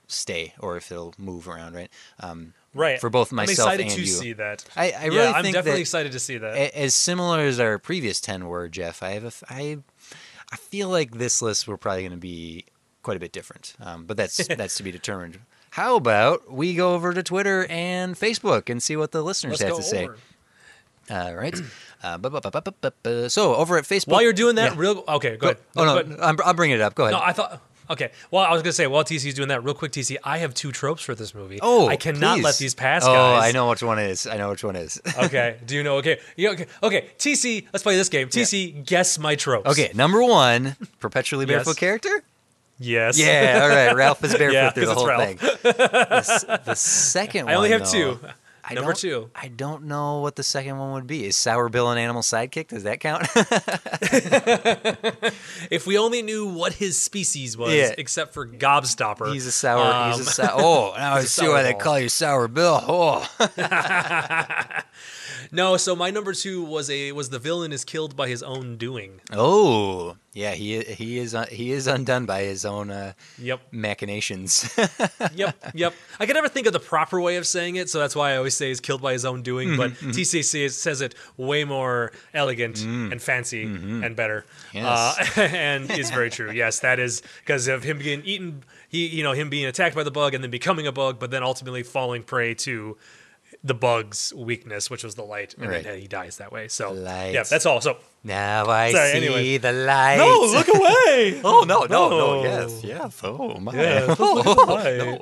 stay 0.07 0.55
or 0.59 0.77
if 0.77 0.91
it'll 0.91 1.15
move 1.19 1.49
around, 1.49 1.75
right? 1.75 1.91
Um, 2.21 2.55
Right. 2.75 3.01
For 3.01 3.09
both 3.11 3.33
myself 3.33 3.67
I'm 3.71 3.81
excited 3.81 3.87
and 3.87 3.95
to 3.97 4.01
you. 4.03 4.07
see 4.07 4.33
that. 4.35 4.65
I, 4.77 4.93
I 4.93 5.05
really 5.07 5.17
yeah, 5.17 5.33
I'm 5.33 5.51
definitely 5.53 5.81
excited 5.81 6.13
to 6.13 6.21
see 6.21 6.37
that. 6.39 6.55
a- 6.55 6.79
as 6.79 6.95
similar 6.95 7.41
as 7.41 7.59
our 7.59 7.79
previous 7.79 8.21
10 8.21 8.47
were, 8.47 8.69
Jeff, 8.69 9.03
I 9.03 9.11
have 9.13 9.25
a, 9.25 9.29
f- 9.29 9.43
I, 9.49 9.79
I 10.53 10.57
feel 10.57 10.89
like 10.91 11.13
this 11.13 11.41
list 11.43 11.67
we're 11.67 11.79
probably 11.79 12.03
going 12.03 12.13
to 12.13 12.19
be 12.19 12.67
quite 13.03 13.17
a 13.17 13.21
bit 13.21 13.33
different. 13.33 13.75
Um, 13.81 14.05
but 14.05 14.17
that's 14.19 14.47
that's 14.57 14.77
to 14.77 14.83
be 14.83 14.93
determined. 14.93 15.39
How 15.71 15.97
about 15.97 16.53
we 16.53 16.75
go 16.75 16.95
over 16.95 17.13
to 17.15 17.23
Twitter 17.23 17.67
and 17.71 18.15
Facebook 18.15 18.69
and 18.71 18.83
see 18.83 18.97
what 18.97 19.13
the 19.13 19.23
listeners 19.23 19.61
Let's 19.61 19.63
have 19.63 19.77
to 19.77 19.83
say? 19.83 20.05
over. 20.05 20.17
All 21.11 21.35
right. 21.35 21.59
Uh, 22.03 22.17
bu- 22.19 22.31
bu- 22.31 22.41
bu- 23.03 23.29
so 23.29 23.55
over 23.57 23.77
at 23.77 23.85
Facebook. 23.85 24.09
While 24.13 24.23
you're 24.23 24.33
doing 24.33 24.55
that, 24.57 24.73
Yeah. 24.75 24.79
real 24.81 25.05
okay, 25.09 25.31
go, 25.37 25.39
Go, 25.39 25.47
ahead. 25.49 25.59
oh 25.77 25.85
no, 25.85 25.99
ahead. 25.99 26.17
I'm, 26.23 26.37
I'll 26.45 26.55
bring 26.55 26.71
it 26.71 26.81
up. 26.81 26.95
Go 26.95 27.05
ahead. 27.05 27.13
No, 27.13 27.21
I 27.21 27.33
thought. 27.33 27.61
Okay. 27.91 28.11
Well, 28.31 28.45
I 28.45 28.53
was 28.53 28.61
gonna 28.63 28.73
say 28.75 28.87
while 28.87 29.03
TC's 29.03 29.33
doing 29.35 29.49
that, 29.49 29.65
real 29.65 29.73
quick, 29.75 29.93
TC, 29.93 30.19
I 30.23 30.39
have 30.39 30.53
two 30.53 30.71
tropes 30.73 31.03
for 31.03 31.15
this 31.15 31.35
movie. 31.35 31.59
oh, 31.63 31.89
I 31.89 31.97
cannot 31.97 32.37
please. 32.37 32.45
let 32.45 32.59
these 32.59 32.75
pass, 32.75 33.03
Oh, 33.05 33.13
guys. 33.13 33.45
I 33.49 33.53
know 33.53 33.71
which 33.71 33.83
one 33.83 33.99
is. 33.99 34.27
I 34.27 34.37
know 34.37 34.51
which 34.51 34.63
one 34.63 34.77
is. 34.77 35.01
okay. 35.19 35.57
Do 35.67 35.75
you 35.75 35.83
know? 35.83 35.97
Okay. 35.97 36.19
Yeah, 36.37 36.51
okay. 36.51 36.67
Okay. 36.83 37.09
TC, 37.19 37.67
let's 37.73 37.83
play 37.83 37.97
this 37.97 38.11
game. 38.11 38.29
TC, 38.29 38.85
guess 38.85 39.19
my 39.19 39.35
tropes. 39.37 39.71
okay, 39.71 39.91
number 39.95 40.23
one, 40.23 40.77
perpetually 41.01 41.47
Yes. 41.49 41.55
barefoot 41.65 41.79
character. 41.79 42.23
Yes. 42.79 43.19
Yeah, 43.19 43.61
all 43.63 43.69
right. 43.71 43.93
Ralph 43.97 44.23
is 44.23 44.35
barefoot 44.39 44.53
Yeah, 44.55 44.71
through 44.71 44.87
the 44.87 44.95
whole 44.95 45.09
it's 45.09 45.41
thing. 45.41 45.59
The, 45.63 46.61
the 46.67 46.75
second 46.77 47.47
one. 47.47 47.55
I 47.55 47.57
only 47.57 47.71
have 47.71 47.91
though, 47.91 48.15
two. 48.15 48.21
I 48.71 48.75
Number 48.75 48.93
two. 48.93 49.31
I 49.35 49.49
don't 49.49 49.85
know 49.85 50.19
what 50.21 50.37
the 50.37 50.43
second 50.43 50.79
one 50.79 50.93
would 50.93 51.07
be. 51.07 51.25
Is 51.27 51.37
Sour 51.37 51.69
Bill 51.71 51.91
an 51.91 51.97
animal 51.99 52.21
sidekick? 52.23 52.69
Does 52.69 52.83
that 52.83 53.01
count? 53.01 53.27
If 55.71 55.87
we 55.87 55.99
only 55.99 56.23
knew 56.23 56.47
what 56.47 56.73
his 56.75 57.01
species 57.01 57.57
was, 57.57 57.73
Yeah. 57.75 57.95
except 57.99 58.33
for 58.35 58.47
Gobstopper. 58.47 59.33
he's 59.33 59.47
a 59.47 59.53
sour. 59.53 60.09
he's 60.13 60.17
a 60.17 60.21
Um, 60.21 60.25
sour. 60.25 60.61
Oh, 60.63 60.95
now 60.97 61.15
I 61.15 61.25
see 61.25 61.49
why 61.49 61.63
they 61.63 61.75
call 61.75 61.99
you 61.99 62.09
Sour 62.09 62.49
Bill. 62.49 62.83
Oh, 62.87 63.29
No, 65.53 65.77
so 65.79 65.97
my 65.97 66.11
number 66.11 66.35
two 66.35 66.63
was 66.63 66.91
a 66.91 67.13
was 67.13 67.31
the 67.31 67.39
villain 67.39 67.73
is 67.73 67.85
killed 67.85 68.17
by 68.17 68.29
his 68.29 68.43
own 68.43 68.77
doing. 68.77 69.21
oh, 69.33 70.17
yeah. 70.43 70.53
He 70.55 70.81
he 70.83 71.19
is 71.19 71.35
uh, 71.35 71.47
he 71.47 71.73
is 71.73 71.87
undone 71.87 72.25
by 72.27 72.43
his 72.43 72.65
own 72.65 72.91
uh, 72.91 73.13
Yep. 73.39 73.61
machinations. 73.73 74.51
yep, 75.35 75.57
yep. 75.75 75.95
I 76.21 76.27
can 76.27 76.35
never 76.35 76.49
think 76.49 76.67
of 76.67 76.73
the 76.73 76.81
proper 76.95 77.21
way 77.21 77.37
of 77.37 77.47
saying 77.47 77.77
it, 77.77 77.91
so 77.91 77.99
that's 77.99 78.15
why 78.17 78.33
I 78.33 78.37
always 78.37 78.55
say 78.55 78.69
he's 78.69 78.81
killed 78.81 79.03
by 79.03 79.13
his 79.13 79.25
own 79.25 79.43
doing. 79.43 79.77
but 79.77 79.91
Mm-hmm, 79.93 80.11
TCC 80.11 80.65
is- 80.65 80.77
says 80.81 81.01
it 81.01 81.15
way 81.37 81.65
more 81.65 82.13
elegant 82.35 82.83
and 82.83 83.21
fancy 83.21 83.65
and 83.65 84.15
better. 84.17 84.45
Yes. 84.73 85.39
uh, 85.39 85.41
and 85.69 85.91
is 85.91 86.11
very 86.11 86.31
true. 86.31 86.51
Yes, 86.59 86.81
that 86.81 86.99
is 86.99 87.23
because 87.45 87.69
of 87.69 87.83
him 87.85 87.99
being 87.99 88.23
eaten. 88.25 88.65
He, 88.89 89.07
you 89.07 89.23
know, 89.23 89.33
him 89.33 89.51
being 89.51 89.67
attacked 89.67 89.95
by 89.95 90.03
the 90.03 90.11
bug 90.11 90.35
and 90.35 90.43
then 90.43 90.51
becoming 90.51 90.87
a 90.87 90.93
bug, 90.93 91.19
but 91.19 91.31
then 91.31 91.43
ultimately 91.43 91.83
falling 91.83 92.23
prey 92.23 92.55
to 92.55 92.97
the 93.65 93.75
bug's 93.75 94.33
weakness, 94.37 94.89
which 94.89 95.03
was 95.03 95.17
the 95.17 95.25
light, 95.25 95.55
and 95.59 95.69
Right. 95.69 95.83
then 95.83 95.99
he 95.99 96.07
dies 96.07 96.37
that 96.37 96.53
way. 96.53 96.69
So, 96.69 96.93
Light. 96.93 97.35
yeah, 97.35 97.43
that's 97.43 97.67
all. 97.67 97.81
So, 97.81 97.97
now 98.23 98.67
I 98.67 98.93
Sorry, 98.93 99.11
see 99.11 99.17
anyway. 99.17 99.59
the 99.59 99.73
light. 99.73 100.17
no, 100.19 100.41
look 100.53 100.69
away. 100.69 101.41
Oh 101.45 101.65
no, 101.67 101.81
no, 101.85 102.09
no, 102.09 102.43
No. 102.43 102.43
yes, 102.45 102.85
yes. 102.85 103.21
Oh 103.25 103.59
my. 103.59 103.73
Yeah, 103.75 104.15
look 104.19 104.69
away. 104.69 105.21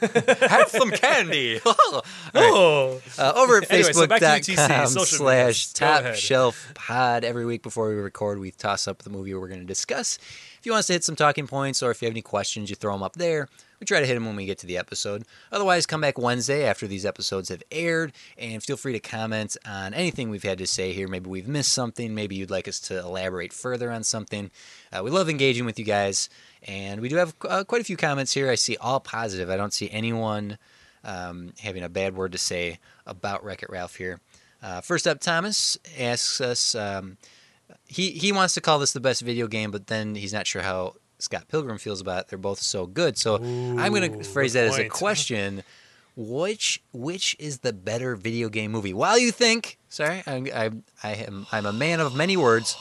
Have 0.48 0.68
some 0.68 0.90
candy. 0.92 1.60
Oh, 1.64 3.00
Uh, 3.18 3.32
over 3.36 3.58
at 3.58 3.70
Anyway, 3.70 3.92
so 3.92 4.06
back 4.06 4.20
to 4.42 4.52
you, 4.52 4.56
TC, 4.56 4.66
facebook.com 4.68 4.86
social 4.88 5.18
slash 5.18 5.46
medias. 5.46 5.72
Top 5.72 6.14
shelf 6.14 6.72
pod. 6.74 7.24
Every 7.24 7.44
week 7.46 7.62
before 7.62 7.88
we 7.88 7.94
record, 7.96 8.38
we 8.38 8.50
toss 8.52 8.86
up 8.88 9.02
the 9.02 9.10
movie 9.10 9.34
we're 9.34 9.48
going 9.48 9.60
to 9.60 9.66
discuss. 9.66 10.18
If 10.58 10.66
you 10.66 10.72
want 10.72 10.80
us 10.80 10.86
to 10.88 10.92
hit 10.94 11.04
some 11.04 11.16
talking 11.16 11.46
points 11.46 11.82
or 11.82 11.90
if 11.90 12.00
you 12.02 12.06
have 12.06 12.12
any 12.14 12.22
questions, 12.22 12.70
you 12.70 12.76
throw 12.76 12.92
them 12.92 13.02
up 13.02 13.16
there. 13.16 13.48
We 13.80 13.86
try 13.86 14.00
to 14.00 14.06
hit 14.06 14.14
them 14.14 14.24
when 14.26 14.36
we 14.36 14.46
get 14.46 14.58
to 14.58 14.66
the 14.66 14.78
episode. 14.78 15.24
Otherwise, 15.52 15.86
come 15.86 16.00
back 16.00 16.18
Wednesday 16.18 16.64
after 16.64 16.86
these 16.86 17.04
episodes 17.04 17.48
have 17.48 17.62
aired 17.70 18.12
and 18.38 18.62
feel 18.62 18.76
free 18.76 18.92
to 18.92 19.00
comment 19.00 19.56
on 19.66 19.94
anything 19.94 20.30
we've 20.30 20.42
had 20.42 20.58
to 20.58 20.66
say 20.66 20.92
here. 20.92 21.08
Maybe 21.08 21.28
we've 21.28 21.48
missed 21.48 21.72
something. 21.72 22.14
Maybe 22.14 22.36
you'd 22.36 22.50
like 22.50 22.68
us 22.68 22.80
to 22.80 22.98
elaborate 22.98 23.52
further 23.52 23.90
on 23.90 24.02
something. 24.02 24.50
Uh, 24.92 25.02
we 25.02 25.10
love 25.10 25.28
engaging 25.28 25.66
with 25.66 25.78
you 25.78 25.84
guys. 25.84 26.28
And 26.62 27.00
we 27.00 27.08
do 27.08 27.16
have 27.16 27.34
uh, 27.48 27.64
quite 27.64 27.80
a 27.80 27.84
few 27.84 27.96
comments 27.96 28.32
here. 28.32 28.50
I 28.50 28.54
see 28.54 28.76
all 28.78 29.00
positive. 29.00 29.50
I 29.50 29.56
don't 29.56 29.74
see 29.74 29.90
anyone 29.90 30.58
um, 31.04 31.52
having 31.60 31.82
a 31.82 31.88
bad 31.88 32.16
word 32.16 32.32
to 32.32 32.38
say 32.38 32.78
about 33.06 33.44
Wreck 33.44 33.62
It 33.62 33.70
Ralph 33.70 33.96
here. 33.96 34.20
Uh, 34.62 34.80
first 34.80 35.06
up, 35.06 35.20
Thomas 35.20 35.76
asks 35.98 36.40
us. 36.40 36.74
Um, 36.74 37.18
he 37.86 38.10
he 38.10 38.32
wants 38.32 38.54
to 38.54 38.60
call 38.60 38.78
this 38.78 38.92
the 38.92 39.00
best 39.00 39.22
video 39.22 39.46
game, 39.46 39.70
but 39.70 39.88
then 39.88 40.14
he's 40.14 40.32
not 40.32 40.46
sure 40.46 40.62
how 40.62 40.94
Scott 41.24 41.48
Pilgrim 41.48 41.78
feels 41.78 42.00
about 42.00 42.20
it. 42.20 42.28
They're 42.28 42.38
both 42.38 42.60
so 42.60 42.86
good. 42.86 43.18
So 43.18 43.36
I'm 43.36 43.92
going 43.92 44.18
to 44.18 44.24
phrase 44.24 44.52
that 44.52 44.66
as 44.66 44.78
a 44.78 44.88
question. 45.02 45.62
Which 46.16 46.80
which 46.92 47.34
is 47.40 47.58
the 47.58 47.72
better 47.72 48.14
video 48.14 48.48
game 48.48 48.70
movie? 48.70 48.94
While 48.94 49.18
you 49.18 49.32
think, 49.32 49.78
sorry, 49.88 50.22
I 50.26 50.36
I, 50.54 50.70
I 51.02 51.10
am 51.14 51.46
I'm 51.50 51.66
a 51.66 51.72
man 51.72 51.98
of 51.98 52.14
many 52.14 52.36
words. 52.36 52.76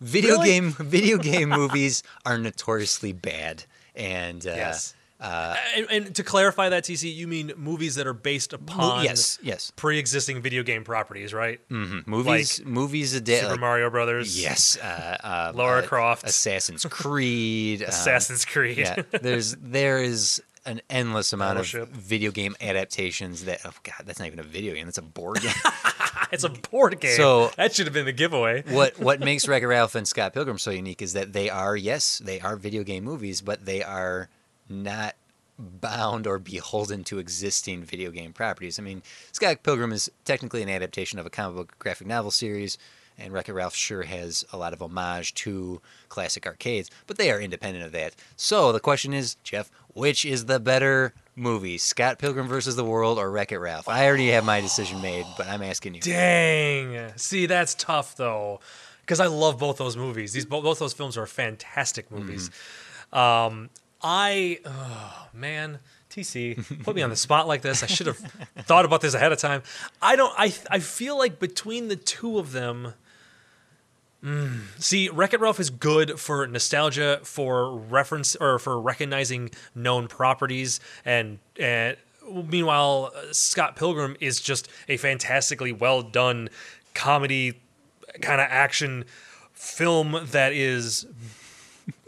Video 0.00 0.32
Really? 0.36 0.48
game 0.48 0.70
video 0.78 1.18
game 1.18 1.50
movies 1.50 2.02
are 2.26 2.36
notoriously 2.38 3.12
bad, 3.12 3.62
and 3.94 4.44
uh, 4.46 4.50
yes. 4.50 4.94
Uh, 5.20 5.54
and, 5.76 5.86
and 5.90 6.14
to 6.16 6.22
clarify 6.22 6.68
that, 6.70 6.84
TC, 6.84 7.14
you 7.14 7.26
mean 7.28 7.52
movies 7.56 7.96
that 7.96 8.06
are 8.06 8.12
based 8.14 8.52
upon 8.52 9.04
yes, 9.04 9.38
yes, 9.42 9.70
pre-existing 9.76 10.40
video 10.42 10.62
game 10.62 10.82
properties, 10.84 11.34
right? 11.34 11.60
Mm-hmm. 11.68 12.10
movies 12.10 12.62
movies 12.64 13.14
a 13.14 13.20
day. 13.20 13.40
Super 13.40 13.50
like- 13.52 13.60
Mario 13.60 13.90
Brothers, 13.90 14.40
Yes, 14.40 14.78
uh, 14.78 15.16
uh, 15.22 15.52
Lara 15.54 15.82
uh, 15.82 15.86
Croft. 15.86 16.24
Assassin's 16.26 16.84
Creed, 16.86 17.82
um, 17.82 17.88
Assassin's 17.90 18.44
Creed. 18.44 18.78
yeah, 18.78 19.02
there's 19.20 19.56
there 19.56 19.98
is 19.98 20.42
an 20.66 20.80
endless 20.90 21.32
amount 21.32 21.54
Battleship. 21.54 21.82
of 21.82 21.88
video 21.88 22.30
game 22.30 22.54
adaptations 22.60 23.44
that 23.44 23.60
oh 23.64 23.72
god, 23.82 24.02
that's 24.04 24.18
not 24.18 24.26
even 24.26 24.38
a 24.38 24.42
video 24.44 24.74
game, 24.74 24.86
that's 24.86 24.98
a 24.98 25.02
board 25.02 25.40
game. 25.42 25.52
it's 26.32 26.44
a 26.44 26.48
board 26.50 26.98
game. 27.00 27.16
So- 27.16 27.50
that 27.56 27.74
should 27.74 27.86
have 27.86 27.94
been 27.94 28.04
the 28.06 28.12
giveaway. 28.12 28.62
what 28.68 28.98
what 28.98 29.20
makes 29.20 29.46
Wreck-It 29.48 29.66
Ralph 29.66 29.94
and 29.94 30.06
Scott 30.08 30.32
Pilgrim 30.34 30.58
so 30.58 30.70
unique 30.70 31.02
is 31.02 31.12
that 31.14 31.32
they 31.32 31.50
are 31.50 31.76
yes, 31.76 32.20
they 32.24 32.40
are 32.40 32.56
video 32.56 32.82
game 32.84 33.04
movies, 33.04 33.40
but 33.40 33.64
they 33.64 33.82
are 33.82 34.28
not 34.70 35.16
bound 35.58 36.26
or 36.26 36.38
beholden 36.38 37.04
to 37.04 37.18
existing 37.18 37.84
video 37.84 38.10
game 38.10 38.32
properties. 38.32 38.78
I 38.78 38.82
mean, 38.82 39.02
Scott 39.32 39.62
Pilgrim 39.62 39.92
is 39.92 40.10
technically 40.24 40.62
an 40.62 40.70
adaptation 40.70 41.18
of 41.18 41.26
a 41.26 41.30
comic 41.30 41.56
book 41.56 41.78
graphic 41.78 42.06
novel 42.06 42.30
series, 42.30 42.78
and 43.18 43.32
Wreck-It 43.32 43.52
Ralph 43.52 43.74
sure 43.74 44.04
has 44.04 44.46
a 44.52 44.56
lot 44.56 44.72
of 44.72 44.80
homage 44.80 45.34
to 45.34 45.82
classic 46.08 46.46
arcades, 46.46 46.90
but 47.06 47.18
they 47.18 47.30
are 47.30 47.38
independent 47.38 47.84
of 47.84 47.92
that. 47.92 48.14
So 48.36 48.72
the 48.72 48.80
question 48.80 49.12
is, 49.12 49.34
Jeff, 49.44 49.70
which 49.92 50.24
is 50.24 50.46
the 50.46 50.58
better 50.58 51.12
movie, 51.36 51.76
Scott 51.76 52.18
Pilgrim 52.18 52.48
versus 52.48 52.76
the 52.76 52.84
World 52.84 53.18
or 53.18 53.30
Wreck-It 53.30 53.58
Ralph? 53.58 53.88
I 53.88 54.06
already 54.06 54.30
have 54.30 54.46
my 54.46 54.62
decision 54.62 55.02
made, 55.02 55.26
but 55.36 55.46
I'm 55.46 55.62
asking 55.62 55.94
you. 55.94 56.00
Dang. 56.00 57.12
See, 57.16 57.44
that's 57.44 57.74
tough 57.74 58.16
though, 58.16 58.60
because 59.02 59.20
I 59.20 59.26
love 59.26 59.58
both 59.58 59.76
those 59.76 59.98
movies. 59.98 60.32
These 60.32 60.46
both, 60.46 60.64
both 60.64 60.78
those 60.78 60.94
films 60.94 61.18
are 61.18 61.26
fantastic 61.26 62.10
movies. 62.10 62.50
Um, 63.12 63.68
I, 64.02 64.58
oh, 64.64 65.28
man, 65.34 65.78
TC, 66.10 66.82
put 66.84 66.96
me 66.96 67.02
on 67.02 67.10
the 67.10 67.16
spot 67.16 67.46
like 67.46 67.62
this. 67.62 67.82
I 67.82 67.86
should 67.86 68.06
have 68.06 68.16
thought 68.60 68.84
about 68.84 69.00
this 69.00 69.14
ahead 69.14 69.32
of 69.32 69.38
time. 69.38 69.62
I 70.00 70.16
don't. 70.16 70.32
I 70.36 70.52
I 70.70 70.78
feel 70.80 71.18
like 71.18 71.38
between 71.38 71.88
the 71.88 71.96
two 71.96 72.38
of 72.38 72.52
them. 72.52 72.94
mm, 74.24 74.60
See, 74.78 75.08
Wreck 75.08 75.34
It 75.34 75.40
Ralph 75.40 75.60
is 75.60 75.70
good 75.70 76.18
for 76.18 76.46
nostalgia, 76.46 77.20
for 77.22 77.76
reference, 77.76 78.36
or 78.36 78.58
for 78.58 78.80
recognizing 78.80 79.50
known 79.74 80.08
properties, 80.08 80.80
and 81.04 81.38
and 81.58 81.96
meanwhile, 82.30 83.12
uh, 83.14 83.32
Scott 83.32 83.76
Pilgrim 83.76 84.16
is 84.20 84.40
just 84.40 84.68
a 84.88 84.96
fantastically 84.96 85.72
well 85.72 86.02
done 86.02 86.48
comedy 86.94 87.60
kind 88.20 88.40
of 88.40 88.46
action 88.50 89.04
film 89.52 90.18
that 90.32 90.52
is 90.52 91.06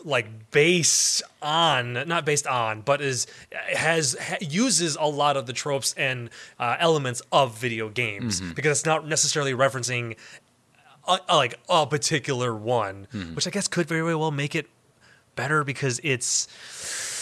like 0.04 0.50
based 0.50 1.22
on 1.40 1.92
not 2.08 2.24
based 2.26 2.46
on 2.46 2.80
but 2.80 3.00
is 3.00 3.26
has 3.74 4.16
ha, 4.20 4.36
uses 4.40 4.96
a 5.00 5.06
lot 5.06 5.36
of 5.36 5.46
the 5.46 5.52
tropes 5.52 5.94
and 5.96 6.28
uh, 6.58 6.76
elements 6.80 7.22
of 7.30 7.56
video 7.58 7.88
games 7.88 8.40
Mm-hmm. 8.40 8.52
because 8.54 8.78
it's 8.78 8.86
not 8.86 9.06
necessarily 9.06 9.52
referencing 9.52 10.16
a, 11.06 11.18
a- 11.28 11.36
like 11.36 11.54
a 11.68 11.86
particular 11.86 12.54
one 12.54 13.06
Mm-hmm. 13.12 13.34
which 13.34 13.46
i 13.46 13.50
guess 13.50 13.68
could 13.68 13.86
very 13.86 14.02
well 14.14 14.30
make 14.30 14.54
it 14.54 14.66
better 15.36 15.64
because 15.64 16.00
it's 16.02 16.46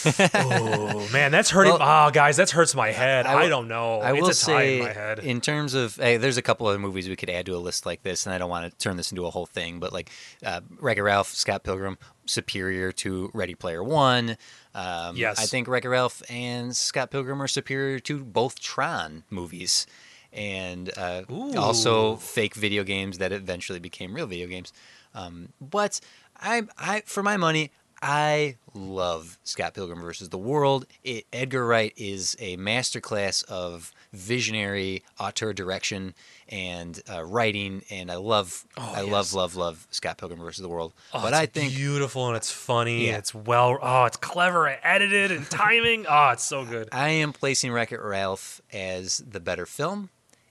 oh 0.05 1.07
man 1.11 1.31
that's 1.31 1.49
hurting 1.49 1.73
Well, 1.73 2.07
oh 2.07 2.11
guys 2.11 2.37
that 2.37 2.49
hurts 2.49 2.75
my 2.75 2.91
head 2.91 3.25
i, 3.25 3.47
don't 3.47 3.67
know 3.67 3.99
I 4.01 4.11
it's 4.13 4.21
will 4.21 4.29
a 4.29 4.33
tie 4.33 4.33
say, 4.33 4.77
in 4.79 4.83
my 4.85 4.93
head 4.93 5.19
in 5.19 5.41
terms 5.41 5.73
of, 5.73 5.95
hey, 5.95 6.17
there's 6.17 6.37
a 6.37 6.41
couple 6.41 6.67
other 6.67 6.79
movies 6.79 7.07
we 7.07 7.15
could 7.15 7.29
add 7.29 7.45
to 7.47 7.55
a 7.55 7.57
list 7.57 7.85
like 7.85 8.03
this, 8.03 8.25
and 8.25 8.33
I 8.33 8.37
don't 8.37 8.49
want 8.49 8.69
to 8.71 8.77
turn 8.77 8.97
this 8.97 9.11
into 9.11 9.25
a 9.25 9.29
whole 9.29 9.45
thing, 9.45 9.79
but 9.79 9.93
like 9.93 10.09
uh, 10.45 10.61
Wreck-It 10.79 11.01
Ralph, 11.03 11.27
Scott 11.29 11.63
Pilgrim, 11.63 11.97
superior 12.25 12.91
to 12.93 13.29
Ready 13.33 13.55
Player 13.55 13.83
One. 13.83 14.37
Um, 14.73 15.15
Yes. 15.15 15.39
I 15.39 15.45
think 15.45 15.67
Wreck-It 15.67 15.89
Ralph 15.89 16.23
and 16.29 16.75
Scott 16.75 17.11
Pilgrim 17.11 17.41
are 17.41 17.47
superior 17.47 17.99
to 17.99 18.23
both 18.23 18.59
Tron 18.59 19.23
movies, 19.29 19.85
and 20.33 20.89
uh, 20.97 21.23
also 21.57 22.15
fake 22.15 22.55
video 22.55 22.83
games 22.83 23.17
that 23.19 23.31
eventually 23.31 23.79
became 23.79 24.13
real 24.15 24.27
video 24.27 24.47
games. 24.47 24.71
Um, 25.13 25.49
but 25.59 25.99
I, 26.39 26.63
I, 26.77 27.01
for 27.05 27.21
my 27.21 27.37
money, 27.37 27.71
I 28.01 28.55
love 28.73 29.37
Scott 29.43 29.73
Pilgrim 29.75 30.01
versus 30.01 30.29
the 30.29 30.37
World. 30.37 30.85
It, 31.03 31.25
Edgar 31.31 31.65
Wright 31.65 31.93
is 31.95 32.35
a 32.39 32.57
masterclass 32.57 33.43
of 33.45 33.91
visionary 34.11 35.03
auteur 35.19 35.53
direction 35.53 36.15
and 36.49 36.99
uh, 37.11 37.23
writing, 37.23 37.83
and 37.91 38.11
I 38.11 38.15
love, 38.15 38.65
I 38.75 39.01
love, 39.01 39.09
Oh, 39.11 39.15
yes. 39.17 39.33
love, 39.33 39.55
love 39.55 39.87
Scott 39.91 40.17
Pilgrim 40.17 40.39
versus 40.39 40.61
the 40.63 40.67
World. 40.69 40.93
Oh, 41.13 41.21
but 41.21 41.33
I 41.33 41.45
think 41.45 41.67
it's 41.67 41.75
beautiful 41.75 42.27
and 42.27 42.35
it's 42.35 42.51
funny. 42.51 43.07
Yeah. 43.07 43.17
It's 43.17 43.35
well. 43.35 43.77
Oh, 43.81 44.05
it's 44.05 44.17
clever 44.17 44.67
and 44.67 44.79
edited 44.83 45.31
and 45.31 45.45
timing. 45.49 46.05
Oh, 46.09 46.29
it's 46.29 46.43
so 46.43 46.65
good. 46.65 46.89
I 46.91 47.09
am 47.09 47.33
placing 47.33 47.71
Wreck 47.71 47.91
It 47.91 48.01
Ralph 48.01 48.61
as 48.73 49.19
the 49.19 49.39
better 49.39 49.65
film, 49.67 50.09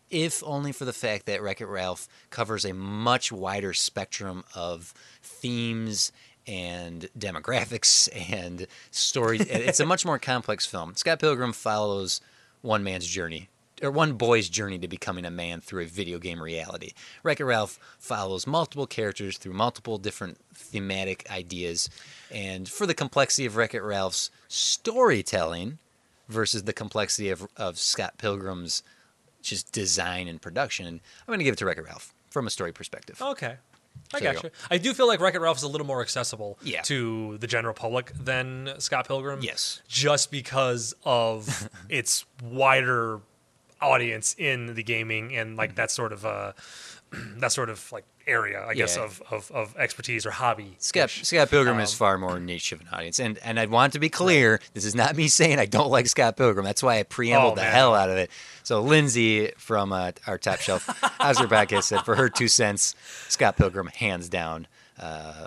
if 0.08 0.42
only 0.46 0.70
for 0.72 0.84
the 0.84 0.92
fact 0.92 1.26
that 1.26 1.42
Wreck 1.42 1.60
It 1.60 1.66
Ralph 1.66 2.06
covers 2.30 2.64
a 2.64 2.72
much 2.72 3.30
wider 3.32 3.72
spectrum 3.74 4.44
of 4.54 4.94
themes 5.22 6.12
and 6.46 7.08
demographics 7.18 8.08
and 8.32 8.66
story. 8.90 9.38
it's 9.40 9.80
a 9.80 9.86
much 9.86 10.04
more 10.04 10.18
complex 10.18 10.66
film. 10.66 10.94
Scott 10.94 11.20
Pilgrim 11.20 11.52
follows 11.52 12.20
one 12.62 12.84
man's 12.84 13.06
journey. 13.06 13.48
Or 13.82 13.90
one 13.90 14.12
boy's 14.12 14.50
journey 14.50 14.78
to 14.78 14.88
becoming 14.88 15.24
a 15.24 15.30
man 15.30 15.62
through 15.62 15.84
a 15.84 15.86
video 15.86 16.18
game 16.18 16.42
reality. 16.42 16.92
Wreck 17.22 17.40
It 17.40 17.46
Ralph 17.46 17.78
follows 17.98 18.46
multiple 18.46 18.86
characters 18.86 19.38
through 19.38 19.54
multiple 19.54 19.96
different 19.96 20.36
thematic 20.54 21.26
ideas. 21.30 21.88
And 22.30 22.68
for 22.68 22.84
the 22.84 22.92
complexity 22.92 23.46
of 23.46 23.56
Wreck 23.56 23.72
It 23.72 23.80
Ralph's 23.80 24.30
storytelling, 24.48 25.78
versus 26.30 26.62
the 26.62 26.72
complexity 26.72 27.28
of, 27.28 27.46
of 27.56 27.78
Scott 27.78 28.16
Pilgrim's 28.16 28.82
just 29.42 29.72
design 29.72 30.28
and 30.28 30.40
production. 30.40 30.86
I'm 30.86 31.00
going 31.26 31.38
to 31.38 31.44
give 31.44 31.54
it 31.54 31.58
to 31.58 31.66
Wreck-It 31.66 31.84
Ralph 31.84 32.14
from 32.30 32.46
a 32.46 32.50
story 32.50 32.72
perspective. 32.72 33.20
Okay. 33.20 33.56
I 34.14 34.18
So 34.18 34.24
you. 34.44 34.50
I 34.70 34.78
do 34.78 34.92
feel 34.94 35.06
like 35.06 35.20
Wreck-It 35.20 35.40
Ralph 35.40 35.56
is 35.58 35.62
a 35.62 35.68
little 35.68 35.86
more 35.86 36.00
accessible 36.00 36.58
Yeah. 36.62 36.82
to 36.82 37.38
the 37.38 37.46
general 37.46 37.74
public 37.74 38.12
than 38.14 38.74
Scott 38.78 39.06
Pilgrim. 39.06 39.40
Yes. 39.42 39.82
Just 39.88 40.30
because 40.30 40.94
of 41.04 41.68
its 41.88 42.24
wider 42.42 43.20
audience 43.80 44.34
in 44.38 44.74
the 44.74 44.82
gaming 44.82 45.34
and 45.34 45.56
like 45.56 45.74
that 45.76 45.90
sort 45.90 46.12
of 46.12 46.26
uh 46.26 46.52
that 47.38 47.52
sort 47.52 47.68
of 47.70 47.90
like 47.92 48.04
area, 48.26 48.64
I 48.64 48.74
guess, 48.74 48.96
Yeah. 48.96 49.04
of, 49.04 49.22
of, 49.30 49.50
of 49.50 49.76
expertise 49.76 50.24
or 50.26 50.30
hobby. 50.30 50.76
Scott, 50.78 51.10
Scott 51.10 51.50
Pilgrim 51.50 51.80
is 51.80 51.92
Um, 51.92 51.96
far 51.96 52.18
more 52.18 52.38
niche 52.40 52.72
of 52.72 52.80
an 52.80 52.88
audience, 52.92 53.18
and 53.18 53.38
and 53.38 53.58
I 53.58 53.66
want 53.66 53.92
to 53.94 53.98
be 53.98 54.08
clear. 54.08 54.60
This 54.74 54.84
is 54.84 54.94
not 54.94 55.16
me 55.16 55.28
saying 55.28 55.58
I 55.58 55.66
don't 55.66 55.90
like 55.90 56.06
Scott 56.06 56.36
Pilgrim. 56.36 56.64
That's 56.64 56.82
why 56.82 56.98
I 56.98 57.02
preambled 57.02 57.52
Oh, 57.52 57.54
the 57.56 57.62
man. 57.62 57.72
hell 57.72 57.94
out 57.94 58.10
of 58.10 58.16
it. 58.16 58.30
So 58.62 58.80
Lindsay 58.80 59.50
from 59.56 59.92
uh, 59.92 60.12
our 60.26 60.38
top 60.38 60.60
shelf 60.60 60.86
podcast 61.18 61.84
said 61.84 62.02
for 62.02 62.14
her 62.16 62.28
two 62.28 62.48
cents, 62.48 62.94
Scott 63.28 63.56
Pilgrim 63.56 63.88
hands 63.88 64.28
down. 64.28 64.66
Uh, 64.98 65.46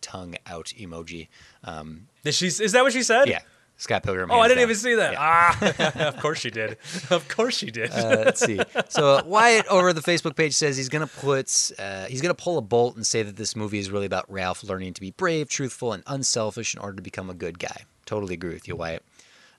tongue 0.00 0.34
out 0.46 0.72
emoji. 0.78 1.28
Um, 1.64 2.08
Did 2.24 2.34
she, 2.34 2.48
is 2.48 2.72
that 2.72 2.82
what 2.82 2.92
she 2.92 3.02
said? 3.04 3.28
yeah, 3.28 3.42
Scott 3.82 4.04
Pilgrim. 4.04 4.30
Oh, 4.30 4.38
I 4.38 4.46
didn't 4.46 4.58
down. 4.58 4.62
even 4.70 4.76
see 4.76 4.94
that. 4.94 5.12
Yeah. 5.14 5.18
Ah, 5.20 5.92
of 6.08 6.16
course 6.18 6.38
she 6.38 6.50
did. 6.50 6.78
Of 7.10 7.26
course 7.28 7.56
she 7.56 7.70
did. 7.72 7.90
Uh, 7.90 8.22
let's 8.24 8.40
see. 8.40 8.60
So 8.88 9.22
Wyatt 9.24 9.66
over 9.66 9.92
the 9.92 10.00
Facebook 10.00 10.36
page 10.36 10.54
says 10.54 10.76
he's 10.76 10.88
gonna 10.88 11.08
put 11.08 11.72
uh, 11.78 12.04
he's 12.06 12.22
gonna 12.22 12.32
pull 12.34 12.58
a 12.58 12.62
bolt 12.62 12.94
and 12.94 13.04
say 13.04 13.22
that 13.24 13.36
this 13.36 13.56
movie 13.56 13.78
is 13.80 13.90
really 13.90 14.06
about 14.06 14.30
Ralph 14.30 14.62
learning 14.62 14.94
to 14.94 15.00
be 15.00 15.10
brave, 15.10 15.48
truthful, 15.48 15.92
and 15.92 16.04
unselfish 16.06 16.74
in 16.74 16.80
order 16.80 16.94
to 16.94 17.02
become 17.02 17.28
a 17.28 17.34
good 17.34 17.58
guy. 17.58 17.82
Totally 18.06 18.34
agree 18.34 18.54
with 18.54 18.68
you, 18.68 18.76
Wyatt. 18.76 19.04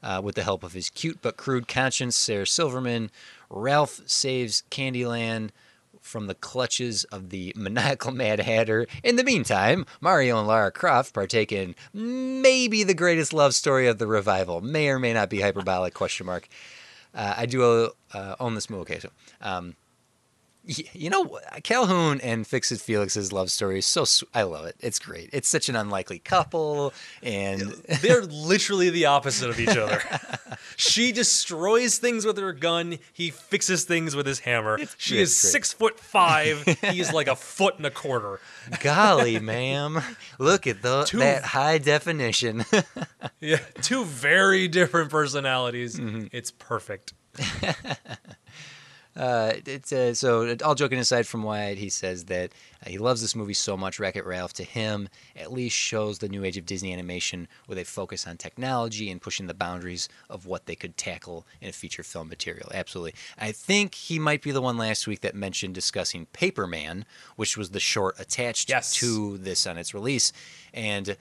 Uh, 0.01 0.21
with 0.23 0.35
the 0.35 0.43
help 0.43 0.63
of 0.63 0.73
his 0.73 0.89
cute 0.89 1.19
but 1.21 1.37
crude 1.37 1.67
conscience, 1.67 2.15
Sarah 2.15 2.47
Silverman, 2.47 3.09
Ralph 3.49 4.01
saves 4.05 4.63
Candyland 4.71 5.49
from 6.03 6.27
the 6.27 6.35
clutches 6.35 7.03
of 7.05 7.29
the 7.29 7.53
maniacal 7.57 8.11
Mad 8.11 8.39
Hatter. 8.39 8.85
In 9.03 9.15
the 9.15 9.23
meantime, 9.23 9.85
Mario 10.01 10.37
and 10.37 10.47
Lara 10.47 10.71
Croft 10.71 11.13
partake 11.13 11.51
in 11.51 11.73
maybe 11.93 12.83
the 12.83 12.93
greatest 12.93 13.33
love 13.33 13.55
story 13.55 13.87
of 13.87 13.97
the 13.97 14.05
revival. 14.05 14.61
May 14.61 14.89
or 14.89 14.99
may 14.99 15.13
not 15.13 15.29
be 15.29 15.41
hyperbolic? 15.41 15.93
Question 15.93 16.27
mark. 16.27 16.47
Uh, 17.15 17.33
I 17.37 17.45
do 17.45 17.91
uh, 18.13 18.35
own 18.39 18.55
this 18.55 18.69
movie. 18.69 18.81
Okay, 18.81 18.99
so 18.99 19.09
um, 19.41 19.75
you 20.65 21.09
know 21.09 21.39
Calhoun 21.63 22.21
and 22.21 22.47
Fix 22.47 22.71
It 22.71 22.79
Felix's 22.79 23.33
love 23.33 23.51
story 23.51 23.79
is 23.79 23.85
so 23.85 24.05
I 24.33 24.43
love 24.43 24.65
it. 24.65 24.75
It's 24.79 24.99
great. 24.99 25.29
It's 25.33 25.47
such 25.49 25.67
an 25.69 25.75
unlikely 25.75 26.19
couple, 26.19 26.93
and 27.21 27.61
They're 28.01 28.21
literally 28.23 28.89
the 28.89 29.05
opposite 29.07 29.49
of 29.49 29.59
each 29.59 29.75
other. 29.75 30.01
she 30.77 31.11
destroys 31.11 31.97
things 31.97 32.25
with 32.25 32.37
her 32.37 32.53
gun. 32.53 32.99
He 33.11 33.29
fixes 33.29 33.83
things 33.83 34.15
with 34.15 34.25
his 34.25 34.39
hammer. 34.39 34.79
she 34.97 35.15
great, 35.15 35.21
is 35.23 35.41
great. 35.41 35.51
six 35.51 35.73
foot 35.73 35.99
five. 35.99 36.63
He's 36.91 37.11
like 37.11 37.27
a 37.27 37.35
foot 37.35 37.77
and 37.77 37.85
a 37.85 37.91
quarter. 37.91 38.39
golly, 38.79 39.39
ma'am, 39.41 40.01
look 40.39 40.65
at 40.67 40.81
the, 40.81 41.03
Two- 41.03 41.19
that 41.19 41.43
high 41.43 41.77
definition. 41.77 42.65
Yeah, 43.39 43.59
two 43.81 44.05
very 44.05 44.69
different 44.69 45.09
personalities. 45.09 45.99
Mm-hmm. 45.99 46.27
It's 46.31 46.51
perfect. 46.51 47.13
Uh, 49.15 49.53
it's 49.67 49.91
uh, 49.91 50.13
so 50.13 50.55
all 50.63 50.73
joking 50.73 50.97
aside 50.97 51.27
from 51.27 51.43
Wyatt, 51.43 51.77
he 51.77 51.89
says 51.89 52.25
that 52.25 52.51
uh, 52.83 52.89
he 52.89 52.97
loves 52.97 53.21
this 53.21 53.35
movie 53.35 53.53
so 53.53 53.77
much. 53.77 53.99
Wreck 53.99 54.15
It 54.15 54.25
Ralph 54.25 54.53
to 54.53 54.63
him 54.63 55.07
at 55.35 55.53
least 55.53 55.75
shows 55.75 56.17
the 56.17 56.29
new 56.29 56.43
age 56.43 56.57
of 56.57 56.65
Disney 56.65 56.91
animation 56.91 57.47
with 57.67 57.77
a 57.77 57.83
focus 57.83 58.25
on 58.25 58.37
technology 58.37 59.11
and 59.11 59.21
pushing 59.21 59.45
the 59.45 59.53
boundaries 59.53 60.09
of 60.31 60.47
what 60.47 60.65
they 60.65 60.75
could 60.75 60.97
tackle 60.97 61.45
in 61.61 61.69
a 61.69 61.73
feature 61.73 62.01
film 62.01 62.27
material. 62.27 62.71
Absolutely, 62.73 63.13
I 63.37 63.51
think 63.51 63.93
he 63.93 64.17
might 64.17 64.41
be 64.41 64.51
the 64.51 64.61
one 64.61 64.77
last 64.77 65.05
week 65.05 65.21
that 65.21 65.35
mentioned 65.35 65.75
discussing 65.75 66.25
Paperman, 66.33 67.03
which 67.35 67.55
was 67.55 67.69
the 67.69 67.79
short 67.79 68.19
attached 68.19 68.69
Yes. 68.69 68.95
to 68.95 69.37
this 69.37 69.67
on 69.67 69.77
its 69.77 69.93
release, 69.93 70.33
and. 70.73 71.17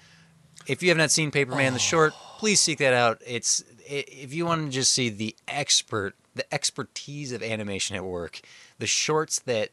If 0.69 0.81
you 0.81 0.91
have 0.91 0.99
not 0.99 1.11
seen 1.11 1.33
Paperman 1.33 1.73
the 1.73 1.81
short, 1.81 2.13
please 2.39 2.61
seek 2.61 2.79
that 2.79 2.95
out. 2.95 3.21
It's 3.27 3.65
if 3.85 4.33
you 4.33 4.47
want 4.47 4.67
to 4.67 4.71
just 4.71 4.93
see 4.93 5.09
the 5.09 5.35
expert, 5.49 6.15
the 6.35 6.55
expertise 6.55 7.33
of 7.33 7.43
animation 7.43 7.97
at 7.97 8.05
work, 8.05 8.41
the 8.79 8.87
shorts 8.87 9.41
that 9.41 9.71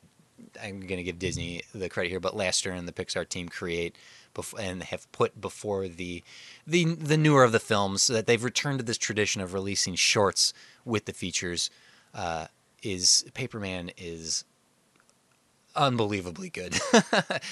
I'm 0.61 0.79
going 0.79 0.97
to 0.97 1.03
give 1.03 1.19
Disney 1.19 1.61
the 1.73 1.89
credit 1.89 2.09
here, 2.09 2.19
but 2.19 2.35
Lasseter 2.35 2.77
and 2.77 2.87
the 2.87 2.93
Pixar 2.93 3.27
team 3.27 3.49
create 3.49 3.95
bef- 4.33 4.57
and 4.57 4.83
have 4.83 5.11
put 5.11 5.39
before 5.39 5.87
the 5.87 6.23
the 6.65 6.85
the 6.95 7.17
newer 7.17 7.43
of 7.43 7.51
the 7.51 7.59
films 7.59 8.03
so 8.03 8.13
that 8.13 8.25
they've 8.25 8.43
returned 8.43 8.79
to 8.79 8.85
this 8.85 8.97
tradition 8.97 9.41
of 9.41 9.53
releasing 9.53 9.95
shorts 9.95 10.53
with 10.85 11.05
the 11.05 11.13
features. 11.13 11.69
Uh, 12.13 12.47
is 12.81 13.25
Paperman 13.33 13.91
is 13.97 14.45
unbelievably 15.75 16.49
good. 16.49 16.73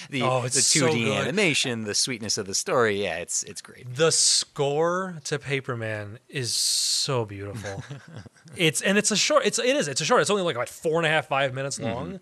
the 0.09 0.21
Oh, 0.23 0.41
the 0.41 0.47
it's 0.47 0.65
so 0.67 0.87
2D 0.87 1.03
good. 1.05 1.17
animation, 1.17 1.83
the 1.83 1.93
sweetness 1.95 2.37
of 2.37 2.47
the 2.47 2.53
story, 2.55 3.03
yeah, 3.03 3.17
it's 3.17 3.43
it's 3.43 3.61
great. 3.61 3.93
The 3.95 4.11
score 4.11 5.17
to 5.25 5.39
Paperman 5.39 6.17
is 6.29 6.53
so 6.53 7.25
beautiful. 7.25 7.83
it's 8.55 8.81
and 8.81 8.97
it's 8.97 9.11
a 9.11 9.15
short. 9.17 9.45
It's 9.45 9.59
it 9.59 9.75
is. 9.75 9.87
It's 9.87 10.01
a 10.01 10.05
short. 10.05 10.21
It's 10.21 10.29
only 10.29 10.43
like 10.43 10.55
like 10.57 10.67
four 10.69 10.97
and 10.97 11.05
a 11.05 11.09
half 11.09 11.27
five 11.27 11.53
minutes 11.53 11.77
Mm-hmm, 11.79 11.93
long, 11.93 12.19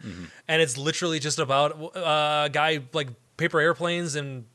and 0.48 0.62
it's 0.62 0.78
literally 0.78 1.20
just 1.20 1.40
about 1.40 1.96
uh, 1.96 2.44
a 2.46 2.50
guy 2.52 2.82
like 2.94 3.08
paper 3.38 3.60
airplanes 3.60 4.16
and 4.16 4.46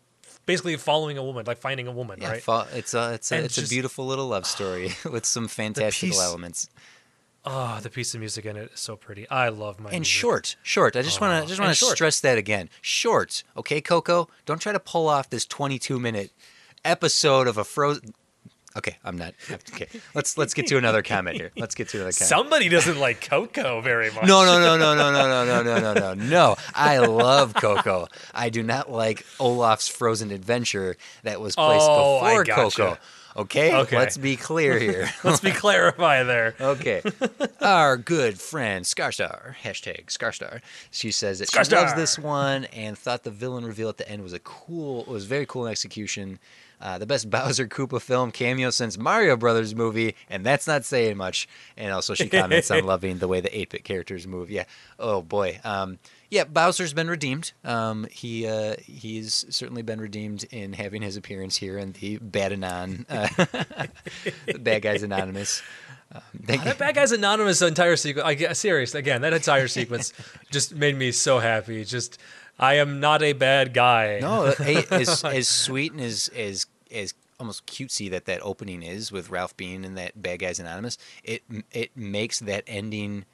basically 0.46 0.76
following 0.76 1.16
a 1.18 1.22
woman, 1.22 1.44
like 1.46 1.58
finding 1.58 1.86
a 1.86 1.92
woman, 1.92 2.18
Yeah, 2.20 2.30
right? 2.30 2.42
it's 2.74 2.94
a 2.94 3.12
it's 3.14 3.30
a 3.32 3.36
And 3.36 3.44
it's 3.44 3.58
a 3.58 3.68
beautiful 3.68 4.06
little 4.06 4.26
love 4.28 4.46
story 4.46 4.92
with 5.10 5.24
some 5.26 5.48
fantastical 5.48 6.20
elements. 6.20 6.68
Oh, 7.44 7.78
the 7.82 7.88
piece 7.90 8.12
of 8.14 8.20
music 8.20 8.44
in 8.44 8.56
it 8.56 8.70
is 8.74 8.80
so 8.80 8.96
pretty. 8.96 9.28
I 9.30 9.48
love 9.48 9.80
my 9.80 9.86
And 9.90 10.00
music. 10.00 10.12
short, 10.12 10.56
short. 10.62 10.94
I 10.94 11.02
just 11.02 11.20
want 11.22 11.38
to 11.38 11.44
ah, 11.44 11.46
just 11.48 11.60
want 11.60 11.74
to 11.74 11.84
stress 11.86 12.20
that 12.20 12.36
again. 12.36 12.68
Short, 12.82 13.42
okay, 13.56 13.80
Coco. 13.80 14.28
Don't 14.44 14.60
try 14.60 14.72
to 14.72 14.80
pull 14.80 15.08
off 15.08 15.30
this 15.30 15.46
22 15.46 15.98
minute 15.98 16.32
episode 16.84 17.46
of 17.48 17.56
a 17.56 17.64
frozen. 17.64 18.12
Okay, 18.76 18.96
I'm 19.02 19.18
not. 19.18 19.34
Okay, 19.72 19.88
let's 20.14 20.38
let's 20.38 20.54
get 20.54 20.66
to 20.68 20.76
another 20.76 21.02
comment 21.02 21.36
here. 21.36 21.50
Let's 21.56 21.74
get 21.74 21.88
to 21.88 21.96
another 21.96 22.12
comment. 22.12 22.28
Somebody 22.28 22.68
doesn't 22.68 23.00
like 23.00 23.20
Coco 23.20 23.80
very 23.80 24.12
much. 24.12 24.26
No, 24.26 24.44
no, 24.44 24.60
no, 24.60 24.76
no, 24.76 24.94
no, 24.94 25.10
no, 25.10 25.44
no, 25.44 25.44
no, 25.44 25.62
no, 25.62 25.92
no, 25.94 26.14
no, 26.14 26.14
no. 26.14 26.56
I 26.74 26.98
love 26.98 27.54
Coco. 27.54 28.06
I 28.32 28.48
do 28.50 28.62
not 28.62 28.88
like 28.90 29.24
Olaf's 29.40 29.88
Frozen 29.88 30.30
Adventure 30.30 30.96
that 31.24 31.40
was 31.40 31.56
placed 31.56 31.84
Oh, 31.88 32.18
I 32.18 32.30
before 32.30 32.44
gotcha. 32.44 32.76
Coco. 32.76 32.98
Okay? 33.40 33.74
Okay. 33.74 33.96
let's 33.98 34.18
be 34.18 34.36
clear 34.36 34.78
here. 34.78 35.08
Let's 35.24 35.40
be 35.40 35.50
clarify 35.50 36.22
there. 36.24 36.54
okay, 36.60 37.02
our 37.60 37.96
good 37.96 38.38
friend 38.38 38.84
Scarstar 38.84 39.54
hashtag 39.62 40.06
Scarstar. 40.06 40.60
She 40.90 41.10
says 41.10 41.38
that 41.38 41.50
she 41.50 41.58
Scarstar. 41.58 41.72
loves 41.72 41.94
this 41.94 42.18
one 42.18 42.66
and 42.66 42.98
thought 42.98 43.22
the 43.24 43.30
villain 43.30 43.64
reveal 43.64 43.88
at 43.88 43.96
the 43.96 44.08
end 44.08 44.22
was 44.22 44.32
a 44.32 44.38
cool, 44.40 45.04
was 45.04 45.24
very 45.24 45.46
cool 45.46 45.66
in 45.66 45.72
execution. 45.72 46.38
Uh, 46.80 46.98
the 46.98 47.06
best 47.06 47.28
Bowser 47.30 47.66
Koopa 47.66 48.00
film 48.00 48.30
cameo 48.30 48.70
since 48.70 48.96
Mario 48.98 49.36
Brothers 49.36 49.74
movie, 49.74 50.14
and 50.28 50.44
that's 50.44 50.66
not 50.66 50.84
saying 50.84 51.16
much. 51.16 51.48
And 51.76 51.92
also, 51.92 52.14
she 52.14 52.28
comments 52.28 52.70
on 52.70 52.84
loving 52.84 53.18
the 53.18 53.28
way 53.28 53.40
the 53.40 53.50
8-bit 53.50 53.84
characters 53.84 54.26
move. 54.26 54.50
Yeah. 54.50 54.64
Oh 54.98 55.22
boy. 55.22 55.60
Um, 55.64 55.98
yeah, 56.30 56.44
Bowser's 56.44 56.92
been 56.92 57.08
redeemed. 57.10 57.52
Um, 57.64 58.06
he 58.10 58.46
uh, 58.46 58.76
he's 58.84 59.44
certainly 59.50 59.82
been 59.82 60.00
redeemed 60.00 60.44
in 60.44 60.72
having 60.72 61.02
his 61.02 61.16
appearance 61.16 61.56
here 61.56 61.76
in 61.76 61.92
the 61.92 62.18
Bad-Anon, 62.18 63.06
uh, 63.08 63.28
Bad 64.60 64.82
Guys 64.82 65.02
Anonymous. 65.02 65.62
Um, 66.12 66.22
thank 66.44 66.64
That 66.64 66.78
bad 66.78 66.94
guy's 66.94 67.12
anonymous 67.12 67.62
entire 67.62 67.96
sequence. 67.96 68.26
I 68.26 68.52
serious 68.54 68.94
again. 68.94 69.22
That 69.22 69.32
entire 69.32 69.68
sequence 69.68 70.12
just 70.50 70.74
made 70.74 70.96
me 70.96 71.12
so 71.12 71.38
happy. 71.38 71.84
Just 71.84 72.18
I 72.58 72.74
am 72.74 73.00
not 73.00 73.22
a 73.22 73.32
bad 73.32 73.72
guy. 73.72 74.18
No, 74.20 74.52
hey, 74.52 74.84
as 74.90 75.24
as 75.24 75.46
sweet 75.46 75.92
and 75.92 76.00
as 76.00 76.28
as 76.36 76.66
as 76.90 77.14
almost 77.38 77.64
cutesy 77.66 78.10
that 78.10 78.24
that 78.24 78.40
opening 78.42 78.82
is 78.82 79.12
with 79.12 79.30
Ralph 79.30 79.56
Bean 79.56 79.84
and 79.84 79.96
that 79.96 80.20
Bad 80.20 80.40
Guys 80.40 80.58
Anonymous, 80.58 80.98
it 81.22 81.42
it 81.70 81.96
makes 81.96 82.40
that 82.40 82.64
ending 82.66 83.24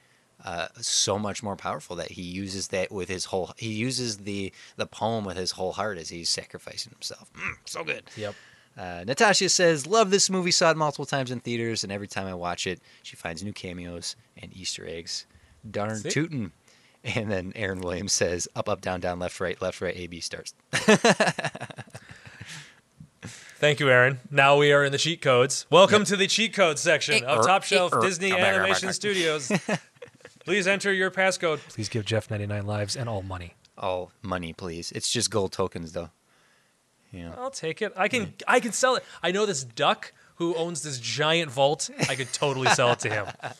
uh, 0.43 0.67
so 0.79 1.17
much 1.17 1.41
more 1.41 1.55
powerful. 1.55 1.95
That 1.95 2.11
he 2.11 2.21
uses 2.21 2.67
that 2.69 2.91
with 2.91 3.09
his 3.09 3.25
whole. 3.25 3.51
He 3.57 3.73
uses 3.73 4.17
the 4.19 4.53
the 4.75 4.85
poem 4.85 5.25
with 5.25 5.37
his 5.37 5.51
whole 5.51 5.73
heart 5.73 5.97
as 5.97 6.09
he's 6.09 6.29
sacrificing 6.29 6.91
himself. 6.91 7.31
Mm, 7.33 7.55
so 7.65 7.83
good. 7.83 8.03
Yep. 8.15 8.35
Uh, 8.77 9.03
Natasha 9.05 9.49
says, 9.49 9.87
"Love 9.87 10.11
this 10.11 10.29
movie. 10.29 10.51
Saw 10.51 10.71
it 10.71 10.77
multiple 10.77 11.05
times 11.05 11.31
in 11.31 11.39
theaters, 11.39 11.83
and 11.83 11.91
every 11.91 12.07
time 12.07 12.27
I 12.27 12.33
watch 12.35 12.67
it, 12.67 12.79
she 13.01 13.15
finds 13.15 13.43
new 13.43 13.53
cameos 13.53 14.15
and 14.41 14.55
Easter 14.55 14.85
eggs. 14.87 15.25
Darn 15.69 15.97
See? 15.97 16.09
tootin'." 16.09 16.51
And 17.03 17.31
then 17.31 17.53
Aaron 17.55 17.79
Williams 17.79 18.11
says, 18.11 18.49
"Up, 18.53 18.67
up, 18.67 18.81
down, 18.81 18.99
down, 18.99 19.19
left, 19.19 19.39
right, 19.39 19.61
left, 19.61 19.79
right. 19.81 19.95
A, 19.95 20.07
B 20.07 20.19
starts." 20.19 20.53
Thank 23.59 23.79
you, 23.79 23.89
Aaron. 23.89 24.19
Now 24.29 24.57
we 24.57 24.71
are 24.71 24.83
in 24.83 24.91
the 24.91 24.99
cheat 24.99 25.21
codes. 25.21 25.65
Welcome 25.71 26.03
to 26.05 26.15
the 26.15 26.27
cheat 26.27 26.53
code 26.53 26.77
section 26.77 27.23
of 27.23 27.39
er, 27.39 27.43
Top 27.43 27.63
Shelf 27.63 27.91
er, 27.91 28.01
Disney 28.01 28.31
er, 28.31 28.37
Animation. 28.37 28.93
Studios. 28.93 29.51
Please 30.47 30.65
enter 30.65 30.93
your 30.93 31.11
passcode. 31.11 31.57
Please 31.57 31.89
give 31.89 32.05
Jeff 32.05 32.31
99 32.31 32.65
lives 32.65 32.95
and 32.95 33.09
all 33.09 33.21
money. 33.21 33.55
All 33.77 34.13
money, 34.21 34.53
please. 34.53 34.93
It's 34.93 35.11
just 35.11 35.29
gold 35.29 35.51
tokens, 35.51 35.91
though. 35.91 36.09
Yeah. 37.11 37.33
I'll 37.37 37.51
take 37.51 37.81
it. 37.81 37.91
I 37.97 38.07
can 38.07 38.27
mm. 38.27 38.43
I 38.47 38.61
can 38.61 38.71
sell 38.71 38.95
it. 38.95 39.03
I 39.21 39.31
know 39.31 39.45
this 39.45 39.65
duck 39.65 40.13
who 40.35 40.55
owns 40.55 40.83
this 40.83 40.99
giant 40.99 41.51
vault. 41.51 41.89
I 42.07 42.15
could 42.15 42.31
totally 42.31 42.69
sell 42.69 42.93
it 42.93 42.99
to 42.99 43.09
him. 43.09 43.27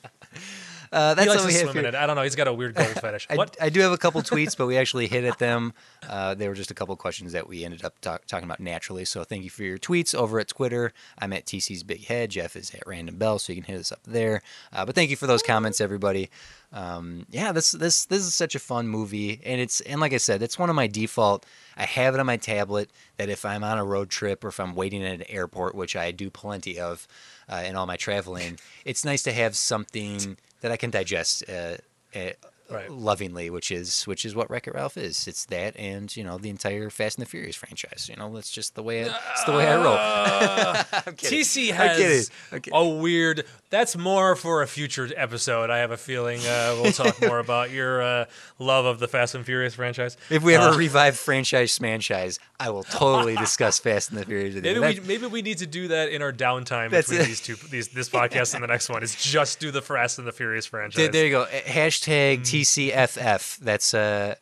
Uh, 0.91 1.13
that's 1.13 1.25
he 1.25 1.29
likes 1.29 1.43
what 1.43 1.51
to 1.51 1.57
have 1.57 1.69
swim 1.71 1.85
in 1.85 1.85
it. 1.85 1.95
I 1.95 2.05
don't 2.05 2.15
know. 2.15 2.23
He's 2.23 2.35
got 2.35 2.47
a 2.47 2.53
weird 2.53 2.75
gold 2.75 2.87
fetish. 3.01 3.27
I, 3.29 3.35
What? 3.35 3.57
I 3.61 3.69
do 3.69 3.79
have 3.81 3.91
a 3.91 3.97
couple 3.97 4.21
tweets, 4.21 4.55
but 4.57 4.67
we 4.67 4.77
actually 4.81 5.07
hit 5.07 5.23
at 5.23 5.39
them. 5.39 5.73
Uh, 6.07 6.33
they 6.33 6.47
were 6.47 6.55
just 6.55 6.71
a 6.71 6.73
couple 6.73 6.95
questions 6.95 7.33
that 7.33 7.47
we 7.47 7.63
ended 7.63 7.83
up 7.83 7.99
talk, 8.01 8.25
talking 8.25 8.45
about 8.45 8.59
naturally. 8.59 9.05
So 9.05 9.23
thank 9.23 9.43
you 9.43 9.49
for 9.49 9.63
your 9.63 9.77
tweets 9.77 10.15
over 10.15 10.39
at 10.39 10.47
Twitter. 10.47 10.93
I'm 11.19 11.33
at 11.33 11.45
TC's 11.45 11.83
Big 11.83 12.05
Head. 12.05 12.31
Jeff 12.31 12.55
is 12.55 12.73
at 12.73 12.85
Random 12.85 13.17
Bell, 13.17 13.39
so 13.39 13.53
you 13.53 13.61
can 13.61 13.73
hit 13.73 13.79
us 13.79 13.91
up 13.91 14.01
there. 14.05 14.41
Uh, 14.73 14.85
but 14.85 14.95
thank 14.95 15.09
you 15.09 15.15
for 15.15 15.27
those 15.27 15.43
comments, 15.43 15.81
everybody. 15.81 16.29
Um, 16.73 17.25
yeah, 17.29 17.53
this 17.53 17.71
this 17.71 18.05
this 18.05 18.23
is 18.25 18.35
such 18.35 18.53
a 18.53 18.59
fun 18.59 18.87
movie, 18.89 19.39
and 19.45 19.61
it's 19.61 19.79
and 19.81 20.01
like 20.01 20.13
I 20.13 20.17
said, 20.17 20.41
it's 20.41 20.59
one 20.59 20.69
of 20.69 20.75
my 20.75 20.87
default. 20.87 21.45
I 21.77 21.85
have 21.85 22.13
it 22.13 22.19
on 22.19 22.25
my 22.25 22.37
tablet 22.37 22.89
that 23.15 23.29
if 23.29 23.45
I'm 23.45 23.63
on 23.63 23.77
a 23.77 23.85
road 23.85 24.09
trip 24.09 24.43
or 24.43 24.49
if 24.49 24.59
I'm 24.59 24.75
waiting 24.75 25.03
at 25.05 25.13
an 25.13 25.23
airport, 25.29 25.75
which 25.75 25.95
I 25.95 26.11
do 26.11 26.29
plenty 26.29 26.77
of 26.77 27.07
uh, 27.47 27.63
in 27.65 27.75
all 27.77 27.85
my 27.85 27.95
traveling, 27.95 28.59
it's 28.83 29.05
nice 29.05 29.23
to 29.23 29.31
have 29.31 29.55
something 29.55 30.37
that 30.61 30.71
I 30.71 30.77
can 30.77 30.89
digest. 30.89 31.43
Uh, 31.49 31.77
uh, 32.15 32.31
Right. 32.69 32.91
lovingly, 32.91 33.49
which 33.49 33.71
is 33.71 34.03
which 34.03 34.25
is 34.25 34.35
what 34.35 34.49
Wreck 34.49 34.67
It 34.67 34.73
Ralph 34.73 34.97
is. 34.97 35.27
It's 35.27 35.45
that, 35.45 35.77
and 35.77 36.13
you 36.15 36.23
know 36.23 36.37
the 36.37 36.49
entire 36.49 36.89
Fast 36.89 37.17
and 37.17 37.25
the 37.25 37.29
Furious 37.29 37.55
franchise. 37.55 38.07
You 38.09 38.15
know, 38.17 38.33
that's 38.35 38.51
just 38.51 38.75
the 38.75 38.83
way 38.83 39.09
I, 39.09 39.17
it's 39.31 39.43
the 39.45 39.53
way 39.53 39.67
I 39.67 39.75
roll. 39.75 39.95
I'm. 39.97 41.13
TC 41.15 41.71
has 41.71 42.29
a 42.73 42.87
weird. 42.87 43.45
That's 43.69 43.97
more 43.97 44.35
for 44.35 44.61
a 44.61 44.67
future 44.67 45.09
episode. 45.15 45.69
I 45.69 45.79
have 45.79 45.91
a 45.91 45.97
feeling 45.97 46.39
uh, 46.45 46.77
we'll 46.81 46.91
talk 46.93 47.21
more 47.27 47.39
about 47.39 47.69
your 47.71 48.01
uh, 48.01 48.25
love 48.59 48.85
of 48.85 48.99
the 48.99 49.07
Fast 49.07 49.35
and 49.35 49.45
Furious 49.45 49.73
franchise. 49.75 50.15
If 50.29 50.43
we 50.43 50.55
ever 50.55 50.69
Uh, 50.69 50.77
revive 50.77 51.17
franchise 51.17 51.77
smanchise, 51.77 52.39
I 52.59 52.69
will 52.69 52.83
totally 52.83 53.35
discuss 53.45 53.79
Fast 53.79 54.09
and 54.11 54.19
the 54.19 54.25
Furious 54.25 54.55
with 54.55 54.65
you. 54.65 54.79
Maybe 54.81 54.99
we, 55.01 55.07
maybe 55.07 55.27
we 55.27 55.41
need 55.41 55.57
to 55.59 55.67
do 55.67 55.89
that 55.89 56.09
in 56.09 56.21
our 56.21 56.31
downtime 56.31 56.91
between 56.91 57.21
it. 57.21 57.25
these 57.27 57.41
two 57.41 57.55
these 57.69 57.89
this 57.89 58.09
podcast 58.09 58.53
and 58.55 58.63
the 58.63 58.67
next 58.67 58.89
one. 58.89 59.03
Is 59.03 59.15
just 59.15 59.59
do 59.59 59.71
the 59.71 59.81
Fast 59.81 60.17
and 60.19 60.27
the 60.27 60.31
Furious 60.31 60.65
franchise. 60.65 60.95
there, 60.97 61.09
there 61.11 61.25
you 61.25 61.31
go. 61.31 61.45
Hashtag 61.45 62.43
TCFF. 62.61 63.57
That's 63.57 63.93
uh, 63.93 64.35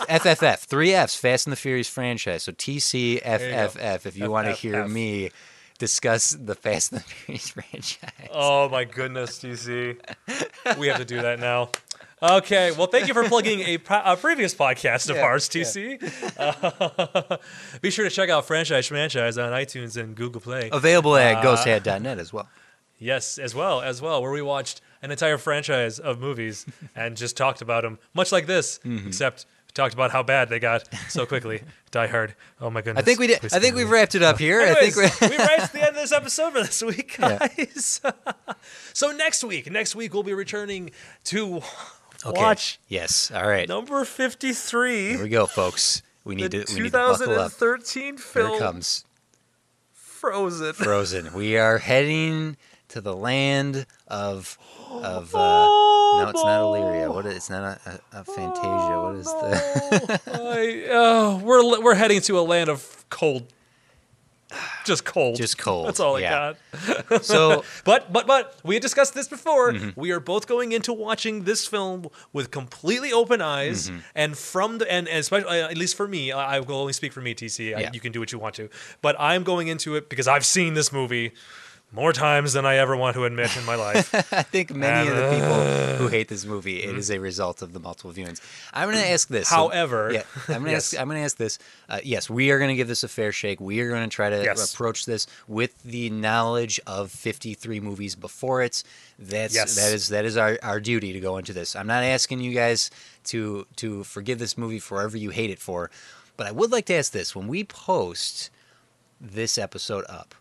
FFF. 0.00 0.58
Three 0.60 0.92
Fs. 0.94 1.14
Fast 1.16 1.46
and 1.46 1.52
the 1.52 1.56
Furious 1.56 1.88
franchise. 1.88 2.44
So 2.44 2.52
TCFFF. 2.52 4.06
If 4.06 4.16
you 4.16 4.30
want 4.30 4.46
to 4.46 4.52
hear 4.52 4.86
me 4.86 5.30
discuss 5.78 6.30
the 6.30 6.54
Fast 6.54 6.92
and 6.92 7.00
the 7.00 7.04
Furious 7.08 7.50
franchise. 7.50 8.28
Oh 8.32 8.68
my 8.68 8.84
goodness, 8.84 9.38
TC. 9.38 9.98
we 10.78 10.88
have 10.88 10.98
to 10.98 11.04
do 11.04 11.22
that 11.22 11.38
now. 11.40 11.70
Okay, 12.20 12.72
well, 12.72 12.88
thank 12.88 13.06
you 13.06 13.14
for 13.14 13.22
plugging 13.28 13.60
a, 13.60 13.78
a 14.04 14.16
previous 14.16 14.52
podcast 14.52 15.08
of 15.08 15.14
Yeah, 15.14 15.22
ours, 15.22 15.48
yeah. 15.54 15.62
TC. 15.62 16.36
Uh, 16.36 17.36
be 17.80 17.90
sure 17.90 18.04
to 18.04 18.10
check 18.10 18.28
out 18.28 18.44
Franchise 18.44 18.88
Franchise 18.88 19.38
on 19.38 19.52
iTunes 19.52 19.96
and 19.96 20.16
Google 20.16 20.40
Play. 20.40 20.68
Available 20.72 21.14
at 21.14 21.36
Uh, 21.36 21.42
ghosthat.net 21.44 22.18
as 22.18 22.32
well. 22.32 22.48
Yes, 22.98 23.38
as 23.38 23.54
well, 23.54 23.80
as 23.80 24.02
well, 24.02 24.20
where 24.20 24.32
we 24.32 24.42
watched 24.42 24.80
an 25.02 25.10
entire 25.10 25.38
franchise 25.38 25.98
of 25.98 26.20
movies 26.20 26.66
and 26.96 27.16
just 27.16 27.36
talked 27.36 27.62
about 27.62 27.82
them, 27.82 27.98
much 28.14 28.32
like 28.32 28.46
this, 28.46 28.78
Mm-hmm. 28.84 29.08
except 29.08 29.46
talked 29.74 29.94
about 29.94 30.10
how 30.10 30.22
bad 30.24 30.48
they 30.48 30.58
got 30.58 30.88
so 31.08 31.24
quickly. 31.24 31.62
Die 31.92 32.06
Hard. 32.08 32.34
Oh 32.60 32.68
my 32.68 32.82
goodness. 32.82 33.00
I 33.02 33.04
think 33.04 33.20
we 33.20 33.28
did. 33.28 33.40
Please 33.40 33.52
I 33.52 33.60
think 33.60 33.76
we've 33.76 33.88
wrapped 33.88 34.14
it 34.16 34.22
up 34.22 34.38
here. 34.38 34.60
I 34.60 34.74
think 34.74 34.96
we 34.96 35.02
reached 35.28 35.72
the 35.72 35.78
end 35.80 35.90
of 35.90 35.94
this 35.94 36.10
episode 36.12 36.52
for 36.52 36.60
this 36.62 36.82
week, 36.82 37.16
Yeah. 37.18 37.46
guys. 37.56 38.00
so 38.92 39.12
next 39.12 39.44
week, 39.44 39.70
next 39.70 39.94
week 39.94 40.12
we'll 40.12 40.22
be 40.24 40.34
returning 40.34 40.90
to 41.24 41.62
Okay. 42.26 42.40
watch 42.40 42.80
Yes. 42.88 43.30
All 43.32 43.48
right. 43.48 43.68
number 43.68 44.04
fifty-three, 44.04 45.10
Here 45.10 45.22
we 45.22 45.28
go, 45.28 45.46
folks. 45.46 46.02
We 46.24 46.34
need 46.34 46.50
to. 46.50 46.64
We 46.74 46.80
need 46.80 46.84
to 46.86 46.90
buckle 46.90 47.38
up. 47.38 47.52
2013 47.52 48.04
Here 48.04 48.16
film 48.18 48.52
it 48.54 48.58
comes. 48.58 49.04
Frozen. 49.92 50.72
Frozen. 50.74 51.32
We 51.32 51.56
are 51.56 51.78
heading 51.78 52.56
to 52.88 53.00
the 53.00 53.14
land 53.14 53.86
of 54.06 54.58
of. 54.90 55.34
Uh, 55.34 55.66
Oh, 56.10 56.20
no, 56.24 56.30
it's 56.30 56.42
not 56.42 56.60
Illyria. 56.62 57.12
What 57.12 57.26
is? 57.26 57.36
It's 57.36 57.50
not 57.50 57.62
a, 57.86 58.00
a, 58.14 58.20
a 58.20 58.24
Fantasia. 58.24 59.02
What 59.02 59.14
is 59.16 59.26
the? 59.26 60.20
I, 60.26 60.90
uh, 60.90 61.36
we're 61.44 61.82
we're 61.82 61.94
heading 61.94 62.22
to 62.22 62.38
a 62.38 62.40
land 62.40 62.70
of 62.70 63.04
cold. 63.10 63.52
Just 64.86 65.04
cold. 65.04 65.36
Just 65.36 65.58
cold, 65.58 65.88
That's 65.88 66.00
all 66.00 66.16
I 66.16 66.22
got. 66.22 66.56
so 67.22 67.62
But 67.84 68.10
but 68.10 68.26
but 68.26 68.56
we 68.64 68.74
had 68.74 68.80
discussed 68.82 69.12
this 69.12 69.28
before. 69.28 69.72
Mm-hmm. 69.74 70.00
We 70.00 70.10
are 70.12 70.20
both 70.20 70.46
going 70.46 70.72
into 70.72 70.94
watching 70.94 71.44
this 71.44 71.66
film 71.66 72.06
with 72.32 72.50
completely 72.50 73.12
open 73.12 73.42
eyes, 73.42 73.90
Mm-hmm. 73.90 73.98
and 74.14 74.38
from 74.38 74.78
the 74.78 74.90
and, 74.90 75.06
and 75.06 75.18
especially 75.18 75.60
uh, 75.60 75.68
at 75.68 75.76
least 75.76 75.94
for 75.94 76.08
me, 76.08 76.32
I, 76.32 76.56
I 76.56 76.60
will 76.60 76.76
only 76.76 76.94
speak 76.94 77.12
for 77.12 77.20
me, 77.20 77.34
TC. 77.34 77.76
I- 77.76 77.90
you 77.92 78.00
can 78.00 78.12
do 78.12 78.20
what 78.20 78.32
you 78.32 78.38
want 78.38 78.54
to, 78.54 78.70
but 79.02 79.14
I'm 79.18 79.42
going 79.44 79.68
into 79.68 79.94
it 79.96 80.08
because 80.08 80.26
I've 80.26 80.46
seen 80.46 80.72
this 80.72 80.90
movie 80.90 81.32
more 81.90 82.12
times 82.12 82.52
than 82.52 82.66
I 82.66 82.76
ever 82.76 82.94
want 82.96 83.14
to 83.16 83.24
admit 83.24 83.56
in 83.56 83.64
my 83.64 83.74
life. 83.88 84.14
I 84.32 84.42
think 84.42 84.74
many 84.74 85.08
of 85.08 85.16
the 85.16 85.30
people 85.30 85.52
Uh. 85.54 85.96
who 85.96 86.08
hate 86.08 86.28
this 86.28 86.44
movie, 86.44 86.82
it 86.82 86.96
is 86.96 87.10
a 87.10 87.18
result 87.18 87.62
of 87.62 87.72
the 87.72 87.80
multiple 87.80 88.12
viewings. 88.12 88.40
I'm 88.74 88.90
going 88.90 89.02
to 89.02 89.10
ask 89.10 89.28
this. 89.28 89.48
However- 89.48 90.10
yeah, 90.12 90.22
I'm 90.48 90.54
going 90.62 90.64
to 90.66 90.70
Yes. 90.72 90.92
ask. 90.92 91.00
I'm 91.00 91.08
going 91.08 91.18
to 91.20 91.24
ask 91.24 91.36
this. 91.38 91.58
Uh, 91.88 92.00
yes, 92.04 92.28
we 92.28 92.50
are 92.50 92.58
going 92.58 92.68
to 92.68 92.74
give 92.74 92.88
this 92.88 93.02
a 93.04 93.08
fair 93.08 93.32
shake. 93.32 93.58
We 93.60 93.80
are 93.80 93.88
going 93.88 94.02
to 94.08 94.14
try 94.14 94.28
to 94.28 94.42
Yes. 94.44 94.74
approach 94.74 95.06
this 95.06 95.26
with 95.46 95.82
the 95.82 96.10
knowledge 96.10 96.78
of 96.86 97.10
53 97.10 97.80
movies 97.80 98.14
before 98.14 98.62
it. 98.62 98.82
That's 99.18 99.54
Yes. 99.54 99.74
that 99.76 99.92
is 99.94 100.08
that 100.10 100.24
is 100.26 100.36
our, 100.36 100.58
our 100.62 100.80
duty 100.80 101.12
to 101.14 101.20
go 101.20 101.38
into 101.38 101.52
this. 101.54 101.74
I'm 101.74 101.86
not 101.86 102.04
asking 102.04 102.40
you 102.40 102.52
guys 102.52 102.90
to 103.24 103.66
to 103.76 104.04
forgive 104.04 104.38
this 104.38 104.56
movie 104.58 104.78
for 104.78 104.96
whatever 104.96 105.16
you 105.16 105.30
hate 105.30 105.50
it 105.50 105.58
for, 105.58 105.90
but 106.36 106.46
I 106.46 106.52
would 106.52 106.70
like 106.70 106.84
to 106.86 106.94
ask 106.94 107.12
this: 107.12 107.34
when 107.34 107.48
we 107.48 107.64
post 107.64 108.50
this 109.20 109.56
episode 109.58 110.04
up 110.08 110.34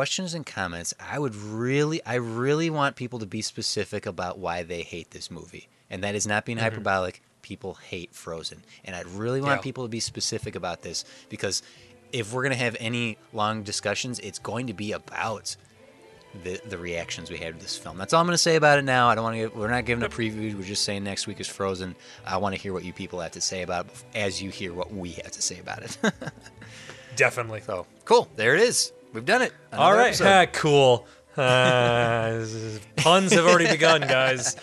questions 0.00 0.32
and 0.32 0.46
comments 0.46 0.94
i 0.98 1.18
would 1.18 1.36
really 1.36 2.00
i 2.06 2.14
really 2.14 2.70
want 2.70 2.96
people 2.96 3.18
to 3.18 3.26
be 3.26 3.42
specific 3.42 4.06
about 4.06 4.38
why 4.38 4.62
they 4.62 4.80
hate 4.80 5.10
this 5.10 5.30
movie 5.30 5.68
and 5.90 6.02
that 6.02 6.14
is 6.14 6.26
not 6.26 6.46
being 6.46 6.56
mm-hmm. 6.56 6.64
hyperbolic 6.64 7.20
people 7.42 7.74
hate 7.74 8.14
frozen 8.14 8.62
and 8.86 8.96
i'd 8.96 9.06
really 9.08 9.42
want 9.42 9.58
Yeah. 9.58 9.62
people 9.62 9.84
to 9.84 9.90
be 9.90 10.00
specific 10.00 10.54
about 10.54 10.80
this 10.80 11.04
because 11.28 11.62
if 12.14 12.32
we're 12.32 12.40
going 12.40 12.56
to 12.56 12.64
have 12.64 12.78
any 12.80 13.18
long 13.34 13.62
discussions 13.62 14.18
it's 14.20 14.38
going 14.38 14.68
to 14.68 14.72
be 14.72 14.92
about 14.92 15.54
the 16.44 16.58
the 16.66 16.78
reactions 16.78 17.30
we 17.30 17.36
had 17.36 17.54
to 17.54 17.60
this 17.60 17.76
film. 17.76 17.98
That's 17.98 18.12
all 18.14 18.20
I'm 18.20 18.26
going 18.26 18.34
to 18.34 18.38
say 18.38 18.54
about 18.54 18.78
it 18.78 18.84
now. 18.84 19.08
I 19.08 19.16
don't 19.16 19.24
want 19.24 19.36
to. 19.36 19.48
We're 19.48 19.68
not 19.68 19.84
giving 19.84 20.04
a 20.04 20.08
preview. 20.08 20.54
We're 20.54 20.62
just 20.62 20.84
saying 20.84 21.02
next 21.02 21.26
week 21.26 21.40
is 21.40 21.48
Frozen. 21.48 21.96
I 22.24 22.36
want 22.36 22.54
to 22.54 22.60
hear 22.60 22.72
what 22.72 22.84
you 22.84 22.92
people 22.92 23.18
have 23.18 23.32
to 23.32 23.40
say 23.40 23.62
about 23.62 23.86
it 23.86 24.04
as 24.14 24.40
you 24.40 24.50
hear 24.50 24.72
what 24.72 24.94
we 24.94 25.10
have 25.24 25.32
to 25.32 25.42
say 25.42 25.58
about 25.58 25.82
it. 25.82 25.98
Definitely. 27.16 27.62
so 27.62 27.84
cool. 28.04 28.28
There 28.36 28.54
it 28.54 28.60
is. 28.60 28.92
We've 29.12 29.24
done 29.24 29.42
it. 29.42 29.52
All 29.72 29.88
Another 29.88 29.98
right, 29.98 30.06
episode. 30.08 30.24
ha, 30.24 30.46
cool. 30.52 31.06
Uh, 31.36 32.44
puns 32.96 33.32
have 33.32 33.44
already 33.46 33.68
begun, 33.68 34.02
guys. 34.02 34.56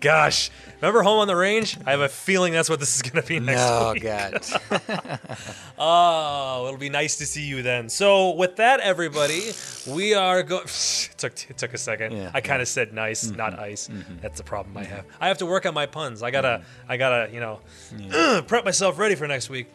Gosh, 0.00 0.50
remember 0.76 1.02
Home 1.02 1.20
on 1.20 1.28
the 1.28 1.36
Range? 1.36 1.78
I 1.86 1.92
have 1.92 2.00
a 2.00 2.08
feeling 2.08 2.52
that's 2.52 2.68
what 2.68 2.78
this 2.80 2.94
is 2.96 3.02
going 3.02 3.22
to 3.22 3.26
be 3.26 3.40
next 3.40 3.60
Oh 3.62 3.92
week. 3.94 4.02
God. 4.02 4.44
Oh, 5.78 6.66
it'll 6.68 6.78
be 6.78 6.88
nice 6.88 7.16
to 7.16 7.26
see 7.26 7.42
you 7.42 7.62
then. 7.62 7.88
So, 7.88 8.30
with 8.30 8.56
that, 8.56 8.78
everybody, 8.80 9.50
we 9.88 10.14
are 10.14 10.42
going. 10.42 10.64
It 10.64 11.14
took 11.16 11.32
it 11.50 11.58
took 11.58 11.74
a 11.74 11.78
second. 11.78 12.12
Yeah, 12.12 12.30
I 12.32 12.40
kind 12.40 12.62
of 12.62 12.68
said 12.68 12.92
nice, 12.92 13.26
mm-hmm. 13.26 13.36
not 13.36 13.58
ice. 13.58 13.88
Mm-hmm. 13.88 14.16
That's 14.22 14.38
the 14.38 14.44
problem 14.44 14.76
I 14.76 14.84
have. 14.84 15.04
I 15.20 15.26
have 15.28 15.38
to 15.38 15.46
work 15.46 15.66
on 15.66 15.74
my 15.74 15.86
puns. 15.86 16.22
I 16.22 16.30
gotta, 16.30 16.60
mm-hmm. 16.62 16.92
I 16.92 16.96
gotta, 16.96 17.32
you 17.32 17.40
know, 17.40 18.42
prep 18.46 18.64
myself 18.64 18.98
ready 18.98 19.14
for 19.16 19.26
next 19.26 19.50
week. 19.50 19.66